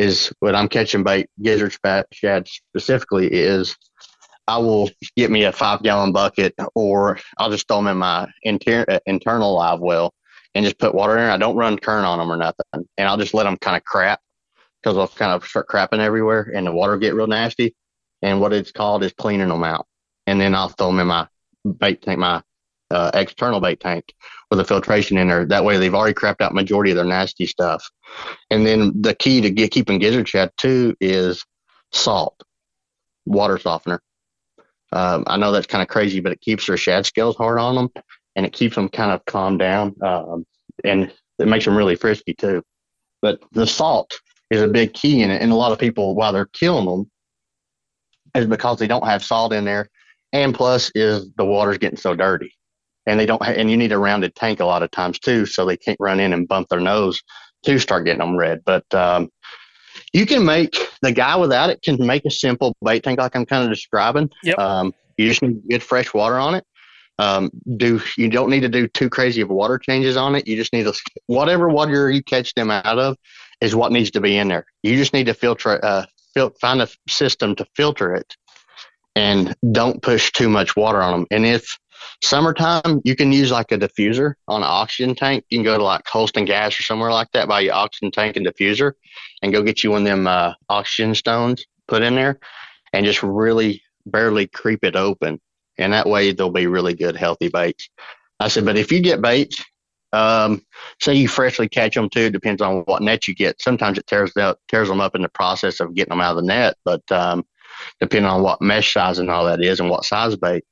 is 0.00 0.32
what 0.40 0.54
I'm 0.54 0.68
catching 0.68 1.02
bait, 1.02 1.28
gizzard 1.42 1.76
shad 2.12 2.48
specifically, 2.48 3.30
is 3.30 3.76
I 4.48 4.56
will 4.56 4.90
get 5.14 5.30
me 5.30 5.44
a 5.44 5.52
five 5.52 5.82
gallon 5.82 6.12
bucket, 6.12 6.54
or 6.74 7.18
I'll 7.38 7.50
just 7.50 7.68
throw 7.68 7.76
them 7.76 7.88
in 7.88 7.98
my 7.98 8.26
inter- 8.42 8.86
uh, 8.88 9.00
internal 9.04 9.54
live 9.54 9.80
well 9.80 10.14
and 10.54 10.64
just 10.64 10.78
put 10.78 10.94
water 10.94 11.18
in. 11.18 11.24
I 11.24 11.36
don't 11.36 11.56
run 11.56 11.78
current 11.78 12.06
on 12.06 12.18
them 12.18 12.32
or 12.32 12.38
nothing, 12.38 12.64
and 12.72 13.08
I'll 13.08 13.18
just 13.18 13.34
let 13.34 13.44
them 13.44 13.58
kind 13.58 13.76
of 13.76 13.84
crap 13.84 14.20
because 14.82 14.96
they'll 14.96 15.06
kind 15.06 15.32
of 15.32 15.46
start 15.46 15.68
crapping 15.68 16.00
everywhere, 16.00 16.50
and 16.54 16.66
the 16.66 16.72
water 16.72 16.96
get 16.96 17.14
real 17.14 17.26
nasty. 17.26 17.76
And 18.22 18.40
what 18.40 18.54
it's 18.54 18.72
called 18.72 19.04
is 19.04 19.12
cleaning 19.12 19.48
them 19.48 19.64
out, 19.64 19.86
and 20.26 20.40
then 20.40 20.54
I'll 20.54 20.68
throw 20.70 20.86
them 20.86 21.00
in 21.00 21.08
my 21.08 21.28
bait 21.78 22.00
tank, 22.00 22.18
my 22.18 22.42
uh, 22.90 23.10
external 23.14 23.60
bait 23.60 23.80
tank 23.80 24.14
with 24.50 24.60
a 24.60 24.64
filtration 24.64 25.18
in 25.18 25.28
there. 25.28 25.46
That 25.46 25.64
way, 25.64 25.78
they've 25.78 25.94
already 25.94 26.14
crapped 26.14 26.40
out 26.40 26.54
majority 26.54 26.90
of 26.90 26.96
their 26.96 27.04
nasty 27.04 27.46
stuff. 27.46 27.88
And 28.50 28.66
then 28.66 29.00
the 29.00 29.14
key 29.14 29.40
to 29.40 29.50
get 29.50 29.70
keeping 29.70 29.98
gizzard 29.98 30.28
shad 30.28 30.50
too 30.56 30.96
is 31.00 31.44
salt, 31.92 32.42
water 33.26 33.58
softener. 33.58 34.00
Um, 34.92 35.24
I 35.26 35.36
know 35.36 35.52
that's 35.52 35.66
kind 35.66 35.82
of 35.82 35.88
crazy, 35.88 36.20
but 36.20 36.32
it 36.32 36.40
keeps 36.40 36.66
their 36.66 36.76
shad 36.76 37.06
scales 37.06 37.36
hard 37.36 37.58
on 37.58 37.76
them, 37.76 37.90
and 38.34 38.44
it 38.44 38.52
keeps 38.52 38.74
them 38.74 38.88
kind 38.88 39.12
of 39.12 39.24
calm 39.24 39.56
down, 39.56 39.94
um, 40.02 40.44
and 40.84 41.12
it 41.38 41.48
makes 41.48 41.64
them 41.64 41.76
really 41.76 41.94
frisky 41.94 42.34
too. 42.34 42.62
But 43.22 43.40
the 43.52 43.66
salt 43.66 44.18
is 44.50 44.62
a 44.62 44.68
big 44.68 44.92
key 44.94 45.22
in 45.22 45.30
it, 45.30 45.42
and 45.42 45.52
a 45.52 45.56
lot 45.56 45.72
of 45.72 45.78
people, 45.78 46.16
while 46.16 46.32
they're 46.32 46.46
killing 46.46 46.86
them, 46.86 47.10
is 48.34 48.46
because 48.46 48.78
they 48.78 48.88
don't 48.88 49.06
have 49.06 49.24
salt 49.24 49.52
in 49.52 49.64
there, 49.64 49.88
and 50.32 50.54
plus 50.54 50.90
is 50.96 51.30
the 51.36 51.44
water's 51.44 51.78
getting 51.78 51.98
so 51.98 52.16
dirty, 52.16 52.52
and 53.06 53.18
they 53.18 53.26
don't, 53.26 53.42
ha- 53.42 53.52
and 53.52 53.70
you 53.70 53.76
need 53.76 53.92
a 53.92 53.98
rounded 53.98 54.34
tank 54.34 54.60
a 54.60 54.64
lot 54.64 54.82
of 54.82 54.90
times 54.90 55.18
too, 55.18 55.46
so 55.46 55.64
they 55.64 55.76
can't 55.76 55.98
run 56.00 56.20
in 56.20 56.32
and 56.32 56.48
bump 56.48 56.68
their 56.68 56.80
nose 56.80 57.20
to 57.64 57.78
start 57.78 58.04
getting 58.04 58.20
them 58.20 58.36
red. 58.36 58.62
But 58.64 58.92
um, 58.94 59.30
you 60.12 60.26
can 60.26 60.44
make 60.44 60.76
the 61.02 61.12
guy 61.12 61.36
without 61.36 61.70
it 61.70 61.82
can 61.82 62.04
make 62.04 62.24
a 62.24 62.30
simple 62.30 62.76
bait 62.84 63.02
tank 63.02 63.18
like 63.18 63.36
I'm 63.36 63.46
kind 63.46 63.64
of 63.64 63.70
describing. 63.70 64.30
Yep. 64.42 64.58
Um, 64.58 64.94
you 65.16 65.28
just 65.28 65.42
need 65.42 65.60
good 65.68 65.82
fresh 65.82 66.12
water 66.14 66.38
on 66.38 66.54
it. 66.54 66.64
Um, 67.18 67.50
do 67.76 68.00
you 68.16 68.30
don't 68.30 68.48
need 68.48 68.60
to 68.60 68.68
do 68.68 68.88
too 68.88 69.10
crazy 69.10 69.42
of 69.42 69.50
water 69.50 69.78
changes 69.78 70.16
on 70.16 70.34
it. 70.34 70.48
You 70.48 70.56
just 70.56 70.72
need 70.72 70.84
to 70.84 70.94
whatever 71.26 71.68
water 71.68 72.10
you 72.10 72.22
catch 72.22 72.54
them 72.54 72.70
out 72.70 72.98
of 72.98 73.18
is 73.60 73.76
what 73.76 73.92
needs 73.92 74.10
to 74.12 74.22
be 74.22 74.38
in 74.38 74.48
there. 74.48 74.64
You 74.82 74.96
just 74.96 75.12
need 75.12 75.26
to 75.26 75.34
filter, 75.34 75.84
uh, 75.84 76.06
fil- 76.32 76.54
find 76.62 76.80
a 76.80 76.88
system 77.08 77.54
to 77.56 77.66
filter 77.76 78.14
it, 78.14 78.34
and 79.14 79.54
don't 79.70 80.02
push 80.02 80.32
too 80.32 80.48
much 80.48 80.76
water 80.76 81.02
on 81.02 81.12
them. 81.12 81.26
And 81.30 81.44
if 81.44 81.78
summertime, 82.22 83.00
you 83.04 83.16
can 83.16 83.32
use 83.32 83.50
like 83.50 83.72
a 83.72 83.78
diffuser 83.78 84.34
on 84.48 84.62
an 84.62 84.68
oxygen 84.68 85.14
tank. 85.14 85.44
You 85.50 85.58
can 85.58 85.64
go 85.64 85.76
to 85.76 85.84
like 85.84 86.06
Holston 86.06 86.44
Gas 86.44 86.78
or 86.78 86.82
somewhere 86.82 87.10
like 87.10 87.30
that, 87.32 87.48
buy 87.48 87.60
your 87.60 87.74
oxygen 87.74 88.10
tank 88.10 88.36
and 88.36 88.46
diffuser, 88.46 88.92
and 89.42 89.52
go 89.52 89.62
get 89.62 89.82
you 89.82 89.90
one 89.90 90.02
of 90.02 90.06
them 90.06 90.26
uh, 90.26 90.54
oxygen 90.68 91.14
stones 91.14 91.64
put 91.88 92.02
in 92.02 92.14
there, 92.14 92.38
and 92.92 93.06
just 93.06 93.22
really 93.22 93.82
barely 94.06 94.46
creep 94.46 94.84
it 94.84 94.96
open, 94.96 95.40
and 95.78 95.92
that 95.92 96.08
way 96.08 96.32
they'll 96.32 96.50
be 96.50 96.66
really 96.66 96.94
good, 96.94 97.16
healthy 97.16 97.48
baits. 97.48 97.88
I 98.38 98.48
said, 98.48 98.64
but 98.64 98.78
if 98.78 98.90
you 98.90 99.00
get 99.00 99.20
baits, 99.20 99.62
um, 100.12 100.64
say 101.00 101.14
you 101.14 101.28
freshly 101.28 101.68
catch 101.68 101.94
them 101.94 102.08
too, 102.08 102.30
depends 102.30 102.62
on 102.62 102.80
what 102.86 103.02
net 103.02 103.28
you 103.28 103.34
get. 103.34 103.60
Sometimes 103.60 103.98
it 103.98 104.06
tears 104.06 104.36
out, 104.36 104.58
tears 104.68 104.88
them 104.88 105.00
up 105.00 105.14
in 105.14 105.22
the 105.22 105.28
process 105.28 105.80
of 105.80 105.94
getting 105.94 106.10
them 106.10 106.20
out 106.20 106.36
of 106.36 106.36
the 106.36 106.46
net, 106.46 106.76
but 106.84 107.02
um, 107.12 107.44
depending 108.00 108.30
on 108.30 108.42
what 108.42 108.60
mesh 108.60 108.92
size 108.92 109.18
and 109.18 109.30
all 109.30 109.44
that 109.44 109.62
is 109.62 109.80
and 109.80 109.90
what 109.90 110.04
size 110.04 110.36
bait 110.36 110.64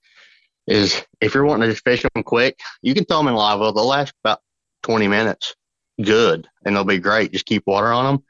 is 0.68 1.02
if 1.20 1.34
you're 1.34 1.44
wanting 1.44 1.66
to 1.66 1.72
just 1.72 1.84
fish 1.84 2.02
them 2.02 2.22
quick, 2.22 2.60
you 2.82 2.94
can 2.94 3.04
throw 3.04 3.18
them 3.18 3.28
in 3.28 3.34
live 3.34 3.58
well. 3.58 3.72
They'll 3.72 3.86
last 3.86 4.14
about 4.22 4.40
20 4.82 5.08
minutes, 5.08 5.54
good, 6.02 6.46
and 6.64 6.76
they'll 6.76 6.84
be 6.84 6.98
great. 6.98 7.32
Just 7.32 7.46
keep 7.46 7.64
water 7.66 7.88
on 7.88 8.04
them, 8.04 8.24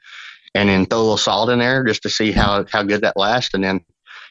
and 0.55 0.69
then 0.69 0.85
throw 0.85 0.99
a 0.99 1.01
little 1.01 1.17
salt 1.17 1.49
in 1.49 1.59
there 1.59 1.83
just 1.83 2.01
to 2.03 2.09
see 2.09 2.31
how 2.31 2.65
how 2.71 2.83
good 2.83 3.01
that 3.01 3.17
lasts, 3.17 3.53
and 3.53 3.63
then 3.63 3.81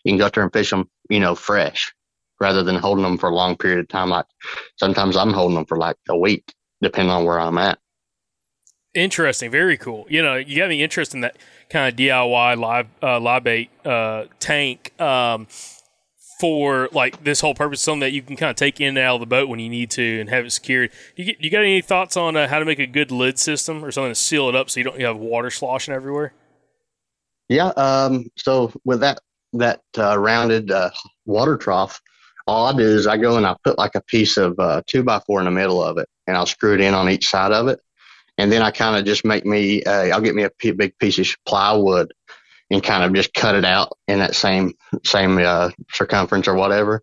you 0.04 0.12
can 0.12 0.18
go 0.18 0.26
out 0.26 0.34
there 0.34 0.42
and 0.42 0.52
fish 0.52 0.70
them, 0.70 0.88
you 1.10 1.20
know, 1.20 1.34
fresh, 1.34 1.92
rather 2.40 2.62
than 2.62 2.76
holding 2.76 3.04
them 3.04 3.18
for 3.18 3.28
a 3.28 3.34
long 3.34 3.56
period 3.56 3.80
of 3.80 3.88
time. 3.88 4.08
Like 4.08 4.26
sometimes 4.76 5.16
I'm 5.16 5.32
holding 5.32 5.56
them 5.56 5.66
for 5.66 5.76
like 5.76 5.96
a 6.08 6.16
week, 6.16 6.52
depending 6.80 7.10
on 7.10 7.24
where 7.24 7.38
I'm 7.38 7.58
at. 7.58 7.78
Interesting, 8.94 9.50
very 9.50 9.76
cool. 9.76 10.06
You 10.08 10.22
know, 10.22 10.36
you 10.36 10.56
got 10.56 10.70
me 10.70 10.82
interested 10.82 11.16
in 11.16 11.20
that 11.20 11.36
kind 11.68 11.92
of 11.92 11.98
DIY 11.98 12.58
live 12.58 12.86
uh, 13.02 13.20
live 13.20 13.44
bait 13.44 13.70
uh, 13.84 14.24
tank. 14.40 14.98
Um, 14.98 15.46
for 16.38 16.88
like 16.92 17.24
this 17.24 17.40
whole 17.40 17.54
purpose, 17.54 17.80
something 17.80 18.00
that 18.00 18.12
you 18.12 18.22
can 18.22 18.36
kind 18.36 18.50
of 18.50 18.56
take 18.56 18.80
in 18.80 18.88
and 18.88 18.98
out 18.98 19.14
of 19.16 19.20
the 19.20 19.26
boat 19.26 19.48
when 19.48 19.58
you 19.58 19.68
need 19.68 19.90
to 19.90 20.20
and 20.20 20.30
have 20.30 20.44
it 20.44 20.50
secured. 20.50 20.90
You 21.16 21.34
you 21.38 21.50
got 21.50 21.60
any 21.60 21.80
thoughts 21.80 22.16
on 22.16 22.36
uh, 22.36 22.48
how 22.48 22.58
to 22.58 22.64
make 22.64 22.78
a 22.78 22.86
good 22.86 23.10
lid 23.10 23.38
system 23.38 23.84
or 23.84 23.90
something 23.90 24.12
to 24.12 24.14
seal 24.14 24.48
it 24.48 24.54
up 24.54 24.70
so 24.70 24.80
you 24.80 24.84
don't 24.84 24.98
you 24.98 25.06
have 25.06 25.16
water 25.16 25.50
sloshing 25.50 25.94
everywhere? 25.94 26.32
Yeah. 27.48 27.68
Um, 27.68 28.30
so 28.36 28.72
with 28.84 29.00
that 29.00 29.20
that 29.54 29.82
uh, 29.96 30.18
rounded 30.18 30.70
uh, 30.70 30.90
water 31.26 31.56
trough, 31.56 32.00
all 32.46 32.66
I 32.66 32.76
do 32.76 32.84
is 32.84 33.06
I 33.06 33.16
go 33.16 33.36
and 33.36 33.46
I 33.46 33.56
put 33.64 33.78
like 33.78 33.94
a 33.94 34.02
piece 34.02 34.36
of 34.36 34.58
uh, 34.58 34.82
two 34.86 35.02
by 35.02 35.20
four 35.26 35.40
in 35.40 35.46
the 35.46 35.50
middle 35.50 35.82
of 35.82 35.98
it, 35.98 36.08
and 36.26 36.36
I'll 36.36 36.46
screw 36.46 36.74
it 36.74 36.80
in 36.80 36.94
on 36.94 37.08
each 37.08 37.28
side 37.28 37.52
of 37.52 37.68
it, 37.68 37.80
and 38.36 38.52
then 38.52 38.62
I 38.62 38.70
kind 38.70 38.96
of 38.96 39.04
just 39.04 39.24
make 39.24 39.44
me 39.44 39.84
I'll 39.84 40.20
get 40.20 40.34
me 40.34 40.44
a 40.44 40.72
big 40.72 40.96
piece 40.98 41.18
of 41.18 41.26
plywood 41.46 42.12
and 42.70 42.82
kind 42.82 43.02
of 43.02 43.14
just 43.14 43.32
cut 43.34 43.54
it 43.54 43.64
out 43.64 43.96
in 44.08 44.18
that 44.18 44.34
same 44.34 44.74
same 45.04 45.38
uh, 45.38 45.70
circumference 45.90 46.48
or 46.48 46.54
whatever, 46.54 47.02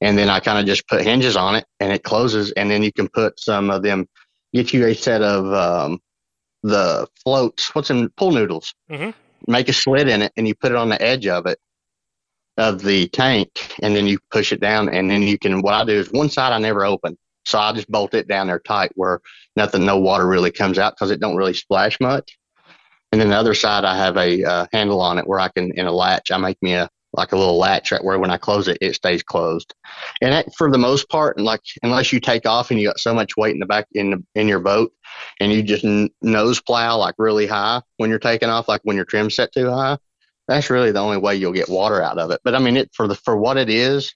and 0.00 0.16
then 0.16 0.28
I 0.28 0.40
kind 0.40 0.58
of 0.58 0.66
just 0.66 0.88
put 0.88 1.02
hinges 1.02 1.36
on 1.36 1.56
it, 1.56 1.66
and 1.80 1.92
it 1.92 2.02
closes, 2.02 2.52
and 2.52 2.70
then 2.70 2.82
you 2.82 2.92
can 2.92 3.08
put 3.08 3.38
some 3.38 3.70
of 3.70 3.82
them. 3.82 4.08
Get 4.54 4.72
you 4.72 4.86
a 4.86 4.94
set 4.94 5.22
of 5.22 5.52
um, 5.52 5.98
the 6.62 7.08
floats. 7.22 7.74
What's 7.74 7.90
in 7.90 8.10
pool 8.10 8.32
noodles? 8.32 8.74
Mhm. 8.90 9.14
Make 9.48 9.68
a 9.68 9.72
slit 9.72 10.08
in 10.08 10.22
it, 10.22 10.32
and 10.36 10.46
you 10.46 10.54
put 10.54 10.72
it 10.72 10.76
on 10.76 10.88
the 10.88 11.00
edge 11.00 11.26
of 11.26 11.46
it 11.46 11.58
of 12.58 12.82
the 12.82 13.08
tank, 13.08 13.48
and 13.82 13.96
then 13.96 14.06
you 14.06 14.18
push 14.30 14.52
it 14.52 14.60
down, 14.60 14.88
and 14.88 15.10
then 15.10 15.22
you 15.22 15.38
can. 15.38 15.62
What 15.62 15.74
I 15.74 15.84
do 15.84 15.92
is 15.92 16.12
one 16.12 16.28
side 16.28 16.52
I 16.52 16.58
never 16.58 16.84
open, 16.84 17.16
so 17.44 17.58
I 17.58 17.72
just 17.72 17.90
bolt 17.90 18.14
it 18.14 18.28
down 18.28 18.46
there 18.46 18.60
tight 18.60 18.92
where 18.94 19.20
nothing, 19.56 19.84
no 19.84 19.98
water 19.98 20.26
really 20.26 20.50
comes 20.50 20.78
out 20.78 20.94
because 20.94 21.10
it 21.10 21.20
don't 21.20 21.36
really 21.36 21.54
splash 21.54 21.98
much. 22.00 22.36
And 23.12 23.20
then 23.20 23.28
the 23.28 23.36
other 23.36 23.54
side, 23.54 23.84
I 23.84 23.96
have 23.96 24.16
a 24.16 24.42
uh, 24.42 24.66
handle 24.72 25.00
on 25.00 25.18
it 25.18 25.26
where 25.26 25.38
I 25.38 25.48
can, 25.48 25.70
in 25.72 25.86
a 25.86 25.92
latch, 25.92 26.30
I 26.30 26.38
make 26.38 26.60
me 26.62 26.74
a 26.74 26.88
like 27.14 27.32
a 27.32 27.36
little 27.36 27.58
latch 27.58 27.92
right 27.92 28.02
where 28.02 28.18
when 28.18 28.30
I 28.30 28.38
close 28.38 28.68
it, 28.68 28.78
it 28.80 28.94
stays 28.94 29.22
closed. 29.22 29.74
And 30.20 30.32
that, 30.32 30.54
for 30.54 30.70
the 30.70 30.78
most 30.78 31.08
part, 31.08 31.36
and 31.36 31.44
like 31.44 31.60
unless 31.82 32.12
you 32.12 32.20
take 32.20 32.46
off 32.46 32.70
and 32.70 32.80
you 32.80 32.88
got 32.88 33.00
so 33.00 33.14
much 33.14 33.36
weight 33.36 33.52
in 33.52 33.60
the 33.60 33.66
back 33.66 33.86
in 33.92 34.10
the, 34.10 34.24
in 34.34 34.48
your 34.48 34.60
boat, 34.60 34.92
and 35.40 35.52
you 35.52 35.62
just 35.62 35.84
n- 35.84 36.08
nose 36.22 36.60
plow 36.60 36.96
like 36.96 37.14
really 37.18 37.46
high 37.46 37.82
when 37.98 38.08
you're 38.08 38.18
taking 38.18 38.48
off, 38.48 38.68
like 38.68 38.80
when 38.84 38.96
your 38.96 39.04
trim's 39.04 39.36
set 39.36 39.52
too 39.52 39.70
high, 39.70 39.98
that's 40.48 40.70
really 40.70 40.90
the 40.90 41.00
only 41.00 41.18
way 41.18 41.36
you'll 41.36 41.52
get 41.52 41.68
water 41.68 42.02
out 42.02 42.18
of 42.18 42.30
it. 42.30 42.40
But 42.44 42.54
I 42.54 42.58
mean, 42.58 42.76
it 42.76 42.90
for 42.94 43.06
the 43.06 43.14
for 43.14 43.36
what 43.36 43.58
it 43.58 43.68
is, 43.68 44.14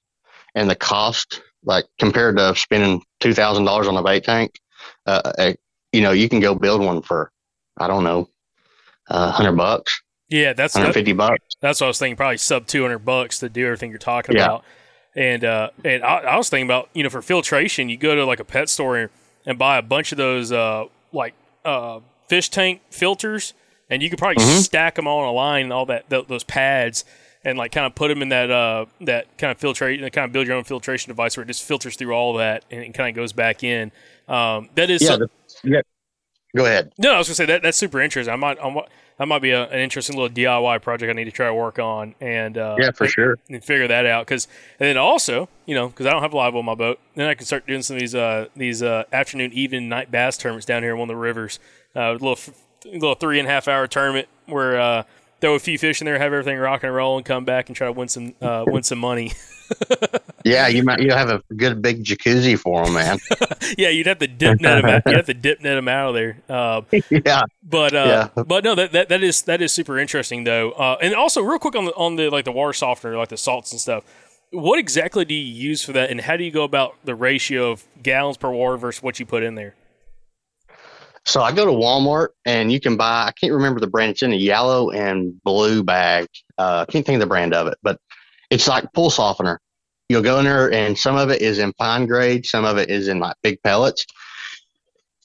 and 0.55 0.71
the 0.71 0.77
cost, 0.77 1.43
like 1.65 1.85
compared 1.99 2.39
to 2.39 2.55
spending 2.57 3.03
two 3.21 3.35
thousand 3.35 3.65
dollars 3.65 3.89
on 3.89 3.97
a 3.97 4.03
bait 4.03 4.25
tank, 4.25 4.59
uh, 5.05 5.33
uh, 5.39 5.53
you 5.93 6.01
know, 6.01 6.13
you 6.13 6.29
can 6.31 6.41
go 6.41 6.55
build 6.55 6.81
one 6.81 7.03
for 7.03 7.31
I 7.77 7.89
don't 7.89 8.05
know, 8.05 8.31
uh, 9.09 9.31
hundred 9.33 9.53
bucks, 9.53 10.01
Yeah, 10.29 10.53
that's 10.53 10.75
hundred 10.75 10.89
that, 10.89 10.95
fifty 10.95 11.13
bucks. 11.13 11.57
that's 11.61 11.81
what 11.81 11.87
I 11.87 11.89
was 11.89 11.99
thinking. 11.99 12.17
Probably 12.17 12.37
sub 12.39 12.67
two 12.67 12.83
hundred 12.83 13.01
bucks 13.01 13.39
to 13.41 13.49
do 13.49 13.65
everything 13.67 13.91
you're 13.91 13.99
talking 13.99 14.37
Yeah. 14.37 14.45
about. 14.45 14.65
And 15.15 15.45
uh, 15.45 15.71
and 15.85 16.03
I, 16.05 16.19
I 16.19 16.37
was 16.37 16.49
thinking 16.51 16.67
about 16.67 16.89
you 16.93 17.03
know 17.03 17.09
for 17.11 17.23
filtration, 17.23 17.89
you 17.89 17.97
go 17.97 18.15
to 18.15 18.25
like 18.27 18.41
a 18.41 18.45
pet 18.45 18.69
store 18.69 18.97
and, 18.99 19.11
and 19.47 19.59
buy 19.59 19.79
a 19.79 19.83
bunch 19.83 20.13
of 20.13 20.19
those 20.19 20.53
uh, 20.53 20.85
like 21.13 21.35
uh, 21.65 22.01
fish 22.29 22.51
tank 22.51 22.83
filters, 22.91 23.55
and 23.89 24.03
you 24.03 24.11
could 24.11 24.19
probably 24.19 24.43
Mhm. 24.45 24.61
stack 24.63 24.97
them 24.97 25.07
all 25.07 25.23
in 25.23 25.29
a 25.29 25.33
line, 25.33 25.65
and 25.65 25.73
all 25.73 25.87
that 25.87 26.11
th- 26.11 26.27
those 26.29 26.45
pads, 26.45 27.05
and 27.45 27.57
like 27.57 27.73
kind 27.73 27.87
of 27.87 27.95
put 27.95 28.09
them 28.09 28.21
in 28.21 28.29
that 28.29 28.51
uh, 28.51 28.85
that 29.03 29.39
kind 29.39 29.51
of 29.51 29.59
filtrate, 29.59 30.01
kind 30.13 30.27
of 30.27 30.33
build 30.33 30.47
your 30.47 30.57
own 30.57 30.65
filtration 30.65 31.09
device 31.09 31.35
where 31.37 31.45
it 31.45 31.47
just 31.47 31.63
filters 31.63 31.97
through 31.97 32.13
all 32.13 32.35
that 32.35 32.65
and 32.71 32.83
it 32.83 32.93
kind 32.93 33.09
of 33.09 33.15
goes 33.17 33.33
back 33.33 33.65
in. 33.65 33.91
Um, 34.29 34.69
that 34.75 34.91
is 34.91 35.01
Yeah, 35.01 35.09
some- 35.09 35.21
the, 35.21 35.31
yeah. 35.65 35.81
Go 36.57 36.65
ahead. 36.67 36.93
no, 36.99 37.13
I 37.15 37.19
was 37.19 37.29
gonna 37.29 37.35
say 37.37 37.47
that 37.47 37.63
that's 37.63 37.77
super 37.79 38.01
interesting. 38.01 38.33
I 38.33 38.37
might, 38.37 38.59
I 38.63 38.71
might 38.71 38.89
that 39.19 39.27
might 39.29 39.41
be 39.41 39.51
a, 39.51 39.65
an 39.69 39.79
interesting 39.81 40.17
little 40.17 40.29
DIY 40.35 40.83
project 40.83 41.09
I 41.09 41.13
need 41.15 41.25
to 41.25 41.31
try 41.31 41.47
to 41.47 41.55
work 41.55 41.79
on 41.79 42.15
and 42.21 42.59
uh, 42.59 42.77
Yeah, 42.79 42.91
for 42.91 43.05
and- 43.05 43.13
sure. 43.13 43.39
and 43.49 43.65
figure 43.65 43.89
that 43.89 44.05
out. 44.07 44.27
Because 44.27 44.47
and 44.81 44.87
then 44.89 44.97
also, 44.99 45.49
you 45.67 45.75
know, 45.75 45.89
because 45.89 46.05
I 46.07 46.11
don't 46.11 46.23
have 46.23 46.35
live 46.35 46.55
on 46.57 46.65
my 46.65 46.75
boat, 46.75 46.99
then 47.15 47.27
I 47.29 47.35
can 47.35 47.47
start 47.47 47.67
doing 47.67 47.83
some 47.83 47.97
of 47.97 48.01
these 48.01 48.15
uh, 48.15 48.47
these 48.57 48.83
uh, 48.83 49.05
afternoon, 49.13 49.53
evening, 49.53 49.89
night 49.89 50.11
bass 50.11 50.37
tournaments 50.37 50.67
down 50.67 50.83
here 50.83 50.93
in 50.93 50.99
one 50.99 51.09
of 51.09 51.15
the 51.15 51.21
rivers. 51.21 51.59
Uh, 51.95 52.13
little 52.13 52.39
little 52.85 53.15
three 53.15 53.39
and 53.39 53.49
a 53.49 53.51
half 53.51 53.69
hour 53.69 53.87
tournament 53.87 54.29
where 54.47 54.79
uh, 54.81 55.03
throw 55.41 55.55
a 55.55 55.59
few 55.59 55.79
fish 55.79 56.01
in 56.01 56.05
there, 56.07 56.19
have 56.19 56.33
everything 56.33 56.59
rock 56.59 56.83
and 56.83 56.95
roll, 56.95 57.17
and 57.17 57.25
come 57.27 57.45
back 57.45 57.69
and 57.69 57.77
try 57.77 57.87
to 57.87 57.93
win 57.93 58.09
some 58.09 58.35
uh, 58.41 58.65
win 58.69 58.83
some 58.83 58.99
money. 58.99 59.33
Yeah, 60.45 60.69
you 60.69 60.85
might 60.85 61.01
you 61.01 61.11
have 61.11 61.29
a 61.29 61.43
good 61.57 61.83
big 61.83 62.05
jacuzzi 62.05 62.57
for 62.57 62.85
them, 62.85 62.95
man. 62.95 63.19
yeah, 63.77 63.89
you'd 63.89 64.07
have 64.07 64.21
to 64.21 64.29
dip 64.29 64.61
net 64.61 64.83
them. 64.83 64.91
Out, 64.95 65.03
you'd 65.05 65.17
have 65.17 65.27
to 65.27 65.35
dip 65.35 65.61
net 65.61 65.75
them 65.75 65.89
out 65.89 66.11
of 66.11 66.15
there. 66.15 66.39
Uh, 66.49 66.83
yeah, 67.11 67.43
But 67.65 67.93
uh, 67.93 68.29
Yeah. 68.37 68.45
but 68.45 68.63
no, 68.63 68.77
that, 68.77 68.93
that 68.93 69.09
that 69.09 69.25
is 69.25 69.43
that 69.43 69.61
is 69.61 69.73
super 69.73 69.99
interesting 69.99 70.45
though. 70.45 70.71
Uh, 70.71 70.99
and 71.03 71.17
also, 71.17 71.43
real 71.43 71.59
quick 71.59 71.75
on 71.75 71.87
the 71.87 71.91
on 71.97 72.15
the 72.15 72.31
like 72.31 72.45
the 72.45 72.53
water 72.53 72.73
softener, 72.73 73.17
like 73.17 73.29
the 73.31 73.37
salts 73.37 73.73
and 73.73 73.81
stuff. 73.81 74.05
What 74.53 74.79
exactly 74.79 75.25
do 75.25 75.35
you 75.35 75.53
use 75.53 75.83
for 75.83 75.91
that, 75.95 76.11
and 76.13 76.21
how 76.21 76.37
do 76.37 76.45
you 76.45 76.53
go 76.53 76.63
about 76.63 76.95
the 77.05 77.17
ratio 77.17 77.73
of 77.73 77.83
gallons 78.01 78.37
per 78.37 78.49
water 78.53 78.77
versus 78.77 79.03
what 79.03 79.19
you 79.19 79.27
put 79.27 79.43
in 79.43 79.57
there? 79.57 79.75
So 81.27 81.43
I 81.43 81.53
go 81.53 81.67
to 81.67 81.73
Walmart 81.73 82.29
and 82.45 82.71
you 82.71 82.79
can 82.79 82.97
buy. 82.97 83.27
I 83.27 83.33
can't 83.33 83.53
remember 83.53 83.81
the 83.81 83.89
brand. 83.89 84.13
It's 84.13 84.23
in 84.23 84.33
a 84.33 84.37
yellow 84.37 84.91
and 84.91 85.43
blue 85.43 85.83
bag. 85.83 86.29
Uh, 86.57 86.85
I 86.89 86.91
can't 86.91 87.05
think 87.05 87.17
of 87.17 87.21
the 87.21 87.27
brand 87.27 87.53
of 87.53 87.67
it, 87.67 87.77
but 87.83 87.99
it's 88.49 88.69
like 88.69 88.93
pool 88.93 89.11
softener. 89.11 89.61
You'll 90.09 90.23
go 90.23 90.39
in 90.39 90.45
there 90.45 90.73
and 90.73 90.97
some 90.97 91.17
of 91.17 91.31
it 91.31 91.43
is 91.43 91.59
in 91.59 91.73
fine 91.79 92.07
grade, 92.07 92.47
some 92.47 92.65
of 92.65 92.79
it 92.79 92.91
is 92.91 93.09
in 93.09 93.19
like 93.19 93.35
big 93.43 93.61
pellets. 93.63 94.07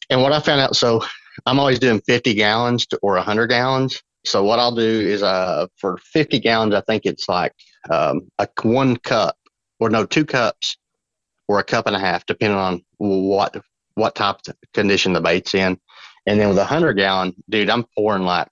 And 0.10 0.24
what 0.24 0.34
I 0.34 0.40
found 0.40 0.60
out, 0.60 0.76
so 0.76 1.04
I'm 1.46 1.60
always 1.60 1.78
doing 1.78 2.02
50 2.02 2.34
gallons 2.34 2.88
to, 2.88 2.98
or 3.04 3.14
100 3.14 3.48
gallons. 3.48 4.02
So 4.26 4.44
what 4.44 4.58
I'll 4.58 4.76
do 4.76 4.82
is, 4.82 5.22
uh, 5.22 5.68
for 5.78 5.98
50 5.98 6.40
gallons, 6.40 6.74
I 6.74 6.82
think 6.82 7.06
it's 7.06 7.30
like 7.30 7.54
um, 7.90 8.30
a 8.40 8.48
one 8.64 8.98
cup 8.98 9.36
or 9.80 9.90
no, 9.90 10.06
two 10.06 10.26
cups 10.26 10.78
or 11.48 11.60
a 11.60 11.64
cup 11.64 11.88
and 11.88 11.96
a 11.96 12.00
half, 12.00 12.26
depending 12.26 12.58
on 12.58 12.84
what 12.98 13.62
what 13.96 14.16
type 14.16 14.38
of 14.48 14.56
condition 14.74 15.14
the 15.14 15.22
bait's 15.22 15.54
in. 15.54 15.78
And 16.26 16.40
then 16.40 16.50
with 16.50 16.58
a 16.58 16.66
hundred 16.66 16.94
gallon, 16.94 17.34
dude, 17.50 17.70
I'm 17.70 17.86
pouring 17.98 18.24
like 18.24 18.48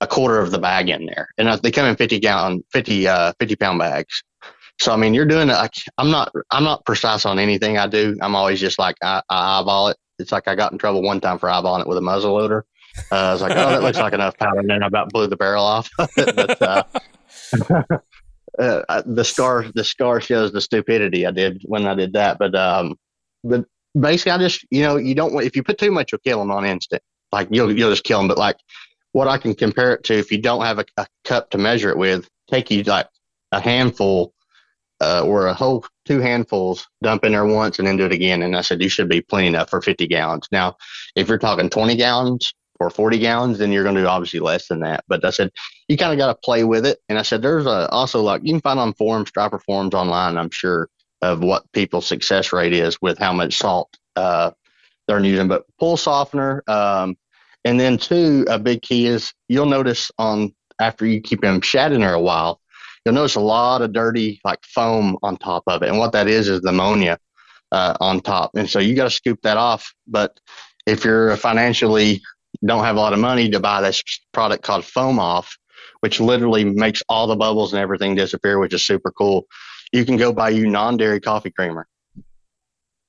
a 0.00 0.06
quarter 0.06 0.40
of 0.40 0.50
the 0.50 0.58
bag 0.58 0.88
in 0.88 1.06
there, 1.06 1.28
and 1.38 1.48
they 1.62 1.70
come 1.70 1.86
in 1.86 1.96
fifty 1.96 2.18
gallon, 2.18 2.64
50, 2.72 3.06
uh, 3.06 3.32
50 3.38 3.56
pound 3.56 3.78
bags. 3.78 4.22
So 4.80 4.92
I 4.92 4.96
mean, 4.96 5.14
you're 5.14 5.26
doing 5.26 5.48
like 5.48 5.74
I'm 5.98 6.10
not, 6.10 6.32
I'm 6.50 6.64
not 6.64 6.84
precise 6.84 7.26
on 7.26 7.38
anything 7.38 7.78
I 7.78 7.86
do. 7.86 8.16
I'm 8.20 8.34
always 8.34 8.60
just 8.60 8.78
like 8.78 8.96
I, 9.02 9.22
I 9.28 9.60
eyeball 9.60 9.88
it. 9.88 9.96
It's 10.18 10.32
like 10.32 10.48
I 10.48 10.54
got 10.54 10.72
in 10.72 10.78
trouble 10.78 11.02
one 11.02 11.20
time 11.20 11.38
for 11.38 11.48
eyeballing 11.48 11.82
it 11.82 11.86
with 11.86 11.98
a 11.98 12.02
muzzle 12.02 12.34
loader. 12.34 12.64
Uh, 13.12 13.14
I 13.14 13.32
was 13.32 13.42
like, 13.42 13.52
oh, 13.52 13.70
that 13.70 13.82
looks 13.82 13.98
like 13.98 14.12
enough 14.12 14.36
powder, 14.36 14.60
and 14.60 14.68
then 14.68 14.82
I 14.82 14.86
about 14.86 15.10
blew 15.10 15.26
the 15.26 15.36
barrel 15.36 15.64
off. 15.64 15.88
but 16.16 16.62
uh, 16.62 16.82
uh, 18.58 19.02
the 19.06 19.24
scar, 19.24 19.66
the 19.74 19.84
scar 19.84 20.20
shows 20.20 20.52
the 20.52 20.60
stupidity 20.60 21.26
I 21.26 21.30
did 21.30 21.62
when 21.66 21.86
I 21.86 21.94
did 21.94 22.14
that. 22.14 22.38
But 22.38 22.54
um, 22.54 22.96
but 23.44 23.64
basically, 23.98 24.32
I 24.32 24.38
just 24.38 24.64
you 24.70 24.82
know 24.82 24.96
you 24.96 25.14
don't 25.14 25.32
want 25.32 25.46
if 25.46 25.56
you 25.56 25.62
put 25.62 25.78
too 25.78 25.90
much, 25.90 26.12
you'll 26.12 26.20
kill 26.20 26.38
them 26.38 26.50
on 26.50 26.64
instant. 26.64 27.02
Like 27.32 27.48
you'll 27.50 27.76
you'll 27.76 27.90
just 27.90 28.04
kill 28.04 28.18
them. 28.18 28.28
But 28.28 28.38
like 28.38 28.56
what 29.12 29.28
I 29.28 29.38
can 29.38 29.54
compare 29.54 29.94
it 29.94 30.04
to, 30.04 30.14
if 30.14 30.30
you 30.30 30.38
don't 30.38 30.64
have 30.64 30.78
a, 30.78 30.84
a 30.96 31.06
cup 31.24 31.50
to 31.50 31.58
measure 31.58 31.90
it 31.90 31.98
with, 31.98 32.28
take 32.50 32.70
you 32.70 32.82
like 32.82 33.08
a 33.52 33.60
handful 33.60 34.32
uh, 35.00 35.22
or 35.24 35.46
a 35.46 35.54
whole 35.54 35.84
two 36.06 36.20
handfuls, 36.20 36.86
dump 37.02 37.24
in 37.24 37.32
there 37.32 37.46
once, 37.46 37.78
and 37.78 37.88
then 37.88 37.96
do 37.96 38.04
it 38.04 38.12
again. 38.12 38.42
And 38.42 38.56
I 38.56 38.60
said 38.60 38.82
you 38.82 38.88
should 38.88 39.08
be 39.08 39.20
plenty 39.20 39.48
enough 39.48 39.70
for 39.70 39.80
50 39.80 40.06
gallons. 40.06 40.46
Now, 40.52 40.76
if 41.16 41.28
you're 41.28 41.38
talking 41.38 41.70
20 41.70 41.96
gallons 41.96 42.52
or 42.78 42.90
40 42.90 43.18
gallons, 43.18 43.58
then 43.58 43.72
you're 43.72 43.82
going 43.82 43.94
to 43.96 44.02
do 44.02 44.06
obviously 44.06 44.40
less 44.40 44.68
than 44.68 44.80
that. 44.80 45.04
But 45.08 45.24
I 45.24 45.30
said 45.30 45.50
you 45.88 45.96
kind 45.96 46.12
of 46.12 46.18
got 46.18 46.28
to 46.28 46.34
play 46.34 46.64
with 46.64 46.86
it. 46.86 46.98
And 47.08 47.18
I 47.18 47.22
said 47.22 47.42
there's 47.42 47.66
a, 47.66 47.88
also 47.90 48.22
like 48.22 48.42
you 48.44 48.52
can 48.52 48.60
find 48.60 48.78
on 48.78 48.94
forums, 48.94 49.28
striper 49.28 49.58
forums 49.58 49.94
online. 49.94 50.36
I'm 50.36 50.50
sure 50.50 50.88
of 51.22 51.40
what 51.40 51.70
people's 51.72 52.06
success 52.06 52.52
rate 52.52 52.72
is 52.72 53.00
with 53.00 53.18
how 53.18 53.32
much 53.32 53.58
salt 53.58 53.96
uh, 54.16 54.50
they're 55.06 55.22
using. 55.24 55.48
But 55.48 55.64
pool 55.78 55.96
softener, 55.96 56.62
um, 56.66 57.16
and 57.64 57.78
then 57.78 57.98
two, 57.98 58.46
a 58.48 58.58
big 58.58 58.82
key 58.82 59.06
is 59.06 59.32
you'll 59.48 59.66
notice 59.66 60.10
on 60.18 60.54
after 60.80 61.04
you 61.04 61.20
keep 61.20 61.42
them 61.42 61.60
shad 61.60 61.92
in 61.92 62.00
there 62.00 62.14
a 62.14 62.20
while, 62.20 62.60
you'll 63.04 63.14
notice 63.14 63.34
a 63.34 63.40
lot 63.40 63.82
of 63.82 63.92
dirty 63.92 64.40
like 64.44 64.60
foam 64.64 65.18
on 65.22 65.36
top 65.36 65.64
of 65.66 65.82
it. 65.82 65.88
And 65.88 65.98
what 65.98 66.12
that 66.12 66.26
is 66.26 66.48
is 66.48 66.62
the 66.62 66.70
ammonia 66.70 67.18
uh, 67.70 67.94
on 68.00 68.20
top. 68.20 68.52
And 68.54 68.68
so 68.68 68.78
you 68.78 68.96
got 68.96 69.04
to 69.04 69.10
scoop 69.10 69.40
that 69.42 69.58
off. 69.58 69.92
But 70.06 70.40
if 70.86 71.04
you're 71.04 71.36
financially 71.36 72.22
don't 72.64 72.84
have 72.84 72.96
a 72.96 73.00
lot 73.00 73.12
of 73.12 73.18
money 73.18 73.50
to 73.50 73.60
buy 73.60 73.80
this 73.80 74.02
product 74.32 74.62
called 74.62 74.84
foam 74.84 75.18
off, 75.18 75.56
which 76.00 76.20
literally 76.20 76.64
makes 76.64 77.02
all 77.08 77.26
the 77.26 77.36
bubbles 77.36 77.72
and 77.72 77.80
everything 77.80 78.14
disappear, 78.14 78.58
which 78.58 78.74
is 78.74 78.84
super 78.84 79.10
cool. 79.10 79.46
You 79.92 80.04
can 80.04 80.16
go 80.16 80.32
buy 80.32 80.50
you 80.50 80.68
non-dairy 80.68 81.20
coffee 81.20 81.50
creamer. 81.50 81.86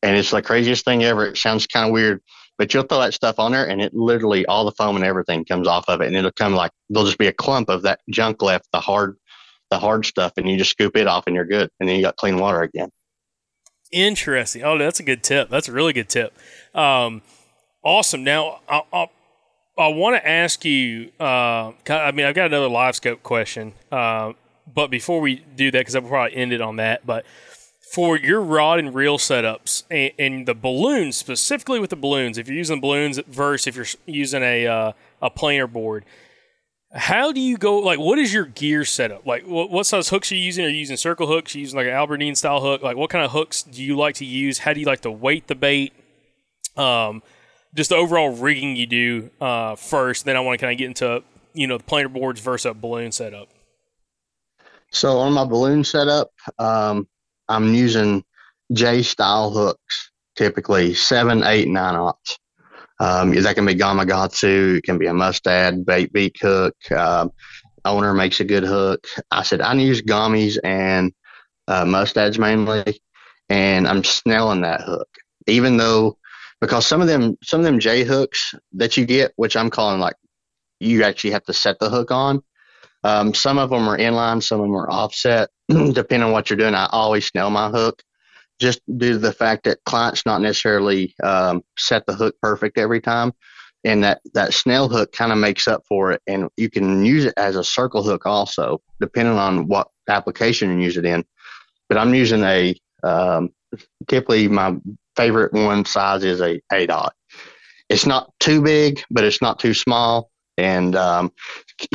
And 0.04 0.18
it's 0.18 0.32
the 0.32 0.42
craziest 0.42 0.84
thing 0.84 1.04
ever. 1.04 1.28
It 1.28 1.38
sounds 1.38 1.68
kind 1.68 1.86
of 1.86 1.92
weird, 1.94 2.22
but 2.58 2.74
you'll 2.74 2.84
throw 2.84 3.00
that 3.02 3.14
stuff 3.14 3.38
on 3.38 3.52
there 3.52 3.70
and 3.70 3.82
it 3.82 3.94
literally 3.94 4.46
all 4.48 4.66
the 4.66 4.72
foam 4.72 4.96
and 4.96 5.06
everything 5.06 5.46
comes 5.46 5.68
off 5.68 5.86
of 5.88 6.02
it. 6.02 6.08
And 6.08 6.16
it'll 6.16 6.32
come 6.32 6.54
like, 6.54 6.72
there'll 6.90 7.06
just 7.06 7.20
be 7.20 7.28
a 7.28 7.34
clump 7.34 7.70
of 7.70 7.84
that 7.84 8.00
junk 8.10 8.42
left, 8.42 8.68
the 8.74 8.80
hard, 8.80 9.18
the 9.70 9.78
hard 9.78 10.06
stuff. 10.06 10.34
And 10.38 10.50
you 10.50 10.58
just 10.58 10.72
scoop 10.72 10.96
it 10.96 11.06
off 11.06 11.26
and 11.28 11.36
you're 11.36 11.46
good. 11.46 11.70
And 11.80 11.88
then 11.88 11.98
you 11.98 12.02
got 12.02 12.16
clean 12.16 12.38
water 12.38 12.62
again. 12.64 12.90
Interesting. 13.92 14.64
Oh, 14.64 14.78
that's 14.78 15.00
a 15.00 15.04
good 15.04 15.22
tip. 15.22 15.50
That's 15.50 15.68
a 15.68 15.72
really 15.72 15.94
good 15.94 16.10
tip. 16.10 16.34
Um, 16.74 17.22
awesome. 17.84 18.24
Now, 18.24 18.62
I, 18.68 18.82
I, 18.92 19.08
I 19.78 19.88
want 19.90 20.16
to 20.16 20.28
ask 20.28 20.66
you. 20.66 21.12
Uh, 21.20 21.74
I 21.90 22.12
mean, 22.12 22.26
I've 22.26 22.36
got 22.36 22.48
another 22.48 22.70
Livescope 22.70 23.22
question, 23.22 23.74
uh, 23.92 24.34
but 24.74 24.90
before 24.90 25.22
we 25.22 25.44
do 25.56 25.72
that, 25.72 25.80
because 25.80 25.96
I'll 25.96 26.02
probably 26.02 26.36
end 26.36 26.54
it 26.54 26.62
on 26.62 26.78
that, 26.78 27.06
but 27.06 27.26
for 27.94 28.18
your 28.18 28.42
rod 28.42 28.80
and 28.80 28.96
reel 28.96 29.18
setups 29.18 29.84
and, 29.92 30.12
and, 30.18 30.48
the 30.48 30.54
balloons, 30.54 31.18
specifically 31.18 31.80
with 31.80 31.90
the 31.90 31.98
balloons, 31.98 32.38
if 32.38 32.48
you're 32.48 32.58
using 32.58 32.80
balloons 32.80 33.20
versus 33.28 33.68
if 33.68 33.76
you're 33.76 33.86
using 34.06 34.42
a 34.44 34.66
uh, 34.66 34.92
a 35.22 35.30
planer 35.30 35.68
board, 35.68 36.06
how 36.94 37.32
do 37.32 37.40
you 37.40 37.58
go? 37.58 37.80
Like, 37.80 38.00
what 38.00 38.18
is 38.18 38.34
your 38.34 38.46
gear 38.46 38.86
setup? 38.86 39.26
Like, 39.26 39.46
what, 39.46 39.70
what 39.70 39.86
size 39.86 40.10
hooks 40.10 40.32
are 40.32 40.36
you 40.36 40.42
using? 40.42 40.66
Are 40.66 40.70
you 40.70 40.78
using 40.78 40.98
circle 40.98 41.28
hooks? 41.28 41.54
Are 41.54 41.58
you 41.58 41.64
using 41.64 41.78
like 41.78 41.88
an 41.88 41.94
Aberdeen 41.94 42.36
style 42.36 42.62
hook? 42.62 42.82
Like, 42.82 42.98
what 42.98 43.10
kind 43.10 43.24
of 43.24 43.32
hooks 43.32 43.64
do 43.64 43.84
you 43.84 43.98
like 43.98 44.16
to 44.16 44.26
use? 44.26 44.60
How 44.60 44.74
do 44.74 44.80
you 44.80 44.86
like 44.86 45.02
to 45.02 45.12
weight 45.12 45.48
the 45.48 45.56
bait? 45.56 45.94
Um, 46.78 47.24
just 47.76 47.90
the 47.90 47.96
overall 47.96 48.36
rigging 48.36 48.76
you 48.76 48.86
do 48.86 49.30
uh, 49.40 49.76
first. 49.76 50.26
Then 50.26 50.36
I 50.36 50.42
want 50.42 50.60
to 50.60 50.66
kind 50.66 50.74
of 50.74 50.78
get 50.78 50.88
into 50.88 51.24
you 51.54 51.68
know 51.68 51.78
the 51.78 51.84
planer 51.84 52.10
boards 52.10 52.42
versus 52.42 52.66
a 52.66 52.74
balloon 52.74 53.12
setup. 53.12 53.50
So 54.92 55.20
on 55.20 55.34
my 55.34 55.46
balloon 55.46 55.84
setup, 55.84 56.32
um, 56.60 57.08
I'm 57.48 57.74
using 57.74 58.24
J 58.74 59.04
style 59.04 59.50
hooks, 59.52 60.12
typically 60.36 60.94
seven, 60.94 61.44
eight, 61.44 61.68
nine 61.68 61.96
aughts. 61.96 62.38
Um, 63.00 63.34
that 63.34 63.56
can 63.56 63.66
be 63.66 63.74
Gamakatsu, 63.74 64.78
it 64.78 64.84
can 64.84 64.98
be 64.98 65.08
a 65.08 65.14
Mustad 65.14 65.86
bait 65.86 66.14
beak 66.14 66.38
hook. 66.40 66.76
Um, 66.92 67.32
owner 67.84 68.14
makes 68.14 68.40
a 68.40 68.44
good 68.44 68.64
hook. 68.64 69.08
I 69.32 69.44
said 69.44 69.62
I 69.62 69.74
use 69.74 70.02
gummies 70.02 70.60
and 70.64 71.12
uh, 71.68 71.86
mustads 71.86 72.38
mainly, 72.38 73.02
and 73.50 73.88
I'm 73.88 74.04
snelling 74.04 74.62
that 74.62 74.82
hook. 74.82 75.08
Even 75.48 75.78
though, 75.78 76.18
because 76.60 76.86
some 76.86 77.02
of 77.02 77.08
them, 77.08 77.38
some 77.44 77.62
of 77.62 77.66
them 77.66 77.80
J 77.80 78.04
hooks 78.04 78.54
that 78.74 78.98
you 78.98 79.06
get, 79.06 79.32
which 79.36 79.56
I'm 79.56 79.70
calling 79.70 80.00
like, 80.00 80.16
you 80.80 81.04
actually 81.04 81.32
have 81.32 81.46
to 81.46 81.54
set 81.54 81.80
the 81.80 81.90
hook 81.90 82.12
on. 82.12 82.44
Um, 83.04 83.34
some 83.34 83.58
of 83.58 83.70
them 83.70 83.88
are 83.88 83.98
inline, 83.98 84.44
some 84.44 84.60
of 84.60 84.68
them 84.68 84.76
are 84.76 84.90
offset. 84.90 85.50
Depending 85.68 86.24
on 86.24 86.32
what 86.32 86.50
you're 86.50 86.58
doing, 86.58 86.76
I 86.76 86.88
always 86.92 87.26
snell 87.26 87.50
my 87.50 87.70
hook 87.70 88.02
just 88.60 88.80
due 88.98 89.14
to 89.14 89.18
the 89.18 89.34
fact 89.34 89.64
that 89.64 89.84
clients 89.86 90.26
not 90.26 90.42
necessarily 90.42 91.16
um, 91.24 91.64
set 91.78 92.06
the 92.06 92.14
hook 92.14 92.36
perfect 92.42 92.78
every 92.78 93.02
time. 93.02 93.34
And 93.84 94.04
that, 94.04 94.22
that 94.36 94.54
snell 94.54 94.88
hook 94.88 95.12
kind 95.12 95.32
of 95.32 95.40
makes 95.40 95.68
up 95.68 95.84
for 95.90 96.12
it. 96.12 96.22
And 96.28 96.48
you 96.56 96.70
can 96.70 97.04
use 97.04 97.26
it 97.26 97.34
as 97.38 97.56
a 97.56 97.64
circle 97.64 98.04
hook 98.04 98.28
also, 98.28 98.80
depending 99.00 99.38
on 99.38 99.68
what 99.68 99.88
application 100.08 100.78
you 100.78 100.86
use 100.86 100.98
it 100.98 101.06
in. 101.06 101.26
But 101.90 101.98
I'm 101.98 102.14
using 102.14 102.44
a, 102.44 102.76
um, 103.04 103.50
typically 104.08 104.48
my 104.48 104.78
favorite 105.16 105.54
one 105.54 105.84
size 105.86 106.24
is 106.24 106.42
a 106.42 106.62
8 106.72 106.86
dot. 106.88 107.16
It's 107.90 108.06
not 108.06 108.32
too 108.40 108.62
big, 108.62 109.04
but 109.10 109.24
it's 109.24 109.42
not 109.42 109.60
too 109.60 109.74
small. 109.74 110.30
And 110.58 110.96
um, 110.96 111.32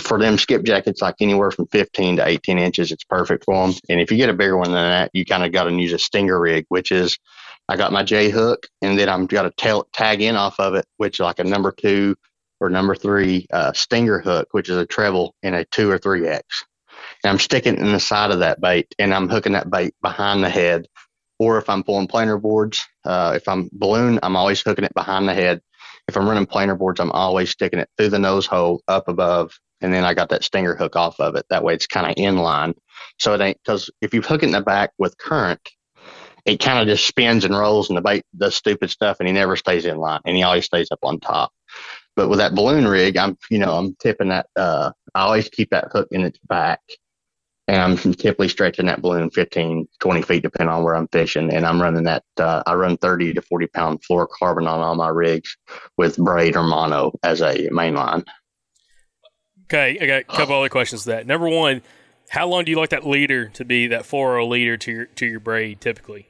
for 0.01 0.19
them 0.19 0.39
skipjack, 0.39 0.87
it's 0.87 1.03
like 1.03 1.17
anywhere 1.21 1.51
from 1.51 1.67
15 1.69 2.17
to 2.17 2.27
18 2.27 2.59
inches. 2.59 2.93
It's 2.93 3.05
perfect 3.05 3.45
for 3.45 3.67
them. 3.67 3.77
And 3.89 4.01
if 4.01 4.11
you 4.11 4.17
get 4.17 4.29
a 4.29 4.35
bigger 4.35 4.57
one 4.57 4.73
than 4.73 4.75
that, 4.75 5.11
you 5.13 5.25
kind 5.25 5.45
of 5.45 5.53
got 5.53 5.65
to 5.65 5.73
use 5.73 5.93
a 5.93 5.99
stinger 5.99 6.39
rig, 6.39 6.67
which 6.69 6.93
is 6.93 7.19
I 7.69 7.77
got 7.77 7.93
my 7.93 8.03
J 8.03 8.31
hook, 8.31 8.67
and 8.83 8.99
then 8.99 9.09
I'm 9.09 9.27
got 9.27 9.43
to 9.43 9.51
tail 9.57 9.87
tag 9.93 10.23
in 10.23 10.37
off 10.37 10.59
of 10.61 10.75
it, 10.75 10.87
which 10.97 11.21
like 11.21 11.39
a 11.39 11.45
number 11.45 11.73
two 11.73 12.17
or 12.61 12.71
number 12.71 12.95
three 12.95 13.47
uh, 13.53 13.73
stinger 13.73 14.19
hook, 14.21 14.49
which 14.53 14.69
is 14.69 14.77
a 14.77 14.87
treble 14.87 15.35
in 15.43 15.55
a 15.55 15.65
two 15.67 15.91
or 15.91 15.99
three 15.99 16.27
X. 16.27 16.65
And 17.25 17.31
I'm 17.31 17.39
sticking 17.39 17.77
in 17.77 17.93
the 17.93 18.01
side 18.01 18.31
of 18.31 18.39
that 18.41 18.61
bait, 18.61 18.95
and 18.99 19.13
I'm 19.13 19.29
hooking 19.29 19.53
that 19.53 19.71
bait 19.71 19.95
behind 20.03 20.43
the 20.43 20.51
head. 20.51 20.87
Or 21.39 21.59
if 21.59 21.69
I'm 21.69 21.83
pulling 21.83 22.07
planer 22.07 22.39
boards, 22.39 22.83
uh, 23.05 23.35
if 23.37 23.47
I'm 23.47 23.69
balloon, 23.73 24.19
I'm 24.23 24.37
always 24.37 24.63
hooking 24.63 24.87
it 24.87 24.95
behind 24.95 25.29
the 25.29 25.35
head 25.35 25.61
if 26.09 26.17
I'm 26.17 26.29
running 26.29 26.47
planer 26.47 26.77
boards, 26.77 27.01
I'm 27.01 27.11
always 27.13 27.51
sticking 27.51 27.79
it 27.79 27.89
through 27.97 28.11
the 28.11 28.19
nose 28.19 28.47
hole 28.47 28.83
up 28.87 29.09
above, 29.09 29.59
and 29.81 29.93
then 29.93 30.05
I 30.05 30.15
got 30.15 30.31
that 30.31 30.45
stinger 30.45 30.75
hook 30.75 30.97
off 30.97 31.21
of 31.21 31.35
it. 31.37 31.47
That 31.51 31.65
way, 31.65 31.75
it's 31.75 31.87
kind 31.87 32.07
of 32.07 32.15
in 32.17 32.37
line. 32.37 32.75
So 33.19 33.35
it 33.35 33.41
ain't 33.41 33.59
because 33.65 33.91
if 34.01 34.15
you 34.15 34.23
hook 34.23 34.43
it 34.43 34.47
in 34.47 34.53
the 34.53 34.61
back 34.63 34.91
with 34.99 35.19
current, 35.19 35.61
it 36.45 36.61
kind 36.61 36.79
of 36.79 36.87
just 36.87 37.07
spins 37.07 37.45
and 37.45 37.57
rolls, 37.57 37.89
and 37.89 37.97
the 37.97 38.03
bait 38.03 38.25
does 38.37 38.55
stupid 38.55 38.91
stuff, 38.91 39.17
and 39.19 39.27
he 39.27 39.35
never 39.35 39.57
stays 39.57 39.85
in 39.85 39.99
line, 39.99 40.21
and 40.25 40.37
he 40.37 40.43
always 40.43 40.65
stays 40.65 40.89
up 40.91 41.01
on 41.03 41.21
top. 41.21 41.51
But 42.15 42.29
with 42.29 42.39
that 42.39 42.55
balloon 42.55 42.87
rig, 42.87 43.17
I'm 43.17 43.37
you 43.51 43.59
know 43.59 43.77
I'm 43.77 43.95
tipping 43.97 44.29
that. 44.29 44.47
Uh, 44.57 44.93
I 45.15 45.23
always 45.23 45.49
keep 45.49 45.71
that 45.71 45.89
hook 45.93 46.09
in 46.13 46.23
its 46.23 46.39
back, 46.49 46.81
and 47.69 47.83
I'm 47.83 47.97
typically 48.15 48.49
stretching 48.49 48.87
that 48.87 49.03
balloon 49.03 49.31
15, 49.31 49.89
20 49.99 50.23
feet, 50.23 50.43
depending 50.43 50.73
on 50.73 50.85
where 50.85 50.95
I'm 50.95 51.09
fishing. 51.09 51.53
And 51.53 51.67
I'm 51.67 51.83
running 51.83 52.05
that, 52.05 52.23
uh, 52.39 52.63
I 52.65 52.75
run 52.75 52.97
30 52.97 53.35
to 53.35 53.43
40 53.43 53.67
pound 53.69 54.03
fluorocarbon 54.09 54.69
on 54.69 54.81
all 54.81 54.95
my 54.95 55.09
rigs 55.09 55.57
with 55.99 56.17
braid 56.17 56.57
or 56.57 56.63
mono 56.63 57.13
as 57.25 57.43
a 57.43 57.69
main 57.73 57.95
line. 57.95 58.25
Okay, 59.67 59.99
I 60.01 60.07
got 60.07 60.21
a 60.21 60.25
couple 60.25 60.55
oh. 60.55 60.61
other 60.61 60.69
questions 60.69 61.03
to 61.05 61.11
that. 61.11 61.27
Number 61.27 61.49
one, 61.49 61.83
how 62.29 62.47
long 62.47 62.65
do 62.65 62.71
you 62.71 62.79
like 62.79 62.91
that 62.91 63.05
leader 63.07 63.49
to 63.49 63.65
be 63.65 63.89
that 63.89 64.03
fluoro 64.03 64.45
oh 64.45 64.49
leader 64.49 64.77
to 64.77 64.93
your 64.93 65.07
to 65.07 65.27
your 65.27 65.41
braid 65.41 65.81
typically? 65.81 66.29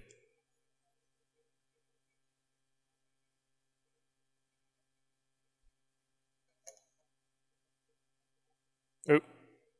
Oh, 9.09 9.21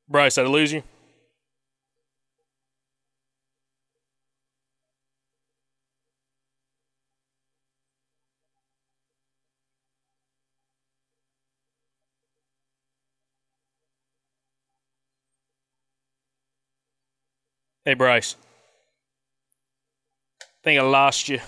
Bryce, 0.09 0.35
did 0.35 0.45
I 0.45 0.49
lose 0.49 0.73
you? 0.73 0.83
Hey, 17.87 17.95
Bryce. 17.95 18.35
I 20.43 20.45
think 20.65 20.81
I 20.81 20.83
lost 20.83 21.29
you. 21.29 21.39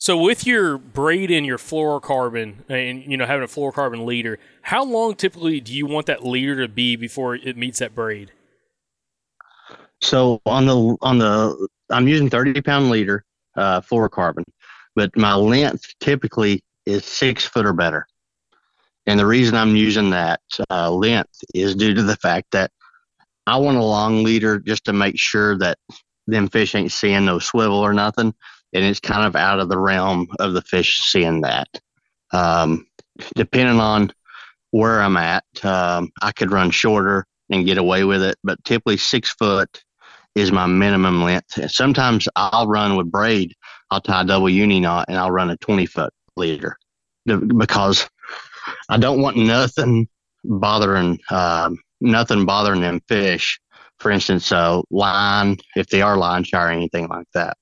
So 0.00 0.16
with 0.16 0.46
your 0.46 0.78
braid 0.78 1.30
and 1.30 1.46
your 1.46 1.58
fluorocarbon 1.58 2.68
and 2.68 3.04
you 3.04 3.16
know 3.16 3.24
having 3.24 3.44
a 3.44 3.46
fluorocarbon 3.46 4.04
leader, 4.04 4.40
how 4.62 4.84
long 4.84 5.14
typically 5.14 5.60
do 5.60 5.72
you 5.72 5.86
want 5.86 6.06
that 6.06 6.24
leader 6.24 6.56
to 6.60 6.66
be 6.66 6.96
before 6.96 7.36
it 7.36 7.56
meets 7.56 7.78
that 7.78 7.94
braid? 7.94 8.32
So 10.00 10.40
on 10.44 10.66
the 10.66 10.96
on 11.02 11.18
the 11.18 11.68
I'm 11.90 12.08
using 12.08 12.28
30 12.28 12.62
pound 12.62 12.90
leader 12.90 13.24
uh, 13.56 13.80
fluorocarbon, 13.80 14.42
but 14.96 15.16
my 15.16 15.34
length 15.34 15.94
typically 16.00 16.64
is 16.84 17.04
six 17.04 17.44
foot 17.44 17.64
or 17.64 17.72
better. 17.72 18.04
And 19.08 19.18
the 19.18 19.26
reason 19.26 19.54
I'm 19.54 19.74
using 19.74 20.10
that 20.10 20.40
uh, 20.70 20.90
length 20.90 21.40
is 21.54 21.74
due 21.74 21.94
to 21.94 22.02
the 22.02 22.16
fact 22.16 22.48
that 22.52 22.70
I 23.46 23.56
want 23.56 23.78
a 23.78 23.82
long 23.82 24.22
leader 24.22 24.58
just 24.58 24.84
to 24.84 24.92
make 24.92 25.18
sure 25.18 25.56
that 25.58 25.78
them 26.26 26.46
fish 26.46 26.74
ain't 26.74 26.92
seeing 26.92 27.24
no 27.24 27.38
swivel 27.38 27.78
or 27.78 27.94
nothing. 27.94 28.34
And 28.74 28.84
it's 28.84 29.00
kind 29.00 29.26
of 29.26 29.34
out 29.34 29.60
of 29.60 29.70
the 29.70 29.78
realm 29.78 30.28
of 30.38 30.52
the 30.52 30.60
fish 30.60 31.00
seeing 31.00 31.40
that. 31.40 31.68
Um, 32.34 32.86
depending 33.34 33.80
on 33.80 34.12
where 34.72 35.00
I'm 35.00 35.16
at, 35.16 35.44
um, 35.64 36.10
I 36.20 36.30
could 36.32 36.52
run 36.52 36.70
shorter 36.70 37.24
and 37.48 37.64
get 37.64 37.78
away 37.78 38.04
with 38.04 38.22
it, 38.22 38.36
but 38.44 38.62
typically 38.64 38.98
six 38.98 39.30
foot 39.30 39.82
is 40.34 40.52
my 40.52 40.66
minimum 40.66 41.22
length. 41.22 41.70
Sometimes 41.72 42.28
I'll 42.36 42.66
run 42.66 42.94
with 42.94 43.10
braid. 43.10 43.54
I'll 43.90 44.02
tie 44.02 44.20
a 44.20 44.24
double 44.26 44.50
uni 44.50 44.80
knot 44.80 45.06
and 45.08 45.16
I'll 45.16 45.30
run 45.30 45.48
a 45.48 45.56
20 45.56 45.86
foot 45.86 46.12
leader 46.36 46.76
because 47.24 48.06
I 48.88 48.98
don't 48.98 49.20
want 49.20 49.36
nothing 49.36 50.08
bothering 50.44 51.18
um, 51.30 51.78
nothing 52.00 52.44
bothering 52.44 52.80
them 52.80 53.00
fish. 53.08 53.60
For 53.98 54.10
instance, 54.10 54.52
uh, 54.52 54.82
line 54.90 55.56
if 55.74 55.88
they 55.88 56.02
are 56.02 56.16
line 56.16 56.44
shy 56.44 56.62
or 56.62 56.70
anything 56.70 57.08
like 57.08 57.26
that. 57.34 57.56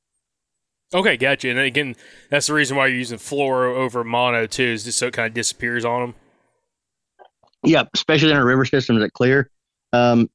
Okay, 0.94 1.16
gotcha. 1.16 1.50
And 1.50 1.58
again, 1.58 1.96
that's 2.30 2.46
the 2.46 2.54
reason 2.54 2.76
why 2.76 2.86
you're 2.86 2.98
using 2.98 3.18
fluoro 3.18 3.74
over 3.76 4.04
mono 4.04 4.46
too, 4.46 4.62
is 4.64 4.84
just 4.84 4.98
so 4.98 5.06
it 5.06 5.14
kind 5.14 5.26
of 5.26 5.34
disappears 5.34 5.84
on 5.84 6.00
them. 6.00 6.14
Yeah, 7.64 7.84
especially 7.94 8.30
in 8.30 8.36
a 8.36 8.44
river 8.44 8.64
system 8.64 9.00
that 9.00 9.12
clear. 9.12 9.50
Um, 9.92 10.30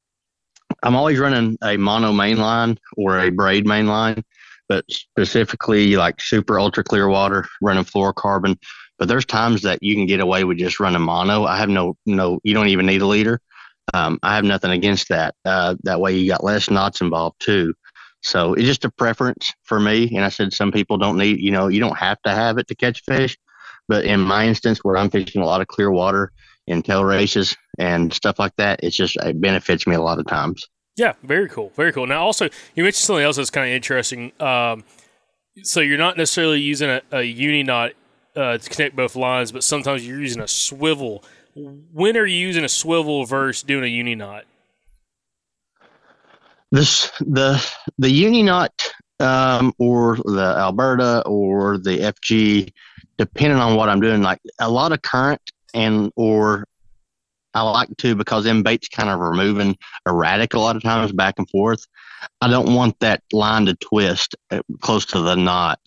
I'm 0.83 0.95
always 0.95 1.19
running 1.19 1.57
a 1.63 1.77
mono 1.77 2.11
main 2.11 2.37
line 2.37 2.77
or 2.97 3.19
a 3.19 3.29
braid 3.29 3.65
main 3.65 3.87
line, 3.87 4.23
but 4.67 4.83
specifically 4.89 5.95
like 5.95 6.19
super 6.19 6.59
ultra 6.59 6.83
clear 6.83 7.07
water 7.07 7.47
running 7.61 7.85
fluorocarbon 7.85 8.57
but 9.01 9.07
there's 9.07 9.25
times 9.25 9.63
that 9.63 9.81
you 9.81 9.95
can 9.95 10.05
get 10.05 10.19
away 10.19 10.43
with 10.43 10.59
just 10.59 10.79
running 10.79 11.01
mono. 11.01 11.43
I 11.45 11.57
have 11.57 11.69
no 11.69 11.97
no. 12.05 12.39
You 12.43 12.53
don't 12.53 12.67
even 12.67 12.85
need 12.85 13.01
a 13.01 13.07
leader. 13.07 13.41
Um, 13.95 14.19
I 14.21 14.35
have 14.35 14.43
nothing 14.43 14.69
against 14.69 15.09
that. 15.09 15.33
Uh, 15.43 15.73
that 15.85 15.99
way 15.99 16.15
you 16.15 16.29
got 16.29 16.43
less 16.43 16.69
knots 16.69 17.01
involved 17.01 17.37
too. 17.39 17.73
So 18.21 18.53
it's 18.53 18.67
just 18.67 18.85
a 18.85 18.91
preference 18.91 19.53
for 19.63 19.79
me. 19.79 20.15
And 20.15 20.23
I 20.23 20.29
said 20.29 20.53
some 20.53 20.71
people 20.71 20.99
don't 20.99 21.17
need. 21.17 21.39
You 21.39 21.49
know, 21.49 21.67
you 21.67 21.79
don't 21.79 21.97
have 21.97 22.21
to 22.27 22.29
have 22.29 22.59
it 22.59 22.67
to 22.67 22.75
catch 22.75 23.01
fish. 23.01 23.35
But 23.87 24.05
in 24.05 24.19
my 24.19 24.45
instance, 24.45 24.77
where 24.83 24.97
I'm 24.97 25.09
fishing 25.09 25.41
a 25.41 25.47
lot 25.47 25.61
of 25.61 25.67
clear 25.67 25.89
water 25.89 26.31
in 26.67 26.83
tail 26.83 27.03
races 27.03 27.57
and 27.79 28.13
stuff 28.13 28.37
like 28.37 28.55
that, 28.57 28.81
it's 28.83 28.95
just 28.95 29.15
it 29.15 29.41
benefits 29.41 29.87
me 29.87 29.95
a 29.95 30.01
lot 30.01 30.19
of 30.19 30.27
times. 30.27 30.63
Yeah, 30.95 31.13
very 31.23 31.49
cool, 31.49 31.71
very 31.75 31.91
cool. 31.91 32.05
Now, 32.05 32.21
also, 32.21 32.49
you 32.75 32.83
mentioned 32.83 32.97
something 32.97 33.25
else 33.25 33.37
that's 33.37 33.49
kind 33.49 33.67
of 33.67 33.73
interesting. 33.73 34.31
Um, 34.39 34.83
so 35.63 35.79
you're 35.79 35.97
not 35.97 36.17
necessarily 36.17 36.61
using 36.61 36.91
a, 36.91 37.01
a 37.11 37.23
uni 37.23 37.63
knot 37.63 37.93
uh, 38.35 38.57
to 38.57 38.69
connect 38.69 38.95
both 38.95 39.15
lines, 39.15 39.51
but 39.51 39.63
sometimes 39.63 40.07
you're 40.07 40.19
using 40.19 40.41
a 40.41 40.47
swivel. 40.47 41.23
When 41.55 42.17
are 42.17 42.25
you 42.25 42.37
using 42.37 42.63
a 42.63 42.69
swivel 42.69 43.25
versus 43.25 43.63
doing 43.63 43.83
a 43.83 43.87
uni 43.87 44.15
knot? 44.15 44.45
This 46.71 47.11
the 47.19 47.63
the 47.97 48.09
uni 48.09 48.43
knot 48.43 48.93
um, 49.19 49.73
or 49.77 50.15
the 50.15 50.55
Alberto 50.57 51.21
or 51.21 51.77
the 51.77 51.97
FG, 51.97 52.71
depending 53.17 53.59
on 53.59 53.75
what 53.75 53.89
I'm 53.89 53.99
doing. 53.99 54.21
Like 54.21 54.39
a 54.59 54.69
lot 54.69 54.93
of 54.93 55.01
current 55.01 55.41
and 55.73 56.11
or 56.15 56.65
I 57.53 57.61
like 57.63 57.89
to 57.97 58.15
because 58.15 58.45
them 58.45 58.63
baits 58.63 58.87
kind 58.87 59.09
of 59.09 59.19
are 59.19 59.33
moving 59.33 59.77
erratic 60.07 60.53
a 60.53 60.59
lot 60.59 60.75
of 60.75 60.83
times 60.83 61.11
back 61.11 61.35
and 61.37 61.49
forth. 61.49 61.85
I 62.39 62.49
don't 62.49 62.73
want 62.73 62.99
that 62.99 63.23
line 63.33 63.65
to 63.65 63.75
twist 63.75 64.35
uh, 64.51 64.61
close 64.79 65.05
to 65.07 65.21
the 65.21 65.35
knot. 65.35 65.79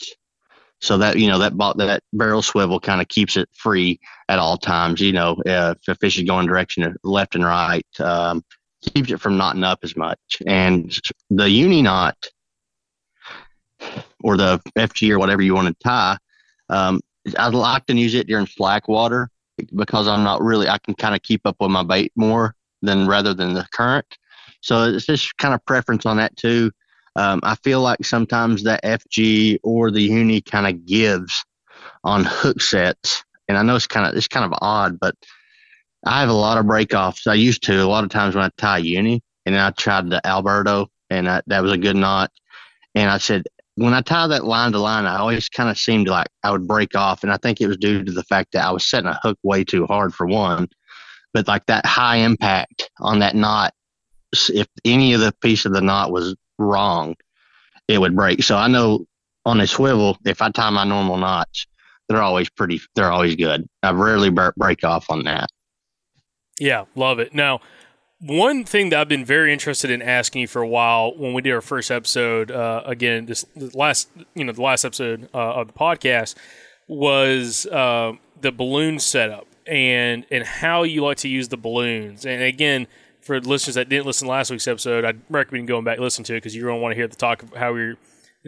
So 0.85 0.99
that 0.99 1.19
you 1.19 1.29
know 1.29 1.39
that 1.39 1.57
that 1.79 2.03
barrel 2.13 2.43
swivel 2.43 2.79
kind 2.79 3.01
of 3.01 3.09
keeps 3.09 3.39
it 3.39 3.49
free 3.55 3.99
at 4.29 4.39
all 4.39 4.59
times. 4.59 5.01
You 5.01 5.13
know, 5.13 5.41
if 5.47 5.79
a 5.89 5.95
fish 5.95 6.19
is 6.19 6.25
going 6.25 6.47
direction 6.47 6.95
left 7.03 7.35
and 7.35 7.43
right, 7.43 7.87
um, 8.01 8.45
keeps 8.83 9.11
it 9.11 9.19
from 9.19 9.39
knotting 9.39 9.65
up 9.65 9.79
as 9.83 9.97
much. 9.97 10.19
And 10.47 10.95
the 11.31 11.49
uni 11.49 11.81
knot 11.81 12.19
or 14.23 14.37
the 14.37 14.61
FG 14.77 15.11
or 15.11 15.19
whatever 15.19 15.41
you 15.41 15.55
want 15.55 15.69
to 15.69 15.77
tie, 15.83 16.19
um, 16.69 17.01
I 17.39 17.49
like 17.49 17.87
to 17.87 17.97
use 17.97 18.13
it 18.13 18.27
during 18.27 18.47
slack 18.47 18.87
water 18.87 19.31
because 19.75 20.07
I'm 20.07 20.23
not 20.23 20.43
really 20.43 20.69
I 20.69 20.77
can 20.77 20.93
kind 20.93 21.15
of 21.15 21.23
keep 21.23 21.47
up 21.47 21.57
with 21.61 21.71
my 21.71 21.83
bait 21.83 22.13
more 22.15 22.55
than 22.83 23.07
rather 23.07 23.33
than 23.33 23.55
the 23.55 23.67
current. 23.73 24.19
So 24.61 24.85
it's 24.85 25.07
just 25.07 25.35
kind 25.39 25.55
of 25.55 25.65
preference 25.65 26.05
on 26.05 26.19
that 26.19 26.37
too. 26.37 26.73
Um, 27.17 27.41
I 27.43 27.55
feel 27.57 27.81
like 27.81 28.05
sometimes 28.05 28.63
the 28.63 28.79
FG 28.83 29.59
or 29.63 29.91
the 29.91 30.03
uni 30.03 30.41
kind 30.41 30.67
of 30.67 30.85
gives 30.85 31.45
on 32.03 32.25
hook 32.25 32.61
sets, 32.61 33.25
and 33.49 33.57
I 33.57 33.63
know 33.63 33.77
it's 33.77 33.87
kind 33.87 34.07
of 34.07 34.17
it's 34.17 34.29
kind 34.29 34.45
of 34.45 34.59
odd, 34.61 34.99
but 34.99 35.15
I 36.05 36.21
have 36.21 36.29
a 36.29 36.35
lot 36.35 36.59
of 36.59 36.67
break 36.67 36.93
offs. 36.95 37.27
I 37.27 37.35
used 37.35 37.63
to 37.65 37.83
a 37.83 37.87
lot 37.87 38.05
of 38.05 38.11
times 38.11 38.35
when 38.35 38.45
I 38.45 38.51
tie 38.59 38.79
uni, 38.79 39.23
and 39.47 39.57
I 39.57 39.71
tried 39.71 40.11
the 40.11 40.27
Alberto, 40.27 40.89
and 41.11 41.29
I, 41.29 41.43
that 41.47 41.63
was 41.63 41.73
a 41.73 41.79
good 41.79 41.97
knot. 41.97 42.31
And 42.95 43.11
I 43.11 43.19
said 43.19 43.45
when 43.77 43.95
I 43.95 44.03
tie 44.03 44.27
that 44.29 44.45
line 44.45 44.73
to 44.73 44.79
line, 44.79 45.07
I 45.07 45.19
always 45.19 45.49
kind 45.49 45.69
of 45.69 45.79
seemed 45.79 46.09
like 46.09 46.29
I 46.43 46.51
would 46.51 46.67
break 46.67 46.95
off, 46.97 47.23
and 47.23 47.33
I 47.33 47.37
think 47.37 47.61
it 47.61 47.67
was 47.67 47.77
due 47.77 48.05
to 48.05 48.13
the 48.13 48.23
fact 48.25 48.53
that 48.53 48.65
I 48.65 48.71
was 48.71 48.87
setting 48.87 49.09
a 49.09 49.19
hook 49.23 49.39
way 49.43 49.65
too 49.65 49.87
hard 49.87 50.15
for 50.15 50.27
one, 50.27 50.69
but 51.33 51.49
like 51.49 51.67
that 51.67 51.87
high 51.87 52.17
impact 52.17 52.91
on 53.01 53.21
that 53.21 53.35
knot. 53.35 53.73
If 54.49 54.67
any 54.85 55.15
of 55.15 55.21
the 55.21 55.33
piece 55.41 55.65
of 55.65 55.73
the 55.73 55.81
knot 55.81 56.11
was 56.11 56.35
wrong, 56.59 57.17
it 57.89 57.99
would 57.99 58.17
break. 58.17 58.43
So 58.43 58.57
I 58.57 58.69
know 58.69 59.07
on 59.45 59.61
a 59.61 59.67
swivel, 59.67 60.17
if 60.25 60.41
I 60.41 60.51
tie 60.51 60.71
my 60.71 60.85
normal 60.85 61.17
knots, 61.17 61.67
they're 62.09 62.23
always 62.23 62.51
pretty. 62.51 62.81
They're 62.95 63.13
always 63.13 63.37
good. 63.37 63.67
I 63.83 63.93
rarely 63.93 64.31
break 64.31 64.85
off 64.85 65.11
on 65.11 65.25
that. 65.25 65.49
Yeah, 66.59 66.85
love 66.95 67.19
it. 67.19 67.35
Now, 67.35 67.61
one 68.21 68.65
thing 68.65 68.91
that 68.91 69.01
I've 69.01 69.09
been 69.09 69.25
very 69.25 69.53
interested 69.53 69.91
in 69.91 70.01
asking 70.01 70.43
you 70.43 70.47
for 70.47 70.63
a 70.63 70.69
while 70.69 71.17
when 71.17 71.35
we 71.35 71.43
did 71.43 71.53
our 71.53 71.61
first 71.61 71.91
episode, 71.91 72.51
uh, 72.51 72.83
again, 72.87 73.27
this 73.27 73.45
last, 73.57 74.09
you 74.35 74.45
know, 74.45 74.53
the 74.53 74.63
last 74.63 74.85
episode 74.85 75.29
uh, 75.35 75.55
of 75.55 75.67
the 75.69 75.73
podcast 75.73 76.35
was 76.87 77.67
uh, 77.67 78.13
the 78.41 78.53
balloon 78.53 78.99
setup 78.99 79.47
and 79.67 80.27
and 80.31 80.45
how 80.45 80.83
you 80.83 81.03
like 81.03 81.17
to 81.19 81.29
use 81.29 81.49
the 81.49 81.57
balloons. 81.57 82.25
And 82.25 82.43
again, 82.43 82.87
for 83.25 83.41
listeners 83.41 83.75
that 83.77 83.89
didn't 83.89 84.07
listen 84.07 84.27
to 84.27 84.31
last 84.33 84.51
week's 84.51 84.69
episode, 84.69 85.05
I'd 85.05 85.21
recommend 85.31 85.67
going 85.67 85.85
back 85.85 85.97
and 85.97 86.05
listen 86.05 86.25
to 86.25 86.35
it 86.35 86.37
because 86.37 86.55
you're 86.55 86.67
going 86.67 86.79
to 86.79 86.83
want 86.83 86.93
to 86.93 86.97
hear 86.97 87.09
the 87.09 87.17
talk 87.17 87.43
of 87.43 87.55
how 87.55 87.73
we're 87.73 87.97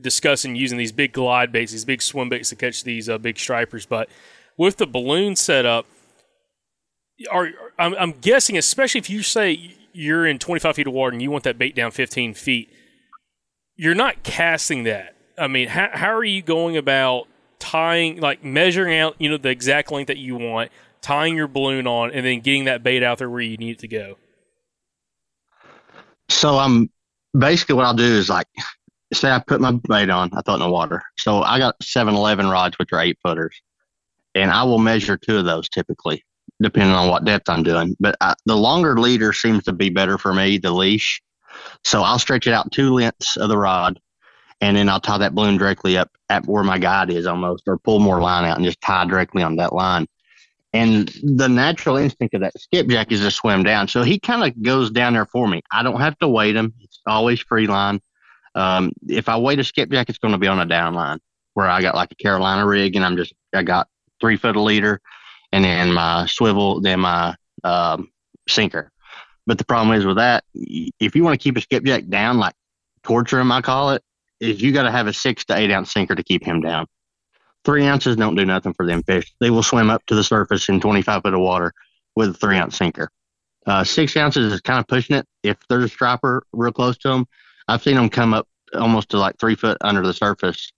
discussing 0.01 0.55
using 0.55 0.77
these 0.77 0.93
big 0.93 1.13
glide 1.13 1.51
baits, 1.51 1.73
these 1.73 1.87
big 1.87 2.03
swim 2.03 2.29
baits 2.29 2.51
to 2.51 2.57
catch 2.57 2.85
these 2.85 3.09
uh, 3.09 3.17
big 3.17 3.39
stripers. 3.39 3.87
But 3.87 4.11
with 4.59 4.77
the 4.77 4.87
balloon 4.87 5.35
setup, 5.35 5.87
are 7.31 7.51
I'm, 7.79 7.95
I'm 7.95 8.13
guessing, 8.13 8.59
especially 8.59 8.99
if 8.99 9.09
you 9.09 9.23
say 9.23 9.75
you're 9.93 10.27
in 10.27 10.39
25 10.39 10.77
feet 10.77 10.87
of 10.87 10.93
water 10.93 11.13
and 11.13 11.23
you 11.23 11.31
want 11.31 11.45
that 11.45 11.57
bait 11.59 11.75
down 11.75 11.91
15 11.91 12.35
feet, 12.35 12.71
you're 13.77 13.95
not 13.95 14.23
casting 14.23 14.85
that. 14.85 15.17
I 15.39 15.49
mean, 15.49 15.69
how, 15.69 15.89
how 15.93 16.15
are 16.15 16.25
you 16.25 16.43
going 16.43 16.77
about 16.77 17.29
tying, 17.59 18.21
like 18.21 18.45
measuring 18.45 18.99
out, 18.99 19.17
you 19.19 19.31
know, 19.31 19.39
the 19.39 19.49
exact 19.49 19.91
length 19.91 20.09
that 20.09 20.19
you 20.19 20.37
want, 20.37 20.71
tying 21.01 21.35
your 21.35 21.49
balloon 21.49 21.87
on, 21.87 22.11
and 22.11 22.27
then 22.27 22.41
getting 22.41 22.65
that 22.65 22.83
bait 22.83 23.03
out 23.03 23.17
there 23.19 23.31
where 23.31 23.41
you 23.41 23.57
need 23.57 23.73
it 23.73 23.79
to 23.79 23.89
go? 23.89 24.19
So 26.29 26.59
I'm 26.59 26.91
basically 27.37 27.75
what 27.75 27.85
I'll 27.85 27.95
do 27.95 28.05
is 28.05 28.29
like 28.29 28.47
say 29.13 29.31
I 29.31 29.39
put 29.39 29.61
my 29.61 29.73
bait 29.73 30.11
on, 30.11 30.31
I 30.35 30.43
throw 30.43 30.55
it 30.55 30.57
in 30.57 30.63
the 30.63 30.71
water. 30.71 31.03
So 31.19 31.43
I 31.43 31.59
got 31.59 31.79
7-Eleven 31.81 32.49
rods, 32.49 32.79
which 32.79 32.93
are 32.93 33.01
eight 33.01 33.19
footers, 33.23 33.61
and 34.35 34.51
I 34.51 34.65
will 34.65 34.79
measure 34.79 35.17
two 35.17 35.39
of 35.39 35.45
those 35.45 35.69
typically, 35.69 36.25
depending 36.61 36.95
on 36.95 37.09
what 37.09 37.25
depth 37.25 37.49
I'm 37.49 37.63
doing. 37.63 37.97
But 38.01 38.17
I, 38.21 38.35
the 38.47 38.57
longer 38.57 38.99
leader 38.99 39.33
seems 39.33 39.65
to 39.65 39.73
be 39.73 39.91
better 39.91 40.19
for 40.19 40.35
me, 40.35 40.59
the 40.59 40.73
leash. 40.73 41.23
So 41.85 42.03
I'll 42.03 42.19
stretch 42.19 42.47
it 42.47 42.53
out 42.53 42.73
two 42.73 42.93
lengths 42.93 43.37
of 43.37 43.49
the 43.49 43.59
rod, 43.59 44.01
and 44.61 44.77
then 44.77 44.89
I'll 44.89 45.01
tie 45.01 45.19
that 45.19 45.35
balloon 45.35 45.57
directly 45.57 45.97
up 45.97 46.11
at 46.29 46.47
where 46.47 46.65
my 46.65 46.79
guide 46.79 47.11
is 47.11 47.27
almost, 47.27 47.65
or 47.67 47.79
pull 47.79 48.01
more 48.01 48.21
line 48.21 48.45
out 48.45 48.57
and 48.57 48.65
just 48.65 48.81
tie 48.81 49.07
directly 49.07 49.43
on 49.43 49.57
that 49.57 49.73
line. 49.73 50.07
And 50.77 51.09
the 51.23 51.49
natural 51.49 51.97
instinct 51.97 52.35
of 52.35 52.43
that 52.43 52.61
skipjack 52.61 53.11
is 53.11 53.21
to 53.21 53.31
swim 53.31 53.63
down. 53.63 53.89
So 53.89 54.03
he 54.03 54.19
kind 54.19 54.45
of 54.45 54.63
goes 54.63 54.91
down 54.91 55.15
there 55.15 55.25
for 55.25 55.49
me. 55.49 55.63
I 55.73 55.83
don't 55.83 56.01
have 56.01 56.19
to 56.19 56.29
wait 56.29 56.55
him. 56.55 56.75
It's 56.81 57.01
always 57.07 57.41
free 57.41 57.67
line. 57.67 58.01
Um, 58.55 58.93
if 59.09 59.31
I 59.31 59.39
wait 59.39 59.59
a 59.59 59.65
skipjack, 59.65 60.11
it's 60.11 60.19
going 60.19 60.33
to 60.33 60.39
be 60.39 60.49
on 60.49 60.61
a 60.61 60.67
down 60.67 60.93
line 60.93 61.19
where 61.55 61.67
I 61.67 61.81
got 61.81 61.95
like 61.95 62.13
a 62.13 62.15
Carolina 62.17 62.67
rig 62.67 62.95
and 62.95 63.07
I'm 63.07 63.17
just, 63.17 63.33
I 63.55 63.63
got 63.63 63.89
three 64.21 64.37
foot 64.37 64.57
of 64.57 64.63
leader 64.63 65.01
and 65.51 65.65
then 65.65 65.93
my 65.93 66.27
swivel, 66.27 66.83
then 66.83 67.01
my 67.01 67.35
um, 67.65 68.11
sinker. 68.47 68.91
But 69.47 69.57
the 69.57 69.65
problem 69.65 69.97
is 69.97 70.05
with 70.05 70.17
that, 70.17 70.45
if 70.55 71.17
you 71.17 71.25
want 71.25 71.41
to 71.41 71.43
keep 71.43 71.57
a 71.57 71.63
skipjack 71.63 72.09
down, 72.09 72.37
like 72.37 72.55
torture 73.03 73.41
him, 73.41 73.51
I 73.51 73.63
call 73.63 73.93
it, 73.93 74.03
is 74.41 74.61
you 74.61 74.73
got 74.73 74.83
to 74.83 74.91
have 74.91 75.07
a 75.07 75.13
six 75.15 75.47
to 75.47 75.57
eight 75.57 75.71
ounce 75.71 75.91
sinker 75.91 76.15
to 76.15 76.23
keep 76.23 76.45
him 76.45 76.61
down. 76.61 76.87
Three 77.67 77.85
ounces 77.85 78.15
don't 78.15 78.37
do 78.37 78.47
nothing 78.47 78.75
for 78.75 78.87
them 78.87 79.03
fish. 79.03 79.35
They 79.41 79.51
will 79.51 79.65
swim 79.65 79.91
up 79.91 80.07
to 80.07 80.15
the 80.15 80.23
surface 80.23 80.69
in 80.69 80.81
25 80.81 81.23
foot 81.23 81.35
of 81.35 81.41
water 81.41 81.73
with 82.15 82.31
a 82.31 82.33
three 82.33 82.57
ounce 82.57 82.77
sinker. 82.77 83.11
Uh, 83.67 83.83
six 83.83 84.17
ounces 84.17 84.53
is 84.53 84.61
kind 84.61 84.79
of 84.79 84.87
pushing 84.87 85.17
it. 85.17 85.27
If 85.43 85.57
there's 85.69 85.83
a 85.83 85.89
striper 85.89 86.45
real 86.53 86.71
close 86.71 86.97
to 86.99 87.09
them, 87.09 87.27
I've 87.67 87.83
seen 87.83 87.97
them 87.97 88.09
come 88.09 88.35
up 88.35 88.47
almost 88.73 89.09
to 89.09 89.19
like 89.19 89.37
three 89.41 89.57
foot 89.57 89.79
under 89.81 90.07
the 90.07 90.15
surface 90.15 90.73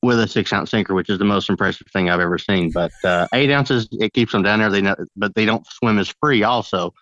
with 0.00 0.20
a 0.20 0.28
six 0.28 0.52
ounce 0.52 0.70
sinker, 0.70 0.94
which 0.94 1.10
is 1.10 1.18
the 1.18 1.24
most 1.24 1.50
impressive 1.50 1.88
thing 1.92 2.08
I've 2.08 2.20
ever 2.20 2.38
seen. 2.38 2.70
But 2.70 2.92
uh, 3.02 3.26
eight 3.34 3.50
ounces, 3.50 3.88
it 3.90 4.12
keeps 4.12 4.30
them 4.30 4.44
down 4.44 4.60
there. 4.60 4.70
They 4.70 4.80
know, 4.80 4.94
but 5.16 5.34
they 5.34 5.44
don't 5.44 5.66
swim 5.66 5.98
as 5.98 6.14
free 6.22 6.44
also. 6.44 6.94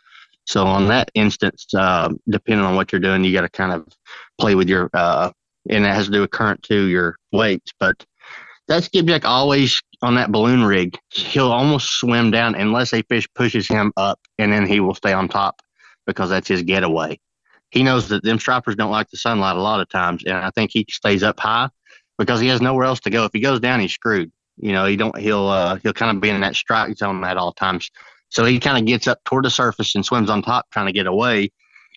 So 0.47 0.65
on 0.65 0.89
that 0.89 1.11
instance, 1.13 1.67
uh, 1.77 2.11
depending 2.27 2.65
on 2.65 2.75
what 2.75 2.91
you're 2.91 3.03
doing, 3.03 3.23
you 3.23 3.35
got 3.35 3.43
to 3.43 3.51
kind 3.51 3.75
of 3.75 3.87
play 4.39 4.55
with 4.55 4.71
your, 4.71 4.89
uh, 4.95 5.31
and 5.69 5.85
it 5.85 5.89
has 5.89 6.07
to 6.07 6.13
do 6.13 6.23
with 6.23 6.31
current 6.31 6.63
too, 6.63 6.87
your 6.87 7.17
weights. 7.33 7.75
But 7.79 8.03
that 8.69 8.85
skipjack 8.85 9.25
always 9.25 9.81
on 10.03 10.17
that 10.17 10.33
balloon 10.33 10.65
rig, 10.65 10.99
he'll 11.11 11.53
almost 11.53 11.99
swim 11.99 12.31
down 12.31 12.55
unless 12.55 12.93
a 12.93 13.03
fish 13.03 13.27
pushes 13.35 13.69
him 13.69 13.93
up, 13.97 14.21
and 14.39 14.53
then 14.53 14.67
he 14.67 14.81
will 14.81 14.95
stay 14.95 15.13
on 15.13 15.29
top 15.29 15.61
because 16.07 16.31
that's 16.31 16.49
his 16.49 16.63
getaway. 16.63 17.19
He 17.71 17.83
knows 17.83 18.09
that 18.09 18.23
them 18.23 18.39
stripers 18.39 18.77
don't 18.77 18.91
like 18.91 19.11
the 19.11 19.17
sunlight 19.17 19.57
a 19.57 19.63
lot 19.63 19.81
of 19.81 19.89
times, 19.89 20.25
and 20.25 20.37
I 20.37 20.51
think 20.51 20.71
he 20.73 20.87
stays 20.91 21.23
up 21.23 21.39
high 21.39 21.69
because 22.19 22.41
he 22.41 22.49
has 22.49 22.61
nowhere 22.61 22.87
else 22.87 23.01
to 23.01 23.11
go. 23.11 23.25
If 23.25 23.33
he 23.33 23.41
goes 23.41 23.61
down, 23.61 23.81
he's 23.81 23.93
screwed. 23.93 24.31
You 24.59 24.73
know, 24.73 24.87
he 24.87 24.97
don't. 24.97 25.17
He'll 25.19 25.49
uh, 25.49 25.77
he'll 25.77 25.93
kind 25.93 26.15
of 26.15 26.21
be 26.23 26.31
in 26.31 26.41
that 26.41 26.57
strike 26.57 26.97
zone 26.97 27.23
at 27.25 27.37
all 27.37 27.53
times. 27.53 27.91
So 28.31 28.45
he 28.45 28.59
kind 28.59 28.79
of 28.79 28.87
gets 28.87 29.07
up 29.07 29.23
toward 29.25 29.45
the 29.45 29.51
surface 29.51 29.95
and 29.95 30.05
swims 30.05 30.31
on 30.31 30.43
top, 30.43 30.67
trying 30.71 30.87
to 30.87 30.93
get 30.93 31.07
away. 31.07 31.53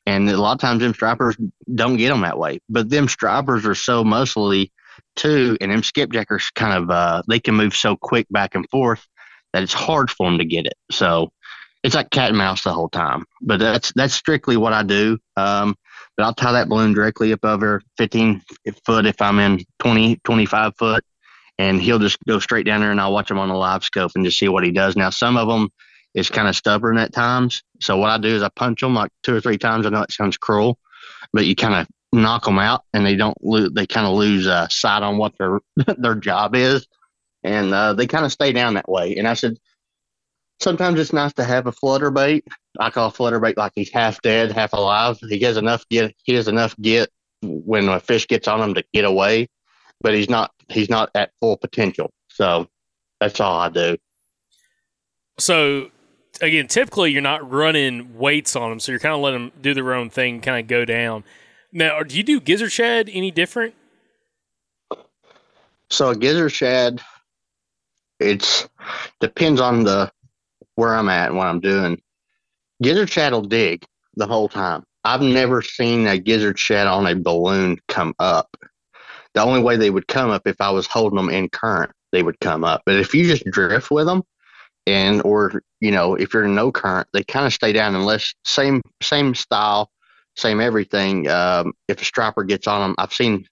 And 0.06 0.30
a 0.30 0.38
lot 0.38 0.54
of 0.54 0.60
times, 0.60 0.82
them 0.82 0.94
stripers 0.94 1.38
don't 1.74 1.98
get 1.98 2.10
them 2.10 2.22
that 2.22 2.38
way. 2.38 2.60
But 2.70 2.90
them 2.90 3.08
stripers 3.08 3.66
are 3.66 3.76
so 3.76 4.04
muscly 4.04 4.72
too, 5.16 5.58
and 5.62 5.72
them 5.72 5.82
skipjackers 5.82 6.54
kind 6.54 6.84
of 6.84 6.90
uh, 6.90 7.22
they 7.28 7.40
can 7.40 7.56
move 7.56 7.76
so 7.76 7.96
quick 7.96 8.28
back 8.30 8.56
and 8.56 8.70
forth 8.70 9.06
that 9.54 9.64
it's 9.64 9.74
hard 9.74 10.10
for 10.10 10.30
them 10.30 10.40
to 10.40 10.46
get 10.46 10.66
it. 10.66 10.76
So 10.92 11.32
it's 11.84 11.96
like 11.96 12.10
cat 12.10 12.30
and 12.30 12.38
mouse 12.38 12.64
the 12.64 12.74
whole 12.74 12.90
time. 12.90 13.26
But 13.42 13.60
that's 13.60 13.92
that's 13.96 14.14
strictly 14.14 14.58
what 14.58 14.74
I 14.74 14.84
do. 14.84 15.18
Um, 15.38 15.76
but 16.18 16.26
I'll 16.26 16.34
tie 16.34 16.52
that 16.54 16.68
balloon 16.68 16.94
directly 16.94 17.32
up 17.32 17.46
over 17.46 17.82
15 17.98 18.42
foot 18.86 19.06
if 19.06 19.22
I'm 19.22 19.40
in 19.40 19.64
20, 19.80 20.18
25 20.24 20.74
foot, 20.78 21.04
and 21.58 21.82
he'll 21.82 22.00
just 22.00 22.18
go 22.28 22.40
straight 22.40 22.66
down 22.66 22.82
there, 22.82 22.92
and 22.92 23.00
I'll 23.00 23.14
watch 23.14 23.32
him 23.32 23.40
on 23.40 23.48
the 23.48 23.56
Livescope 23.56 24.12
and 24.16 24.26
just 24.26 24.38
see 24.38 24.50
what 24.50 24.66
he 24.66 24.72
does. 24.72 24.96
Now, 24.98 25.12
some 25.12 25.38
of 25.38 25.48
them 25.48 25.70
is 26.14 26.30
kind 26.30 26.48
of 26.48 26.56
stubborn 26.56 26.98
at 26.98 27.14
times. 27.14 27.64
So 27.80 27.98
what 27.98 28.10
I 28.10 28.18
do 28.18 28.36
is 28.36 28.44
I 28.44 28.50
punch 28.50 28.82
them 28.82 28.96
like 28.96 29.12
two 29.24 29.36
or 29.36 29.42
three 29.42 29.58
times. 29.58 29.86
I 29.86 29.90
know 29.90 30.02
it 30.02 30.12
sounds 30.12 30.38
cruel, 30.38 30.78
but 31.32 31.46
you 31.46 31.56
kind 31.56 31.76
of 31.76 31.88
knock 32.12 32.46
them 32.46 32.60
out 32.60 32.84
and 32.94 33.06
they 33.06 33.16
don't 33.16 33.38
lose, 33.44 33.72
they 33.74 33.86
kind 33.86 34.08
of 34.08 34.14
lose 34.14 34.48
uh, 34.48 34.68
sight 34.70 35.04
on 35.04 35.18
what 35.18 35.38
their, 35.38 35.60
their 35.98 36.16
job 36.16 36.56
is. 36.56 36.88
And 37.44 37.74
uh, 37.74 37.94
they 37.94 38.08
kind 38.08 38.26
of 38.26 38.32
stay 38.32 38.52
down 38.52 38.74
that 38.74 38.90
way. 38.90 39.16
And 39.16 39.28
I 39.28 39.34
said, 39.34 39.58
sometimes 40.60 41.00
it's 41.00 41.14
nice 41.14 41.34
to 41.34 41.44
have 41.44 41.68
a 41.68 41.72
flutter 41.72 42.12
bait. 42.12 42.46
I 42.80 42.90
call 42.90 43.12
flutter 43.12 43.40
bait 43.40 43.58
like 43.58 43.72
he's 43.76 43.92
half 43.92 44.22
dead, 44.22 44.52
half 44.52 44.74
alive. 44.74 45.18
He 45.30 45.40
has 45.42 45.58
enough 45.58 45.86
get, 45.90 46.14
he 46.24 46.34
has 46.34 46.48
enough 46.48 46.76
get 46.82 47.10
when 47.42 47.88
a 47.88 48.00
fish 48.00 48.28
gets 48.28 48.48
on 48.48 48.62
him 48.62 48.74
to 48.74 48.84
get 48.94 49.06
away, 49.06 49.48
but 50.02 50.14
he's 50.14 50.30
not, 50.30 50.52
he's 50.68 50.90
not 50.90 51.10
at 51.16 51.32
full 51.40 51.56
potential. 51.56 52.12
So 52.30 52.68
That's 53.20 53.40
all 53.40 53.60
I 53.60 53.70
do. 53.70 53.98
So 55.38 55.92
again, 56.42 56.68
typically 56.68 57.12
you're 57.12 57.22
not 57.22 57.50
running 57.50 58.18
weights 58.18 58.56
on 58.56 58.70
them, 58.70 58.80
so 58.80 58.92
you're 58.92 59.00
kind 59.00 59.16
of 59.16 59.22
letting 59.22 59.50
them 59.50 59.52
do 59.62 59.74
their 59.74 59.94
own 59.94 60.10
thing, 60.10 60.42
kind 60.42 60.60
of 60.60 60.68
go 60.68 60.86
down. 60.86 61.24
Now, 61.72 62.02
do 62.04 62.18
you 62.18 62.24
do 62.24 62.40
gizzard 62.40 62.72
shad 62.72 63.10
any 63.12 63.32
different? 63.32 63.76
So 65.92 66.14
gizzard 66.14 66.52
shad, 66.52 67.02
it's 68.20 68.68
depends 69.20 69.62
on 69.62 69.84
the 69.84 70.12
where 70.76 70.96
I'm 70.96 71.10
at 71.10 71.30
and 71.30 71.38
what 71.38 71.48
I'm 71.48 71.60
doing. 71.60 72.02
Gizzard 72.82 73.10
shad 73.10 73.34
will 73.34 73.42
dig 73.42 73.86
the 74.16 74.28
whole 74.28 74.50
time. 74.50 74.84
I've 75.04 75.22
never 75.22 75.62
seen 75.62 76.08
a 76.08 76.18
gizzard 76.18 76.60
shad 76.60 76.88
on 76.88 77.08
a 77.08 77.16
balloon 77.16 77.78
come 77.88 78.14
up. 78.20 78.56
The 79.34 79.44
only 79.44 79.62
way 79.62 79.78
they 79.78 79.90
would 79.90 80.08
come 80.08 80.30
up 80.30 80.48
if 80.48 80.60
I 80.60 80.72
was 80.72 80.88
holding 80.88 81.18
them 81.18 81.30
in 81.30 81.50
current, 81.50 81.92
they 82.12 82.24
would 82.24 82.40
come 82.40 82.64
up. 82.64 82.82
But 82.86 82.96
if 82.96 83.14
you 83.14 83.26
just 83.26 83.46
drift 83.46 83.92
with 83.92 84.08
them, 84.08 84.24
and 84.88 85.22
or 85.24 85.62
you 85.82 85.92
know 85.92 86.16
if 86.16 86.34
you're 86.34 86.46
in 86.46 86.56
no 86.56 86.72
current, 86.72 87.08
they 87.14 87.24
kind 87.24 87.46
of 87.46 87.54
stay 87.54 87.72
down 87.72 87.96
unless 87.96 88.34
same 88.44 88.82
same 89.02 89.36
style, 89.36 89.90
same 90.40 90.60
everything. 90.62 91.30
Um, 91.30 91.74
if 91.88 92.02
a 92.02 92.06
striper 92.06 92.44
gets 92.44 92.68
on 92.68 92.82
them, 92.82 92.96
I've 92.98 93.14
seen 93.14 93.46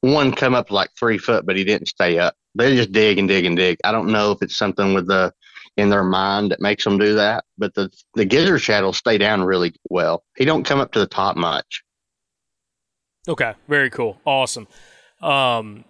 one 0.00 0.32
come 0.32 0.54
up 0.54 0.70
like 0.70 0.90
three 0.98 1.18
foot, 1.18 1.46
but 1.46 1.56
he 1.56 1.64
didn't 1.64 1.88
stay 1.88 2.18
up. 2.18 2.34
They 2.54 2.74
just 2.76 2.92
dig 2.92 3.18
and 3.18 3.28
dig 3.28 3.44
and 3.44 3.56
dig. 3.56 3.78
I 3.84 3.92
don't 3.92 4.12
know 4.12 4.32
if 4.32 4.38
it's 4.42 4.56
something 4.56 4.94
with 4.94 5.06
the 5.06 5.32
in 5.76 5.90
their 5.90 6.04
mind 6.04 6.50
that 6.50 6.60
makes 6.60 6.84
them 6.84 6.98
do 6.98 7.14
that, 7.16 7.44
but 7.58 7.74
the 7.74 7.90
the 8.14 8.24
gizzard 8.24 8.62
shad 8.62 8.82
will 8.82 8.92
stay 8.92 9.18
down 9.18 9.42
really 9.42 9.74
well. 9.90 10.24
He 10.36 10.44
don't 10.44 10.64
come 10.64 10.80
up 10.80 10.92
to 10.92 10.98
the 10.98 11.06
top 11.06 11.36
much. 11.36 11.82
Okay, 13.28 13.54
very 13.68 13.90
cool, 13.90 14.20
awesome, 14.24 14.68
um, 15.20 15.84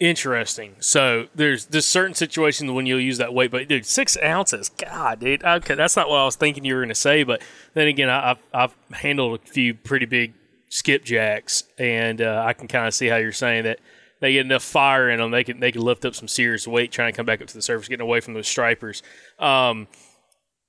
interesting. 0.00 0.76
So 0.80 1.28
there's 1.34 1.66
there's 1.66 1.86
certain 1.86 2.14
situations 2.14 2.70
when 2.70 2.86
you'll 2.86 3.00
use 3.00 3.18
that 3.18 3.34
weight, 3.34 3.50
but 3.50 3.68
dude, 3.68 3.86
six 3.86 4.16
ounces, 4.22 4.68
God, 4.68 5.20
dude, 5.20 5.44
okay, 5.44 5.74
that's 5.74 5.96
not 5.96 6.08
what 6.08 6.18
I 6.18 6.24
was 6.24 6.36
thinking 6.36 6.64
you 6.64 6.74
were 6.74 6.80
going 6.80 6.88
to 6.88 6.94
say. 6.94 7.22
But 7.24 7.42
then 7.74 7.88
again, 7.88 8.08
I, 8.08 8.32
I've 8.32 8.42
I've 8.52 8.76
handled 8.92 9.40
a 9.40 9.46
few 9.46 9.74
pretty 9.74 10.06
big 10.06 10.34
skipjacks, 10.70 11.64
and 11.78 12.20
uh, 12.20 12.42
I 12.46 12.52
can 12.52 12.68
kind 12.68 12.86
of 12.86 12.94
see 12.94 13.06
how 13.06 13.16
you're 13.16 13.32
saying 13.32 13.64
that 13.64 13.80
they 14.20 14.32
get 14.32 14.46
enough 14.46 14.62
fire 14.62 15.08
in 15.08 15.18
them, 15.18 15.30
they 15.30 15.44
can 15.44 15.60
they 15.60 15.72
can 15.72 15.82
lift 15.82 16.04
up 16.04 16.14
some 16.14 16.28
serious 16.28 16.66
weight 16.66 16.90
trying 16.90 17.12
to 17.12 17.16
come 17.16 17.26
back 17.26 17.40
up 17.40 17.48
to 17.48 17.54
the 17.54 17.62
surface, 17.62 17.88
getting 17.88 18.04
away 18.04 18.20
from 18.20 18.34
those 18.34 18.48
stripers. 18.48 19.02
Um, 19.38 19.86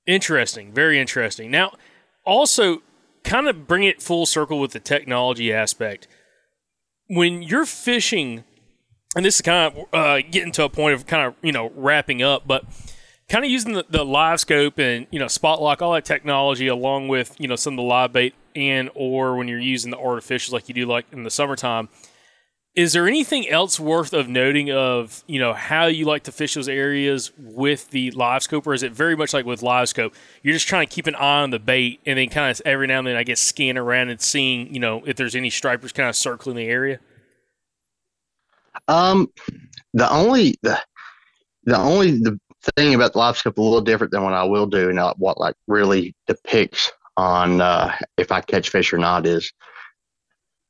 interesting, 0.06 0.72
very 0.72 1.00
interesting. 1.00 1.50
Now, 1.50 1.74
also, 2.24 2.82
kind 3.24 3.48
of 3.48 3.66
bring 3.66 3.84
it 3.84 4.02
full 4.02 4.26
circle 4.26 4.60
with 4.60 4.72
the 4.72 4.80
technology 4.80 5.52
aspect. 5.52 6.06
When 7.08 7.42
you're 7.42 7.66
fishing, 7.66 8.44
and 9.16 9.24
this 9.24 9.36
is 9.36 9.42
kind 9.42 9.74
of 9.74 9.86
uh, 9.92 10.20
getting 10.30 10.52
to 10.52 10.64
a 10.64 10.68
point 10.68 10.94
of 10.94 11.06
kind 11.06 11.26
of 11.26 11.34
you 11.42 11.52
know 11.52 11.72
wrapping 11.74 12.22
up, 12.22 12.46
but 12.46 12.64
kind 13.28 13.44
of 13.44 13.50
using 13.50 13.72
the, 13.72 13.84
the 13.88 14.04
Livescope 14.04 14.78
and 14.78 15.06
you 15.10 15.18
know 15.18 15.28
spot 15.28 15.60
lock, 15.60 15.82
all 15.82 15.92
that 15.92 16.04
technology, 16.04 16.66
along 16.66 17.08
with 17.08 17.34
you 17.38 17.48
know 17.48 17.56
some 17.56 17.74
of 17.74 17.78
the 17.78 17.82
live 17.82 18.12
bait 18.12 18.34
and 18.56 18.90
or 18.94 19.36
when 19.36 19.48
you're 19.48 19.58
using 19.58 19.90
the 19.90 19.96
artificials 19.96 20.52
like 20.52 20.68
you 20.68 20.74
do 20.74 20.86
like 20.86 21.06
in 21.12 21.22
the 21.22 21.30
summertime 21.30 21.88
is 22.76 22.92
there 22.92 23.08
anything 23.08 23.48
else 23.48 23.80
worth 23.80 24.12
of 24.12 24.28
noting 24.28 24.70
of 24.70 25.24
you 25.26 25.38
know 25.38 25.52
how 25.52 25.86
you 25.86 26.04
like 26.04 26.22
to 26.22 26.32
fish 26.32 26.54
those 26.54 26.68
areas 26.68 27.32
with 27.36 27.90
the 27.90 28.10
Livescope 28.12 28.66
or 28.66 28.74
is 28.74 28.82
it 28.82 28.92
very 28.92 29.16
much 29.16 29.34
like 29.34 29.44
with 29.44 29.60
Livescope 29.60 30.12
you're 30.42 30.54
just 30.54 30.68
trying 30.68 30.86
to 30.86 30.92
keep 30.92 31.06
an 31.06 31.14
eye 31.16 31.42
on 31.42 31.50
the 31.50 31.58
bait 31.58 32.00
and 32.06 32.18
then 32.18 32.28
kind 32.28 32.50
of 32.50 32.60
every 32.64 32.86
now 32.86 32.98
and 32.98 33.06
then 33.06 33.16
i 33.16 33.22
guess 33.22 33.40
scan 33.40 33.76
around 33.76 34.08
and 34.08 34.20
seeing 34.20 34.72
you 34.72 34.80
know 34.80 35.02
if 35.04 35.16
there's 35.16 35.34
any 35.34 35.50
stripers 35.50 35.92
kind 35.92 36.08
of 36.08 36.16
circling 36.16 36.56
the 36.56 36.66
area 36.66 37.00
um 38.90 39.28
the 39.94 40.10
only 40.10 40.56
the, 40.62 40.78
the 41.64 41.78
only 41.78 42.12
the 42.12 42.38
thing 42.76 42.94
about 42.94 43.12
the 43.14 43.18
Livescope 43.18 43.56
a 43.56 43.62
little 43.62 43.80
different 43.80 44.12
than 44.12 44.22
what 44.22 44.34
i 44.34 44.44
will 44.44 44.66
do 44.66 44.90
and 44.90 45.00
what 45.16 45.40
like 45.40 45.54
really 45.66 46.14
depicts 46.26 46.92
on 47.16 47.60
uh, 47.60 47.94
if 48.18 48.30
i 48.30 48.40
catch 48.40 48.68
fish 48.68 48.92
or 48.92 48.98
not 48.98 49.26
is 49.26 49.50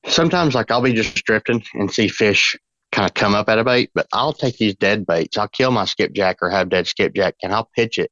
sometimes 0.07 0.55
like 0.55 0.71
I'll 0.71 0.83
be 0.83 0.93
just 0.93 1.25
drifting 1.25 1.63
and 1.75 1.91
see 1.91 2.09
fish 2.09 2.57
kind 2.93 3.09
of 3.09 3.15
come 3.15 3.35
up 3.35 3.49
at 3.49 3.59
a 3.59 3.65
bait, 3.65 3.91
but 3.95 4.07
I'll 4.13 4.33
take 4.33 4.57
these 4.59 4.75
dead 4.75 5.07
baits. 5.07 5.39
I'll 5.39 5.49
kill 5.49 5.71
my 5.71 5.85
skipjack 5.85 6.37
or 6.43 6.51
have 6.51 6.69
dead 6.69 6.87
skipjack 6.87 7.37
and 7.43 7.53
I'll 7.53 7.71
pitch 7.77 7.99
it 7.99 8.11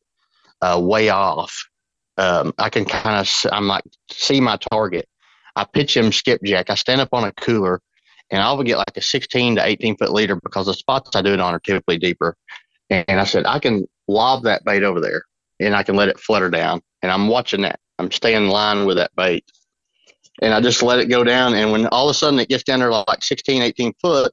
uh, 0.62 0.80
way 0.82 1.08
off. 1.08 1.66
Um, 2.16 2.52
I 2.58 2.68
can 2.68 2.84
kind 2.84 3.20
of, 3.20 3.52
I'm 3.52 3.66
like, 3.66 3.84
see 4.10 4.40
my 4.40 4.58
target. 4.72 5.08
I 5.56 5.64
pitch 5.64 5.96
him 5.96 6.12
skipjack. 6.12 6.70
I 6.70 6.74
stand 6.74 7.00
up 7.00 7.10
on 7.12 7.24
a 7.24 7.32
cooler 7.32 7.80
and 8.30 8.42
I'll 8.42 8.62
get 8.62 8.78
like 8.78 8.96
a 8.96 9.02
16 9.02 9.56
to 9.56 9.66
18 9.66 9.96
foot 9.96 10.12
leader 10.12 10.36
because 10.36 10.66
the 10.66 10.74
spots 10.74 11.14
I 11.14 11.22
do 11.22 11.32
it 11.32 11.40
on 11.40 11.54
are 11.54 11.60
typically 11.60 11.98
deeper. 11.98 12.36
And 12.90 13.20
I 13.20 13.24
said, 13.24 13.46
I 13.46 13.58
can 13.58 13.86
lob 14.06 14.44
that 14.44 14.64
bait 14.64 14.82
over 14.82 15.00
there 15.00 15.22
and 15.60 15.74
I 15.74 15.82
can 15.82 15.96
let 15.96 16.08
it 16.08 16.18
flutter 16.18 16.50
down. 16.50 16.80
And 17.02 17.12
I'm 17.12 17.28
watching 17.28 17.62
that. 17.62 17.80
I'm 17.98 18.10
staying 18.10 18.44
in 18.44 18.48
line 18.48 18.86
with 18.86 18.96
that 18.96 19.10
bait 19.16 19.44
and 20.40 20.54
I 20.54 20.60
just 20.60 20.82
let 20.82 20.98
it 20.98 21.06
go 21.06 21.24
down. 21.24 21.54
And 21.54 21.72
when 21.72 21.86
all 21.88 22.08
of 22.08 22.14
a 22.14 22.14
sudden 22.14 22.38
it 22.38 22.48
gets 22.48 22.64
down 22.64 22.80
there 22.80 22.90
like 22.90 23.22
16, 23.22 23.62
18 23.62 23.92
foot, 24.00 24.32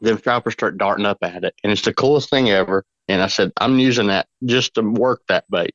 then 0.00 0.18
stripers 0.18 0.54
start 0.54 0.78
darting 0.78 1.06
up 1.06 1.18
at 1.22 1.44
it. 1.44 1.54
And 1.62 1.72
it's 1.72 1.82
the 1.82 1.94
coolest 1.94 2.30
thing 2.30 2.50
ever. 2.50 2.84
And 3.08 3.22
I 3.22 3.28
said, 3.28 3.52
I'm 3.58 3.78
using 3.78 4.08
that 4.08 4.26
just 4.44 4.74
to 4.74 4.82
work 4.82 5.22
that 5.28 5.44
bait. 5.50 5.74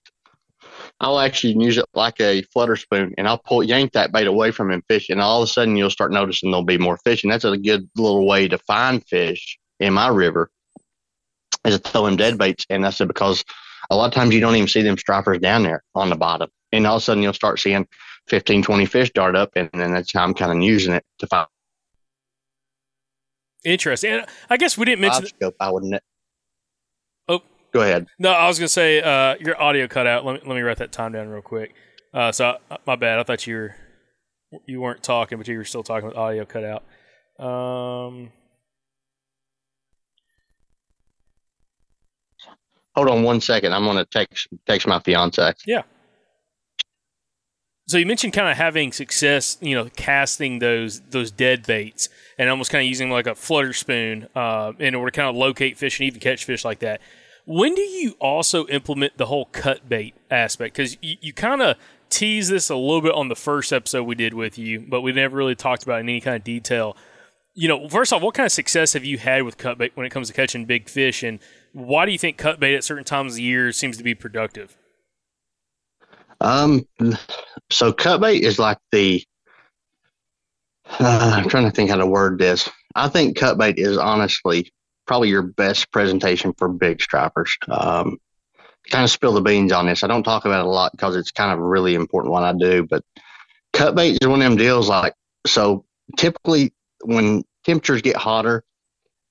I'll 1.03 1.19
actually 1.19 1.53
use 1.53 1.77
it 1.77 1.85
like 1.93 2.19
a 2.21 2.41
flutter 2.43 2.75
spoon 2.75 3.13
and 3.17 3.27
I'll 3.27 3.37
pull, 3.37 3.63
yank 3.63 3.91
that 3.93 4.11
bait 4.11 4.27
away 4.27 4.51
from 4.51 4.71
him 4.71 4.83
fish. 4.87 5.09
And 5.09 5.19
all 5.19 5.41
of 5.41 5.49
a 5.49 5.51
sudden 5.51 5.75
you'll 5.75 5.89
start 5.89 6.11
noticing 6.11 6.49
there'll 6.49 6.63
be 6.63 6.77
more 6.77 6.97
fish. 6.97 7.23
And 7.23 7.31
that's 7.31 7.43
a 7.43 7.57
good 7.57 7.89
little 7.97 8.25
way 8.27 8.47
to 8.47 8.57
find 8.57 9.05
fish 9.05 9.59
in 9.79 9.93
my 9.93 10.07
river 10.07 10.49
is 11.65 11.77
to 11.77 11.89
throw 11.89 12.05
him 12.05 12.15
dead 12.15 12.37
baits. 12.37 12.65
And 12.69 12.85
I 12.85 12.89
said, 12.91 13.07
because 13.07 13.43
a 13.89 13.95
lot 13.95 14.07
of 14.07 14.13
times 14.13 14.33
you 14.33 14.39
don't 14.39 14.55
even 14.55 14.67
see 14.67 14.81
them 14.81 14.97
stripers 14.97 15.39
down 15.39 15.63
there 15.63 15.83
on 15.93 16.09
the 16.09 16.15
bottom. 16.15 16.49
And 16.71 16.87
all 16.87 16.95
of 16.95 17.01
a 17.01 17.03
sudden 17.03 17.21
you'll 17.21 17.33
start 17.33 17.59
seeing 17.59 17.87
15, 18.27 18.63
20 18.63 18.85
fish 18.85 19.11
dart 19.13 19.35
up, 19.35 19.51
and 19.55 19.69
then 19.73 19.91
that's 19.91 20.13
how 20.13 20.23
I'm 20.23 20.33
kind 20.33 20.51
of 20.51 20.61
using 20.61 20.93
it 20.93 21.03
to 21.19 21.27
find. 21.27 21.47
Interesting. 23.65 24.11
And 24.11 24.25
I 24.49 24.57
guess 24.57 24.77
we 24.77 24.85
didn't 24.85 25.01
mention. 25.01 25.27
Scope, 25.27 25.55
I 25.59 25.69
wouldn't. 25.69 25.95
Oh, 25.95 25.99
go 27.73 27.81
ahead. 27.81 28.07
No, 28.19 28.31
I 28.31 28.47
was 28.47 28.59
gonna 28.59 28.69
say 28.69 29.01
uh, 29.01 29.35
your 29.39 29.61
audio 29.61 29.87
cut 29.87 30.07
out. 30.07 30.25
Let 30.25 30.41
me 30.41 30.47
let 30.47 30.55
me 30.55 30.61
write 30.61 30.77
that 30.77 30.91
time 30.91 31.11
down 31.11 31.27
real 31.29 31.41
quick. 31.41 31.73
Uh, 32.13 32.31
so 32.31 32.57
uh, 32.69 32.77
my 32.85 32.95
bad. 32.95 33.19
I 33.19 33.23
thought 33.23 33.45
you 33.47 33.55
were 33.55 33.75
you 34.65 34.81
weren't 34.81 35.03
talking, 35.03 35.37
but 35.37 35.47
you 35.47 35.57
were 35.57 35.65
still 35.65 35.83
talking 35.83 36.07
with 36.07 36.15
audio 36.17 36.45
cut 36.45 36.63
out. 36.63 37.45
Um, 37.45 38.31
Hold 42.95 43.09
on 43.09 43.23
one 43.23 43.41
second. 43.41 43.73
I'm 43.73 43.85
gonna 43.85 44.05
text 44.05 44.47
text 44.67 44.87
my 44.87 44.99
fiance. 44.99 45.53
Yeah. 45.65 45.83
So 47.87 47.97
you 47.97 48.05
mentioned 48.05 48.33
kind 48.33 48.49
of 48.49 48.55
having 48.55 48.91
success, 48.91 49.57
you 49.59 49.75
know, 49.75 49.89
casting 49.95 50.59
those 50.59 51.01
those 51.09 51.31
dead 51.31 51.65
baits 51.65 52.09
and 52.37 52.49
almost 52.49 52.71
kind 52.71 52.83
of 52.83 52.87
using 52.87 53.09
like 53.09 53.27
a 53.27 53.35
flutter 53.35 53.73
spoon 53.73 54.29
uh, 54.35 54.73
in 54.79 54.95
order 54.95 55.11
to 55.11 55.15
kind 55.15 55.29
of 55.29 55.35
locate 55.35 55.77
fish 55.77 55.99
and 55.99 56.07
even 56.07 56.19
catch 56.19 56.45
fish 56.45 56.63
like 56.63 56.79
that. 56.79 57.01
When 57.45 57.75
do 57.75 57.81
you 57.81 58.15
also 58.19 58.65
implement 58.67 59.17
the 59.17 59.25
whole 59.25 59.45
cut 59.45 59.89
bait 59.89 60.15
aspect? 60.31 60.75
Because 60.75 60.97
you, 61.01 61.17
you 61.21 61.33
kind 61.33 61.61
of 61.61 61.77
tease 62.09 62.47
this 62.47 62.69
a 62.69 62.75
little 62.75 63.01
bit 63.01 63.13
on 63.13 63.27
the 63.27 63.35
first 63.35 63.73
episode 63.73 64.03
we 64.03 64.15
did 64.15 64.33
with 64.33 64.57
you, 64.57 64.79
but 64.79 65.01
we 65.01 65.11
never 65.11 65.35
really 65.35 65.55
talked 65.55 65.83
about 65.83 65.99
in 65.99 66.07
any 66.07 66.21
kind 66.21 66.35
of 66.35 66.43
detail. 66.43 66.95
You 67.53 67.67
know, 67.67 67.89
first 67.89 68.13
off, 68.13 68.21
what 68.21 68.33
kind 68.33 68.45
of 68.45 68.51
success 68.51 68.93
have 68.93 69.03
you 69.03 69.17
had 69.17 69.43
with 69.43 69.57
cut 69.57 69.77
bait 69.77 69.91
when 69.95 70.05
it 70.05 70.09
comes 70.09 70.27
to 70.27 70.33
catching 70.33 70.65
big 70.65 70.87
fish, 70.87 71.21
and 71.21 71.39
why 71.73 72.05
do 72.05 72.11
you 72.11 72.17
think 72.17 72.37
cut 72.37 72.59
bait 72.59 72.75
at 72.75 72.83
certain 72.83 73.03
times 73.03 73.33
of 73.33 73.37
the 73.37 73.43
year 73.43 73.71
seems 73.71 73.97
to 73.97 74.03
be 74.03 74.15
productive? 74.15 74.77
Um, 76.39 76.85
so 77.69 77.91
cutbait 77.91 78.41
is 78.41 78.59
like 78.59 78.77
the. 78.91 79.23
Uh, 80.99 81.33
I'm 81.43 81.49
trying 81.49 81.65
to 81.65 81.71
think 81.71 81.89
how 81.89 81.97
to 81.97 82.05
word 82.05 82.39
this. 82.39 82.69
I 82.95 83.09
think 83.09 83.37
cutbait 83.37 83.77
is 83.77 83.97
honestly 83.97 84.71
probably 85.05 85.29
your 85.29 85.41
best 85.41 85.91
presentation 85.91 86.53
for 86.57 86.67
big 86.67 87.01
stripers. 87.01 87.57
Um, 87.67 88.17
kind 88.89 89.03
of 89.03 89.11
spill 89.11 89.33
the 89.33 89.41
beans 89.41 89.71
on 89.71 89.85
this. 89.85 90.03
I 90.03 90.07
don't 90.07 90.23
talk 90.23 90.45
about 90.45 90.65
it 90.65 90.67
a 90.67 90.69
lot 90.69 90.91
because 90.91 91.15
it's 91.15 91.31
kind 91.31 91.51
of 91.51 91.59
a 91.59 91.63
really 91.63 91.95
important 91.95 92.31
one 92.31 92.43
I 92.43 92.53
do, 92.53 92.83
but 92.83 93.03
cutbait 93.73 94.17
is 94.21 94.27
one 94.27 94.41
of 94.41 94.45
them 94.45 94.57
deals 94.57 94.87
like 94.87 95.13
so 95.47 95.85
typically 96.17 96.73
when 97.03 97.43
temperatures 97.65 98.01
get 98.01 98.15
hotter 98.15 98.63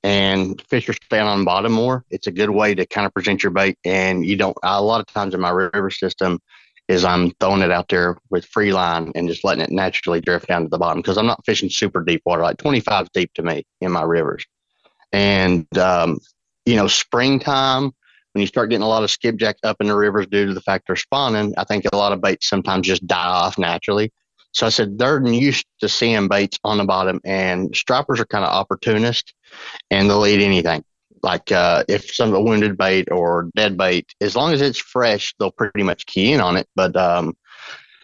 and 0.02 0.60
fish 0.62 0.88
are 0.88 0.94
staying 0.94 1.26
on 1.26 1.44
bottom 1.44 1.72
more, 1.72 2.04
it's 2.10 2.26
a 2.26 2.32
good 2.32 2.50
way 2.50 2.74
to 2.74 2.86
kind 2.86 3.06
of 3.06 3.14
present 3.14 3.42
your 3.42 3.52
bait. 3.52 3.78
And 3.84 4.26
you 4.26 4.36
don't, 4.36 4.56
a 4.62 4.82
lot 4.82 5.00
of 5.00 5.06
times 5.06 5.34
in 5.34 5.40
my 5.40 5.50
river 5.50 5.90
system, 5.90 6.40
is 6.88 7.04
I'm 7.04 7.30
throwing 7.38 7.62
it 7.62 7.70
out 7.70 7.88
there 7.88 8.18
with 8.28 8.44
free 8.46 8.72
line 8.72 9.12
and 9.14 9.28
just 9.28 9.44
letting 9.44 9.62
it 9.62 9.70
naturally 9.70 10.20
drift 10.20 10.48
down 10.48 10.62
to 10.62 10.68
the 10.68 10.78
bottom 10.78 11.00
because 11.00 11.16
I'm 11.16 11.26
not 11.26 11.44
fishing 11.46 11.70
super 11.70 12.02
deep 12.02 12.22
water, 12.26 12.42
like 12.42 12.58
25 12.58 13.12
deep 13.12 13.32
to 13.34 13.42
me 13.42 13.64
in 13.80 13.92
my 13.92 14.02
rivers. 14.02 14.44
And, 15.12 15.66
um, 15.78 16.18
you 16.64 16.76
know, 16.76 16.86
springtime, 16.86 17.92
when 18.32 18.40
you 18.40 18.46
start 18.46 18.70
getting 18.70 18.82
a 18.82 18.88
lot 18.88 19.02
of 19.02 19.10
skipjack 19.10 19.56
up 19.62 19.76
in 19.80 19.88
the 19.88 19.96
rivers 19.96 20.26
due 20.26 20.46
to 20.46 20.54
the 20.54 20.62
fact 20.62 20.86
they're 20.86 20.96
spawning, 20.96 21.54
I 21.58 21.64
think 21.64 21.84
a 21.92 21.96
lot 21.96 22.12
of 22.12 22.22
baits 22.22 22.48
sometimes 22.48 22.86
just 22.86 23.06
die 23.06 23.26
off 23.26 23.58
naturally. 23.58 24.10
So 24.52 24.66
I 24.66 24.70
said 24.70 24.98
they're 24.98 25.22
used 25.26 25.66
to 25.80 25.88
seeing 25.88 26.28
baits 26.28 26.58
on 26.64 26.78
the 26.78 26.84
bottom, 26.84 27.20
and 27.24 27.74
stripers 27.74 28.20
are 28.20 28.26
kind 28.26 28.44
of 28.44 28.52
opportunist, 28.52 29.34
and 29.90 30.08
they'll 30.08 30.26
eat 30.26 30.42
anything. 30.42 30.84
like 31.22 31.52
uh, 31.52 31.84
if 31.88 32.14
some 32.14 32.32
wounded 32.32 32.76
bait 32.76 33.08
or 33.10 33.50
dead 33.54 33.76
bait, 33.76 34.12
as 34.20 34.34
long 34.34 34.52
as 34.52 34.60
it's 34.60 34.78
fresh, 34.78 35.34
they'll 35.38 35.52
pretty 35.52 35.82
much 35.82 36.06
key 36.06 36.32
in 36.32 36.40
on 36.40 36.56
it. 36.56 36.68
But 36.74 36.96
um, 36.96 37.34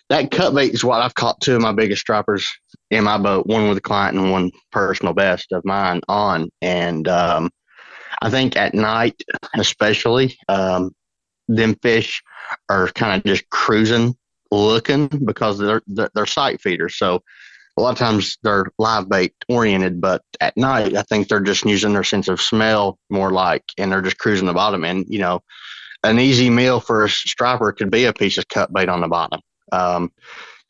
that 0.09 0.31
cut 0.31 0.55
bait 0.55 0.73
is 0.73 0.85
what 0.85 1.03
I've 1.03 1.15
caught 1.15 1.41
two 1.41 1.57
of 1.57 1.63
my 1.63 1.73
biggest 1.73 2.01
stripers 2.01 2.49
in 2.91 3.05
my 3.05 3.19
boat, 3.19 3.47
one 3.47 3.69
with 3.69 3.79
a 3.79 3.83
client 3.83 4.17
and 4.17 4.31
one 4.31 4.51
personal 4.73 5.13
best 5.13 5.53
of 5.53 5.65
mine 5.65 6.01
on. 6.09 6.51
And 6.63 7.07
um, 7.09 7.51
I 8.23 8.31
think 8.31 8.57
at 8.57 8.75
night, 8.75 9.23
especially, 9.57 10.37
um, 10.49 10.93
them 11.49 11.75
fish 11.83 12.23
are 12.69 12.89
kind 12.89 13.19
of 13.19 13.25
just 13.25 13.49
cruising, 13.51 14.17
looking 14.51 15.09
because 15.09 15.59
they're, 15.59 15.83
they're, 15.87 16.11
they're 16.15 16.27
sight 16.27 16.61
feeders. 16.61 16.97
So 16.97 17.23
a 17.77 17.83
lot 17.83 17.93
of 17.93 17.99
times 17.99 18.39
they're 18.43 18.67
live 18.79 19.09
bait 19.09 19.35
oriented, 19.49 20.01
but 20.01 20.23
at 20.41 20.57
night, 20.57 20.97
I 20.97 21.03
think 21.03 21.29
they're 21.29 21.41
just 21.41 21.65
using 21.65 21.93
their 21.93 22.05
sense 22.05 22.29
of 22.29 22.41
smell 22.41 22.99
more 23.09 23.31
like, 23.31 23.65
and 23.77 23.93
they're 23.93 24.03
just 24.03 24.19
cruising 24.19 24.47
the 24.47 24.55
bottom. 24.55 24.85
And, 24.85 25.05
you 25.09 25.19
know, 25.21 25.41
an 26.03 26.19
easy 26.19 26.51
meal 26.51 26.81
for 26.81 27.05
a 27.05 27.09
striper 27.09 27.73
could 27.73 27.91
be 27.91 28.05
a 28.05 28.13
piece 28.13 28.39
of 28.39 28.49
cut 28.49 28.73
bait 28.73 28.89
on 28.89 29.01
the 29.01 29.09
bottom. 29.09 29.41
Um, 29.73 30.13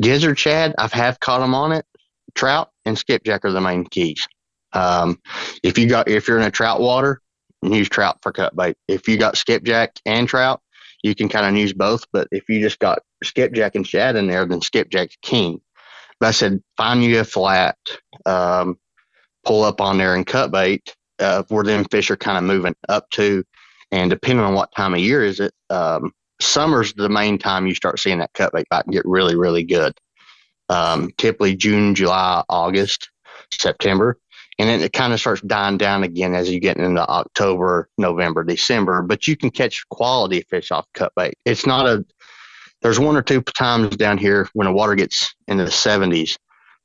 gizzard 0.01 0.39
shad, 0.39 0.75
I've 0.79 0.93
have 0.93 1.20
caught 1.20 1.41
them 1.41 1.55
on 1.55 1.73
it. 1.73 1.85
Trout 2.35 2.70
and 2.85 2.99
skipjack 2.99 3.45
are 3.45 3.53
the 3.53 3.61
main 3.61 3.85
keys. 3.85 4.27
Um, 4.73 5.20
if 5.62 5.79
you 5.79 5.89
got 5.89 6.09
if 6.09 6.29
you're 6.29 6.39
in 6.39 6.47
a 6.47 6.51
trout 6.51 6.81
water, 6.81 7.20
use 7.62 7.89
trout 7.89 8.19
for 8.23 8.33
cut 8.33 8.55
bait. 8.55 8.77
If 8.87 9.09
you 9.09 9.16
got 9.16 9.37
skipjack 9.37 9.93
and 10.05 10.29
trout, 10.29 10.61
you 11.03 11.15
can 11.15 11.29
kind 11.29 11.47
of 11.47 11.61
use 11.61 11.73
both. 11.73 12.05
But 12.12 12.29
if 12.31 12.49
you 12.49 12.61
just 12.61 12.79
got 12.79 13.01
skipjack 13.25 13.75
and 13.75 13.87
shad 13.87 14.16
in 14.16 14.27
there, 14.27 14.47
then 14.47 14.61
skipjack's 14.61 15.16
king. 15.23 15.61
But 16.20 16.29
I 16.29 16.31
said 16.33 16.62
find 16.77 17.03
you 17.03 17.20
a 17.20 17.25
flat, 17.25 17.79
um, 18.27 18.79
pull 19.45 19.65
up 19.65 19.81
on 19.81 19.99
there 19.99 20.15
and 20.15 20.27
cut 20.27 20.51
bait 20.51 20.95
uh, 21.19 21.43
where 21.49 21.65
them 21.65 21.85
fish 21.85 22.11
are 22.11 22.16
kind 22.16 22.39
of 22.39 22.45
moving 22.45 22.75
up 22.89 23.09
to, 23.11 23.45
and 23.91 24.11
depending 24.11 24.45
on 24.45 24.55
what 24.55 24.75
time 24.75 24.95
of 24.95 25.01
year 25.01 25.25
is 25.25 25.41
it, 25.41 25.53
um, 25.70 26.12
summer's 26.40 26.93
the 26.94 27.09
main 27.09 27.39
time 27.39 27.66
you 27.66 27.74
start 27.74 27.98
seeing 27.98 28.19
that 28.19 28.32
cut 28.35 28.52
bait 28.52 28.66
bite 28.70 28.86
get 28.89 29.05
really, 29.05 29.36
really 29.36 29.65
good. 29.65 29.93
Um, 30.69 31.10
typically 31.16 31.56
June, 31.56 31.94
July, 31.94 32.43
August, 32.48 33.10
September. 33.52 34.19
And 34.59 34.69
then 34.69 34.81
it 34.81 34.93
kind 34.93 35.12
of 35.12 35.20
starts 35.20 35.40
dying 35.43 35.78
down 35.78 36.02
again 36.02 36.35
as 36.35 36.51
you 36.51 36.59
get 36.59 36.78
into 36.78 37.09
October, 37.09 37.89
November, 37.97 38.43
December. 38.43 39.02
But 39.02 39.28
you 39.28 39.36
can 39.36 39.51
catch 39.51 39.89
quality 39.89 40.43
fish 40.43 40.73
off 40.73 40.86
cut 40.94 41.12
bait. 41.16 41.35
It's 41.44 41.65
not 41.65 41.86
a, 41.86 42.05
there's 42.82 42.98
one 42.98 43.16
or 43.16 43.23
two 43.23 43.40
times 43.43 43.97
down 43.97 44.19
here 44.19 44.48
when 44.55 44.66
the 44.66 44.73
water 44.73 44.97
gets 44.97 45.35
into 45.47 45.65
the 45.65 45.70
70s 45.70 46.36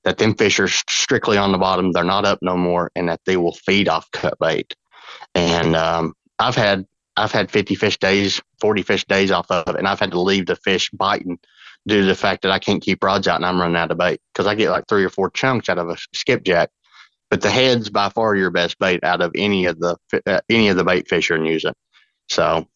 that 0.03 0.17
them 0.17 0.35
fish 0.35 0.59
are 0.59 0.67
strictly 0.67 1.37
on 1.37 1.51
the 1.51 1.57
bottom. 1.57 1.91
They're 1.91 2.03
not 2.03 2.25
up 2.25 2.39
no 2.41 2.57
more 2.57 2.91
and 2.95 3.09
that 3.09 3.21
they 3.25 3.37
will 3.37 3.53
feed 3.53 3.87
off 3.87 4.09
cut 4.11 4.37
bait. 4.39 4.75
And 5.33 5.75
um, 5.75 6.13
I've 6.37 6.55
had 6.55 6.85
I've 7.15 7.31
had 7.31 7.51
50 7.51 7.75
fish 7.75 7.97
days, 7.97 8.41
40 8.59 8.81
fish 8.81 9.05
days 9.05 9.31
off 9.31 9.49
of 9.51 9.67
it, 9.67 9.75
and 9.79 9.87
I've 9.87 9.99
had 9.99 10.11
to 10.11 10.19
leave 10.19 10.47
the 10.47 10.55
fish 10.55 10.89
biting 10.91 11.39
due 11.87 12.01
to 12.01 12.07
the 12.07 12.15
fact 12.15 12.43
that 12.43 12.51
I 12.51 12.59
can't 12.59 12.81
keep 12.81 13.03
rods 13.03 13.27
out 13.27 13.35
and 13.35 13.45
I'm 13.45 13.59
running 13.59 13.75
out 13.75 13.91
of 13.91 13.97
bait 13.97 14.21
because 14.33 14.47
I 14.47 14.55
get 14.55 14.71
like 14.71 14.87
three 14.87 15.03
or 15.03 15.09
four 15.09 15.29
chunks 15.29 15.69
out 15.69 15.77
of 15.77 15.89
a 15.89 15.97
skipjack. 16.13 16.69
But 17.29 17.41
the 17.41 17.49
head's 17.49 17.89
by 17.89 18.09
far 18.09 18.35
your 18.35 18.51
best 18.51 18.77
bait 18.79 19.03
out 19.03 19.21
of 19.21 19.31
any 19.35 19.65
of 19.65 19.79
the 19.79 19.97
uh, 20.25 20.41
any 20.49 20.67
of 20.67 20.77
the 20.77 20.83
bait 20.83 21.07
fish 21.07 21.29
you're 21.29 21.43
using. 21.43 21.73
So 22.29 22.67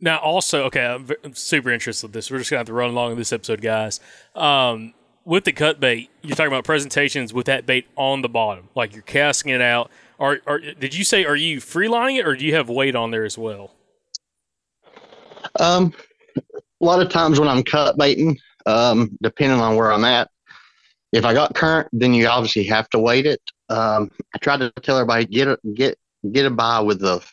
now, 0.00 0.18
also, 0.18 0.64
okay, 0.64 0.84
I'm, 0.84 1.08
I'm 1.24 1.34
super 1.34 1.70
interested 1.70 2.06
in 2.06 2.12
this. 2.12 2.30
We're 2.30 2.38
just 2.38 2.50
gonna 2.50 2.60
have 2.60 2.66
to 2.66 2.72
run 2.72 2.90
along 2.90 3.12
in 3.12 3.18
this 3.18 3.32
episode, 3.32 3.60
guys. 3.60 4.00
Um, 4.34 4.94
with 5.24 5.44
the 5.44 5.52
cut 5.52 5.80
bait, 5.80 6.10
you're 6.22 6.36
talking 6.36 6.52
about 6.52 6.64
presentations 6.64 7.32
with 7.32 7.46
that 7.46 7.66
bait 7.66 7.86
on 7.96 8.22
the 8.22 8.28
bottom, 8.28 8.68
like 8.74 8.92
you're 8.92 9.02
casting 9.02 9.52
it 9.52 9.60
out 9.62 9.90
are, 10.18 10.40
are 10.46 10.58
did 10.58 10.94
you 10.94 11.04
say 11.04 11.24
are 11.24 11.36
you 11.36 11.58
freelining 11.58 12.18
it 12.18 12.26
or 12.26 12.36
do 12.36 12.44
you 12.44 12.54
have 12.54 12.68
weight 12.68 12.94
on 12.94 13.10
there 13.10 13.24
as 13.24 13.36
well? 13.36 13.72
Um, 15.60 15.92
a 16.36 16.84
lot 16.84 17.00
of 17.00 17.10
times 17.10 17.38
when 17.38 17.48
I'm 17.48 17.62
cut 17.62 17.96
baiting, 17.96 18.38
um, 18.66 19.16
depending 19.22 19.60
on 19.60 19.76
where 19.76 19.92
I'm 19.92 20.04
at, 20.04 20.30
if 21.12 21.24
I 21.24 21.32
got 21.32 21.54
current, 21.54 21.88
then 21.92 22.12
you 22.14 22.26
obviously 22.26 22.64
have 22.64 22.88
to 22.90 22.98
weight 22.98 23.26
it. 23.26 23.40
Um, 23.68 24.10
I 24.34 24.38
try 24.38 24.56
to 24.56 24.70
tell 24.82 24.96
everybody 24.98 25.26
get 25.26 25.48
a, 25.48 25.58
get 25.74 25.96
get 26.32 26.46
a 26.46 26.50
by 26.50 26.80
with 26.80 27.00
the 27.00 27.24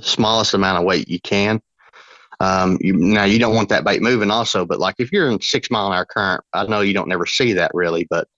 smallest 0.00 0.54
amount 0.54 0.78
of 0.78 0.84
weight 0.84 1.08
you 1.08 1.20
can. 1.20 1.60
Um, 2.40 2.78
you, 2.80 2.94
now 2.94 3.24
you 3.24 3.38
don't 3.38 3.54
want 3.54 3.68
that 3.70 3.84
bait 3.84 4.00
moving 4.00 4.30
also, 4.30 4.64
but 4.64 4.78
like 4.78 4.94
if 4.98 5.10
you're 5.12 5.30
in 5.30 5.40
six 5.40 5.70
mile 5.70 5.88
an 5.88 5.92
hour 5.92 6.04
current, 6.04 6.44
I 6.52 6.66
know 6.66 6.80
you 6.80 6.94
don't 6.94 7.08
never 7.08 7.26
see 7.26 7.52
that 7.54 7.72
really, 7.74 8.06
but 8.08 8.28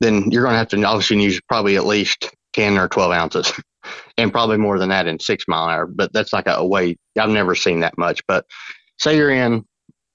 then 0.00 0.30
you're 0.30 0.42
going 0.42 0.54
to 0.54 0.58
have 0.58 0.68
to 0.68 0.82
obviously 0.84 1.22
use 1.22 1.40
probably 1.42 1.76
at 1.76 1.86
least 1.86 2.30
10 2.56 2.78
or 2.78 2.88
12 2.88 3.12
ounces 3.12 3.52
and 4.18 4.32
probably 4.32 4.56
more 4.56 4.78
than 4.78 4.88
that 4.88 5.06
in 5.06 5.20
six 5.20 5.44
mile 5.46 5.68
an 5.68 5.74
hour. 5.74 5.86
But 5.86 6.12
that's 6.12 6.32
like 6.32 6.46
a, 6.46 6.54
a 6.54 6.66
weight. 6.66 6.98
I've 7.18 7.28
never 7.28 7.54
seen 7.54 7.80
that 7.80 7.96
much. 7.98 8.20
But 8.26 8.46
say 8.98 9.16
you're 9.16 9.30
in 9.30 9.64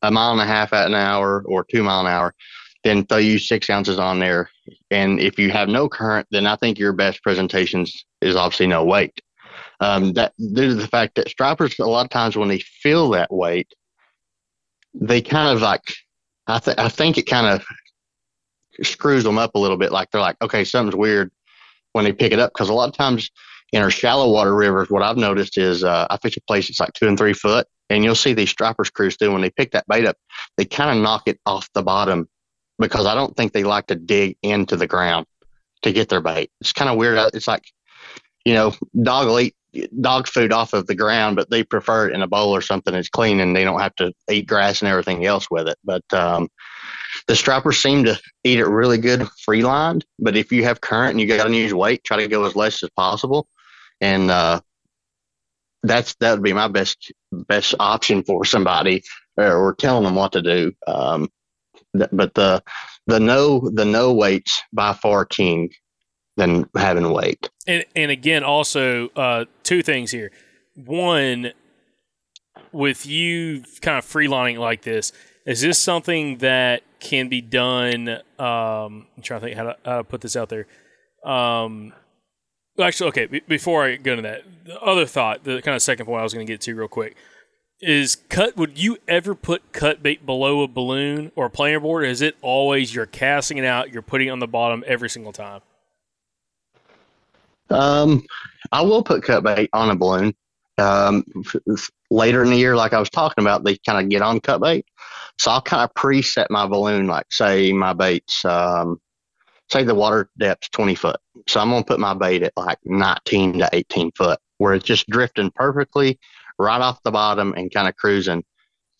a 0.01 0.11
mile 0.11 0.31
and 0.31 0.41
a 0.41 0.45
half 0.45 0.73
at 0.73 0.87
an 0.87 0.95
hour 0.95 1.43
or 1.45 1.63
two 1.63 1.83
mile 1.83 2.01
an 2.01 2.07
hour, 2.07 2.33
then 2.83 3.05
throw 3.05 3.19
you 3.19 3.37
six 3.37 3.69
ounces 3.69 3.99
on 3.99 4.19
there. 4.19 4.49
And 4.89 5.19
if 5.19 5.37
you 5.37 5.51
have 5.51 5.69
no 5.69 5.87
current, 5.87 6.27
then 6.31 6.47
I 6.47 6.55
think 6.55 6.79
your 6.79 6.93
best 6.93 7.21
presentations 7.21 8.03
is 8.21 8.35
obviously 8.35 8.67
no 8.67 8.83
weight. 8.83 9.21
Um, 9.79 10.13
that 10.13 10.33
due 10.37 10.69
to 10.69 10.75
the 10.75 10.87
fact 10.87 11.15
that 11.15 11.29
stripers 11.29 11.77
a 11.79 11.85
lot 11.85 12.05
of 12.05 12.09
times 12.09 12.35
when 12.35 12.49
they 12.49 12.59
feel 12.59 13.09
that 13.11 13.31
weight, 13.31 13.71
they 14.93 15.21
kind 15.21 15.55
of 15.55 15.61
like 15.61 15.81
I, 16.47 16.59
th- 16.59 16.77
I 16.77 16.89
think 16.89 17.17
it 17.17 17.23
kind 17.23 17.47
of 17.47 17.65
screws 18.83 19.23
them 19.23 19.37
up 19.37 19.55
a 19.55 19.59
little 19.59 19.77
bit. 19.77 19.91
Like 19.91 20.09
they're 20.11 20.21
like, 20.21 20.37
okay, 20.41 20.63
something's 20.63 20.95
weird 20.95 21.31
when 21.93 22.05
they 22.05 22.13
pick 22.13 22.31
it 22.31 22.39
up 22.39 22.51
because 22.53 22.69
a 22.69 22.73
lot 22.73 22.89
of 22.89 22.95
times 22.95 23.29
in 23.71 23.81
our 23.81 23.91
shallow 23.91 24.31
water 24.31 24.53
rivers, 24.53 24.89
what 24.89 25.01
I've 25.01 25.17
noticed 25.17 25.57
is 25.57 25.83
uh, 25.83 26.07
I 26.09 26.17
fish 26.17 26.37
a 26.37 26.41
place 26.41 26.67
that's 26.67 26.79
like 26.79 26.93
two 26.93 27.07
and 27.07 27.17
three 27.17 27.33
foot, 27.33 27.67
and 27.89 28.03
you'll 28.03 28.15
see 28.15 28.33
these 28.33 28.49
stripers 28.49 28.89
cruise 28.89 29.15
through. 29.17 29.31
When 29.31 29.41
they 29.41 29.49
pick 29.49 29.71
that 29.71 29.85
bait 29.87 30.05
up, 30.05 30.17
they 30.57 30.65
kind 30.65 30.97
of 30.97 31.03
knock 31.03 31.23
it 31.27 31.39
off 31.45 31.69
the 31.73 31.83
bottom 31.83 32.27
because 32.79 33.05
I 33.05 33.15
don't 33.15 33.35
think 33.35 33.53
they 33.53 33.63
like 33.63 33.87
to 33.87 33.95
dig 33.95 34.37
into 34.41 34.75
the 34.75 34.87
ground 34.87 35.25
to 35.83 35.91
get 35.91 36.09
their 36.09 36.21
bait. 36.21 36.51
It's 36.59 36.73
kind 36.73 36.89
of 36.89 36.97
weird. 36.97 37.17
It's 37.33 37.47
like, 37.47 37.63
you 38.45 38.53
know, 38.53 38.73
dog 39.01 39.27
will 39.27 39.39
eat 39.39 39.55
dog 40.01 40.27
food 40.27 40.51
off 40.51 40.73
of 40.73 40.87
the 40.87 40.95
ground, 40.95 41.35
but 41.35 41.49
they 41.49 41.63
prefer 41.63 42.09
it 42.09 42.13
in 42.13 42.21
a 42.21 42.27
bowl 42.27 42.53
or 42.53 42.61
something 42.61 42.93
that's 42.93 43.09
clean 43.09 43.39
and 43.39 43.55
they 43.55 43.63
don't 43.63 43.79
have 43.79 43.95
to 43.95 44.11
eat 44.29 44.47
grass 44.47 44.81
and 44.81 44.89
everything 44.89 45.25
else 45.25 45.49
with 45.49 45.67
it. 45.67 45.77
But 45.83 46.03
um, 46.13 46.49
the 47.27 47.35
stripers 47.35 47.81
seem 47.81 48.05
to 48.05 48.19
eat 48.43 48.59
it 48.59 48.65
really 48.65 48.97
good 48.97 49.27
free 49.45 49.63
lined, 49.63 50.05
but 50.19 50.35
if 50.35 50.51
you 50.51 50.63
have 50.63 50.81
current 50.81 51.11
and 51.11 51.21
you 51.21 51.27
got 51.27 51.45
to 51.45 51.55
use 51.55 51.73
weight, 51.73 52.03
try 52.03 52.17
to 52.17 52.27
go 52.27 52.45
as 52.45 52.55
less 52.55 52.81
as 52.83 52.89
possible. 52.91 53.47
And 53.99 54.31
uh, 54.31 54.61
that's 55.83 56.15
that 56.15 56.33
would 56.33 56.43
be 56.43 56.53
my 56.53 56.67
best 56.67 57.11
best 57.31 57.75
option 57.79 58.23
for 58.23 58.45
somebody 58.45 59.03
or, 59.37 59.53
or 59.53 59.75
telling 59.75 60.03
them 60.03 60.15
what 60.15 60.33
to 60.33 60.41
do. 60.41 60.73
Um, 60.87 61.29
th- 61.95 62.09
but 62.11 62.33
the 62.33 62.63
the 63.07 63.19
no 63.19 63.69
the 63.69 63.85
no 63.85 64.13
weights 64.13 64.61
by 64.73 64.93
far 64.93 65.25
king 65.25 65.71
than 66.37 66.67
having 66.75 67.11
weight. 67.11 67.49
And 67.67 67.85
and 67.95 68.11
again, 68.11 68.43
also 68.43 69.09
uh, 69.09 69.45
two 69.63 69.81
things 69.81 70.11
here. 70.11 70.31
One, 70.75 71.51
with 72.71 73.05
you 73.05 73.63
kind 73.81 73.97
of 73.97 74.05
freelining 74.05 74.57
like 74.57 74.81
this, 74.81 75.11
is 75.45 75.61
this 75.61 75.77
something 75.77 76.37
that 76.37 76.83
can 77.01 77.27
be 77.27 77.41
done. 77.41 78.07
Um, 78.39 79.07
I'm 79.17 79.23
trying 79.23 79.41
to 79.41 79.45
think 79.47 79.57
how 79.57 79.63
to, 79.63 79.77
how 79.83 79.97
to 79.97 80.03
put 80.05 80.21
this 80.21 80.37
out 80.37 80.47
there. 80.47 80.67
Um, 81.25 81.91
actually, 82.79 83.09
okay. 83.09 83.25
B- 83.25 83.41
before 83.47 83.83
I 83.83 83.97
go 83.97 84.11
into 84.11 84.21
that, 84.21 84.43
the 84.65 84.79
other 84.79 85.05
thought, 85.05 85.43
the 85.43 85.61
kind 85.61 85.75
of 85.75 85.81
second 85.81 86.05
point 86.05 86.21
I 86.21 86.23
was 86.23 86.33
going 86.33 86.45
to 86.45 86.51
get 86.51 86.61
to 86.61 86.75
real 86.75 86.87
quick 86.87 87.17
is 87.81 88.15
cut. 88.29 88.55
Would 88.55 88.77
you 88.77 88.97
ever 89.07 89.35
put 89.35 89.73
cut 89.73 90.01
bait 90.01 90.25
below 90.25 90.61
a 90.61 90.67
balloon 90.67 91.31
or 91.35 91.47
a 91.47 91.49
planer 91.49 91.79
board? 91.79 92.05
Is 92.05 92.21
it 92.21 92.37
always 92.41 92.93
you're 92.93 93.07
casting 93.07 93.57
it 93.57 93.65
out, 93.65 93.91
you're 93.91 94.03
putting 94.03 94.27
it 94.27 94.31
on 94.31 94.39
the 94.39 94.47
bottom 94.47 94.83
every 94.87 95.09
single 95.09 95.33
time? 95.33 95.61
Um, 97.69 98.23
I 98.71 98.81
will 98.81 99.03
put 99.03 99.23
cut 99.23 99.43
bait 99.43 99.69
on 99.73 99.89
a 99.89 99.95
balloon. 99.95 100.35
Um, 100.77 101.23
later 102.09 102.43
in 102.43 102.49
the 102.49 102.57
year, 102.57 102.75
like 102.75 102.93
I 102.93 102.99
was 102.99 103.09
talking 103.09 103.43
about, 103.43 103.63
they 103.63 103.77
kind 103.77 104.03
of 104.03 104.09
get 104.09 104.21
on 104.21 104.39
cut 104.39 104.61
bait. 104.61 104.85
So 105.39 105.51
I'll 105.51 105.61
kind 105.61 105.83
of 105.83 105.93
preset 105.93 106.47
my 106.49 106.67
balloon, 106.67 107.07
like 107.07 107.31
say 107.31 107.71
my 107.71 107.93
bait's, 107.93 108.45
um, 108.45 108.99
say 109.71 109.83
the 109.83 109.95
water 109.95 110.29
depth's 110.37 110.69
20 110.69 110.95
foot. 110.95 111.17
So 111.47 111.59
I'm 111.59 111.69
going 111.69 111.83
to 111.83 111.87
put 111.87 111.99
my 111.99 112.13
bait 112.13 112.43
at 112.43 112.53
like 112.55 112.79
19 112.85 113.59
to 113.59 113.69
18 113.71 114.11
foot 114.11 114.39
where 114.57 114.73
it's 114.73 114.85
just 114.85 115.09
drifting 115.09 115.51
perfectly 115.55 116.19
right 116.59 116.81
off 116.81 117.01
the 117.03 117.11
bottom 117.11 117.53
and 117.57 117.73
kind 117.73 117.87
of 117.87 117.95
cruising. 117.95 118.43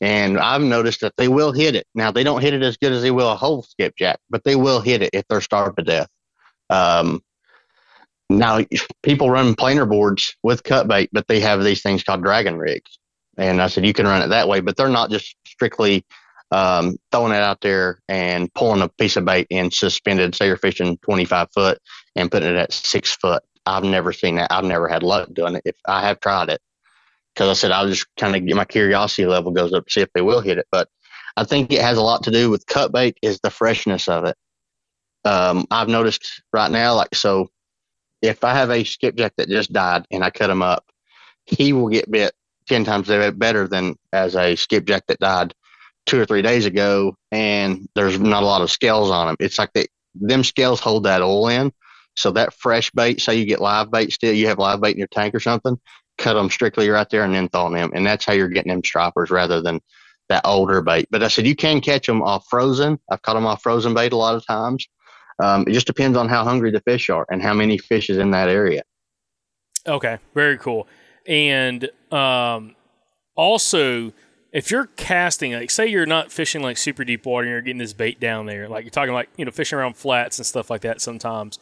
And 0.01 0.39
I've 0.39 0.61
noticed 0.61 1.01
that 1.01 1.13
they 1.17 1.27
will 1.27 1.51
hit 1.51 1.75
it. 1.75 1.85
Now 1.93 2.11
they 2.11 2.23
don't 2.23 2.41
hit 2.41 2.55
it 2.55 2.63
as 2.63 2.77
good 2.77 2.91
as 2.91 3.03
they 3.03 3.11
will 3.11 3.29
a 3.29 3.35
whole 3.35 3.61
skipjack, 3.61 4.19
but 4.29 4.43
they 4.43 4.55
will 4.55 4.81
hit 4.81 5.03
it 5.03 5.11
if 5.13 5.27
they're 5.27 5.41
starved 5.41 5.77
to 5.77 5.83
death. 5.83 6.09
Um, 6.71 7.21
now 8.29 8.61
people 9.03 9.29
run 9.29 9.53
planer 9.53 9.85
boards 9.85 10.35
with 10.41 10.63
cut 10.63 10.87
bait, 10.87 11.09
but 11.11 11.27
they 11.27 11.39
have 11.41 11.63
these 11.63 11.83
things 11.83 12.03
called 12.03 12.23
dragon 12.23 12.57
rigs. 12.57 12.97
And 13.37 13.61
I 13.61 13.67
said, 13.67 13.85
you 13.85 13.93
can 13.93 14.07
run 14.07 14.23
it 14.23 14.29
that 14.29 14.47
way, 14.47 14.61
but 14.61 14.75
they're 14.75 14.89
not 14.89 15.11
just 15.11 15.35
strictly 15.45 16.05
um, 16.51 16.97
throwing 17.11 17.31
it 17.31 17.41
out 17.41 17.61
there 17.61 17.99
and 18.09 18.53
pulling 18.53 18.81
a 18.81 18.89
piece 18.89 19.15
of 19.15 19.25
bait 19.25 19.47
in 19.49 19.71
suspended, 19.71 20.35
say 20.35 20.47
you're 20.47 20.57
fishing 20.57 20.97
25 20.97 21.47
foot 21.53 21.79
and 22.15 22.31
putting 22.31 22.49
it 22.49 22.55
at 22.55 22.73
six 22.73 23.15
foot. 23.15 23.43
I've 23.65 23.83
never 23.83 24.11
seen 24.11 24.35
that. 24.35 24.51
I've 24.51 24.65
never 24.65 24.87
had 24.87 25.03
luck 25.03 25.29
doing 25.33 25.55
it. 25.55 25.61
If 25.65 25.75
I 25.87 26.01
have 26.01 26.19
tried 26.19 26.49
it, 26.49 26.61
because 27.33 27.49
I 27.49 27.53
said 27.53 27.71
I'll 27.71 27.87
just 27.87 28.07
kind 28.17 28.35
of 28.35 28.45
get 28.45 28.55
my 28.55 28.65
curiosity 28.65 29.25
level 29.25 29.51
goes 29.51 29.73
up 29.73 29.85
to 29.85 29.91
see 29.91 30.01
if 30.01 30.11
they 30.13 30.21
will 30.21 30.41
hit 30.41 30.57
it. 30.57 30.67
But 30.71 30.89
I 31.37 31.45
think 31.45 31.71
it 31.71 31.81
has 31.81 31.97
a 31.97 32.01
lot 32.01 32.23
to 32.23 32.31
do 32.31 32.49
with 32.49 32.65
cut 32.65 32.91
bait 32.91 33.17
is 33.21 33.39
the 33.41 33.49
freshness 33.49 34.07
of 34.07 34.25
it. 34.25 34.35
Um, 35.23 35.65
I've 35.71 35.87
noticed 35.87 36.41
right 36.51 36.71
now, 36.71 36.95
like 36.95 37.15
so, 37.15 37.49
if 38.21 38.43
I 38.43 38.53
have 38.53 38.71
a 38.71 38.83
skipjack 38.83 39.33
that 39.37 39.47
just 39.47 39.71
died 39.71 40.05
and 40.11 40.23
I 40.23 40.31
cut 40.31 40.49
him 40.49 40.61
up, 40.61 40.85
he 41.45 41.71
will 41.71 41.89
get 41.89 42.11
bit 42.11 42.33
ten 42.67 42.83
times 42.83 43.07
better 43.07 43.67
than 43.67 43.95
as 44.11 44.35
a 44.35 44.55
skipjack 44.55 45.03
that 45.07 45.19
died 45.19 45.53
two 46.05 46.19
or 46.19 46.25
three 46.25 46.41
days 46.41 46.65
ago, 46.65 47.15
and 47.31 47.87
there's 47.95 48.19
not 48.19 48.43
a 48.43 48.45
lot 48.45 48.61
of 48.61 48.71
scales 48.71 49.09
on 49.09 49.27
them. 49.27 49.35
It's 49.39 49.59
like 49.59 49.71
they, 49.73 49.87
them 50.15 50.43
scales 50.43 50.79
hold 50.79 51.03
that 51.05 51.21
oil 51.21 51.47
in. 51.47 51.71
So 52.15 52.31
that 52.31 52.53
fresh 52.53 52.91
bait, 52.91 53.21
say 53.21 53.35
you 53.35 53.45
get 53.45 53.61
live 53.61 53.89
bait 53.89 54.11
still, 54.11 54.33
you 54.33 54.47
have 54.47 54.59
live 54.59 54.81
bait 54.81 54.91
in 54.91 54.97
your 54.97 55.07
tank 55.07 55.33
or 55.33 55.39
something, 55.39 55.79
cut 56.17 56.33
them 56.33 56.49
strictly 56.49 56.89
right 56.89 57.09
there 57.09 57.23
and 57.23 57.33
then 57.33 57.47
thaw 57.47 57.69
them, 57.69 57.91
and 57.95 58.05
that's 58.05 58.25
how 58.25 58.33
you're 58.33 58.49
getting 58.49 58.71
them 58.71 58.83
stripers 58.83 59.31
rather 59.31 59.61
than 59.61 59.79
that 60.29 60.45
older 60.45 60.81
bait. 60.81 61.07
But 61.11 61.23
I 61.23 61.27
said 61.27 61.45
you 61.45 61.55
can 61.55 61.81
catch 61.81 62.07
them 62.07 62.21
off 62.21 62.45
frozen. 62.49 62.99
I've 63.09 63.21
caught 63.21 63.35
them 63.35 63.45
off 63.45 63.61
frozen 63.61 63.93
bait 63.93 64.13
a 64.13 64.17
lot 64.17 64.35
of 64.35 64.45
times. 64.45 64.87
Um, 65.41 65.65
it 65.67 65.73
just 65.73 65.87
depends 65.87 66.17
on 66.17 66.29
how 66.29 66.43
hungry 66.43 66.71
the 66.71 66.81
fish 66.81 67.09
are 67.09 67.25
and 67.29 67.41
how 67.41 67.53
many 67.53 67.77
fish 67.77 68.09
is 68.09 68.17
in 68.17 68.31
that 68.31 68.49
area. 68.49 68.83
Okay, 69.87 70.19
very 70.35 70.57
cool. 70.57 70.87
And 71.27 71.89
um, 72.11 72.75
also, 73.35 74.11
if 74.51 74.69
you're 74.69 74.87
casting, 74.97 75.53
like 75.53 75.71
say 75.71 75.87
you're 75.87 76.05
not 76.05 76.31
fishing 76.31 76.61
like 76.61 76.77
super 76.77 77.03
deep 77.03 77.25
water 77.25 77.45
and 77.45 77.51
you're 77.51 77.61
getting 77.61 77.77
this 77.77 77.93
bait 77.93 78.19
down 78.19 78.45
there, 78.45 78.67
like 78.67 78.83
you're 78.83 78.91
talking 78.91 79.13
like 79.13 79.29
you 79.37 79.45
know 79.45 79.51
fishing 79.51 79.79
around 79.79 79.95
flats 79.95 80.37
and 80.37 80.45
stuff 80.45 80.69
like 80.69 80.81
that. 80.81 81.01
Sometimes, 81.01 81.57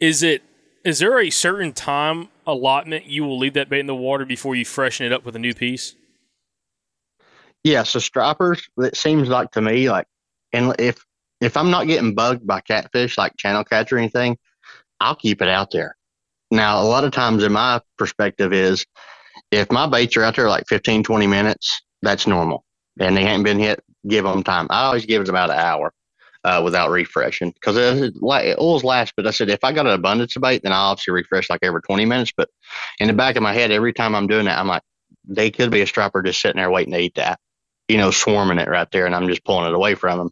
is 0.00 0.22
it 0.22 0.42
is 0.84 0.98
there 0.98 1.18
a 1.18 1.30
certain 1.30 1.72
time 1.72 2.28
allotment 2.46 3.06
you 3.06 3.24
will 3.24 3.38
leave 3.38 3.54
that 3.54 3.68
bait 3.68 3.80
in 3.80 3.86
the 3.86 3.94
water 3.94 4.24
before 4.24 4.54
you 4.54 4.64
freshen 4.64 5.06
it 5.06 5.12
up 5.12 5.24
with 5.24 5.36
a 5.36 5.38
new 5.38 5.54
piece? 5.54 5.94
Yeah, 7.62 7.82
so 7.82 7.98
stripers, 7.98 8.66
It 8.78 8.96
seems 8.96 9.28
like 9.28 9.50
to 9.52 9.60
me 9.60 9.90
like, 9.90 10.06
and 10.52 10.74
if 10.78 11.04
if 11.40 11.56
I'm 11.56 11.70
not 11.70 11.86
getting 11.86 12.14
bugged 12.14 12.46
by 12.46 12.60
catfish 12.60 13.16
like 13.16 13.36
channel 13.36 13.64
catch 13.64 13.92
or 13.92 13.98
anything, 13.98 14.36
I'll 15.00 15.14
keep 15.16 15.40
it 15.40 15.48
out 15.48 15.70
there. 15.70 15.96
Now, 16.50 16.82
a 16.82 16.84
lot 16.84 17.04
of 17.04 17.12
times 17.12 17.44
in 17.44 17.52
my 17.52 17.80
perspective 17.96 18.52
is 18.52 18.84
if 19.50 19.70
my 19.70 19.86
baits 19.86 20.16
are 20.16 20.22
out 20.22 20.36
there 20.36 20.48
like 20.48 20.66
15, 20.68 21.02
20 21.02 21.26
minutes, 21.26 21.80
that's 22.02 22.26
normal. 22.26 22.64
And 22.98 23.16
they 23.16 23.24
haven't 23.24 23.44
been 23.44 23.58
hit, 23.58 23.82
give 24.06 24.24
them 24.24 24.42
time. 24.42 24.66
I 24.70 24.84
always 24.84 25.06
give 25.06 25.22
it 25.22 25.28
about 25.28 25.50
an 25.50 25.58
hour 25.58 25.92
uh, 26.44 26.60
without 26.64 26.90
refreshing 26.90 27.50
because 27.50 27.76
it, 27.76 28.14
it 28.14 28.58
always 28.58 28.84
lasts. 28.84 29.14
But 29.16 29.26
I 29.26 29.30
said, 29.30 29.48
if 29.48 29.62
I 29.62 29.72
got 29.72 29.86
an 29.86 29.92
abundance 29.92 30.36
of 30.36 30.42
bait, 30.42 30.62
then 30.62 30.72
I'll 30.72 30.90
obviously 30.90 31.14
refresh 31.14 31.50
like 31.50 31.60
every 31.62 31.82
20 31.82 32.04
minutes. 32.06 32.32
But 32.36 32.48
in 32.98 33.08
the 33.08 33.14
back 33.14 33.36
of 33.36 33.42
my 33.42 33.52
head, 33.52 33.70
every 33.70 33.92
time 33.92 34.14
I'm 34.14 34.26
doing 34.26 34.46
that, 34.46 34.58
I'm 34.58 34.68
like, 34.68 34.82
they 35.26 35.50
could 35.50 35.70
be 35.70 35.82
a 35.82 35.86
striper 35.86 36.22
just 36.22 36.40
sitting 36.40 36.58
there 36.58 36.70
waiting 36.70 36.92
to 36.92 37.00
eat 37.00 37.14
that, 37.16 37.38
you 37.88 37.98
know, 37.98 38.10
swarming 38.10 38.58
it 38.58 38.68
right 38.68 38.90
there. 38.90 39.06
And 39.06 39.14
I'm 39.14 39.28
just 39.28 39.44
pulling 39.44 39.68
it 39.68 39.74
away 39.74 39.94
from 39.94 40.18
them 40.18 40.30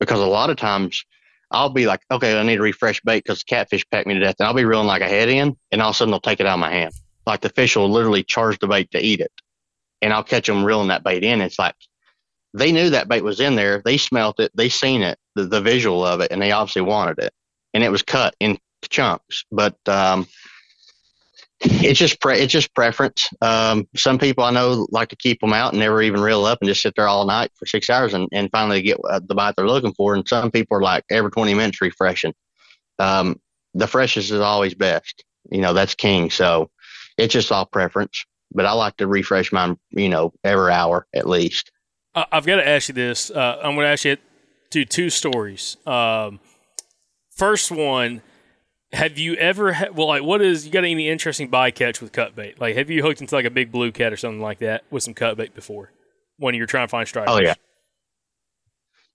because 0.00 0.20
a 0.20 0.26
lot 0.26 0.50
of 0.50 0.56
times 0.56 1.04
I'll 1.50 1.70
be 1.70 1.86
like, 1.86 2.00
okay, 2.10 2.38
I 2.38 2.42
need 2.42 2.56
to 2.56 2.62
refresh 2.62 3.00
bait 3.02 3.22
because 3.24 3.44
catfish 3.44 3.88
pack 3.90 4.06
me 4.06 4.14
to 4.14 4.20
death. 4.20 4.36
And 4.38 4.46
I'll 4.46 4.54
be 4.54 4.64
reeling 4.64 4.86
like 4.86 5.02
a 5.02 5.08
head 5.08 5.28
in, 5.28 5.56
and 5.70 5.80
all 5.80 5.90
of 5.90 5.94
a 5.94 5.96
sudden 5.96 6.10
they'll 6.10 6.20
take 6.20 6.40
it 6.40 6.46
out 6.46 6.54
of 6.54 6.60
my 6.60 6.70
hand. 6.70 6.92
Like 7.26 7.40
the 7.40 7.48
fish 7.48 7.76
will 7.76 7.90
literally 7.90 8.24
charge 8.24 8.58
the 8.58 8.66
bait 8.66 8.90
to 8.90 9.00
eat 9.00 9.20
it. 9.20 9.32
And 10.04 10.12
I'll 10.12 10.22
catch 10.22 10.46
them 10.46 10.64
reeling 10.64 10.88
that 10.88 11.02
bait 11.02 11.24
in. 11.24 11.40
It's 11.40 11.58
like 11.58 11.74
they 12.52 12.72
knew 12.72 12.90
that 12.90 13.08
bait 13.08 13.24
was 13.24 13.40
in 13.40 13.56
there. 13.56 13.80
They 13.82 13.96
smelt 13.96 14.38
it. 14.38 14.52
They 14.54 14.68
seen 14.68 15.00
it, 15.00 15.18
the, 15.34 15.44
the 15.46 15.62
visual 15.62 16.04
of 16.04 16.20
it, 16.20 16.30
and 16.30 16.42
they 16.42 16.52
obviously 16.52 16.82
wanted 16.82 17.18
it. 17.18 17.32
And 17.72 17.82
it 17.82 17.90
was 17.90 18.02
cut 18.02 18.36
in 18.38 18.58
chunks. 18.90 19.44
But 19.50 19.76
um, 19.88 20.26
it's 21.60 21.98
just 21.98 22.20
pre- 22.20 22.38
it's 22.38 22.52
just 22.52 22.74
preference. 22.74 23.28
Um, 23.40 23.88
some 23.96 24.18
people 24.18 24.44
I 24.44 24.50
know 24.50 24.86
like 24.90 25.08
to 25.08 25.16
keep 25.16 25.40
them 25.40 25.54
out 25.54 25.72
and 25.72 25.80
never 25.80 26.02
even 26.02 26.20
reel 26.20 26.44
up 26.44 26.58
and 26.60 26.68
just 26.68 26.82
sit 26.82 26.94
there 26.96 27.08
all 27.08 27.26
night 27.26 27.50
for 27.56 27.64
six 27.64 27.88
hours 27.88 28.12
and, 28.12 28.28
and 28.32 28.50
finally 28.50 28.82
get 28.82 28.98
uh, 29.08 29.20
the 29.24 29.34
bite 29.34 29.54
they're 29.56 29.66
looking 29.66 29.94
for. 29.94 30.14
And 30.14 30.28
some 30.28 30.50
people 30.50 30.76
are 30.76 30.82
like 30.82 31.04
every 31.10 31.30
20 31.30 31.54
minutes 31.54 31.80
refreshing. 31.80 32.34
Um, 32.98 33.40
the 33.72 33.86
freshest 33.86 34.30
is 34.30 34.40
always 34.40 34.74
best. 34.74 35.24
You 35.50 35.60
know, 35.60 35.72
that's 35.72 35.94
king. 35.94 36.30
So 36.30 36.70
it's 37.16 37.32
just 37.32 37.50
all 37.50 37.66
preference. 37.66 38.24
But 38.52 38.66
I 38.66 38.72
like 38.72 38.96
to 38.98 39.06
refresh 39.06 39.52
mine, 39.52 39.78
you 39.90 40.08
know, 40.08 40.32
every 40.44 40.72
hour 40.72 41.06
at 41.14 41.28
least. 41.28 41.70
I've 42.14 42.46
got 42.46 42.56
to 42.56 42.68
ask 42.68 42.88
you 42.88 42.94
this. 42.94 43.30
Uh, 43.30 43.58
I'm 43.62 43.74
going 43.74 43.86
to 43.86 43.88
ask 43.88 44.04
you 44.04 44.16
to 44.70 44.84
two 44.84 45.10
stories. 45.10 45.76
Um, 45.86 46.38
first 47.36 47.70
one 47.70 48.22
have 48.94 49.18
you 49.18 49.34
ever 49.34 49.72
ha- 49.72 49.88
well 49.92 50.06
like 50.06 50.22
what 50.22 50.40
is 50.40 50.64
you 50.64 50.72
got 50.72 50.84
any 50.84 51.08
interesting 51.08 51.50
bycatch 51.50 52.00
with 52.00 52.12
cut 52.12 52.34
bait 52.36 52.60
like 52.60 52.76
have 52.76 52.90
you 52.90 53.02
hooked 53.02 53.20
into 53.20 53.34
like 53.34 53.44
a 53.44 53.50
big 53.50 53.72
blue 53.72 53.90
cat 53.90 54.12
or 54.12 54.16
something 54.16 54.40
like 54.40 54.60
that 54.60 54.84
with 54.90 55.02
some 55.02 55.14
cut 55.14 55.36
bait 55.36 55.54
before 55.54 55.90
when 56.38 56.54
you're 56.54 56.66
trying 56.66 56.86
to 56.86 56.90
find 56.90 57.08
stripes 57.08 57.30
oh 57.30 57.40
yeah 57.40 57.54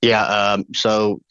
yeah 0.01 0.23
um, 0.23 0.65
so 0.73 1.21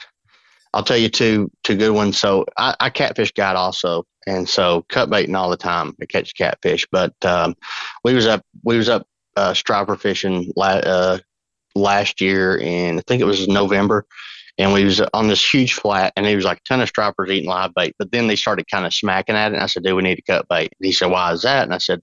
i'll 0.72 0.82
tell 0.82 0.96
you 0.96 1.08
two 1.08 1.50
two 1.62 1.76
good 1.76 1.92
ones 1.92 2.18
so 2.18 2.44
i, 2.56 2.74
I 2.80 2.90
catfish 2.90 3.32
guide 3.32 3.56
also 3.56 4.04
and 4.28 4.48
so 4.48 4.84
cut 4.88 5.08
baiting 5.08 5.34
all 5.34 5.48
the 5.48 5.56
time 5.56 5.94
to 6.00 6.06
catch 6.06 6.34
catfish. 6.34 6.86
But 6.92 7.14
um, 7.24 7.56
we 8.04 8.14
was 8.14 8.26
up 8.26 8.42
we 8.62 8.76
was 8.76 8.88
up 8.88 9.06
uh, 9.36 9.54
striper 9.54 9.96
fishing 9.96 10.52
la- 10.56 10.66
uh, 10.84 11.18
last 11.74 12.20
year 12.20 12.56
in 12.56 12.98
i 12.98 13.02
think 13.06 13.20
it 13.20 13.26
was 13.26 13.48
november. 13.48 14.04
And 14.60 14.72
we 14.72 14.84
was 14.84 15.00
on 15.14 15.28
this 15.28 15.54
huge 15.54 15.74
flat 15.74 16.12
and 16.16 16.26
it 16.26 16.34
was 16.34 16.44
like 16.44 16.58
a 16.58 16.68
ton 16.68 16.80
of 16.80 16.88
stripers 16.88 17.30
eating 17.30 17.48
live 17.48 17.72
bait. 17.74 17.94
But 17.96 18.10
then 18.10 18.26
they 18.26 18.34
started 18.34 18.66
kind 18.68 18.84
of 18.84 18.92
smacking 18.92 19.36
at 19.36 19.52
it. 19.52 19.54
And 19.54 19.62
i 19.62 19.66
said 19.66 19.84
do 19.84 19.94
we 19.94 20.02
need 20.02 20.16
to 20.16 20.22
cut 20.22 20.48
bait. 20.48 20.72
And 20.78 20.86
he 20.86 20.92
said 20.92 21.10
why 21.10 21.32
is 21.32 21.42
that? 21.42 21.64
And 21.64 21.74
i 21.74 21.78
said 21.78 22.02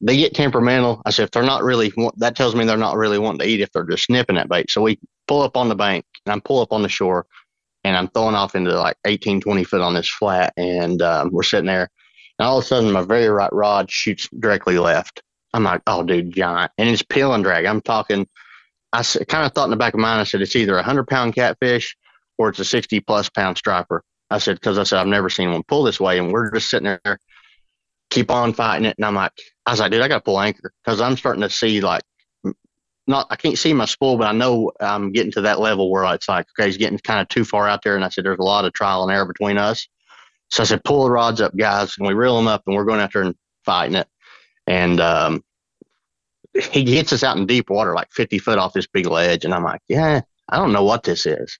they 0.00 0.16
get 0.16 0.34
temperamental. 0.34 1.02
I 1.04 1.10
said 1.10 1.24
if 1.24 1.30
they're 1.32 1.42
not 1.42 1.64
really 1.64 1.92
that 2.16 2.36
tells 2.36 2.54
me 2.54 2.64
they're 2.64 2.76
not 2.76 2.96
really 2.96 3.18
wanting 3.18 3.40
to 3.40 3.48
eat 3.48 3.60
if 3.60 3.70
they're 3.72 3.84
just 3.84 4.04
snipping 4.04 4.38
at 4.38 4.48
bait. 4.48 4.70
So 4.70 4.80
we 4.80 4.98
pull 5.26 5.42
up 5.42 5.56
on 5.56 5.68
the 5.68 5.74
bank 5.74 6.04
and 6.24 6.32
i'm 6.32 6.40
pull 6.40 6.60
up 6.60 6.72
on 6.72 6.82
the 6.82 6.88
shore 6.88 7.26
and 7.84 7.96
i'm 7.96 8.08
throwing 8.08 8.34
off 8.34 8.54
into 8.54 8.72
like 8.78 8.96
18 9.06 9.40
20 9.40 9.64
foot 9.64 9.80
on 9.80 9.94
this 9.94 10.08
flat 10.08 10.52
and 10.56 11.02
um, 11.02 11.30
we're 11.32 11.42
sitting 11.42 11.66
there 11.66 11.88
and 12.38 12.46
all 12.46 12.58
of 12.58 12.64
a 12.64 12.66
sudden 12.66 12.92
my 12.92 13.02
very 13.02 13.28
right 13.28 13.52
rod 13.52 13.90
shoots 13.90 14.28
directly 14.38 14.78
left 14.78 15.22
i'm 15.54 15.64
like 15.64 15.82
oh 15.86 16.02
dude 16.02 16.32
giant 16.32 16.72
and 16.78 16.88
it's 16.88 17.02
peeling 17.02 17.42
drag 17.42 17.64
i'm 17.64 17.80
talking 17.80 18.26
I 18.92 19.02
kind 19.02 19.46
of 19.46 19.52
thought 19.52 19.64
in 19.64 19.70
the 19.70 19.76
back 19.76 19.94
of 19.94 20.00
my 20.00 20.08
mind, 20.08 20.20
I 20.20 20.24
said, 20.24 20.42
it's 20.42 20.54
either 20.54 20.74
a 20.74 20.76
100 20.76 21.06
pound 21.06 21.34
catfish 21.34 21.96
or 22.36 22.50
it's 22.50 22.58
a 22.58 22.64
60 22.64 23.00
plus 23.00 23.30
pound 23.30 23.56
striper. 23.56 24.02
I 24.30 24.38
said, 24.38 24.56
because 24.56 24.78
I 24.78 24.82
said, 24.82 24.98
I've 24.98 25.06
never 25.06 25.30
seen 25.30 25.52
one 25.52 25.62
pull 25.66 25.82
this 25.82 26.00
way. 26.00 26.18
And 26.18 26.30
we're 26.30 26.50
just 26.50 26.68
sitting 26.68 26.84
there, 27.04 27.18
keep 28.10 28.30
on 28.30 28.52
fighting 28.52 28.84
it. 28.86 28.96
And 28.98 29.04
I'm 29.04 29.14
like, 29.14 29.32
I 29.64 29.70
was 29.70 29.80
like, 29.80 29.92
dude, 29.92 30.02
I 30.02 30.08
got 30.08 30.16
to 30.16 30.22
pull 30.22 30.40
anchor 30.40 30.72
because 30.84 31.00
I'm 31.00 31.16
starting 31.16 31.42
to 31.42 31.50
see 31.50 31.80
like, 31.80 32.02
not, 33.06 33.26
I 33.30 33.36
can't 33.36 33.58
see 33.58 33.72
my 33.72 33.84
spool, 33.84 34.16
but 34.16 34.28
I 34.28 34.32
know 34.32 34.72
I'm 34.80 35.12
getting 35.12 35.32
to 35.32 35.40
that 35.42 35.60
level 35.60 35.90
where 35.90 36.04
it's 36.14 36.28
like, 36.28 36.46
okay, 36.58 36.66
he's 36.66 36.76
getting 36.76 36.98
kind 36.98 37.20
of 37.20 37.28
too 37.28 37.44
far 37.44 37.68
out 37.68 37.82
there. 37.82 37.96
And 37.96 38.04
I 38.04 38.08
said, 38.08 38.24
there's 38.24 38.38
a 38.38 38.44
lot 38.44 38.64
of 38.64 38.72
trial 38.72 39.02
and 39.02 39.12
error 39.12 39.26
between 39.26 39.58
us. 39.58 39.88
So 40.50 40.62
I 40.62 40.66
said, 40.66 40.84
pull 40.84 41.04
the 41.04 41.10
rods 41.10 41.40
up, 41.40 41.56
guys. 41.56 41.94
And 41.98 42.06
we 42.06 42.14
reel 42.14 42.36
them 42.36 42.46
up 42.46 42.62
and 42.66 42.76
we're 42.76 42.84
going 42.84 43.00
out 43.00 43.12
there 43.12 43.22
and 43.22 43.34
fighting 43.64 43.96
it. 43.96 44.06
And 44.66 45.00
um, 45.00 45.42
he 46.54 46.84
gets 46.84 47.12
us 47.12 47.24
out 47.24 47.36
in 47.36 47.46
deep 47.46 47.70
water, 47.70 47.94
like 47.94 48.12
50 48.12 48.38
foot 48.38 48.58
off 48.58 48.72
this 48.72 48.86
big 48.86 49.06
ledge. 49.06 49.44
And 49.44 49.54
I'm 49.54 49.64
like, 49.64 49.80
yeah, 49.88 50.20
I 50.48 50.56
don't 50.56 50.72
know 50.72 50.84
what 50.84 51.02
this 51.02 51.26
is. 51.26 51.58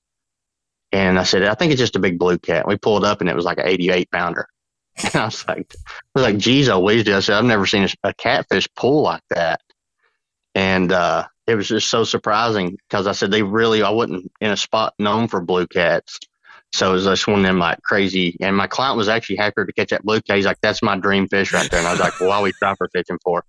And 0.92 1.18
I 1.18 1.24
said, 1.24 1.44
I 1.44 1.54
think 1.54 1.72
it's 1.72 1.80
just 1.80 1.96
a 1.96 2.00
big 2.00 2.18
blue 2.18 2.38
cat. 2.38 2.68
We 2.68 2.76
pulled 2.76 3.04
up 3.04 3.20
and 3.20 3.30
it 3.30 3.36
was 3.36 3.46
like 3.46 3.58
an 3.58 3.66
88 3.66 4.10
pounder. 4.10 4.46
And 5.04 5.16
I 5.16 5.24
was 5.24 5.48
like, 5.48 5.74
I 5.74 6.02
was 6.14 6.22
like, 6.22 6.36
geez, 6.36 6.68
I 6.68 6.76
I 6.76 7.20
said, 7.20 7.30
I've 7.30 7.46
never 7.46 7.64
seen 7.64 7.88
a 8.04 8.12
catfish 8.12 8.68
pull 8.76 9.02
like 9.02 9.22
that. 9.30 9.62
And, 10.54 10.92
uh, 10.92 11.26
it 11.46 11.56
was 11.56 11.68
just 11.68 11.90
so 11.90 12.04
surprising 12.04 12.78
because 12.88 13.06
I 13.06 13.12
said 13.12 13.30
they 13.30 13.42
really, 13.42 13.82
I 13.82 13.90
wasn't 13.90 14.30
in 14.40 14.50
a 14.50 14.56
spot 14.56 14.94
known 14.98 15.28
for 15.28 15.40
blue 15.40 15.66
cats. 15.66 16.20
So 16.72 16.90
it 16.90 16.94
was 16.94 17.04
just 17.04 17.26
one 17.26 17.40
of 17.40 17.44
them 17.44 17.58
like 17.58 17.82
crazy. 17.82 18.36
And 18.40 18.56
my 18.56 18.66
client 18.66 18.96
was 18.96 19.08
actually 19.08 19.36
happier 19.36 19.66
to 19.66 19.72
catch 19.72 19.90
that 19.90 20.04
blue 20.04 20.20
cat. 20.20 20.36
He's 20.36 20.46
like, 20.46 20.60
that's 20.62 20.82
my 20.82 20.96
dream 20.96 21.28
fish 21.28 21.52
right 21.52 21.70
there. 21.70 21.80
And 21.80 21.88
I 21.88 21.90
was 21.90 22.00
like, 22.00 22.18
well, 22.18 22.30
why 22.30 22.36
are 22.38 22.42
we 22.42 22.52
fishing 22.92 23.18
for? 23.22 23.44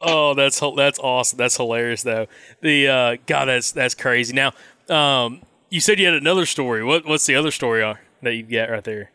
Oh, 0.00 0.34
that's 0.34 0.60
that's 0.76 0.98
awesome. 0.98 1.38
That's 1.38 1.56
hilarious, 1.56 2.02
though. 2.02 2.26
The 2.60 2.88
uh, 2.88 3.16
God, 3.26 3.46
that's 3.46 3.72
that's 3.72 3.94
crazy. 3.94 4.34
Now, 4.34 4.52
um, 4.90 5.40
you 5.70 5.80
said 5.80 5.98
you 5.98 6.04
had 6.04 6.14
another 6.14 6.44
story. 6.44 6.84
What 6.84 7.06
what's 7.06 7.24
the 7.24 7.34
other 7.34 7.50
story 7.50 7.82
uh, 7.82 7.94
that 8.22 8.34
you 8.34 8.42
get 8.42 8.70
right 8.70 8.84
there? 8.84 9.10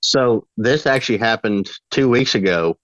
So 0.00 0.46
this 0.56 0.86
actually 0.86 1.18
happened 1.18 1.68
two 1.90 2.08
weeks 2.08 2.34
ago, 2.34 2.78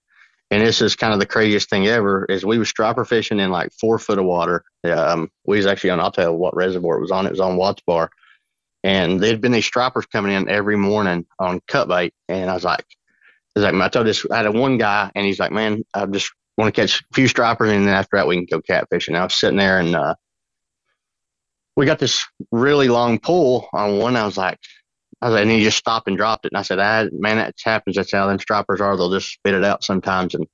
and 0.53 0.61
this 0.61 0.81
is 0.81 0.95
kind 0.95 1.13
of 1.13 1.19
the 1.19 1.25
craziest 1.25 1.69
thing 1.69 1.87
ever. 1.87 2.25
Is 2.25 2.45
we 2.45 2.59
were 2.59 2.65
striper 2.65 3.03
fishing 3.05 3.39
in 3.39 3.49
like 3.49 3.71
four 3.73 3.97
foot 3.97 4.19
of 4.19 4.25
water. 4.25 4.63
Um, 4.83 5.31
we 5.45 5.57
was 5.57 5.65
actually 5.65 5.89
on. 5.89 5.99
I'll 5.99 6.11
tell 6.11 6.31
you 6.31 6.37
what 6.37 6.55
reservoir 6.55 6.97
it 6.97 7.01
was 7.01 7.11
on. 7.11 7.25
It 7.25 7.31
was 7.31 7.39
on 7.39 7.57
Watts 7.57 7.81
Bar, 7.87 8.11
and 8.83 9.19
there'd 9.19 9.41
been 9.41 9.51
these 9.51 9.65
stripers 9.65 10.05
coming 10.05 10.31
in 10.31 10.47
every 10.49 10.77
morning 10.77 11.25
on 11.39 11.59
cut 11.67 11.87
bait, 11.87 12.13
and 12.29 12.51
I 12.51 12.53
was 12.53 12.63
like, 12.63 12.85
I 13.55 13.59
was 13.59 13.63
like, 13.63 13.73
I 13.73 13.89
told 13.89 14.05
this. 14.05 14.25
I 14.29 14.37
had 14.37 14.45
a 14.45 14.51
one 14.51 14.77
guy, 14.77 15.11
and 15.15 15.25
he's 15.25 15.39
like, 15.39 15.51
man, 15.51 15.83
I 15.93 16.05
just 16.05 16.31
want 16.57 16.73
to 16.73 16.81
catch 16.81 17.01
a 17.01 17.03
few 17.15 17.27
stripers, 17.27 17.71
and 17.71 17.87
then 17.87 17.95
after 17.95 18.17
that 18.17 18.27
we 18.27 18.35
can 18.35 18.45
go 18.45 18.61
catfishing. 18.61 19.15
I 19.15 19.23
was 19.23 19.33
sitting 19.33 19.57
there 19.57 19.79
and 19.79 19.95
uh, 19.95 20.15
we 21.75 21.85
got 21.85 21.99
this 21.99 22.23
really 22.51 22.89
long 22.89 23.19
pole 23.19 23.67
on 23.73 23.97
one. 23.97 24.15
I 24.15 24.25
was 24.25 24.37
like, 24.37 24.59
I 25.23 25.27
was 25.27 25.35
like, 25.35 25.43
and 25.43 25.51
he 25.51 25.63
just 25.63 25.77
stopped 25.77 26.09
and 26.09 26.17
dropped 26.17 26.45
it. 26.45 26.51
And 26.51 26.57
I 26.57 26.63
said, 26.63 26.79
I, 26.79 27.07
man, 27.13 27.37
that 27.37 27.55
happens. 27.63 27.95
That's 27.95 28.11
how 28.11 28.27
them 28.27 28.39
stripers 28.39 28.81
are. 28.81 28.97
They'll 28.97 29.09
just 29.09 29.31
spit 29.31 29.53
it 29.53 29.63
out 29.63 29.81
sometimes. 29.81 30.35
And 30.35 30.45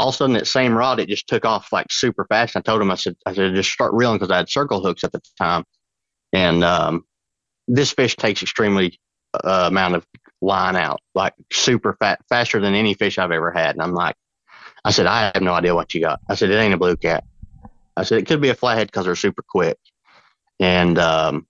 all 0.00 0.08
of 0.08 0.14
a 0.14 0.16
sudden, 0.16 0.34
that 0.34 0.48
same 0.48 0.76
rod, 0.76 0.98
it 0.98 1.08
just 1.08 1.28
took 1.28 1.44
off 1.44 1.72
like 1.72 1.86
super 1.92 2.26
fast. 2.28 2.56
And 2.56 2.62
I 2.62 2.68
told 2.68 2.82
him, 2.82 2.90
I 2.90 2.96
said, 2.96 3.14
I 3.24 3.32
said, 3.34 3.54
just 3.54 3.70
start 3.70 3.94
reeling 3.94 4.18
because 4.18 4.32
I 4.32 4.38
had 4.38 4.50
circle 4.50 4.82
hooks 4.82 5.04
at 5.04 5.12
the 5.12 5.20
time. 5.38 5.62
And 6.32 6.64
um, 6.64 7.04
this 7.68 7.92
fish 7.92 8.16
takes 8.16 8.42
extremely 8.42 8.98
uh, 9.32 9.66
amount 9.68 9.94
of 9.94 10.04
line 10.42 10.74
out, 10.74 10.98
like 11.14 11.34
super 11.52 11.96
fat, 12.00 12.20
faster 12.28 12.58
than 12.58 12.74
any 12.74 12.94
fish 12.94 13.16
I've 13.16 13.30
ever 13.30 13.52
had. 13.52 13.76
And 13.76 13.82
I'm 13.82 13.94
like, 13.94 14.16
I 14.84 14.90
said, 14.90 15.06
I 15.06 15.30
have 15.32 15.42
no 15.42 15.54
idea 15.54 15.72
what 15.72 15.94
you 15.94 16.00
got. 16.00 16.18
I 16.28 16.34
said, 16.34 16.50
it 16.50 16.56
ain't 16.56 16.74
a 16.74 16.78
blue 16.78 16.96
cat. 16.96 17.22
I 17.96 18.02
said, 18.02 18.18
it 18.18 18.26
could 18.26 18.40
be 18.40 18.48
a 18.48 18.56
flathead 18.56 18.88
because 18.88 19.04
they're 19.04 19.14
super 19.14 19.44
quick. 19.48 19.78
And 20.58 20.98
um, 20.98 21.46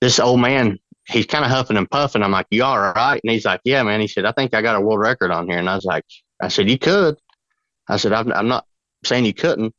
this 0.00 0.18
old 0.18 0.40
man, 0.40 0.78
he's 1.08 1.26
kind 1.26 1.44
of 1.44 1.50
huffing 1.50 1.76
and 1.76 1.90
puffing. 1.90 2.22
I'm 2.22 2.30
like, 2.30 2.46
you 2.50 2.62
all 2.62 2.78
right? 2.78 3.20
And 3.22 3.32
he's 3.32 3.44
like, 3.44 3.60
yeah, 3.64 3.82
man. 3.82 4.00
He 4.00 4.08
said, 4.08 4.24
I 4.24 4.32
think 4.32 4.54
I 4.54 4.62
got 4.62 4.76
a 4.76 4.80
world 4.80 5.00
record 5.00 5.30
on 5.30 5.48
here. 5.48 5.58
And 5.58 5.68
I 5.68 5.74
was 5.74 5.84
like, 5.84 6.04
I 6.40 6.48
said, 6.48 6.70
you 6.70 6.78
could. 6.78 7.16
I 7.88 7.96
said, 7.96 8.12
I'm, 8.12 8.30
I'm 8.32 8.48
not 8.48 8.66
saying 9.04 9.24
you 9.24 9.34
couldn't. 9.34 9.74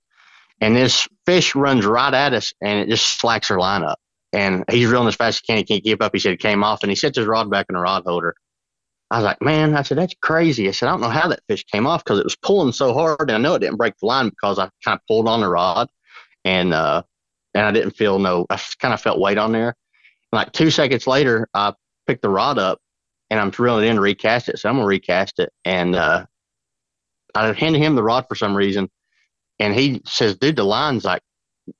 And 0.61 0.75
this 0.75 1.07
fish 1.25 1.55
runs 1.55 1.85
right 1.85 2.13
at 2.13 2.33
us 2.33 2.53
and 2.61 2.79
it 2.79 2.89
just 2.89 3.19
slacks 3.19 3.47
her 3.49 3.59
line 3.59 3.83
up. 3.83 3.99
And 4.33 4.65
he's 4.69 4.87
reeling 4.87 5.07
as 5.07 5.15
fast 5.15 5.37
as 5.37 5.41
he 5.41 5.47
can. 5.47 5.57
He 5.57 5.63
can't 5.63 5.83
keep 5.83 6.03
up. 6.03 6.13
He 6.13 6.19
said 6.19 6.33
it 6.33 6.39
came 6.39 6.63
off 6.63 6.83
and 6.83 6.91
he 6.91 6.95
sets 6.95 7.17
his 7.17 7.27
rod 7.27 7.49
back 7.49 7.67
in 7.69 7.75
the 7.75 7.81
rod 7.81 8.03
holder. 8.05 8.35
I 9.11 9.17
was 9.17 9.25
like, 9.25 9.41
man, 9.41 9.75
I 9.75 9.81
said, 9.81 9.97
that's 9.97 10.13
crazy. 10.21 10.67
I 10.67 10.71
said, 10.71 10.87
I 10.87 10.91
don't 10.91 11.01
know 11.01 11.09
how 11.09 11.27
that 11.29 11.41
fish 11.47 11.63
came 11.63 11.87
off 11.87 12.03
because 12.03 12.19
it 12.19 12.25
was 12.25 12.35
pulling 12.35 12.73
so 12.73 12.93
hard. 12.93 13.21
And 13.21 13.31
I 13.31 13.37
know 13.37 13.55
it 13.55 13.59
didn't 13.59 13.77
break 13.77 13.95
the 13.99 14.05
line 14.05 14.29
because 14.29 14.59
I 14.59 14.69
kind 14.83 14.99
of 14.99 15.07
pulled 15.07 15.27
on 15.27 15.41
the 15.41 15.49
rod 15.49 15.89
and, 16.45 16.73
uh, 16.73 17.01
and 17.55 17.65
I 17.65 17.71
didn't 17.71 17.95
feel 17.95 18.19
no, 18.19 18.45
I 18.49 18.59
kind 18.79 18.93
of 18.93 19.01
felt 19.01 19.19
weight 19.19 19.39
on 19.39 19.51
there. 19.51 19.75
Like 20.31 20.51
two 20.51 20.69
seconds 20.69 21.07
later, 21.07 21.47
I 21.53 21.73
picked 22.07 22.21
the 22.21 22.29
rod 22.29 22.57
up 22.57 22.79
and 23.29 23.39
I'm 23.39 23.51
reeling 23.57 23.85
it 23.85 23.89
in 23.89 23.95
to 23.95 24.01
recast 24.01 24.49
it. 24.49 24.59
So 24.59 24.69
I'm 24.69 24.77
to 24.77 24.85
recast 24.85 25.39
it. 25.39 25.51
And, 25.65 25.95
uh, 25.95 26.25
I 27.35 27.53
handed 27.53 27.81
him 27.81 27.95
the 27.95 28.03
rod 28.03 28.25
for 28.27 28.35
some 28.35 28.55
reason. 28.55 28.89
And 29.59 29.73
he 29.73 30.01
says, 30.05 30.37
dude, 30.37 30.55
the 30.55 30.63
line's 30.63 31.05
like 31.05 31.21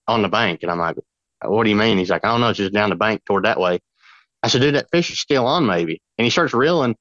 on 0.08 0.22
the 0.22 0.30
bank. 0.30 0.60
And 0.62 0.72
I'm 0.72 0.80
like, 0.80 0.98
what 1.44 1.64
do 1.64 1.70
you 1.70 1.76
mean? 1.76 1.98
He's 1.98 2.10
like, 2.10 2.26
I 2.26 2.30
don't 2.30 2.42
know. 2.42 2.50
It's 2.50 2.58
just 2.58 2.74
down 2.74 2.90
the 2.90 2.96
bank 2.96 3.24
toward 3.26 3.46
that 3.46 3.60
way. 3.60 3.80
I 4.44 4.48
said, 4.48 4.62
dude, 4.62 4.76
that 4.76 4.92
fish 4.92 5.12
is 5.12 5.20
still 5.20 5.46
on 5.48 5.66
maybe. 5.66 6.02
And 6.18 6.24
he 6.24 6.30
starts 6.30 6.54
reeling 6.54 6.96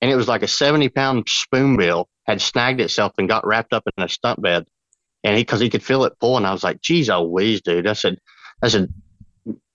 and 0.00 0.10
it 0.10 0.16
was 0.16 0.28
like 0.28 0.42
a 0.42 0.48
70 0.48 0.88
pound 0.90 1.28
spoonbill 1.28 2.08
had 2.26 2.40
snagged 2.40 2.80
itself 2.80 3.12
and 3.18 3.28
got 3.28 3.46
wrapped 3.46 3.72
up 3.72 3.84
in 3.96 4.04
a 4.04 4.08
stump 4.08 4.42
bed. 4.42 4.66
And 5.22 5.36
he, 5.36 5.44
cause 5.44 5.60
he 5.60 5.70
could 5.70 5.82
feel 5.82 6.04
it 6.04 6.18
pull. 6.20 6.36
And 6.36 6.46
I 6.46 6.52
was 6.52 6.64
like, 6.64 6.80
geez, 6.82 7.08
oh, 7.08 7.22
wheeze, 7.22 7.62
dude. 7.62 7.86
I 7.86 7.94
said, 7.94 8.18
I 8.62 8.68
said, 8.68 8.92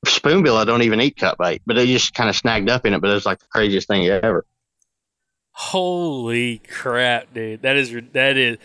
spoonbill, 0.06 0.58
I 0.58 0.66
don't 0.66 0.84
even 0.84 1.02
eat 1.02 1.18
cut 1.18 1.38
bait, 1.38 1.62
but 1.66 1.78
it 1.78 1.88
just 1.88 2.14
kind 2.14 2.30
of 2.30 2.36
snagged 2.36 2.70
up 2.70 2.86
in 2.86 2.94
it. 2.94 3.02
But 3.02 3.12
it 3.12 3.14
was 3.16 3.26
like 3.26 3.40
the 3.40 3.48
craziest 3.52 3.88
thing 3.88 4.08
ever. 4.08 4.46
Holy 5.52 6.60
crap, 6.60 7.34
dude. 7.34 7.62
That 7.62 7.76
is, 7.76 7.94
that 8.14 8.38
is, 8.38 8.58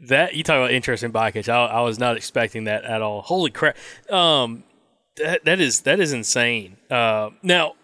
that 0.00 0.34
you 0.34 0.42
talk 0.42 0.56
about 0.56 0.72
interesting 0.72 1.12
bycatch. 1.12 1.48
I, 1.48 1.66
I 1.66 1.80
was 1.82 1.98
not 1.98 2.16
expecting 2.16 2.64
that 2.64 2.84
at 2.84 3.02
all. 3.02 3.22
Holy 3.22 3.50
crap. 3.50 3.76
Um, 4.10 4.64
that, 5.16 5.44
that 5.44 5.60
is, 5.60 5.82
that 5.82 6.00
is 6.00 6.12
insane. 6.12 6.76
Uh, 6.90 7.30
now 7.42 7.74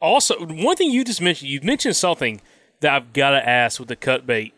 also 0.00 0.44
one 0.44 0.76
thing 0.76 0.90
you 0.90 1.04
just 1.04 1.20
mentioned, 1.20 1.50
you 1.50 1.60
mentioned 1.62 1.96
something 1.96 2.40
that 2.80 2.92
I've 2.92 3.12
got 3.12 3.30
to 3.30 3.48
ask 3.48 3.78
with 3.78 3.88
the 3.88 3.96
cut 3.96 4.26
bait. 4.26 4.52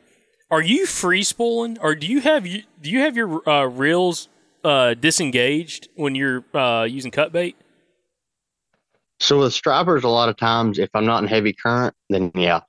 Are 0.50 0.62
you 0.62 0.86
free 0.86 1.22
spooling, 1.22 1.78
or 1.80 1.94
do 1.94 2.06
you 2.06 2.20
have 2.20 2.44
do 2.44 2.62
you 2.82 3.00
have 3.00 3.16
your 3.16 3.48
uh, 3.48 3.64
reels 3.64 4.28
uh, 4.62 4.94
disengaged 4.94 5.88
when 5.96 6.14
you're 6.14 6.44
uh, 6.54 6.84
using 6.84 7.10
cut 7.10 7.32
bait? 7.32 7.56
So 9.24 9.40
with 9.40 9.54
stripers, 9.54 10.04
a 10.04 10.08
lot 10.08 10.28
of 10.28 10.36
times, 10.36 10.78
if 10.78 10.90
I'm 10.92 11.06
not 11.06 11.22
in 11.22 11.28
heavy 11.28 11.54
current, 11.54 11.94
then 12.10 12.30
yeah. 12.34 12.60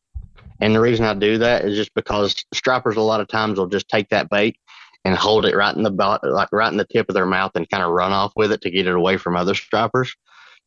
And 0.61 0.73
the 0.73 0.79
reason 0.79 1.03
I 1.03 1.13
do 1.13 1.37
that 1.39 1.65
is 1.65 1.75
just 1.75 1.93
because 1.95 2.45
stripers 2.53 2.95
a 2.95 3.01
lot 3.01 3.19
of 3.19 3.27
times 3.27 3.59
will 3.59 3.67
just 3.67 3.89
take 3.89 4.07
that 4.09 4.29
bait 4.29 4.57
and 5.03 5.17
hold 5.17 5.45
it 5.45 5.53
right 5.53 5.75
in 5.75 5.83
the 5.83 5.91
bot, 5.91 6.23
like 6.23 6.47
right 6.53 6.71
in 6.71 6.77
the 6.77 6.85
tip 6.85 7.09
of 7.09 7.13
their 7.13 7.25
mouth 7.25 7.51
and 7.55 7.69
kind 7.69 7.83
of 7.83 7.91
run 7.91 8.13
off 8.13 8.31
with 8.37 8.53
it 8.53 8.61
to 8.61 8.71
get 8.71 8.87
it 8.87 8.95
away 8.95 9.17
from 9.17 9.35
other 9.35 9.53
stripers. 9.53 10.15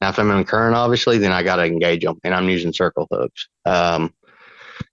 Now, 0.03 0.11
if 0.11 0.19
I'm 0.19 0.31
in 0.31 0.45
current, 0.45 0.77
obviously, 0.77 1.17
then 1.17 1.33
I 1.33 1.43
got 1.43 1.57
to 1.57 1.65
engage 1.65 2.05
them, 2.05 2.19
and 2.23 2.35
I'm 2.35 2.51
using 2.51 2.75
circle 2.75 3.09
hooks. 3.11 3.49
Um, 3.65 4.13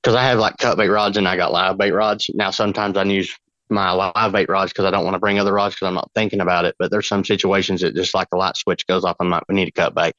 because 0.01 0.15
I 0.15 0.23
have 0.23 0.39
like 0.39 0.57
cut 0.57 0.77
bait 0.77 0.88
rods 0.88 1.17
and 1.17 1.27
I 1.27 1.35
got 1.35 1.51
live 1.51 1.77
bait 1.77 1.91
rods. 1.91 2.30
Now 2.34 2.51
sometimes 2.51 2.97
I 2.97 3.03
use 3.03 3.35
my 3.69 3.91
live 3.91 4.31
bait 4.31 4.47
rods 4.49 4.72
because 4.72 4.85
I 4.85 4.91
don't 4.91 5.03
want 5.03 5.15
to 5.15 5.19
bring 5.19 5.39
other 5.39 5.53
rods 5.53 5.76
because 5.76 5.88
I'm 5.88 5.93
not 5.93 6.09
thinking 6.15 6.39
about 6.39 6.65
it. 6.65 6.76
But 6.80 6.89
there's 6.89 7.07
some 7.07 7.26
situations 7.26 7.81
that 7.81 7.95
just 7.95 8.15
like 8.15 8.30
the 8.30 8.38
light 8.38 8.55
switch 8.55 8.88
goes 8.88 9.03
off, 9.03 9.17
I'm 9.19 9.30
like, 9.30 9.43
we 9.49 9.55
need 9.55 9.67
a 9.67 9.72
cut 9.72 9.93
bait, 9.93 10.13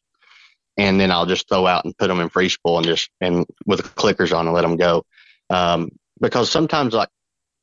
and 0.76 1.00
then 1.00 1.10
I'll 1.10 1.26
just 1.26 1.48
throw 1.48 1.66
out 1.66 1.84
and 1.84 1.96
put 1.96 2.08
them 2.08 2.20
in 2.20 2.28
free 2.28 2.48
spool 2.48 2.78
and 2.78 2.86
just 2.86 3.10
and 3.20 3.46
with 3.66 3.82
the 3.82 3.88
clickers 3.88 4.36
on 4.36 4.46
and 4.46 4.54
let 4.54 4.62
them 4.62 4.76
go. 4.76 5.04
Um, 5.50 5.90
because 6.20 6.50
sometimes 6.50 6.94
like 6.94 7.08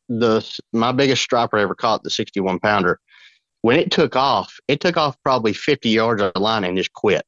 the 0.09 0.45
my 0.71 0.91
biggest 0.91 1.21
striper 1.21 1.57
I 1.57 1.63
ever 1.63 1.75
caught, 1.75 2.03
the 2.03 2.09
61 2.09 2.59
pounder, 2.59 2.99
when 3.61 3.77
it 3.77 3.91
took 3.91 4.15
off, 4.15 4.57
it 4.67 4.79
took 4.79 4.97
off 4.97 5.17
probably 5.23 5.53
50 5.53 5.89
yards 5.89 6.21
of 6.21 6.33
the 6.33 6.39
line 6.39 6.63
and 6.63 6.77
just 6.77 6.93
quit. 6.93 7.25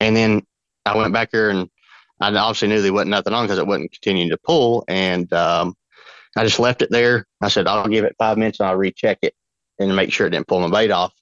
And 0.00 0.16
then 0.16 0.42
I 0.84 0.96
went 0.96 1.12
back 1.12 1.28
here 1.32 1.50
and 1.50 1.68
I 2.20 2.34
obviously 2.34 2.68
knew 2.68 2.82
there 2.82 2.92
wasn't 2.92 3.10
nothing 3.10 3.32
on 3.32 3.44
because 3.44 3.58
it 3.58 3.66
wasn't 3.66 3.92
continuing 3.92 4.30
to 4.30 4.38
pull. 4.38 4.84
And 4.88 5.32
um, 5.32 5.74
I 6.36 6.44
just 6.44 6.58
left 6.58 6.82
it 6.82 6.90
there. 6.90 7.26
I 7.40 7.48
said, 7.48 7.66
I'll 7.66 7.88
give 7.88 8.04
it 8.04 8.16
five 8.18 8.38
minutes 8.38 8.60
and 8.60 8.68
I'll 8.68 8.76
recheck 8.76 9.18
it 9.22 9.34
and 9.78 9.94
make 9.94 10.12
sure 10.12 10.26
it 10.26 10.30
didn't 10.30 10.48
pull 10.48 10.60
my 10.60 10.70
bait 10.70 10.90
off. 10.90 11.12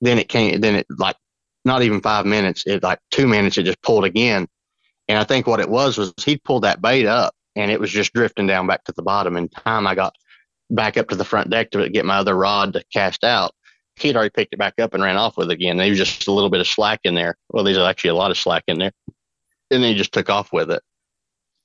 Then 0.00 0.18
it 0.18 0.28
came, 0.28 0.60
then 0.60 0.76
it 0.76 0.86
like 0.98 1.16
not 1.64 1.82
even 1.82 2.00
five 2.00 2.26
minutes, 2.26 2.64
it 2.66 2.82
like 2.82 2.98
two 3.10 3.26
minutes, 3.26 3.58
it 3.58 3.64
just 3.64 3.82
pulled 3.82 4.04
again. 4.04 4.46
And 5.08 5.18
I 5.18 5.24
think 5.24 5.46
what 5.46 5.60
it 5.60 5.68
was 5.68 5.98
was 5.98 6.12
he 6.22 6.38
pulled 6.38 6.64
that 6.64 6.82
bait 6.82 7.06
up 7.06 7.34
and 7.56 7.70
it 7.70 7.80
was 7.80 7.90
just 7.90 8.12
drifting 8.12 8.46
down 8.46 8.66
back 8.66 8.84
to 8.84 8.92
the 8.92 9.02
bottom. 9.02 9.36
And 9.36 9.50
time 9.52 9.86
I 9.86 9.94
got 9.94 10.14
back 10.70 10.96
up 10.96 11.08
to 11.08 11.16
the 11.16 11.24
front 11.24 11.50
deck 11.50 11.70
to 11.72 11.88
get 11.90 12.06
my 12.06 12.16
other 12.16 12.34
rod 12.34 12.72
to 12.72 12.84
cast 12.92 13.24
out, 13.24 13.52
he'd 13.96 14.16
already 14.16 14.30
picked 14.30 14.54
it 14.54 14.58
back 14.58 14.74
up 14.78 14.94
and 14.94 15.02
ran 15.02 15.16
off 15.16 15.36
with 15.36 15.50
it 15.50 15.54
again. 15.54 15.76
There 15.76 15.88
was 15.88 15.98
just 15.98 16.26
a 16.26 16.32
little 16.32 16.50
bit 16.50 16.60
of 16.60 16.66
slack 16.66 17.00
in 17.04 17.14
there. 17.14 17.36
Well, 17.50 17.64
there's 17.64 17.78
actually 17.78 18.10
a 18.10 18.14
lot 18.14 18.30
of 18.30 18.38
slack 18.38 18.64
in 18.66 18.78
there 18.78 18.92
and 19.70 19.82
then 19.82 19.92
he 19.92 19.98
just 19.98 20.12
took 20.12 20.30
off 20.30 20.52
with 20.52 20.70
it. 20.70 20.82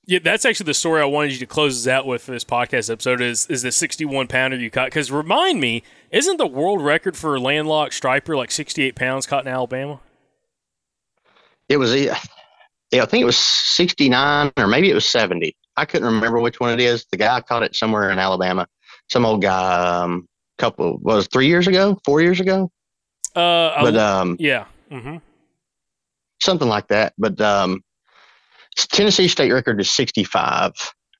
Yeah, 0.06 0.18
that's 0.22 0.44
actually 0.44 0.66
the 0.66 0.74
story 0.74 1.00
I 1.00 1.04
wanted 1.04 1.32
you 1.32 1.38
to 1.38 1.46
close 1.46 1.84
this 1.84 1.90
out 1.90 2.06
with 2.06 2.22
for 2.22 2.32
this 2.32 2.44
podcast 2.44 2.90
episode 2.90 3.20
is 3.20 3.46
is 3.46 3.62
the 3.62 3.70
61 3.70 4.26
pounder 4.26 4.56
you 4.56 4.70
caught. 4.70 4.86
Because 4.86 5.12
remind 5.12 5.60
me, 5.60 5.82
isn't 6.10 6.36
the 6.38 6.46
world 6.46 6.82
record 6.82 7.16
for 7.16 7.38
landlocked 7.38 7.94
striper 7.94 8.36
like 8.36 8.50
68 8.50 8.94
pounds 8.96 9.26
caught 9.26 9.46
in 9.46 9.52
Alabama? 9.52 10.00
It 11.68 11.76
was, 11.76 11.94
yeah, 11.94 12.16
I 12.92 13.06
think 13.06 13.22
it 13.22 13.26
was 13.26 13.38
69 13.38 14.52
or 14.56 14.66
maybe 14.66 14.90
it 14.90 14.94
was 14.94 15.08
70. 15.08 15.54
I 15.76 15.84
couldn't 15.84 16.12
remember 16.12 16.40
which 16.40 16.58
one 16.58 16.72
it 16.72 16.80
is. 16.80 17.06
The 17.12 17.16
guy 17.16 17.40
caught 17.42 17.62
it 17.62 17.76
somewhere 17.76 18.10
in 18.10 18.18
Alabama. 18.18 18.66
Some 19.08 19.24
old 19.24 19.42
guy, 19.42 20.02
um, 20.02 20.26
couple 20.60 20.98
was 20.98 21.26
three 21.26 21.46
years 21.46 21.66
ago, 21.66 21.98
four 22.04 22.20
years 22.20 22.38
ago. 22.38 22.70
Uh, 23.34 23.82
but 23.82 23.96
um, 23.96 24.36
yeah, 24.38 24.66
mm-hmm. 24.90 25.16
something 26.40 26.68
like 26.68 26.86
that. 26.88 27.14
But 27.18 27.40
um, 27.40 27.82
Tennessee 28.76 29.28
state 29.28 29.52
record 29.52 29.80
is 29.80 29.90
65, 29.90 30.72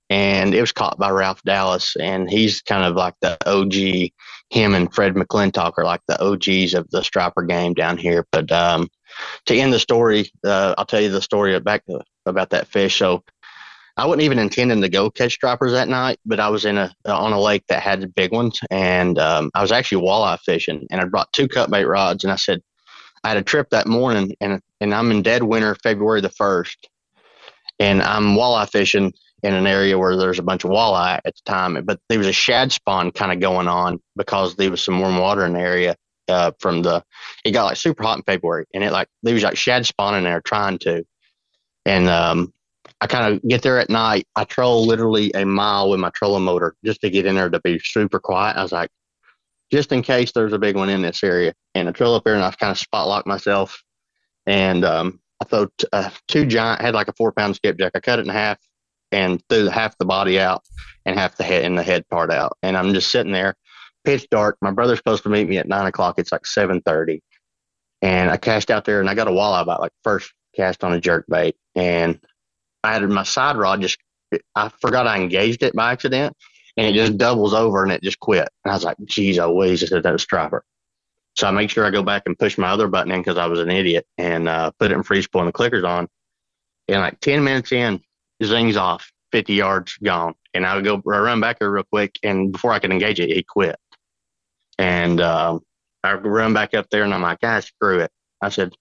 and 0.09 0.55
it 0.55 0.61
was 0.61 0.73
caught 0.73 0.99
by 0.99 1.11
Ralph 1.11 1.43
Dallas, 1.43 1.97
and 1.97 2.31
he's 2.31 2.63
kind 2.63 2.85
of 2.85 2.97
like 2.97 3.15
the 3.21 3.37
OG. 3.47 4.11
Him 4.51 4.75
and 4.75 4.93
Fred 4.93 5.15
McClintock 5.15 5.75
are 5.77 5.85
like 5.85 6.01
the 6.09 6.21
OGs 6.21 6.75
of 6.75 6.91
the 6.91 7.03
striper 7.03 7.43
game 7.43 7.75
down 7.75 7.97
here. 7.97 8.27
But 8.33 8.51
um, 8.51 8.89
to 9.47 9.55
end 9.55 9.73
the 9.73 9.79
story, 9.79 10.31
uh, 10.45 10.75
I'll 10.77 10.87
tell 10.87 11.01
you 11.01 11.11
the 11.11 11.23
story 11.23 11.59
back 11.61 11.85
about 12.27 12.51
that 12.51 12.67
fish. 12.67 12.99
So 12.99 13.23
I 13.97 14.07
wasn't 14.07 14.23
even 14.23 14.39
intending 14.39 14.81
to 14.81 14.89
go 14.89 15.11
catch 15.11 15.35
stripers 15.35 15.73
that 15.73 15.89
night, 15.89 16.19
but 16.25 16.41
I 16.41 16.49
was 16.49 16.65
in 16.65 16.79
a 16.79 16.93
on 17.05 17.33
a 17.33 17.41
lake 17.41 17.65
that 17.69 17.83
had 17.83 18.15
big 18.15 18.33
ones, 18.33 18.59
and 18.71 19.19
um, 19.19 19.51
I 19.55 19.61
was 19.61 19.73
actually 19.73 20.03
walleye 20.05 20.41
fishing, 20.41 20.87
and 20.91 21.01
I 21.01 21.05
brought 21.05 21.33
two 21.33 21.49
cut 21.49 21.71
bait 21.71 21.85
rods, 21.85 22.25
and 22.25 22.33
I 22.33 22.37
said 22.37 22.63
I 23.25 23.29
had 23.29 23.37
a 23.37 23.43
trip 23.43 23.69
that 23.71 23.87
morning, 23.87 24.35
and 24.41 24.61
and 24.81 24.95
I'm 24.95 25.11
in 25.11 25.23
dead 25.23 25.43
winter, 25.43 25.77
February 25.83 26.21
the 26.23 26.31
first, 26.31 26.89
and 27.81 28.03
I'm 28.03 28.37
walleye 28.37 28.71
fishing 28.71 29.13
in 29.43 29.55
an 29.55 29.67
area 29.67 29.99
where 29.99 30.17
there's 30.17 30.39
a 30.39 30.43
bunch 30.43 30.65
of 30.65 30.71
walleye 30.71 31.19
at 31.25 31.35
the 31.35 31.41
time, 31.47 31.83
but 31.85 31.99
there 32.09 32.19
was 32.19 32.27
a 32.27 32.33
shad 32.33 32.71
spawn 32.71 33.11
kind 33.11 33.33
of 33.33 33.41
going 33.41 33.67
on 33.67 33.99
because 34.17 34.55
there 34.55 34.71
was 34.71 34.85
some 34.85 35.01
warm 35.01 35.17
water 35.17 35.47
in 35.47 35.55
the 35.55 35.61
area 35.61 35.97
uh, 36.29 36.53
from 36.61 36.83
the. 36.83 37.03
It 37.45 37.53
got 37.53 37.65
like 37.65 37.79
super 37.79 38.03
hot 38.03 38.19
in 38.19 38.23
February, 38.25 38.67
and 38.75 38.85
it 38.85 38.93
like 38.93 39.09
there 39.23 39.35
was 39.35 39.43
like 39.43 39.57
shad 39.57 39.87
spawning 39.87 40.25
there 40.25 40.43
trying 40.43 40.79
to, 40.81 41.05
and 41.87 42.07
um, 42.09 42.53
I 43.01 43.07
kind 43.07 43.35
of 43.35 43.43
get 43.49 43.63
there 43.63 43.79
at 43.79 43.89
night. 43.89 44.27
I 44.37 44.45
troll 44.45 44.87
literally 44.87 45.33
a 45.35 45.47
mile 45.47 45.89
with 45.89 46.01
my 46.01 46.11
trolling 46.11 46.45
motor 46.45 46.75
just 46.85 47.01
to 47.01 47.11
get 47.11 47.25
in 47.25 47.35
there 47.35 47.49
to 47.49 47.61
be 47.61 47.81
super 47.83 48.21
quiet. 48.21 48.59
I 48.59 48.63
was 48.63 48.73
like, 48.73 48.91
just 49.73 49.91
in 49.91 50.03
case 50.03 50.33
there's 50.33 50.53
a 50.53 50.59
big 50.59 50.77
one 50.77 50.91
in 50.91 51.01
this 51.01 51.25
area, 51.25 51.55
and 51.75 51.89
I 51.89 51.93
troll 51.93 52.15
up 52.15 52.25
there 52.25 52.35
and 52.35 52.45
I 52.45 52.51
kind 52.53 52.73
of 52.73 52.79
spot 52.79 53.09
lock 53.09 53.27
myself, 53.27 53.83
and 54.47 54.85
um, 54.85 55.21
I 55.41 55.45
threw 55.47 55.69
uh, 55.93 56.11
two 56.29 56.47
giant, 56.47 56.83
had 56.83 56.95
like 56.95 57.09
a 57.09 57.13
four 57.15 57.33
pound 57.33 57.57
skipjack. 57.57 57.93
I 57.95 58.01
cut 58.01 58.19
it 58.19 58.27
in 58.27 58.29
half 58.29 58.59
and 59.13 59.43
threw 59.49 59.67
half 59.69 59.97
the 59.99 60.05
body 60.05 60.39
out 60.39 60.63
and 61.07 61.19
half 61.19 61.37
the 61.37 61.45
head 61.45 61.65
and 61.65 61.79
the 61.79 61.83
head 61.83 62.07
part 62.09 62.31
out. 62.31 62.57
And 62.63 62.77
I'm 62.77 62.93
just 62.95 63.11
sitting 63.11 63.33
there, 63.33 63.55
pitch 64.05 64.27
dark. 64.31 64.57
My 64.61 64.71
brother's 64.71 64.99
supposed 64.99 65.23
to 65.25 65.29
meet 65.29 65.49
me 65.49 65.59
at 65.59 65.69
nine 65.69 65.87
o'clock. 65.87 66.19
It's 66.19 66.33
like 66.33 66.47
seven 66.47 66.81
thirty, 66.83 67.23
and 68.03 68.31
I 68.31 68.37
cashed 68.37 68.71
out 68.71 68.85
there 68.85 69.01
and 69.01 69.09
I 69.09 69.15
got 69.15 69.29
a 69.29 69.33
walleye 69.33 69.63
about 69.63 69.81
like 69.81 69.93
first 70.05 70.33
cast 70.55 70.85
on 70.85 70.93
a 70.93 71.01
jerk 71.01 71.27
bait, 71.29 71.57
and 71.75 72.21
I 72.85 72.93
had 72.95 73.09
my 73.09 73.23
side 73.23 73.57
rod 73.57 73.81
just 73.81 73.99
I 74.55 74.71
forgot 74.81 75.07
I 75.07 75.21
engaged 75.21 75.63
it 75.63 75.75
by 75.75 75.93
accident, 75.93 76.37
and 76.77 76.87
it 76.87 76.95
just 76.95 77.19
doubles 77.19 77.55
over 77.55 77.83
and 77.83 77.93
it 77.93 78.03
just 78.03 78.21
quit. 78.21 78.49
And 78.65 78.73
I 78.73 78.75
was 78.75 78.85
like, 78.85 78.97
"Geez, 79.05 79.39
I 79.39 79.47
whiz!" 79.47 79.83
I 79.83 79.87
said 79.87 80.03
that 80.03 80.13
was 80.13 80.23
striper. 80.23 80.65
So 81.41 81.47
I 81.47 81.53
make 81.53 81.71
sure 81.71 81.87
I 81.87 81.91
go 81.91 82.03
back 82.03 82.25
and 82.27 82.39
push 82.39 82.59
my 82.59 82.69
other 82.69 82.87
button 82.87 83.11
in 83.11 83.21
because 83.21 83.39
I 83.39 83.47
was 83.47 83.61
an 83.61 83.71
idiot 83.71 84.07
and 84.19 84.47
uh, 84.47 84.73
put 84.79 84.93
it 84.93 84.95
in 84.95 85.03
free 85.03 85.23
spool 85.23 85.41
and 85.41 85.49
the 85.49 85.55
clickers 85.55 85.89
on. 85.89 86.07
And 86.87 87.01
like 87.01 87.19
10 87.21 87.43
minutes 87.43 87.73
in, 87.73 88.03
zings 88.45 88.77
off, 88.77 89.11
50 89.33 89.55
yards 89.55 89.97
gone. 89.97 90.35
And 90.53 90.67
I 90.67 90.75
would 90.75 90.85
go 90.85 90.97
I 91.11 91.19
run 91.19 91.41
back 91.41 91.59
there 91.59 91.71
real 91.71 91.85
quick. 91.91 92.19
And 92.23 92.53
before 92.53 92.73
I 92.73 92.79
could 92.79 92.93
engage 92.93 93.21
it, 93.21 93.31
he 93.31 93.43
quit. 93.43 93.77
And 94.77 95.19
uh, 95.19 95.59
I 96.05 96.13
run 96.13 96.53
back 96.53 96.75
up 96.75 96.91
there 96.91 97.05
and 97.05 97.15
I'm 97.15 97.23
like, 97.23 97.41
guys, 97.41 97.65
screw 97.65 98.01
it. 98.01 98.11
I 98.43 98.51
said, 98.51 98.75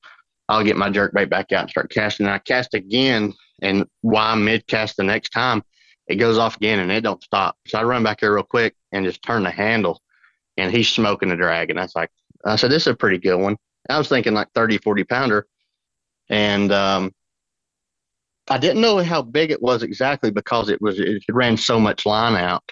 I'll 0.50 0.66
get 0.66 0.76
my 0.76 0.90
jerk 0.90 1.14
bait 1.14 1.30
back 1.30 1.54
out 1.54 1.62
and 1.62 1.70
start 1.70 1.90
casting. 1.90 2.26
And 2.26 2.36
I 2.36 2.40
cast 2.40 2.74
again. 2.74 3.34
And 3.62 3.86
while 4.02 4.34
I'm 4.34 4.44
mid 4.44 4.68
cast 4.68 4.98
the 4.98 5.04
next 5.04 5.30
time, 5.30 5.64
it 6.10 6.16
goes 6.16 6.38
off 6.38 6.58
again 6.58 6.80
and 6.80 6.92
it 6.92 7.06
don't 7.06 7.24
stop. 7.24 7.56
So 7.68 7.80
I 7.80 7.84
run 7.84 8.04
back 8.04 8.20
here 8.20 8.36
real 8.36 8.44
quick 8.44 8.76
and 8.92 9.06
just 9.06 9.24
turn 9.24 9.44
the 9.44 9.50
handle 9.50 10.02
and 10.58 10.74
he's 10.74 10.90
smoking 10.90 11.30
the 11.30 11.38
drag. 11.38 11.70
And 11.70 11.80
I 11.80 11.84
was 11.84 11.96
like, 11.96 12.10
I 12.46 12.56
said, 12.56 12.72
this 12.72 12.84
is 12.84 12.94
a 12.94 12.96
pretty 12.96 13.18
good 13.18 13.38
one. 13.38 13.58
I 13.90 13.98
was 13.98 14.10
thinking 14.10 14.34
like 14.34 14.50
30, 14.54 14.78
40 14.80 15.04
pounder. 15.06 15.48
And 16.30 16.72
um, 16.72 17.12
I 18.50 18.58
didn't 18.58 18.82
know 18.82 18.98
how 19.04 19.22
big 19.22 19.52
it 19.52 19.62
was 19.62 19.84
exactly 19.84 20.32
because 20.32 20.70
it 20.70 20.82
was 20.82 21.00
it 21.00 21.24
ran 21.30 21.58
so 21.58 21.80
much 21.80 22.06
line 22.06 22.36
out. 22.36 22.64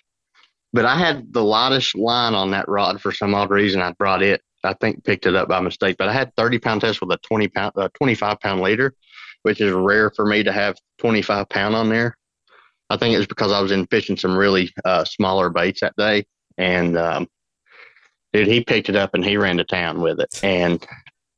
But 0.73 0.85
I 0.85 0.97
had 0.97 1.33
the 1.33 1.43
lightest 1.43 1.95
line 1.95 2.33
on 2.33 2.51
that 2.51 2.67
rod 2.67 3.01
for 3.01 3.11
some 3.11 3.33
odd 3.33 3.49
reason. 3.49 3.81
I 3.81 3.91
brought 3.93 4.21
it. 4.21 4.41
I 4.63 4.73
think 4.73 5.03
picked 5.03 5.25
it 5.25 5.35
up 5.35 5.47
by 5.47 5.61
mistake. 5.61 5.95
But 5.97 6.09
I 6.09 6.13
had 6.13 6.35
30 6.35 6.59
pound 6.59 6.81
test 6.81 7.01
with 7.01 7.11
a 7.11 7.17
20 7.17 7.47
pound, 7.47 7.73
uh, 7.77 7.89
25 7.93 8.39
pound 8.39 8.61
leader, 8.61 8.93
which 9.43 9.61
is 9.61 9.71
rare 9.71 10.09
for 10.09 10.25
me 10.25 10.43
to 10.43 10.51
have 10.51 10.75
25 10.99 11.49
pound 11.49 11.75
on 11.75 11.89
there. 11.89 12.17
I 12.89 12.97
think 12.97 13.13
it 13.13 13.17
was 13.17 13.27
because 13.27 13.51
I 13.51 13.59
was 13.59 13.71
in 13.71 13.87
fishing 13.87 14.17
some 14.17 14.35
really 14.35 14.71
uh, 14.85 15.03
smaller 15.03 15.49
baits 15.49 15.81
that 15.81 15.95
day, 15.97 16.25
and 16.57 16.97
um, 16.97 17.27
dude, 18.33 18.47
he 18.47 18.63
picked 18.63 18.89
it 18.89 18.95
up 18.95 19.13
and 19.13 19.23
he 19.23 19.37
ran 19.37 19.57
to 19.57 19.63
town 19.63 20.01
with 20.01 20.19
it. 20.19 20.39
And 20.43 20.85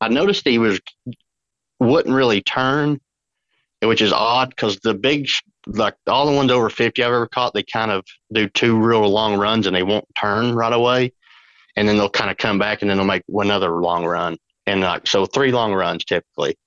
I 0.02 0.10
noticed 0.10 0.48
he 0.48 0.60
was 0.60 0.80
wouldn't 1.80 2.14
really 2.14 2.41
turn, 2.41 2.99
which 3.82 4.02
is 4.02 4.11
odd 4.11 4.49
because 4.49 4.78
the 4.80 4.94
big 4.94 5.28
like 5.68 5.95
all 6.07 6.26
the 6.26 6.36
ones 6.36 6.52
over 6.52 6.70
50 6.70 7.03
I've 7.03 7.14
ever 7.14 7.28
caught, 7.28 7.53
they 7.53 7.64
kind 7.64 7.91
of 7.91 8.06
do 8.34 8.48
two 8.48 8.80
real 8.80 9.07
long 9.07 9.38
runs 9.38 9.68
and 9.68 9.76
they 9.76 9.84
won't 9.84 10.07
turn 10.16 10.56
right 10.56 10.74
away. 10.74 11.14
And 11.76 11.88
then 11.88 11.98
they'll 11.98 12.10
kind 12.10 12.32
of 12.32 12.38
come 12.38 12.60
back 12.60 12.82
and 12.82 12.90
then 12.90 12.98
they'll 12.98 13.06
make 13.06 13.24
another 13.30 13.70
long 13.70 14.06
run. 14.06 14.38
And 14.66 14.82
like, 14.82 15.07
so 15.07 15.26
three 15.26 15.52
long 15.52 15.74
runs 15.74 16.03
typically. 16.06 16.57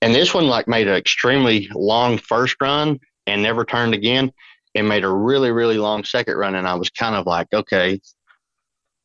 And 0.00 0.14
this 0.14 0.34
one 0.34 0.48
like 0.48 0.66
made 0.66 0.88
an 0.88 0.96
extremely 0.96 1.68
long 1.74 2.18
first 2.18 2.56
run 2.60 2.98
and 3.26 3.42
never 3.42 3.64
turned 3.64 3.94
again 3.94 4.32
and 4.74 4.88
made 4.88 5.04
a 5.04 5.08
really, 5.08 5.50
really 5.50 5.78
long 5.78 6.02
second 6.02 6.36
run. 6.36 6.54
And 6.54 6.66
I 6.66 6.74
was 6.74 6.90
kind 6.90 7.14
of 7.14 7.26
like, 7.26 7.48
okay, 7.52 8.00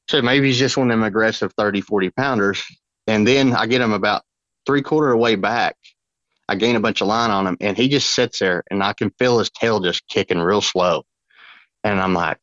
so 0.10 0.22
maybe 0.22 0.48
he's 0.48 0.58
just 0.58 0.78
one 0.78 0.90
of 0.90 0.98
them 0.98 1.04
aggressive 1.04 1.54
30, 1.58 1.82
40 1.82 2.10
pounders. 2.12 2.64
And 3.08 3.28
then 3.28 3.54
I 3.54 3.66
get 3.68 3.82
him 3.82 3.94
about 3.94 4.24
three 4.66 4.82
quarter 4.82 5.10
of 5.10 5.14
the 5.14 5.18
way 5.18 5.36
back. 5.36 5.76
I 6.50 6.56
gain 6.56 6.76
a 6.76 6.82
bunch 6.82 7.02
of 7.02 7.08
line 7.08 7.30
on 7.30 7.46
him 7.46 7.58
and 7.60 7.76
he 7.76 7.90
just 7.90 8.16
sits 8.16 8.40
there 8.40 8.64
and 8.72 8.82
I 8.82 8.94
can 8.94 9.12
feel 9.20 9.40
his 9.40 9.50
tail 9.50 9.82
just 9.82 10.08
kicking 10.08 10.40
real 10.40 10.62
slow. 10.62 11.04
And 11.84 12.00
I'm 12.00 12.14
like, 12.14 12.40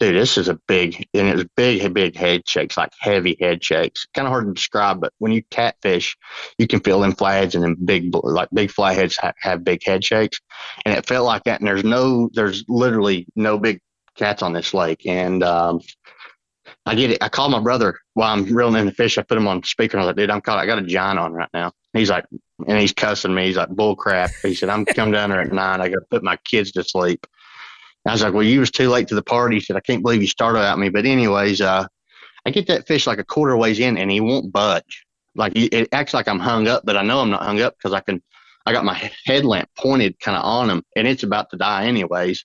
dude, 0.00 0.16
this 0.16 0.36
is 0.36 0.48
a 0.48 0.58
big, 0.68 1.06
and 1.14 1.28
it 1.28 1.34
was 1.34 1.46
big, 1.56 1.94
big 1.94 2.16
head 2.16 2.42
shakes, 2.46 2.76
like 2.76 2.90
heavy 3.00 3.36
head 3.40 3.62
shakes. 3.62 4.06
Kind 4.14 4.26
of 4.26 4.30
hard 4.32 4.46
to 4.46 4.52
describe, 4.52 5.00
but 5.00 5.12
when 5.18 5.32
you 5.32 5.42
catfish, 5.50 6.16
you 6.58 6.66
can 6.66 6.80
feel 6.80 7.00
them 7.00 7.12
flatheads 7.12 7.54
and 7.54 7.64
then 7.64 7.76
big, 7.84 8.14
like 8.14 8.48
big 8.52 8.70
flatheads 8.70 9.16
ha- 9.16 9.32
have 9.38 9.64
big 9.64 9.84
head 9.84 10.04
shakes. 10.04 10.40
And 10.84 10.96
it 10.96 11.06
felt 11.06 11.26
like 11.26 11.44
that. 11.44 11.60
And 11.60 11.68
there's 11.68 11.84
no, 11.84 12.30
there's 12.34 12.64
literally 12.68 13.26
no 13.36 13.58
big 13.58 13.80
cats 14.16 14.42
on 14.42 14.52
this 14.52 14.74
lake. 14.74 15.06
And, 15.06 15.42
um, 15.42 15.80
I 16.86 16.94
get 16.94 17.10
it. 17.10 17.22
I 17.22 17.28
called 17.28 17.50
my 17.50 17.60
brother 17.60 17.98
while 18.12 18.32
I'm 18.32 18.44
reeling 18.44 18.76
in 18.76 18.86
the 18.86 18.92
fish. 18.92 19.16
I 19.16 19.22
put 19.22 19.38
him 19.38 19.48
on 19.48 19.62
speaker. 19.62 19.96
And 19.96 20.02
I 20.02 20.06
was 20.06 20.08
like, 20.10 20.16
dude, 20.16 20.30
I'm 20.30 20.42
caught. 20.42 20.58
I 20.58 20.66
got 20.66 20.78
a 20.78 20.82
giant 20.82 21.18
on 21.18 21.32
right 21.32 21.48
now. 21.54 21.72
He's 21.94 22.10
like, 22.10 22.26
and 22.68 22.78
he's 22.78 22.92
cussing 22.92 23.34
me. 23.34 23.46
He's 23.46 23.56
like, 23.56 23.70
bull 23.70 23.96
crap. 23.96 24.30
He 24.42 24.54
said, 24.54 24.68
I'm 24.68 24.84
coming 24.84 25.12
down 25.12 25.30
there 25.30 25.40
at 25.40 25.52
nine. 25.52 25.80
I 25.80 25.88
got 25.88 26.00
to 26.00 26.06
put 26.10 26.22
my 26.22 26.36
kids 26.44 26.72
to 26.72 26.84
sleep. 26.84 27.26
And 28.04 28.10
I 28.10 28.14
was 28.14 28.22
like, 28.22 28.34
well, 28.34 28.42
you 28.42 28.60
was 28.60 28.70
too 28.70 28.90
late 28.90 29.08
to 29.08 29.14
the 29.14 29.22
party. 29.22 29.56
He 29.56 29.60
said, 29.60 29.76
I 29.76 29.80
can't 29.80 30.02
believe 30.02 30.20
you 30.20 30.28
started 30.28 30.60
at 30.60 30.78
me. 30.78 30.90
But 30.90 31.06
anyways, 31.06 31.62
uh, 31.62 31.86
I 32.44 32.50
get 32.50 32.66
that 32.66 32.86
fish 32.86 33.06
like 33.06 33.18
a 33.18 33.24
quarter 33.24 33.56
ways 33.56 33.80
in 33.80 33.96
and 33.96 34.10
he 34.10 34.20
won't 34.20 34.52
budge. 34.52 35.06
Like 35.34 35.52
it 35.56 35.88
acts 35.90 36.14
like 36.14 36.28
I'm 36.28 36.38
hung 36.38 36.68
up, 36.68 36.82
but 36.84 36.96
I 36.96 37.02
know 37.02 37.20
I'm 37.20 37.30
not 37.30 37.42
hung 37.42 37.60
up 37.60 37.76
because 37.76 37.94
I 37.94 38.00
can, 38.00 38.22
I 38.66 38.72
got 38.72 38.84
my 38.84 39.10
headlamp 39.24 39.68
pointed 39.76 40.20
kind 40.20 40.36
of 40.36 40.44
on 40.44 40.70
him 40.70 40.84
and 40.94 41.08
it's 41.08 41.22
about 41.22 41.50
to 41.50 41.56
die 41.56 41.86
anyways 41.86 42.44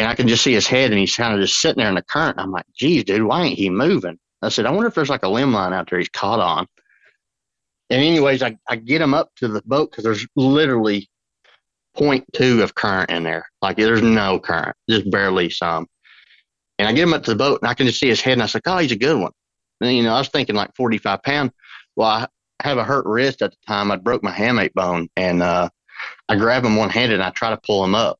and 0.00 0.08
I 0.08 0.14
can 0.14 0.28
just 0.28 0.42
see 0.42 0.54
his 0.54 0.66
head, 0.66 0.92
and 0.92 0.98
he's 0.98 1.14
kind 1.14 1.34
of 1.34 1.40
just 1.42 1.60
sitting 1.60 1.76
there 1.76 1.90
in 1.90 1.94
the 1.94 2.00
current. 2.02 2.38
I'm 2.38 2.50
like, 2.50 2.64
geez, 2.74 3.04
dude, 3.04 3.22
why 3.22 3.42
ain't 3.42 3.58
he 3.58 3.68
moving? 3.68 4.18
I 4.40 4.48
said, 4.48 4.64
I 4.64 4.70
wonder 4.70 4.86
if 4.86 4.94
there's 4.94 5.10
like 5.10 5.24
a 5.24 5.28
limb 5.28 5.52
line 5.52 5.74
out 5.74 5.90
there 5.90 5.98
he's 5.98 6.08
caught 6.08 6.40
on. 6.40 6.66
And 7.90 8.02
anyways, 8.02 8.42
I, 8.42 8.56
I 8.66 8.76
get 8.76 9.02
him 9.02 9.12
up 9.12 9.28
to 9.36 9.48
the 9.48 9.60
boat 9.66 9.90
because 9.90 10.04
there's 10.04 10.26
literally 10.36 11.10
0.2 11.98 12.62
of 12.62 12.74
current 12.74 13.10
in 13.10 13.24
there. 13.24 13.46
Like 13.60 13.76
there's 13.76 14.00
no 14.00 14.40
current, 14.40 14.74
just 14.88 15.10
barely 15.10 15.50
some. 15.50 15.86
And 16.78 16.88
I 16.88 16.94
get 16.94 17.02
him 17.02 17.12
up 17.12 17.24
to 17.24 17.32
the 17.32 17.36
boat, 17.36 17.60
and 17.60 17.68
I 17.68 17.74
can 17.74 17.86
just 17.86 18.00
see 18.00 18.08
his 18.08 18.22
head, 18.22 18.32
and 18.32 18.42
I 18.42 18.48
like, 18.54 18.62
oh, 18.64 18.78
he's 18.78 18.92
a 18.92 18.96
good 18.96 19.20
one. 19.20 19.32
And 19.82 19.94
you 19.94 20.02
know, 20.02 20.14
I 20.14 20.18
was 20.18 20.30
thinking 20.30 20.56
like 20.56 20.74
45 20.76 21.22
pound. 21.22 21.50
Well, 21.94 22.08
I 22.08 22.26
have 22.62 22.78
a 22.78 22.84
hurt 22.84 23.04
wrist 23.04 23.42
at 23.42 23.50
the 23.50 23.56
time. 23.66 23.90
I 23.90 23.96
broke 23.96 24.22
my 24.22 24.32
hamate 24.32 24.72
bone, 24.72 25.10
and 25.14 25.42
uh, 25.42 25.68
I 26.26 26.36
grab 26.36 26.64
him 26.64 26.76
one 26.76 26.88
handed, 26.88 27.16
and 27.16 27.22
I 27.22 27.28
try 27.30 27.50
to 27.50 27.60
pull 27.66 27.84
him 27.84 27.94
up 27.94 28.18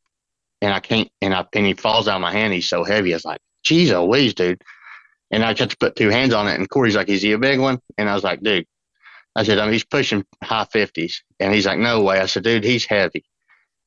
and 0.60 0.72
I 0.72 0.80
can't, 0.80 1.10
and 1.22 1.34
I 1.34 1.46
and 1.54 1.66
he 1.66 1.74
falls 1.74 2.08
out 2.08 2.16
of 2.16 2.20
my 2.20 2.32
hand. 2.32 2.52
He's 2.52 2.68
so 2.68 2.84
heavy. 2.84 3.12
It's 3.12 3.24
like, 3.24 3.40
geez, 3.62 3.90
Louise, 3.90 4.34
dude. 4.34 4.62
And 5.30 5.44
I 5.44 5.54
just 5.54 5.78
put 5.78 5.96
two 5.96 6.08
hands 6.08 6.34
on 6.34 6.48
it, 6.48 6.58
and 6.58 6.68
Corey's 6.68 6.96
like, 6.96 7.08
"Is 7.08 7.22
he 7.22 7.32
a 7.32 7.38
big 7.38 7.60
one?" 7.60 7.80
And 7.96 8.08
I 8.08 8.14
was 8.14 8.24
like, 8.24 8.42
"Dude," 8.42 8.66
I 9.36 9.44
said, 9.44 9.58
I 9.58 9.64
mean, 9.64 9.74
"He's 9.74 9.84
pushing 9.84 10.24
high 10.42 10.66
fifties. 10.72 11.22
And 11.38 11.54
he's 11.54 11.66
like, 11.66 11.78
"No 11.78 12.02
way." 12.02 12.18
I 12.20 12.26
said, 12.26 12.42
"Dude, 12.42 12.64
he's 12.64 12.84
heavy." 12.84 13.24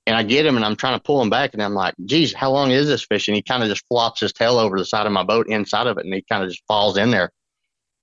And 0.06 0.16
I 0.16 0.24
get 0.24 0.46
him, 0.46 0.56
and 0.56 0.66
I'm 0.66 0.76
trying 0.76 0.98
to 0.98 1.04
pull 1.04 1.22
him 1.22 1.30
back, 1.30 1.54
and 1.54 1.62
I'm 1.62 1.74
like, 1.74 1.96
"Geez, 2.06 2.34
how 2.34 2.52
long 2.52 2.72
is 2.72 2.88
this 2.88 3.04
fish?" 3.04 3.28
And 3.28 3.36
he 3.36 3.42
kind 3.42 3.62
of 3.62 3.70
just 3.70 3.86
flops 3.88 4.22
his 4.22 4.34
tail 4.34 4.58
over 4.58 4.78
the 4.78 4.86
side 4.86 5.06
of 5.06 5.12
my 5.12 5.24
boat, 5.24 5.48
inside 5.48 5.88
of 5.88 5.98
it, 5.98 6.06
and 6.06 6.14
he 6.14 6.22
kind 6.22 6.44
of 6.44 6.50
just 6.50 6.64
falls 6.68 6.98
in 6.98 7.12
there. 7.12 7.32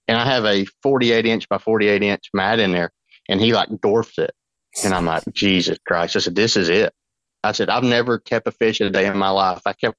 And 0.07 0.19
I 0.19 0.27
have 0.27 0.45
a 0.45 0.67
48 0.83 1.27
inch 1.27 1.49
by 1.49 1.59
48 1.59 2.03
inch 2.03 2.31
mat 2.35 2.59
in 2.59 2.73
there, 2.73 2.93
and 3.29 3.41
he 3.41 3.53
like 3.55 3.69
dwarfs 3.81 4.19
it. 4.19 4.33
And 4.85 4.95
I'm 4.95 5.07
like, 5.07 5.25
Jesus 5.33 5.79
Christ! 5.87 6.17
I 6.17 6.21
said, 6.21 6.35
"This 6.35 6.57
is 6.57 6.69
it." 6.69 6.93
I 7.43 7.53
said, 7.53 7.71
I've 7.71 7.85
never 7.85 8.19
kept 8.19 8.47
a 8.47 8.53
fish 8.53 8.81
a 8.81 8.91
day 8.91 9.07
in 9.07 9.17
my 9.17 9.31
life. 9.31 9.63
I 9.67 9.73
kept, 9.73 9.97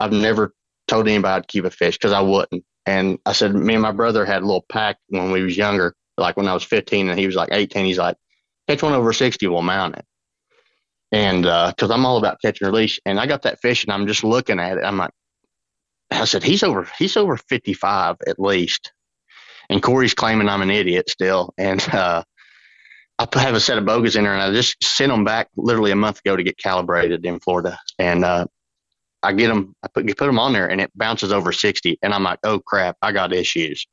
I've 0.00 0.12
never 0.12 0.54
told 0.88 1.08
anybody 1.08 1.42
to 1.42 1.46
keep 1.46 1.64
a 1.64 1.70
fish 1.70 1.96
because 1.96 2.12
I 2.12 2.20
wouldn't. 2.20 2.64
And 2.86 3.18
I 3.24 3.32
said, 3.32 3.54
me 3.54 3.74
and 3.74 3.82
my 3.82 3.92
brother 3.92 4.24
had 4.24 4.42
a 4.42 4.46
little 4.46 4.64
pack 4.68 4.98
when 5.08 5.30
we 5.30 5.42
was 5.42 5.56
younger, 5.56 5.94
like 6.18 6.36
when 6.36 6.48
I 6.48 6.54
was 6.54 6.64
15 6.64 7.08
and 7.08 7.18
he 7.18 7.26
was 7.26 7.36
like 7.36 7.50
18. 7.52 7.84
He's 7.86 7.98
like, 7.98 8.16
catch 8.68 8.82
one 8.82 8.92
over 8.92 9.12
60, 9.12 9.46
we'll 9.46 9.62
mount 9.62 9.96
it. 9.96 10.04
And 11.12 11.42
because 11.42 11.90
uh, 11.90 11.94
I'm 11.94 12.04
all 12.04 12.18
about 12.18 12.40
catch 12.42 12.60
and 12.60 12.70
release, 12.70 12.98
and 13.06 13.20
I 13.20 13.26
got 13.26 13.42
that 13.42 13.60
fish 13.60 13.84
and 13.84 13.92
I'm 13.92 14.06
just 14.06 14.24
looking 14.24 14.58
at 14.58 14.78
it. 14.78 14.84
I'm 14.84 14.98
like, 14.98 15.12
I 16.10 16.24
said, 16.24 16.42
he's 16.42 16.62
over, 16.62 16.88
he's 16.98 17.16
over 17.16 17.36
55 17.36 18.16
at 18.26 18.38
least. 18.38 18.92
And 19.70 19.82
Corey's 19.82 20.14
claiming 20.14 20.48
I'm 20.48 20.62
an 20.62 20.70
idiot 20.70 21.08
still. 21.08 21.54
And 21.56 21.80
uh, 21.92 22.24
I 23.18 23.26
have 23.40 23.54
a 23.54 23.60
set 23.60 23.78
of 23.78 23.84
bogas 23.84 24.16
in 24.16 24.24
there, 24.24 24.32
and 24.32 24.42
I 24.42 24.52
just 24.52 24.82
sent 24.82 25.12
them 25.12 25.24
back 25.24 25.48
literally 25.56 25.92
a 25.92 25.96
month 25.96 26.18
ago 26.18 26.36
to 26.36 26.42
get 26.42 26.58
calibrated 26.58 27.24
in 27.24 27.38
Florida. 27.38 27.78
And 27.98 28.24
uh, 28.24 28.46
I 29.22 29.32
get 29.32 29.48
them, 29.48 29.74
I 29.82 29.88
put, 29.88 30.06
put 30.06 30.26
them 30.26 30.38
on 30.38 30.52
there, 30.52 30.68
and 30.68 30.80
it 30.80 30.90
bounces 30.96 31.32
over 31.32 31.52
60. 31.52 31.98
And 32.02 32.12
I'm 32.12 32.24
like, 32.24 32.40
oh 32.42 32.58
crap, 32.58 32.96
I 33.02 33.12
got 33.12 33.32
issues. 33.32 33.86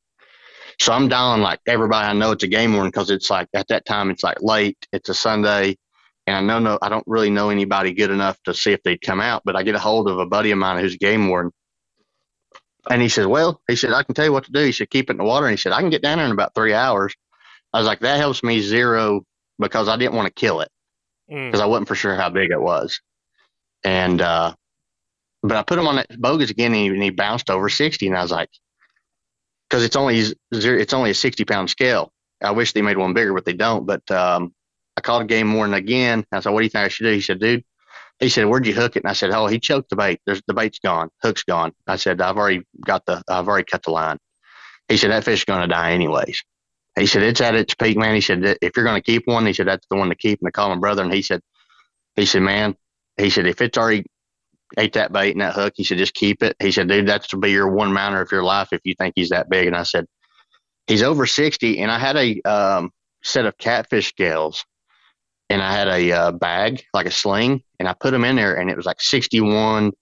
So 0.80 0.94
I'm 0.94 1.08
dialing 1.08 1.42
like 1.42 1.60
everybody 1.68 2.08
I 2.08 2.14
know 2.14 2.32
it's 2.32 2.44
a 2.44 2.48
game 2.48 2.74
warden 2.74 2.90
because 2.90 3.12
it's 3.12 3.30
like 3.30 3.48
at 3.54 3.68
that 3.68 3.86
time 3.86 4.10
it's 4.10 4.24
like 4.24 4.42
late, 4.42 4.78
it's 4.92 5.10
a 5.10 5.14
Sunday, 5.14 5.78
and 6.26 6.36
I 6.36 6.42
know 6.42 6.58
no, 6.58 6.80
I 6.82 6.90
don't 6.90 7.04
really 7.06 7.30
know 7.30 7.50
anybody 7.50 7.94
good 7.94 8.10
enough 8.10 8.38
to 8.46 8.54
see 8.56 8.72
if 8.72 8.82
they'd 8.82 9.02
come 9.02 9.20
out. 9.20 9.44
But 9.46 9.56
I 9.56 9.62
get 9.62 9.76
a 9.76 9.80
hold 9.80 10.10
of 10.10 10.18
a 10.18 10.26
buddy 10.26 10.50
of 10.50 10.58
mine 10.58 10.80
who's 10.82 10.96
a 10.96 10.98
game 10.98 11.28
warden, 11.28 11.52
and 12.90 13.02
he 13.02 13.10
says, 13.10 13.28
well, 13.28 13.62
he 13.68 13.76
said 13.76 13.94
I 13.94 14.02
can 14.02 14.16
tell 14.16 14.26
you 14.26 14.34
what 14.34 14.46
to 14.46 14.52
do. 14.52 14.64
He 14.64 14.72
said 14.72 14.90
keep 14.90 15.10
it 15.10 15.14
in 15.14 15.18
the 15.18 15.24
water, 15.24 15.46
and 15.46 15.54
he 15.54 15.62
said 15.62 15.72
I 15.72 15.82
can 15.82 15.92
get 15.92 16.02
down 16.02 16.18
there 16.18 16.26
in 16.26 16.32
about 16.32 16.56
three 16.56 16.74
hours. 16.74 17.14
I 17.74 17.80
was 17.80 17.88
like, 17.88 18.00
that 18.02 18.18
helps 18.18 18.44
me 18.44 18.62
zero 18.62 19.24
because 19.60 19.88
I 19.88 19.98
didn't 19.98 20.16
want 20.16 20.28
to 20.28 20.34
kill 20.34 20.62
it 20.62 20.70
because 21.28 21.60
mm. 21.60 21.64
I 21.64 21.68
wasn't 21.68 21.88
for 21.88 21.96
sure 21.96 22.16
how 22.16 22.30
big 22.30 22.52
it 22.52 22.62
was. 22.62 23.00
And, 23.84 24.22
uh, 24.22 24.54
but 25.44 25.58
I 25.58 25.64
put 25.64 25.80
him 25.80 25.88
on 25.88 25.96
that 25.96 26.20
bogus 26.20 26.50
again 26.50 26.74
and 26.74 26.76
he, 26.76 26.88
and 26.88 27.02
he 27.02 27.10
bounced 27.10 27.50
over 27.50 27.70
60. 27.70 28.08
And 28.08 28.18
I 28.18 28.22
was 28.22 28.32
like, 28.32 28.50
because 29.70 29.84
it's 29.84 29.96
only 29.96 30.22
zero, 30.54 30.80
it's 30.80 30.94
only 30.94 31.12
a 31.12 31.16
60 31.16 31.46
pound 31.46 31.70
scale. 31.70 32.12
I 32.42 32.52
wish 32.52 32.74
they 32.74 32.82
made 32.82 32.98
one 32.98 33.14
bigger, 33.14 33.34
but 33.34 33.46
they 33.46 33.54
don't. 33.54 33.86
But 33.86 34.10
um, 34.12 34.54
I 34.98 35.02
called 35.02 35.24
a 35.24 35.26
game 35.26 35.54
warden 35.54 35.74
again. 35.74 36.26
I 36.32 36.42
said, 36.42 36.52
what 36.52 36.60
do 36.60 36.66
you 36.66 36.70
think 36.70 36.86
I 36.86 36.88
should 36.90 37.06
do? 37.06 37.14
He 37.14 37.22
said, 37.22 37.40
dude, 37.40 37.64
he 38.20 38.30
said, 38.30 38.46
where'd 38.46 38.68
you 38.68 38.74
hook 38.74 38.96
it? 38.96 39.04
And 39.04 39.10
I 39.10 39.14
said, 39.14 39.32
oh, 39.32 39.48
he 39.48 39.60
choked 39.60 39.90
the 39.90 39.96
bait. 39.96 40.20
There's 40.26 40.42
the 40.46 40.54
bait's 40.54 40.80
gone. 40.80 41.10
Hook's 41.24 41.44
gone. 41.44 41.72
I 41.88 41.96
said, 41.96 42.22
I've 42.22 42.38
already 42.38 42.64
got 42.86 43.06
the, 43.06 43.24
I've 43.28 43.48
already 43.48 43.66
cut 43.66 43.84
the 43.84 43.92
line. 43.92 44.18
He 44.90 44.98
said, 44.98 45.12
that 45.12 45.24
fish 45.24 45.40
is 45.40 45.46
going 45.46 45.62
to 45.62 45.68
die 45.68 45.94
anyways. 45.94 46.44
He 47.00 47.06
said 47.06 47.24
it's 47.24 47.42
at 47.42 47.56
its 47.56 47.74
peak, 47.74 47.98
man. 47.98 48.16
He 48.16 48.22
said 48.22 48.44
if 48.62 48.76
you're 48.76 48.86
going 48.86 49.02
to 49.02 49.06
keep 49.06 49.24
one, 49.26 49.46
he 49.46 49.54
said 49.54 49.68
that's 49.68 49.88
the 49.90 49.96
one 49.96 50.10
to 50.10 50.16
keep. 50.16 50.40
And 50.40 50.48
I 50.48 50.52
called 50.52 50.72
my 50.72 50.80
brother, 50.80 51.04
and 51.04 51.14
he 51.14 51.22
said, 51.22 51.42
he 52.16 52.26
said, 52.26 52.42
man, 52.42 52.76
he 53.18 53.30
said 53.30 53.48
if 53.48 53.62
it's 53.62 53.78
already 53.78 54.06
ate 54.78 54.94
that 54.94 55.14
bait 55.14 55.32
and 55.32 55.42
that 55.42 55.54
hook, 55.54 55.74
he 55.76 55.84
said 55.84 55.98
just 55.98 56.14
keep 56.14 56.44
it. 56.44 56.56
He 56.62 56.72
said, 56.72 56.88
dude, 56.88 57.08
that's 57.08 57.28
to 57.30 57.38
be 57.38 57.52
your 57.52 57.70
one 57.70 57.94
mounter 57.94 58.22
of 58.22 58.32
your 58.32 58.44
life 58.44 58.70
if 58.72 58.82
you 58.84 58.94
think 58.96 59.14
he's 59.16 59.30
that 59.30 59.50
big. 59.50 59.68
And 59.68 59.76
I 59.76 59.84
said, 59.84 60.06
he's 60.88 61.04
over 61.04 61.26
sixty. 61.26 61.80
And 61.80 61.90
I 61.90 61.98
had 61.98 62.18
a 62.18 62.42
um, 62.42 62.92
set 63.24 63.46
of 63.46 63.58
catfish 63.58 64.10
scales, 64.10 64.66
and 65.50 65.62
I 65.62 65.72
had 65.72 65.88
a 65.88 66.12
uh, 66.12 66.32
bag 66.32 66.84
like 66.94 67.06
a 67.06 67.12
sling, 67.12 67.64
and 67.80 67.88
I 67.88 67.94
put 67.94 68.12
them 68.12 68.26
in 68.26 68.36
there, 68.36 68.56
and 68.56 68.70
it 68.70 68.76
was 68.76 68.86
like 68.86 69.02
sixty 69.02 69.40
one. 69.40 69.94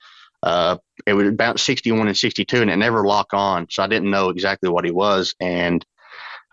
Uh, 0.41 0.77
it 1.05 1.13
was 1.13 1.27
about 1.27 1.59
61 1.59 2.07
and 2.07 2.17
62 2.17 2.61
and 2.61 2.71
it 2.71 2.77
never 2.77 3.05
locked 3.05 3.33
on. 3.33 3.67
So 3.69 3.83
I 3.83 3.87
didn't 3.87 4.09
know 4.09 4.29
exactly 4.29 4.69
what 4.69 4.85
he 4.85 4.91
was. 4.91 5.35
And 5.39 5.85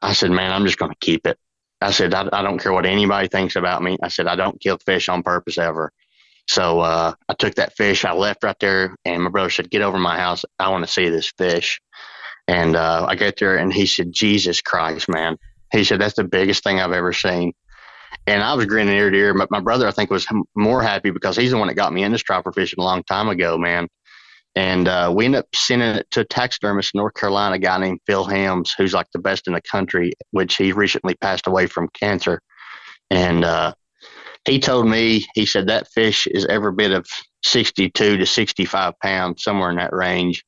I 0.07 0.13
said, 0.13 0.31
man, 0.31 0.53
I'm 0.53 0.65
just 0.65 0.79
going 0.79 0.93
to 0.93 0.99
keep 1.01 1.27
it. 1.27 1.37
I 1.81 1.91
said, 1.91 2.15
I, 2.15 2.29
I, 2.33 2.43
don't 2.43 2.61
care 2.61 2.73
what 2.73 2.87
anybody 2.87 3.27
thinks 3.27 3.57
about 3.57 3.83
me. 3.83 3.99
I 4.01 4.07
said, 4.07 4.29
I 4.29 4.37
don't 4.37 4.61
kill 4.61 4.79
fish 4.79 5.09
on 5.09 5.25
purpose 5.25 5.59
ever. 5.59 5.91
So 6.47 6.79
uh, 6.79 7.15
I 7.29 7.35
took 7.35 7.57
that 7.57 7.77
fish, 7.77 8.05
I 8.05 8.13
left 8.13 8.45
right 8.45 8.57
there, 8.61 8.95
and 9.05 9.25
my 9.25 9.31
brother 9.31 9.51
said, 9.51 9.69
Get 9.69 9.83
over 9.83 9.99
my 9.99 10.17
house. 10.17 10.45
I 10.61 10.69
want 10.69 10.87
to 10.87 10.93
see 10.93 11.09
this 11.09 11.33
fish. 11.37 11.81
And 12.47 12.77
uh, 12.77 13.05
I 13.09 13.17
get 13.17 13.37
there, 13.41 13.57
and 13.57 13.73
he 13.73 13.85
said, 13.87 14.13
Jesus 14.13 14.61
Christ, 14.63 15.09
man. 15.09 15.39
He 15.73 15.83
said, 15.83 16.01
That's 16.01 16.15
the 16.15 16.23
biggest 16.23 16.63
thing 16.63 16.79
I've 16.79 16.93
ever 16.93 17.13
seen. 17.13 17.53
And 18.29 18.45
I 18.45 18.55
was 18.55 18.67
grinning 18.67 18.95
ear 18.95 19.11
to 19.11 19.19
ear. 19.19 19.35
But 19.35 19.51
my 19.51 19.59
brother, 19.59 19.89
I 19.89 19.91
think, 19.91 20.11
was 20.11 20.25
more 20.55 20.83
happy 20.83 21.11
because 21.11 21.37
he's 21.37 21.51
the 21.51 21.59
one 21.59 21.67
that 21.67 21.75
got 21.75 21.93
me 21.93 22.05
into 22.05 22.19
striper 22.19 22.53
fishing 22.53 22.79
a 22.79 22.85
long 22.85 23.03
time 23.03 23.29
ago, 23.29 23.59
man. 23.59 23.89
And 24.57 24.89
uh, 24.89 25.13
we 25.15 25.27
ended 25.27 25.41
up 25.41 25.55
sending 25.55 25.97
it 25.97 26.11
to 26.13 26.21
a 26.21 26.25
taxidermist 26.25 26.95
in 26.95 26.99
North 26.99 27.13
Carolina, 27.13 27.57
a 27.57 27.59
guy 27.59 27.77
named 27.77 28.01
Phil 28.07 28.25
Hams, 28.25 28.75
who's 28.77 28.95
like 28.95 29.07
the 29.13 29.19
best 29.19 29.47
in 29.47 29.53
the 29.53 29.61
country, 29.61 30.15
which 30.31 30.57
he 30.57 30.73
recently 30.73 31.15
passed 31.15 31.47
away 31.47 31.67
from 31.67 31.89
cancer. 31.89 32.41
And 33.11 33.45
uh, 33.45 33.75
he 34.47 34.59
told 34.59 34.89
me, 34.89 35.27
he 35.35 35.45
said 35.45 35.69
that 35.69 35.89
fish 35.93 36.27
is 36.27 36.47
every 36.47 36.73
bit 36.73 36.91
of 36.93 37.07
62 37.45 38.17
to 38.17 38.27
65 38.27 38.95
pounds, 39.03 39.43
somewhere 39.43 39.69
in 39.69 39.77
that 39.77 39.93
range. 39.93 40.43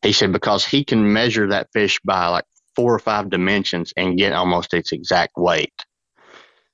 He 0.00 0.14
said 0.14 0.32
because 0.32 0.64
he 0.64 0.82
can 0.82 1.12
measure 1.12 1.48
that 1.48 1.68
fish 1.74 2.00
by 2.02 2.28
like 2.28 2.44
four 2.74 2.94
or 2.94 2.98
five 2.98 3.28
dimensions 3.28 3.92
and 3.98 4.16
get 4.16 4.32
almost 4.32 4.72
its 4.72 4.92
exact 4.92 5.36
weight. 5.36 5.74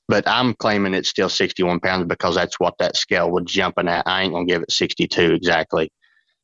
But 0.07 0.29
I'm 0.29 0.55
claiming 0.55 0.95
it's 0.95 1.09
still 1.09 1.29
61 1.29 1.81
pounds 1.81 2.07
because 2.07 2.37
that's 2.37 2.61
what 2.61 2.75
that 2.79 2.97
scale 2.97 3.31
was 3.31 3.45
jumping 3.47 3.89
at. 3.89 4.07
I 4.07 4.23
ain't 4.23 4.33
gonna 4.33 4.47
give 4.47 4.63
it 4.63 4.71
62 4.71 5.33
exactly 5.33 5.91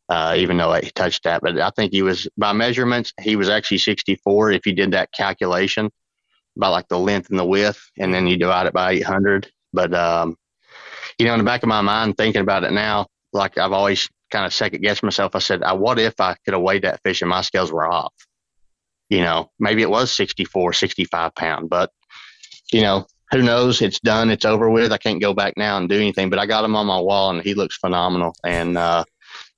uh, 0.09 0.35
even 0.37 0.57
though 0.57 0.73
he 0.75 0.91
touched 0.91 1.25
that. 1.25 1.43
But 1.43 1.59
I 1.59 1.71
think 1.71 1.93
he 1.93 2.03
was, 2.03 2.29
by 2.37 2.53
measurements, 2.53 3.13
he 3.21 3.37
was 3.37 3.49
actually 3.49 3.79
64 3.79 4.53
if 4.53 4.67
you 4.67 4.75
did 4.75 4.93
that 4.93 5.13
calculation 5.13 5.91
by 6.57 6.69
like 6.69 6.89
the 6.89 6.99
length 6.99 7.31
and 7.31 7.39
the 7.39 7.45
width, 7.45 7.91
and 7.99 8.13
then 8.13 8.27
you 8.27 8.37
divide 8.37 8.67
it 8.67 8.73
by 8.73 8.93
800. 8.93 9.51
But, 9.73 9.93
um, 9.95 10.37
you 11.19 11.27
know, 11.27 11.33
in 11.33 11.39
the 11.39 11.45
back 11.45 11.63
of 11.63 11.69
my 11.69 11.81
mind, 11.81 12.17
thinking 12.17 12.43
about 12.43 12.65
it 12.65 12.73
now, 12.73 13.07
like 13.33 13.59
I've 13.59 13.73
always 13.73 14.09
kind 14.31 14.47
of 14.47 14.55
second 14.55 14.83
guessed 14.83 15.03
myself. 15.03 15.35
I 15.35 15.41
said, 15.41 15.63
I, 15.63 15.73
what 15.73 15.99
if 15.99 16.21
I 16.21 16.37
could 16.45 16.55
have 16.55 16.63
weighed 16.63 16.83
that 16.83 17.01
fish 17.03 17.23
and 17.23 17.29
my 17.29 17.41
scales 17.41 17.73
were 17.73 17.91
off? 17.91 18.15
You 19.09 19.21
know, 19.21 19.51
maybe 19.59 19.83
it 19.83 19.91
was 19.91 20.13
64, 20.13 20.73
65 20.73 21.35
pound, 21.35 21.69
but, 21.69 21.91
you 22.73 22.83
know, 22.83 23.07
who 23.31 23.43
knows? 23.43 23.83
It's 23.83 24.01
done. 24.01 24.31
It's 24.31 24.45
over 24.45 24.71
with. 24.71 24.93
I 24.93 24.99
can't 24.99 25.21
go 25.21 25.35
back 25.35 25.55
now 25.57 25.77
and 25.77 25.89
do 25.89 25.97
anything, 25.97 26.31
but 26.31 26.39
I 26.39 26.47
got 26.47 26.65
him 26.65 26.77
on 26.77 26.87
my 26.87 27.01
wall 27.01 27.31
and 27.31 27.43
he 27.43 27.55
looks 27.55 27.77
phenomenal. 27.77 28.35
And, 28.45 28.79
uh, 28.79 29.05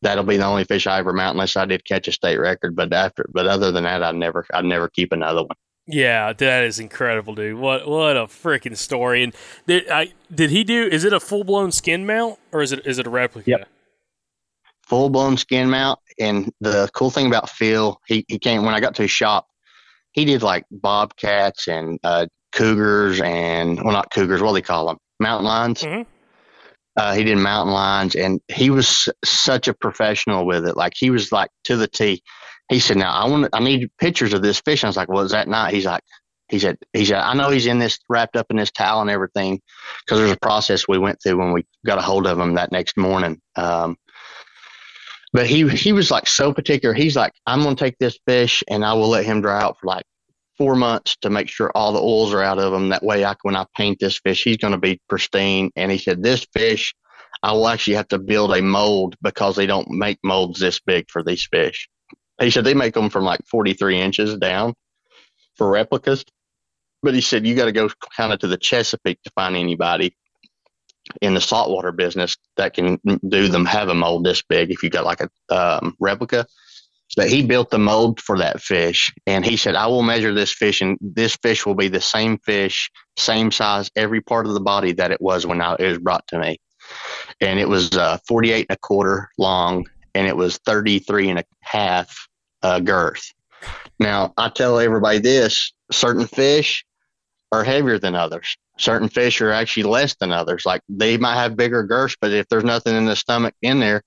that'll 0.02 0.24
be 0.24 0.36
the 0.36 0.44
only 0.44 0.64
fish 0.64 0.86
I 0.86 0.98
ever 0.98 1.12
mount 1.12 1.35
unless 1.35 1.56
I 1.56 1.64
did 1.64 1.85
catch 1.85 2.09
a 2.09 2.12
state 2.12 2.39
record. 2.39 2.77
But 2.77 2.93
after, 2.93 3.27
but 3.32 3.47
other 3.47 3.73
than 3.73 3.85
that, 3.85 4.02
I 4.02 4.12
never, 4.12 4.47
I'd 4.52 4.64
never 4.64 4.89
keep 4.89 5.12
another 5.12 5.43
one. 5.43 5.56
Yeah, 5.86 6.32
that 6.32 6.64
is 6.64 6.81
incredible, 6.81 7.35
dude. 7.36 7.59
What 7.59 7.86
what 7.86 8.16
a 8.16 8.24
freaking 8.24 8.77
story! 8.77 9.23
And 9.23 9.32
did 9.68 9.89
I 9.89 10.12
did 10.35 10.51
he 10.51 10.64
do? 10.64 10.82
Is 10.82 11.05
it 11.05 11.12
a 11.12 11.20
full 11.20 11.44
blown 11.44 11.70
skin 11.70 12.05
mount 12.05 12.40
or 12.51 12.60
is 12.62 12.73
it 12.73 12.85
is 12.85 12.98
it 12.98 13.06
a 13.06 13.10
replica? 13.10 13.51
Yep. 13.51 13.68
Full 14.82 15.10
blown 15.10 15.36
skin 15.36 15.70
mount. 15.70 16.01
And 16.18 16.52
the 16.60 16.90
cool 16.93 17.10
thing 17.10 17.28
about 17.28 17.48
Phil, 17.51 18.01
he 18.06 18.24
he 18.27 18.39
came 18.39 18.64
when 18.64 18.74
I 18.74 18.81
got 18.81 18.97
to 18.97 19.02
his 19.02 19.12
shop. 19.12 19.47
He 20.10 20.24
did 20.24 20.43
like 20.43 20.64
bobcats 20.73 21.68
and 21.68 22.01
uh, 22.02 22.27
cougars 22.51 23.20
and 23.20 23.81
well, 23.81 23.93
not 23.93 24.10
cougars. 24.10 24.43
What 24.43 24.51
do 24.51 24.55
they 24.55 24.62
call 24.62 24.89
them? 24.89 24.97
Mountain 25.20 25.47
lions. 25.47 25.82
Mm-hmm. 25.82 26.02
Uh, 26.97 27.14
he 27.14 27.24
did 27.24 27.36
mountain 27.36 27.74
lions, 27.74 28.14
and 28.14 28.40
he 28.48 28.70
was 28.70 29.09
such 29.24 29.68
a 29.68 29.74
professional 29.74 30.47
with 30.47 30.66
it. 30.66 30.77
Like 30.77 30.94
he 30.97 31.10
was 31.10 31.31
like 31.31 31.51
to 31.64 31.77
the 31.77 31.89
T. 31.89 32.23
He 32.70 32.81
said, 32.81 32.97
"Now 32.97 33.12
I 33.12 33.28
want, 33.28 33.48
I 33.52 33.60
need 33.60 33.90
pictures 33.98 34.32
of 34.32 34.43
this 34.43 34.60
fish." 34.60 34.82
I 34.82 34.86
was 34.86 34.97
like, 34.97 35.09
"Well, 35.09 35.24
is 35.24 35.32
that 35.32 35.48
not?" 35.48 35.73
He's 35.73 35.85
like, 35.85 36.02
he 36.48 36.59
said, 36.59 36.78
he 36.93 37.05
said, 37.05 37.18
I 37.18 37.35
know 37.35 37.51
he's 37.51 37.66
in 37.66 37.78
this 37.78 37.98
wrapped 38.09 38.36
up 38.36 38.47
in 38.51 38.56
this 38.56 38.70
towel 38.70 39.01
and 39.01 39.10
everything, 39.10 39.60
because 40.05 40.18
there's 40.18 40.31
a 40.31 40.39
process 40.39 40.86
we 40.86 40.98
went 40.98 41.18
through 41.23 41.39
when 41.39 41.52
we 41.52 41.66
got 41.85 41.98
a 41.98 42.02
hold 42.02 42.27
of 42.27 42.39
him 42.39 42.55
that 42.55 42.73
next 42.73 42.97
morning. 42.97 43.40
Um, 43.56 43.97
but 45.32 45.47
he 45.47 45.68
he 45.68 45.93
was 45.93 46.10
like 46.10 46.27
so 46.27 46.52
particular. 46.52 46.94
He's 46.94 47.16
like, 47.16 47.32
I'm 47.47 47.62
gonna 47.62 47.77
take 47.77 47.98
this 47.98 48.18
fish 48.27 48.62
and 48.68 48.85
I 48.85 48.94
will 48.94 49.09
let 49.09 49.27
him 49.27 49.43
dry 49.43 49.60
out 49.60 49.78
for 49.78 49.86
like 49.86 50.05
four 50.57 50.74
months 50.74 51.16
to 51.23 51.31
make 51.31 51.49
sure 51.49 51.70
all 51.74 51.93
the 51.93 52.01
oils 52.01 52.33
are 52.33 52.43
out 52.43 52.59
of 52.59 52.73
them. 52.73 52.89
That 52.89 53.03
way, 53.03 53.24
I, 53.24 53.35
when 53.43 53.57
I 53.57 53.66
paint 53.77 53.99
this 54.01 54.19
fish, 54.19 54.43
he's 54.43 54.57
going 54.57 54.73
to 54.73 54.78
be 54.78 55.01
pristine. 55.09 55.70
And 55.77 55.91
he 55.91 55.99
said, 55.99 56.23
this 56.23 56.47
fish, 56.53 56.95
I 57.43 57.53
will 57.53 57.69
actually 57.69 57.97
have 57.97 58.09
to 58.09 58.19
build 58.19 58.55
a 58.55 58.62
mold 58.62 59.16
because 59.23 59.57
they 59.57 59.66
don't 59.66 59.91
make 59.91 60.19
molds 60.24 60.61
this 60.61 60.81
big 60.81 61.11
for 61.11 61.23
these 61.23 61.47
fish. 61.47 61.89
He 62.41 62.51
said 62.51 62.65
they 62.65 62.74
make 62.74 62.95
them 62.95 63.11
from 63.11 63.24
like 63.24 63.41
43 63.51 64.01
inches 64.01 64.37
down 64.37 64.74
for 65.57 65.70
replicas. 65.70 66.24
But 67.03 67.15
he 67.15 67.20
said, 67.20 67.47
you 67.47 67.55
got 67.55 67.66
to 67.66 67.73
go 67.73 67.91
kind 68.16 68.33
of 68.33 68.41
to 68.41 68.47
the 68.47 68.57
Chesapeake 68.57 69.23
to 69.23 69.31
find 69.35 69.57
anybody 69.57 70.16
in 71.23 71.35
the 71.35 71.41
saltwater 71.41 71.93
business 71.93 72.37
that 72.57 72.74
can 72.74 72.99
do 73.28 73.49
them 73.49 73.65
have 73.65 73.89
a 73.89 73.95
mold 73.95 74.24
this 74.24 74.43
big 74.43 74.70
if 74.70 74.83
you 74.83 74.91
got 74.91 75.05
like 75.05 75.20
a 75.20 75.31
um, 75.55 75.95
replica 76.01 76.45
but 77.15 77.28
he 77.28 77.47
built 77.47 77.70
the 77.70 77.78
mold 77.78 78.20
for 78.20 78.39
that 78.39 78.61
fish. 78.61 79.12
And 79.27 79.45
he 79.45 79.57
said 79.57 79.74
i 79.74 79.87
will 79.87 80.03
measure 80.03 80.35
this 80.35 80.53
fish 80.53 80.81
and 80.81 80.99
this 81.01 81.37
fish 81.37 81.65
will 81.65 81.74
be 81.74 81.89
the 81.89 82.01
same 82.01 82.39
fish 82.39 82.91
same 83.16 83.51
size 83.51 83.91
every 83.97 84.20
part 84.20 84.47
of 84.47 84.55
the 84.55 84.61
body 84.61 84.93
that 84.93 85.11
it 85.11 85.20
was 85.20 85.47
when 85.47 85.61
I, 85.61 85.77
it 85.78 85.89
was 85.89 85.99
brought 85.99 86.27
to 86.28 86.39
me. 86.39 86.59
And 87.41 87.59
it 87.59 87.69
was 87.69 87.97
uh, 87.97 88.19
48 88.28 88.66
and 88.69 88.77
a 88.77 88.78
quarter 88.78 89.28
long 89.39 89.87
and 90.15 90.27
it 90.27 90.37
was 90.37 90.59
33 90.59 91.31
and 91.31 91.39
a 91.41 91.45
half 91.61 92.28
uh, 92.62 92.81
girth. 92.81 93.33
Now 93.99 94.35
i 94.37 94.49
tell 94.49 94.78
everybody 94.78 95.19
this 95.19 95.73
certain 95.91 96.27
fish 96.27 96.85
are 97.53 97.65
heavier 97.65 97.99
than 97.99 98.15
others. 98.15 98.57
Certain 98.78 99.09
fish 99.09 99.41
are 99.41 99.53
actually 99.53 99.85
less 99.85 100.15
than 100.16 100.33
others. 100.33 100.65
Like 100.66 100.83
they 100.89 101.16
might 101.16 101.37
have 101.37 101.57
bigger 101.57 101.83
girths 101.85 102.16
but 102.20 102.33
if 102.33 102.47
there's 102.49 102.65
nothing 102.65 102.95
in 102.95 103.07
the 103.07 103.16
stomach 103.16 103.55
in 103.62 103.81
there 103.81 104.03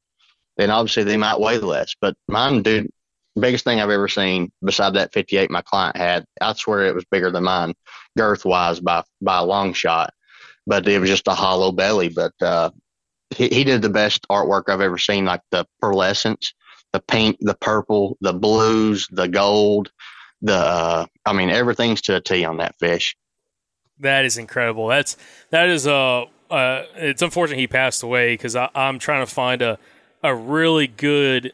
then 0.60 0.72
obviously 0.72 1.03
they 1.03 1.15
might 1.15 1.40
weigh 1.40 1.57
less. 1.57 1.95
But 2.02 2.15
mine, 2.27 2.64
dude, 2.64 2.91
biggest 3.40 3.64
thing 3.64 3.80
I've 3.80 3.90
ever 3.90 4.10
seen 4.10 4.52
beside 4.61 4.94
that 4.95 5.14
58 5.14 5.49
my 5.49 5.61
client 5.61 5.95
had. 5.95 6.26
I 6.41 6.52
swear 6.53 6.86
it 6.86 6.94
was 6.94 7.06
bigger 7.10 7.31
than 7.31 7.45
mine, 7.45 7.73
girth 8.18 8.44
wise 8.44 8.81
by 8.81 9.03
by 9.22 9.38
a 9.38 9.45
long 9.45 9.72
shot. 9.72 10.14
But 10.68 10.86
it 10.86 10.99
was 10.99 11.10
just 11.10 11.30
a 11.30 11.34
hollow 11.34 11.72
belly. 11.72 12.10
But 12.10 12.34
uh, 12.41 12.72
he, 13.30 13.48
he 13.48 13.64
did 13.64 13.81
the 13.81 13.90
best 13.90 14.27
artwork 14.30 14.64
I've 14.68 14.81
ever 14.81 14.98
seen, 14.98 15.23
like 15.23 15.40
the 15.49 15.65
pearlescence, 15.81 16.53
the 16.91 16.99
pink, 16.99 17.38
the 17.40 17.56
purple, 17.56 18.18
the 18.19 18.34
blues, 18.34 19.07
the 19.11 19.30
gold, 19.30 19.90
the 20.41 20.57
uh, 20.57 21.06
I 21.26 21.31
mean 21.31 21.49
everything's 21.49 22.02
to 22.02 22.18
a 22.18 22.22
T 22.22 22.44
on 22.44 22.57
that 22.57 22.76
fish. 22.80 23.15
That 24.02 24.26
is 24.26 24.38
incredible. 24.38 24.88
That's 24.88 25.15
that 25.52 25.69
is 25.69 25.88
uh, 25.88 26.26
uh 26.52 26.84
it's 26.95 27.22
unfortunate 27.22 27.60
he 27.60 27.68
passed 27.68 28.03
away 28.03 28.34
because 28.34 28.57
I'm 28.57 28.99
trying 28.99 29.26
to 29.26 29.34
find 29.34 29.61
a 29.61 29.80
a 30.24 30.36
really 30.36 30.88
good 30.88 31.54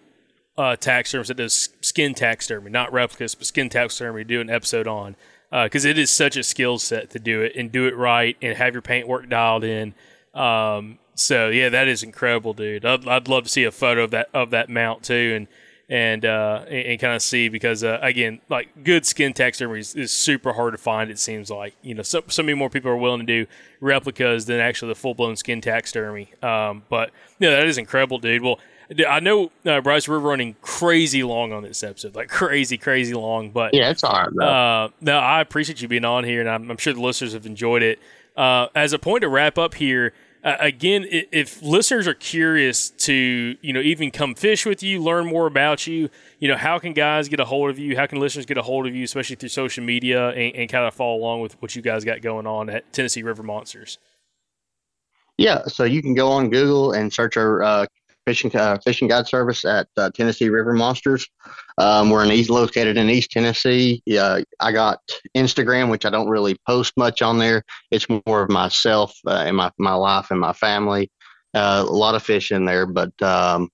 uh, 0.57 0.75
taxidermist 0.75 1.27
that 1.29 1.37
does 1.37 1.69
skin 1.81 2.13
taxidermy, 2.13 2.71
not 2.71 2.91
replicas, 2.91 3.35
but 3.35 3.45
skin 3.45 3.69
taxidermy, 3.69 4.23
do 4.23 4.41
an 4.41 4.49
episode 4.49 4.87
on 4.87 5.15
because 5.63 5.85
uh, 5.85 5.89
it 5.89 5.97
is 5.97 6.11
such 6.11 6.35
a 6.35 6.43
skill 6.43 6.77
set 6.79 7.09
to 7.11 7.19
do 7.19 7.41
it 7.41 7.53
and 7.55 7.71
do 7.71 7.85
it 7.85 7.95
right 7.95 8.35
and 8.41 8.57
have 8.57 8.73
your 8.73 8.81
paint 8.81 9.07
work 9.07 9.29
dialed 9.29 9.63
in. 9.63 9.93
Um, 10.33 10.99
so 11.13 11.49
yeah, 11.49 11.69
that 11.69 11.87
is 11.87 12.03
incredible, 12.03 12.53
dude. 12.53 12.85
I'd, 12.85 13.07
I'd 13.07 13.27
love 13.27 13.45
to 13.45 13.49
see 13.49 13.63
a 13.63 13.71
photo 13.71 14.03
of 14.03 14.11
that 14.11 14.29
of 14.33 14.49
that 14.49 14.69
mount 14.69 15.03
too, 15.03 15.33
and 15.35 15.47
and 15.89 16.25
uh, 16.25 16.63
and, 16.67 16.87
and 16.87 16.99
kind 16.99 17.13
of 17.13 17.21
see 17.21 17.49
because 17.49 17.83
uh, 17.83 17.99
again, 18.01 18.41
like 18.49 18.69
good 18.83 19.05
skin 19.05 19.33
taxidermy 19.33 19.79
is, 19.79 19.95
is, 19.95 20.11
super 20.11 20.53
hard 20.53 20.73
to 20.73 20.77
find. 20.77 21.11
It 21.11 21.19
seems 21.19 21.51
like 21.51 21.75
you 21.81 21.93
know 21.93 22.03
so, 22.03 22.23
so 22.27 22.41
many 22.43 22.57
more 22.57 22.69
people 22.69 22.89
are 22.89 22.97
willing 22.97 23.19
to 23.19 23.25
do 23.25 23.45
replicas 23.79 24.45
than 24.45 24.59
actually 24.59 24.89
the 24.89 24.95
full 24.95 25.13
blown 25.13 25.35
skin 25.35 25.61
taxidermy. 25.61 26.31
Um, 26.41 26.83
but 26.89 27.11
yeah, 27.39 27.51
that 27.51 27.67
is 27.67 27.77
incredible, 27.77 28.17
dude. 28.17 28.41
Well, 28.41 28.59
I 29.07 29.19
know, 29.19 29.51
uh, 29.65 29.81
Bryce, 29.81 30.07
we're 30.07 30.19
running 30.19 30.55
crazy 30.61 31.23
long 31.23 31.51
on 31.51 31.63
this 31.63 31.83
episode, 31.83 32.15
like 32.15 32.29
crazy, 32.29 32.77
crazy 32.77 33.13
long. 33.13 33.49
But 33.51 33.73
yeah, 33.73 33.89
it's 33.89 34.03
all 34.03 34.27
right. 34.27 34.47
Uh, 34.47 34.89
no, 35.01 35.17
I 35.17 35.41
appreciate 35.41 35.81
you 35.81 35.87
being 35.87 36.05
on 36.05 36.23
here, 36.23 36.39
and 36.39 36.49
I'm, 36.49 36.69
I'm 36.69 36.77
sure 36.77 36.93
the 36.93 37.01
listeners 37.01 37.33
have 37.33 37.45
enjoyed 37.45 37.83
it. 37.83 37.99
Uh, 38.35 38.67
as 38.75 38.93
a 38.93 38.99
point 38.99 39.21
to 39.21 39.29
wrap 39.29 39.57
up 39.57 39.75
here, 39.75 40.13
uh, 40.45 40.57
again, 40.59 41.07
if 41.09 41.59
listeners 41.63 42.07
are 42.07 42.13
curious 42.13 42.91
to, 42.91 43.57
you 43.61 43.73
know, 43.73 43.79
even 43.79 44.11
come 44.11 44.35
fish 44.35 44.63
with 44.63 44.83
you, 44.83 45.01
learn 45.01 45.25
more 45.25 45.47
about 45.47 45.87
you, 45.87 46.07
you 46.39 46.47
know, 46.47 46.55
how 46.55 46.77
can 46.77 46.93
guys 46.93 47.27
get 47.27 47.39
a 47.39 47.45
hold 47.45 47.71
of 47.71 47.79
you? 47.79 47.95
How 47.95 48.05
can 48.05 48.19
listeners 48.19 48.45
get 48.45 48.55
a 48.55 48.61
hold 48.61 48.85
of 48.85 48.95
you, 48.95 49.03
especially 49.03 49.37
through 49.37 49.49
social 49.49 49.83
media 49.83 50.29
and, 50.29 50.55
and 50.55 50.69
kind 50.69 50.85
of 50.85 50.93
follow 50.93 51.17
along 51.17 51.41
with 51.41 51.59
what 51.63 51.75
you 51.75 51.81
guys 51.81 52.05
got 52.05 52.21
going 52.21 52.45
on 52.45 52.69
at 52.69 52.93
Tennessee 52.93 53.23
River 53.23 53.41
Monsters? 53.41 53.97
Yeah, 55.37 55.65
so 55.65 55.83
you 55.83 56.03
can 56.03 56.13
go 56.13 56.31
on 56.31 56.51
Google 56.51 56.91
and 56.91 57.11
search 57.11 57.37
our 57.37 57.63
uh, 57.63 57.85
fishing 58.25 58.55
uh, 58.55 58.77
fishing 58.83 59.07
guide 59.07 59.27
service 59.27 59.63
at 59.65 59.87
uh, 59.97 60.09
Tennessee 60.11 60.49
River 60.49 60.73
Monsters. 60.73 61.27
Um, 61.77 62.09
we're 62.09 62.23
in 62.23 62.31
East, 62.31 62.49
located 62.49 62.97
in 62.97 63.09
East 63.09 63.31
Tennessee. 63.31 64.01
Yeah, 64.05 64.39
I 64.59 64.71
got 64.71 64.99
Instagram, 65.35 65.89
which 65.89 66.05
I 66.05 66.09
don't 66.09 66.29
really 66.29 66.57
post 66.67 66.93
much 66.97 67.21
on 67.21 67.37
there. 67.37 67.63
It's 67.91 68.07
more 68.09 68.43
of 68.43 68.49
myself 68.49 69.15
uh, 69.27 69.43
and 69.45 69.57
my 69.57 69.71
my 69.77 69.93
life 69.93 70.31
and 70.31 70.39
my 70.39 70.53
family. 70.53 71.11
Uh, 71.53 71.85
a 71.87 71.91
lot 71.91 72.15
of 72.15 72.23
fish 72.23 72.51
in 72.51 72.65
there, 72.65 72.85
but 72.85 73.13
um, 73.21 73.69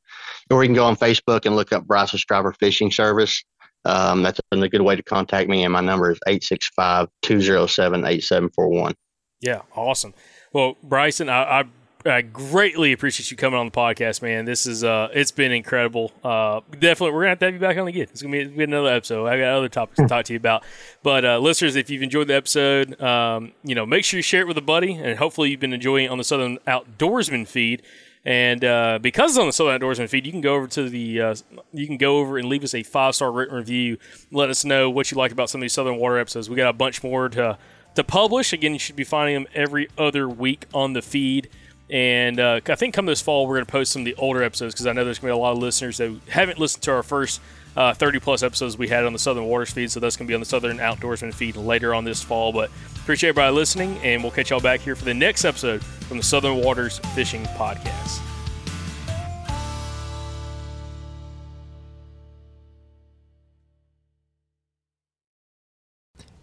or 0.52 0.64
you 0.64 0.68
can 0.68 0.76
go 0.76 0.86
on 0.86 0.96
Facebook 0.96 1.46
and 1.46 1.56
look 1.56 1.74
up 1.74 1.88
Bryce 1.88 2.12
Striper 2.12 2.54
Fishing 2.54 2.92
Service. 2.92 3.44
Um, 3.86 4.22
that's 4.22 4.40
a 4.52 4.70
good 4.70 4.82
way 4.82 4.96
to 4.96 5.02
contact 5.02 5.50
me, 5.50 5.64
and 5.64 5.74
my 5.74 5.82
number 5.82 6.12
is 6.12 6.20
865 6.28 7.08
207 7.24 8.06
8741. 8.06 8.94
Yeah, 9.42 9.62
awesome. 9.76 10.14
Well, 10.54 10.78
Bryson, 10.84 11.30
I, 11.30 11.62
I 11.62 11.64
I 12.06 12.22
greatly 12.22 12.94
appreciate 12.94 13.30
you 13.30 13.38
coming 13.38 13.60
on 13.60 13.68
the 13.68 13.72
podcast, 13.72 14.22
man. 14.22 14.46
This 14.46 14.66
is 14.66 14.84
uh, 14.84 15.10
it's 15.14 15.32
been 15.32 15.52
incredible. 15.52 16.12
Uh, 16.24 16.62
definitely, 16.72 17.14
we're 17.14 17.22
gonna 17.22 17.30
have 17.30 17.40
to 17.40 17.46
have 17.46 17.54
you 17.54 17.60
back 17.60 17.78
on 17.78 17.88
again. 17.88 18.04
It's 18.04 18.22
gonna 18.22 18.32
be, 18.32 18.46
be 18.46 18.64
another 18.64 18.90
episode. 18.90 19.28
I 19.28 19.38
got 19.38 19.56
other 19.56 19.70
topics 19.70 19.98
to 19.98 20.08
talk 20.08 20.26
to 20.26 20.34
you 20.34 20.38
about. 20.38 20.64
But 21.04 21.26
uh, 21.26 21.38
listeners, 21.40 21.76
if 21.76 21.90
you've 21.90 22.02
enjoyed 22.02 22.28
the 22.28 22.36
episode, 22.36 23.00
um, 23.02 23.52
you 23.64 23.76
know, 23.76 23.86
make 23.86 24.04
sure 24.04 24.18
you 24.18 24.24
share 24.24 24.42
it 24.42 24.48
with 24.48 24.58
a 24.58 24.62
buddy, 24.62 24.94
and 24.94 25.20
hopefully 25.20 25.52
you've 25.52 25.60
been 25.60 25.74
enjoying 25.74 26.06
it 26.06 26.10
on 26.10 26.18
the 26.18 26.24
Southern 26.24 26.58
Outdoorsman 26.68 27.48
feed. 27.48 27.84
And 28.24 28.64
uh, 28.64 29.00
because 29.02 29.32
it's 29.32 29.40
on 29.40 29.48
the 29.48 29.54
Southern 29.54 29.80
Outdoorsman 29.80 30.10
feed, 30.10 30.26
you 30.26 30.32
can 30.32 30.42
go 30.42 30.56
over 30.56 30.68
to 30.68 30.90
the 30.90 31.22
uh, 31.22 31.36
you 31.74 31.88
can 31.88 31.98
go 31.98 32.18
over 32.18 32.38
and 32.38 32.48
leave 32.48 32.64
us 32.64 32.74
a 32.74 32.84
five 32.84 33.16
star 33.16 33.32
written 33.32 33.56
review. 33.56 33.98
Let 34.32 34.50
us 34.50 34.66
know 34.66 34.90
what 34.90 35.12
you 35.12 35.18
like 35.18 35.32
about 35.32 35.50
some 35.50 35.62
of 35.62 35.64
these 35.64 35.74
Southern 35.74 35.98
Water 35.98 36.18
episodes. 36.18 36.50
We 36.50 36.56
got 36.56 36.70
a 36.70 36.74
bunch 36.74 37.04
more 37.04 37.30
to 37.30 37.58
to 37.96 38.04
publish. 38.04 38.54
Again, 38.54 38.74
you 38.74 38.80
should 38.80 38.96
be 38.96 39.04
finding 39.04 39.36
them 39.36 39.48
every 39.54 39.88
other 39.98 40.28
week 40.28 40.66
on 40.74 40.94
the 40.94 41.02
feed. 41.02 41.50
And 41.92 42.40
uh, 42.40 42.62
I 42.68 42.76
think 42.76 42.94
come 42.94 43.06
this 43.06 43.22
fall, 43.22 43.46
we're 43.46 43.56
going 43.56 43.66
to 43.66 43.72
post 43.72 43.92
some 43.92 44.04
of 44.04 44.06
the 44.06 44.16
older 44.16 44.42
episodes 44.42 44.74
because 44.74 44.88
I 44.88 44.94
know 44.94 45.04
there's 45.04 45.20
going 45.20 45.32
to 45.32 45.36
be 45.36 45.40
a 45.40 45.42
lot 45.42 45.52
of 45.52 45.58
listeners 45.58 45.98
that 45.98 46.18
haven't 46.30 46.58
listened 46.58 46.84
to 46.84 46.92
our 46.94 47.04
first 47.04 47.42
uh, 47.76 47.94
30 47.94 48.20
plus 48.20 48.44
episodes 48.44 48.78
we 48.78 48.88
had 48.88 49.06
on 49.06 49.12
the 49.14 49.20
Southern 49.20 49.46
Waters 49.46 49.72
feed. 49.72 49.92
So 49.92 50.00
that's 50.00 50.16
going 50.16 50.26
to 50.26 50.32
be 50.32 50.34
on 50.34 50.40
the 50.40 50.46
Southern 50.46 50.78
Outdoorsman 50.78 51.34
feed 51.34 51.58
later 51.58 51.94
on 51.94 52.06
this 52.06 52.24
fall. 52.24 52.54
But 52.54 52.72
appreciate 52.96 53.30
everybody 53.32 53.54
listening, 53.54 53.98
and 53.98 54.24
we'll 54.24 54.32
catch 54.32 54.52
y'all 54.52 54.62
back 54.62 54.80
here 54.80 54.96
for 54.96 55.06
the 55.06 55.14
next 55.14 55.44
episode 55.44 55.84
from 55.84 56.18
the 56.18 56.24
Southern 56.24 56.62
Waters 56.62 57.00
Fishing 57.14 57.44
Podcast. 57.58 58.31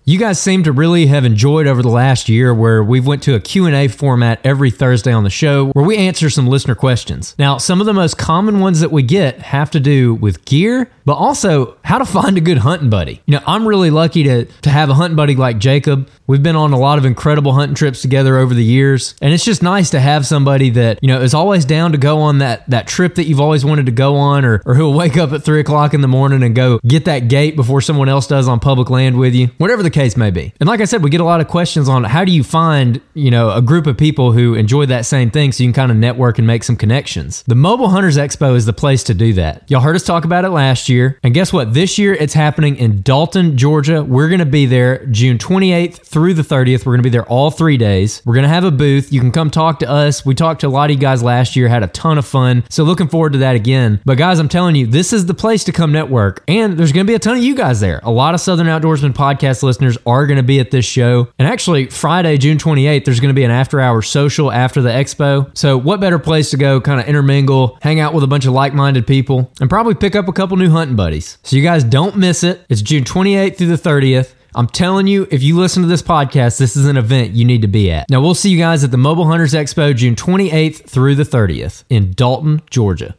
You 0.09 0.19
guys 0.19 0.41
seem 0.41 0.63
to 0.63 0.73
really 0.73 1.05
have 1.09 1.27
enjoyed 1.27 1.67
over 1.67 1.83
the 1.83 1.91
last 1.91 2.31
year 2.31 2.55
where 2.55 2.83
we've 2.83 3.07
went 3.07 3.23
to 3.25 3.35
a 3.35 3.41
Q&A 3.41 3.89
format 3.89 4.41
every 4.43 4.71
Thursday 4.71 5.13
on 5.13 5.23
the 5.23 5.29
show 5.29 5.67
where 5.73 5.85
we 5.85 5.99
answer 5.99 6.31
some 6.31 6.47
listener 6.47 6.75
questions. 6.75 7.35
Now, 7.39 7.59
some 7.59 7.79
of 7.79 7.85
the 7.85 7.93
most 7.93 8.17
common 8.17 8.61
ones 8.61 8.81
that 8.81 8.91
we 8.91 9.03
get 9.03 9.39
have 9.41 9.71
to 9.73 9.81
do 9.81 10.15
with 10.15 10.47
gear, 10.47 10.91
but 11.05 11.17
also 11.17 11.77
how 11.85 11.99
to 11.99 12.07
find 12.07 12.39
a 12.39 12.41
good 12.41 12.57
hunting 12.57 12.89
buddy. 12.89 13.21
You 13.27 13.33
know, 13.33 13.43
I'm 13.47 13.69
really 13.69 13.91
lucky 13.91 14.23
to 14.23 14.47
to 14.47 14.71
have 14.71 14.89
a 14.89 14.95
hunting 14.95 15.15
buddy 15.15 15.37
like 15.37 15.59
Jacob. 15.59 16.09
We've 16.27 16.43
been 16.43 16.57
on 16.57 16.73
a 16.73 16.79
lot 16.79 16.97
of 16.97 17.05
incredible 17.05 17.53
hunting 17.53 17.75
trips 17.75 18.01
together 18.01 18.39
over 18.39 18.55
the 18.55 18.65
years, 18.65 19.15
and 19.21 19.35
it's 19.35 19.45
just 19.45 19.63
nice 19.63 19.91
to 19.91 20.01
have 20.01 20.27
somebody 20.27 20.71
that, 20.71 21.01
you 21.03 21.09
know, 21.09 21.21
is 21.21 21.35
always 21.35 21.67
down 21.67 21.93
to 21.93 21.99
go 21.99 22.21
on 22.21 22.39
that 22.39 22.69
that 22.71 22.87
trip 22.87 23.17
that 23.17 23.25
you've 23.25 23.41
always 23.41 23.63
wanted 23.63 23.85
to 23.87 23.93
go 23.93 24.17
on 24.17 24.47
or, 24.47 24.63
or 24.65 24.75
who'll 24.75 24.95
wake 24.95 25.19
up 25.19 25.33
at 25.33 25.45
three 25.45 25.61
o'clock 25.61 25.93
in 25.93 26.01
the 26.01 26.09
morning 26.09 26.43
and 26.43 26.55
go 26.55 26.81
get 26.87 27.05
that 27.05 27.29
gate 27.29 27.57
before 27.57 27.83
someone 27.83 28.09
else 28.09 28.27
does 28.27 28.49
on 28.49 28.59
public 28.59 28.89
land 28.89 29.19
with 29.19 29.35
you. 29.35 29.49
Whatever 29.59 29.83
the 29.83 29.91
case 29.99 30.17
may 30.17 30.31
be. 30.31 30.53
And 30.61 30.69
like 30.69 30.81
I 30.81 30.85
said, 30.85 31.03
we 31.03 31.11
get 31.11 31.21
a 31.21 31.25
lot 31.25 31.41
of 31.41 31.49
questions 31.49 31.89
on 31.89 32.05
how 32.05 32.25
do 32.25 32.31
you 32.31 32.45
find, 32.45 33.01
you 33.15 33.33
know, 33.33 33.51
a 33.51 33.61
group 33.61 33.89
of 33.89 33.97
people 33.97 34.31
who 34.31 34.55
enjoy 34.55 34.87
that 34.87 35.07
same 35.07 35.29
thing 35.29 35.51
so 35.51 35.65
you 35.65 35.69
can 35.69 35.75
kind 35.75 35.91
of 35.91 35.97
network 35.97 36.39
and 36.39 36.47
make 36.47 36.63
some 36.63 36.77
connections. 36.77 37.43
The 37.49 37.57
Mobile 37.57 37.89
Hunters 37.89 38.17
Expo 38.17 38.55
is 38.55 38.65
the 38.65 38.73
place 38.73 39.03
to 39.05 39.15
do 39.15 39.33
that. 39.33 39.69
Y'all 39.69 39.81
heard 39.81 39.97
us 39.97 40.05
talk 40.05 40.25
about 40.25 40.45
it 40.45 40.51
last 40.51 40.89
year. 40.89 41.19
And 41.25 41.35
guess 41.35 41.53
what? 41.53 41.75
This 41.75 41.99
year 41.99 42.15
it's 42.15 42.35
happening 42.35 42.77
in 42.77 43.03
Dalton, 43.03 43.59
Georgia. 43.59 44.05
We're 44.05 44.29
going 44.29 44.39
to 44.39 44.47
be 44.47 44.67
there 44.67 45.05
June 45.07 45.37
28th 45.37 46.07
through 46.07 46.35
the 46.35 46.43
30th. 46.43 46.87
We're 46.87 46.93
going 46.93 47.03
to 47.03 47.11
be 47.11 47.11
there 47.11 47.27
all 47.27 47.51
three 47.51 47.77
days. 47.77 48.23
We're 48.25 48.35
going 48.35 48.45
to 48.45 48.49
have 48.49 48.65
a 48.65 48.71
booth. 48.71 49.13
You 49.13 49.19
can 49.21 49.33
come 49.33 49.51
talk 49.51 49.81
to 49.81 49.91
us. 49.91 50.25
We 50.25 50.37
talked 50.37 50.61
to 50.61 50.69
a 50.69 50.71
lot 50.71 50.91
of 50.91 50.95
you 50.95 51.01
guys 51.01 51.25
last 51.25 51.57
year, 51.57 51.67
had 51.67 51.83
a 51.83 51.89
ton 51.89 52.19
of 52.19 52.25
fun. 52.25 52.63
So 52.71 52.85
looking 52.85 53.09
forward 53.09 53.33
to 53.33 53.41
that 53.41 53.57
again. 53.57 54.01
But 54.05 54.17
guys, 54.17 54.39
I'm 54.39 54.49
telling 54.49 54.77
you, 54.77 54.87
this 54.87 55.13
is 55.13 55.27
the 55.27 55.35
place 55.35 55.65
to 55.65 55.73
come 55.73 55.91
network. 55.91 56.45
And 56.47 56.79
there's 56.79 56.93
going 56.93 57.05
to 57.05 57.11
be 57.11 57.17
a 57.17 57.19
ton 57.19 57.37
of 57.37 57.43
you 57.43 57.57
guys 57.57 57.81
there. 57.81 57.99
A 58.05 58.13
lot 58.13 58.35
of 58.35 58.41
Southern 58.41 58.69
Outdoorsman 58.69 59.13
podcast 59.13 59.65
listeners 59.89 60.03
are 60.07 60.27
going 60.27 60.37
to 60.37 60.43
be 60.43 60.61
at 60.61 60.71
this 60.71 60.85
show. 60.85 61.29
And 61.39 61.49
actually, 61.49 61.87
Friday, 61.87 62.37
June 62.39 62.59
28th, 62.59 63.05
there's 63.05 63.21
going 63.21 63.31
to 63.31 63.35
be 63.35 63.45
an 63.45 63.51
after 63.51 63.81
hour 63.81 64.03
social 64.03 64.53
after 64.53 64.83
the 64.83 64.91
expo. 64.91 65.57
So, 65.57 65.77
what 65.77 66.01
better 66.01 66.19
place 66.19 66.51
to 66.51 66.57
go 66.57 66.81
kind 66.81 67.01
of 67.01 67.07
intermingle, 67.07 67.79
hang 67.83 68.01
out 68.01 68.15
with 68.15 68.25
a 68.25 68.27
bunch 68.27 68.47
of 68.47 68.53
like 68.53 68.75
minded 68.75 69.07
people, 69.07 69.53
and 69.61 69.71
probably 69.71 69.95
pick 69.95 70.15
up 70.15 70.29
a 70.29 70.33
couple 70.33 70.57
new 70.57 70.71
hunting 70.71 70.97
buddies. 70.97 71.39
So, 71.43 71.57
you 71.57 71.63
guys 71.63 71.85
don't 71.85 72.17
miss 72.17 72.45
it. 72.45 72.65
It's 72.69 72.83
June 72.83 73.05
28th 73.05 73.57
through 73.57 73.69
the 73.69 73.75
30th. 73.75 74.35
I'm 74.55 74.67
telling 74.67 75.07
you, 75.07 75.29
if 75.31 75.43
you 75.43 75.59
listen 75.59 75.83
to 75.83 75.89
this 75.89 76.03
podcast, 76.03 76.59
this 76.59 76.75
is 76.75 76.87
an 76.87 76.97
event 76.97 77.33
you 77.33 77.45
need 77.45 77.63
to 77.63 77.69
be 77.69 77.91
at. 77.93 78.09
Now, 78.11 78.21
we'll 78.21 78.35
see 78.35 78.51
you 78.51 78.59
guys 78.59 78.83
at 78.83 78.91
the 78.91 78.97
Mobile 78.97 79.27
Hunters 79.27 79.53
Expo 79.53 79.95
June 79.95 80.17
28th 80.17 80.89
through 80.89 81.15
the 81.17 81.23
30th 81.23 81.85
in 81.91 82.13
Dalton, 82.13 82.63
Georgia. 82.71 83.15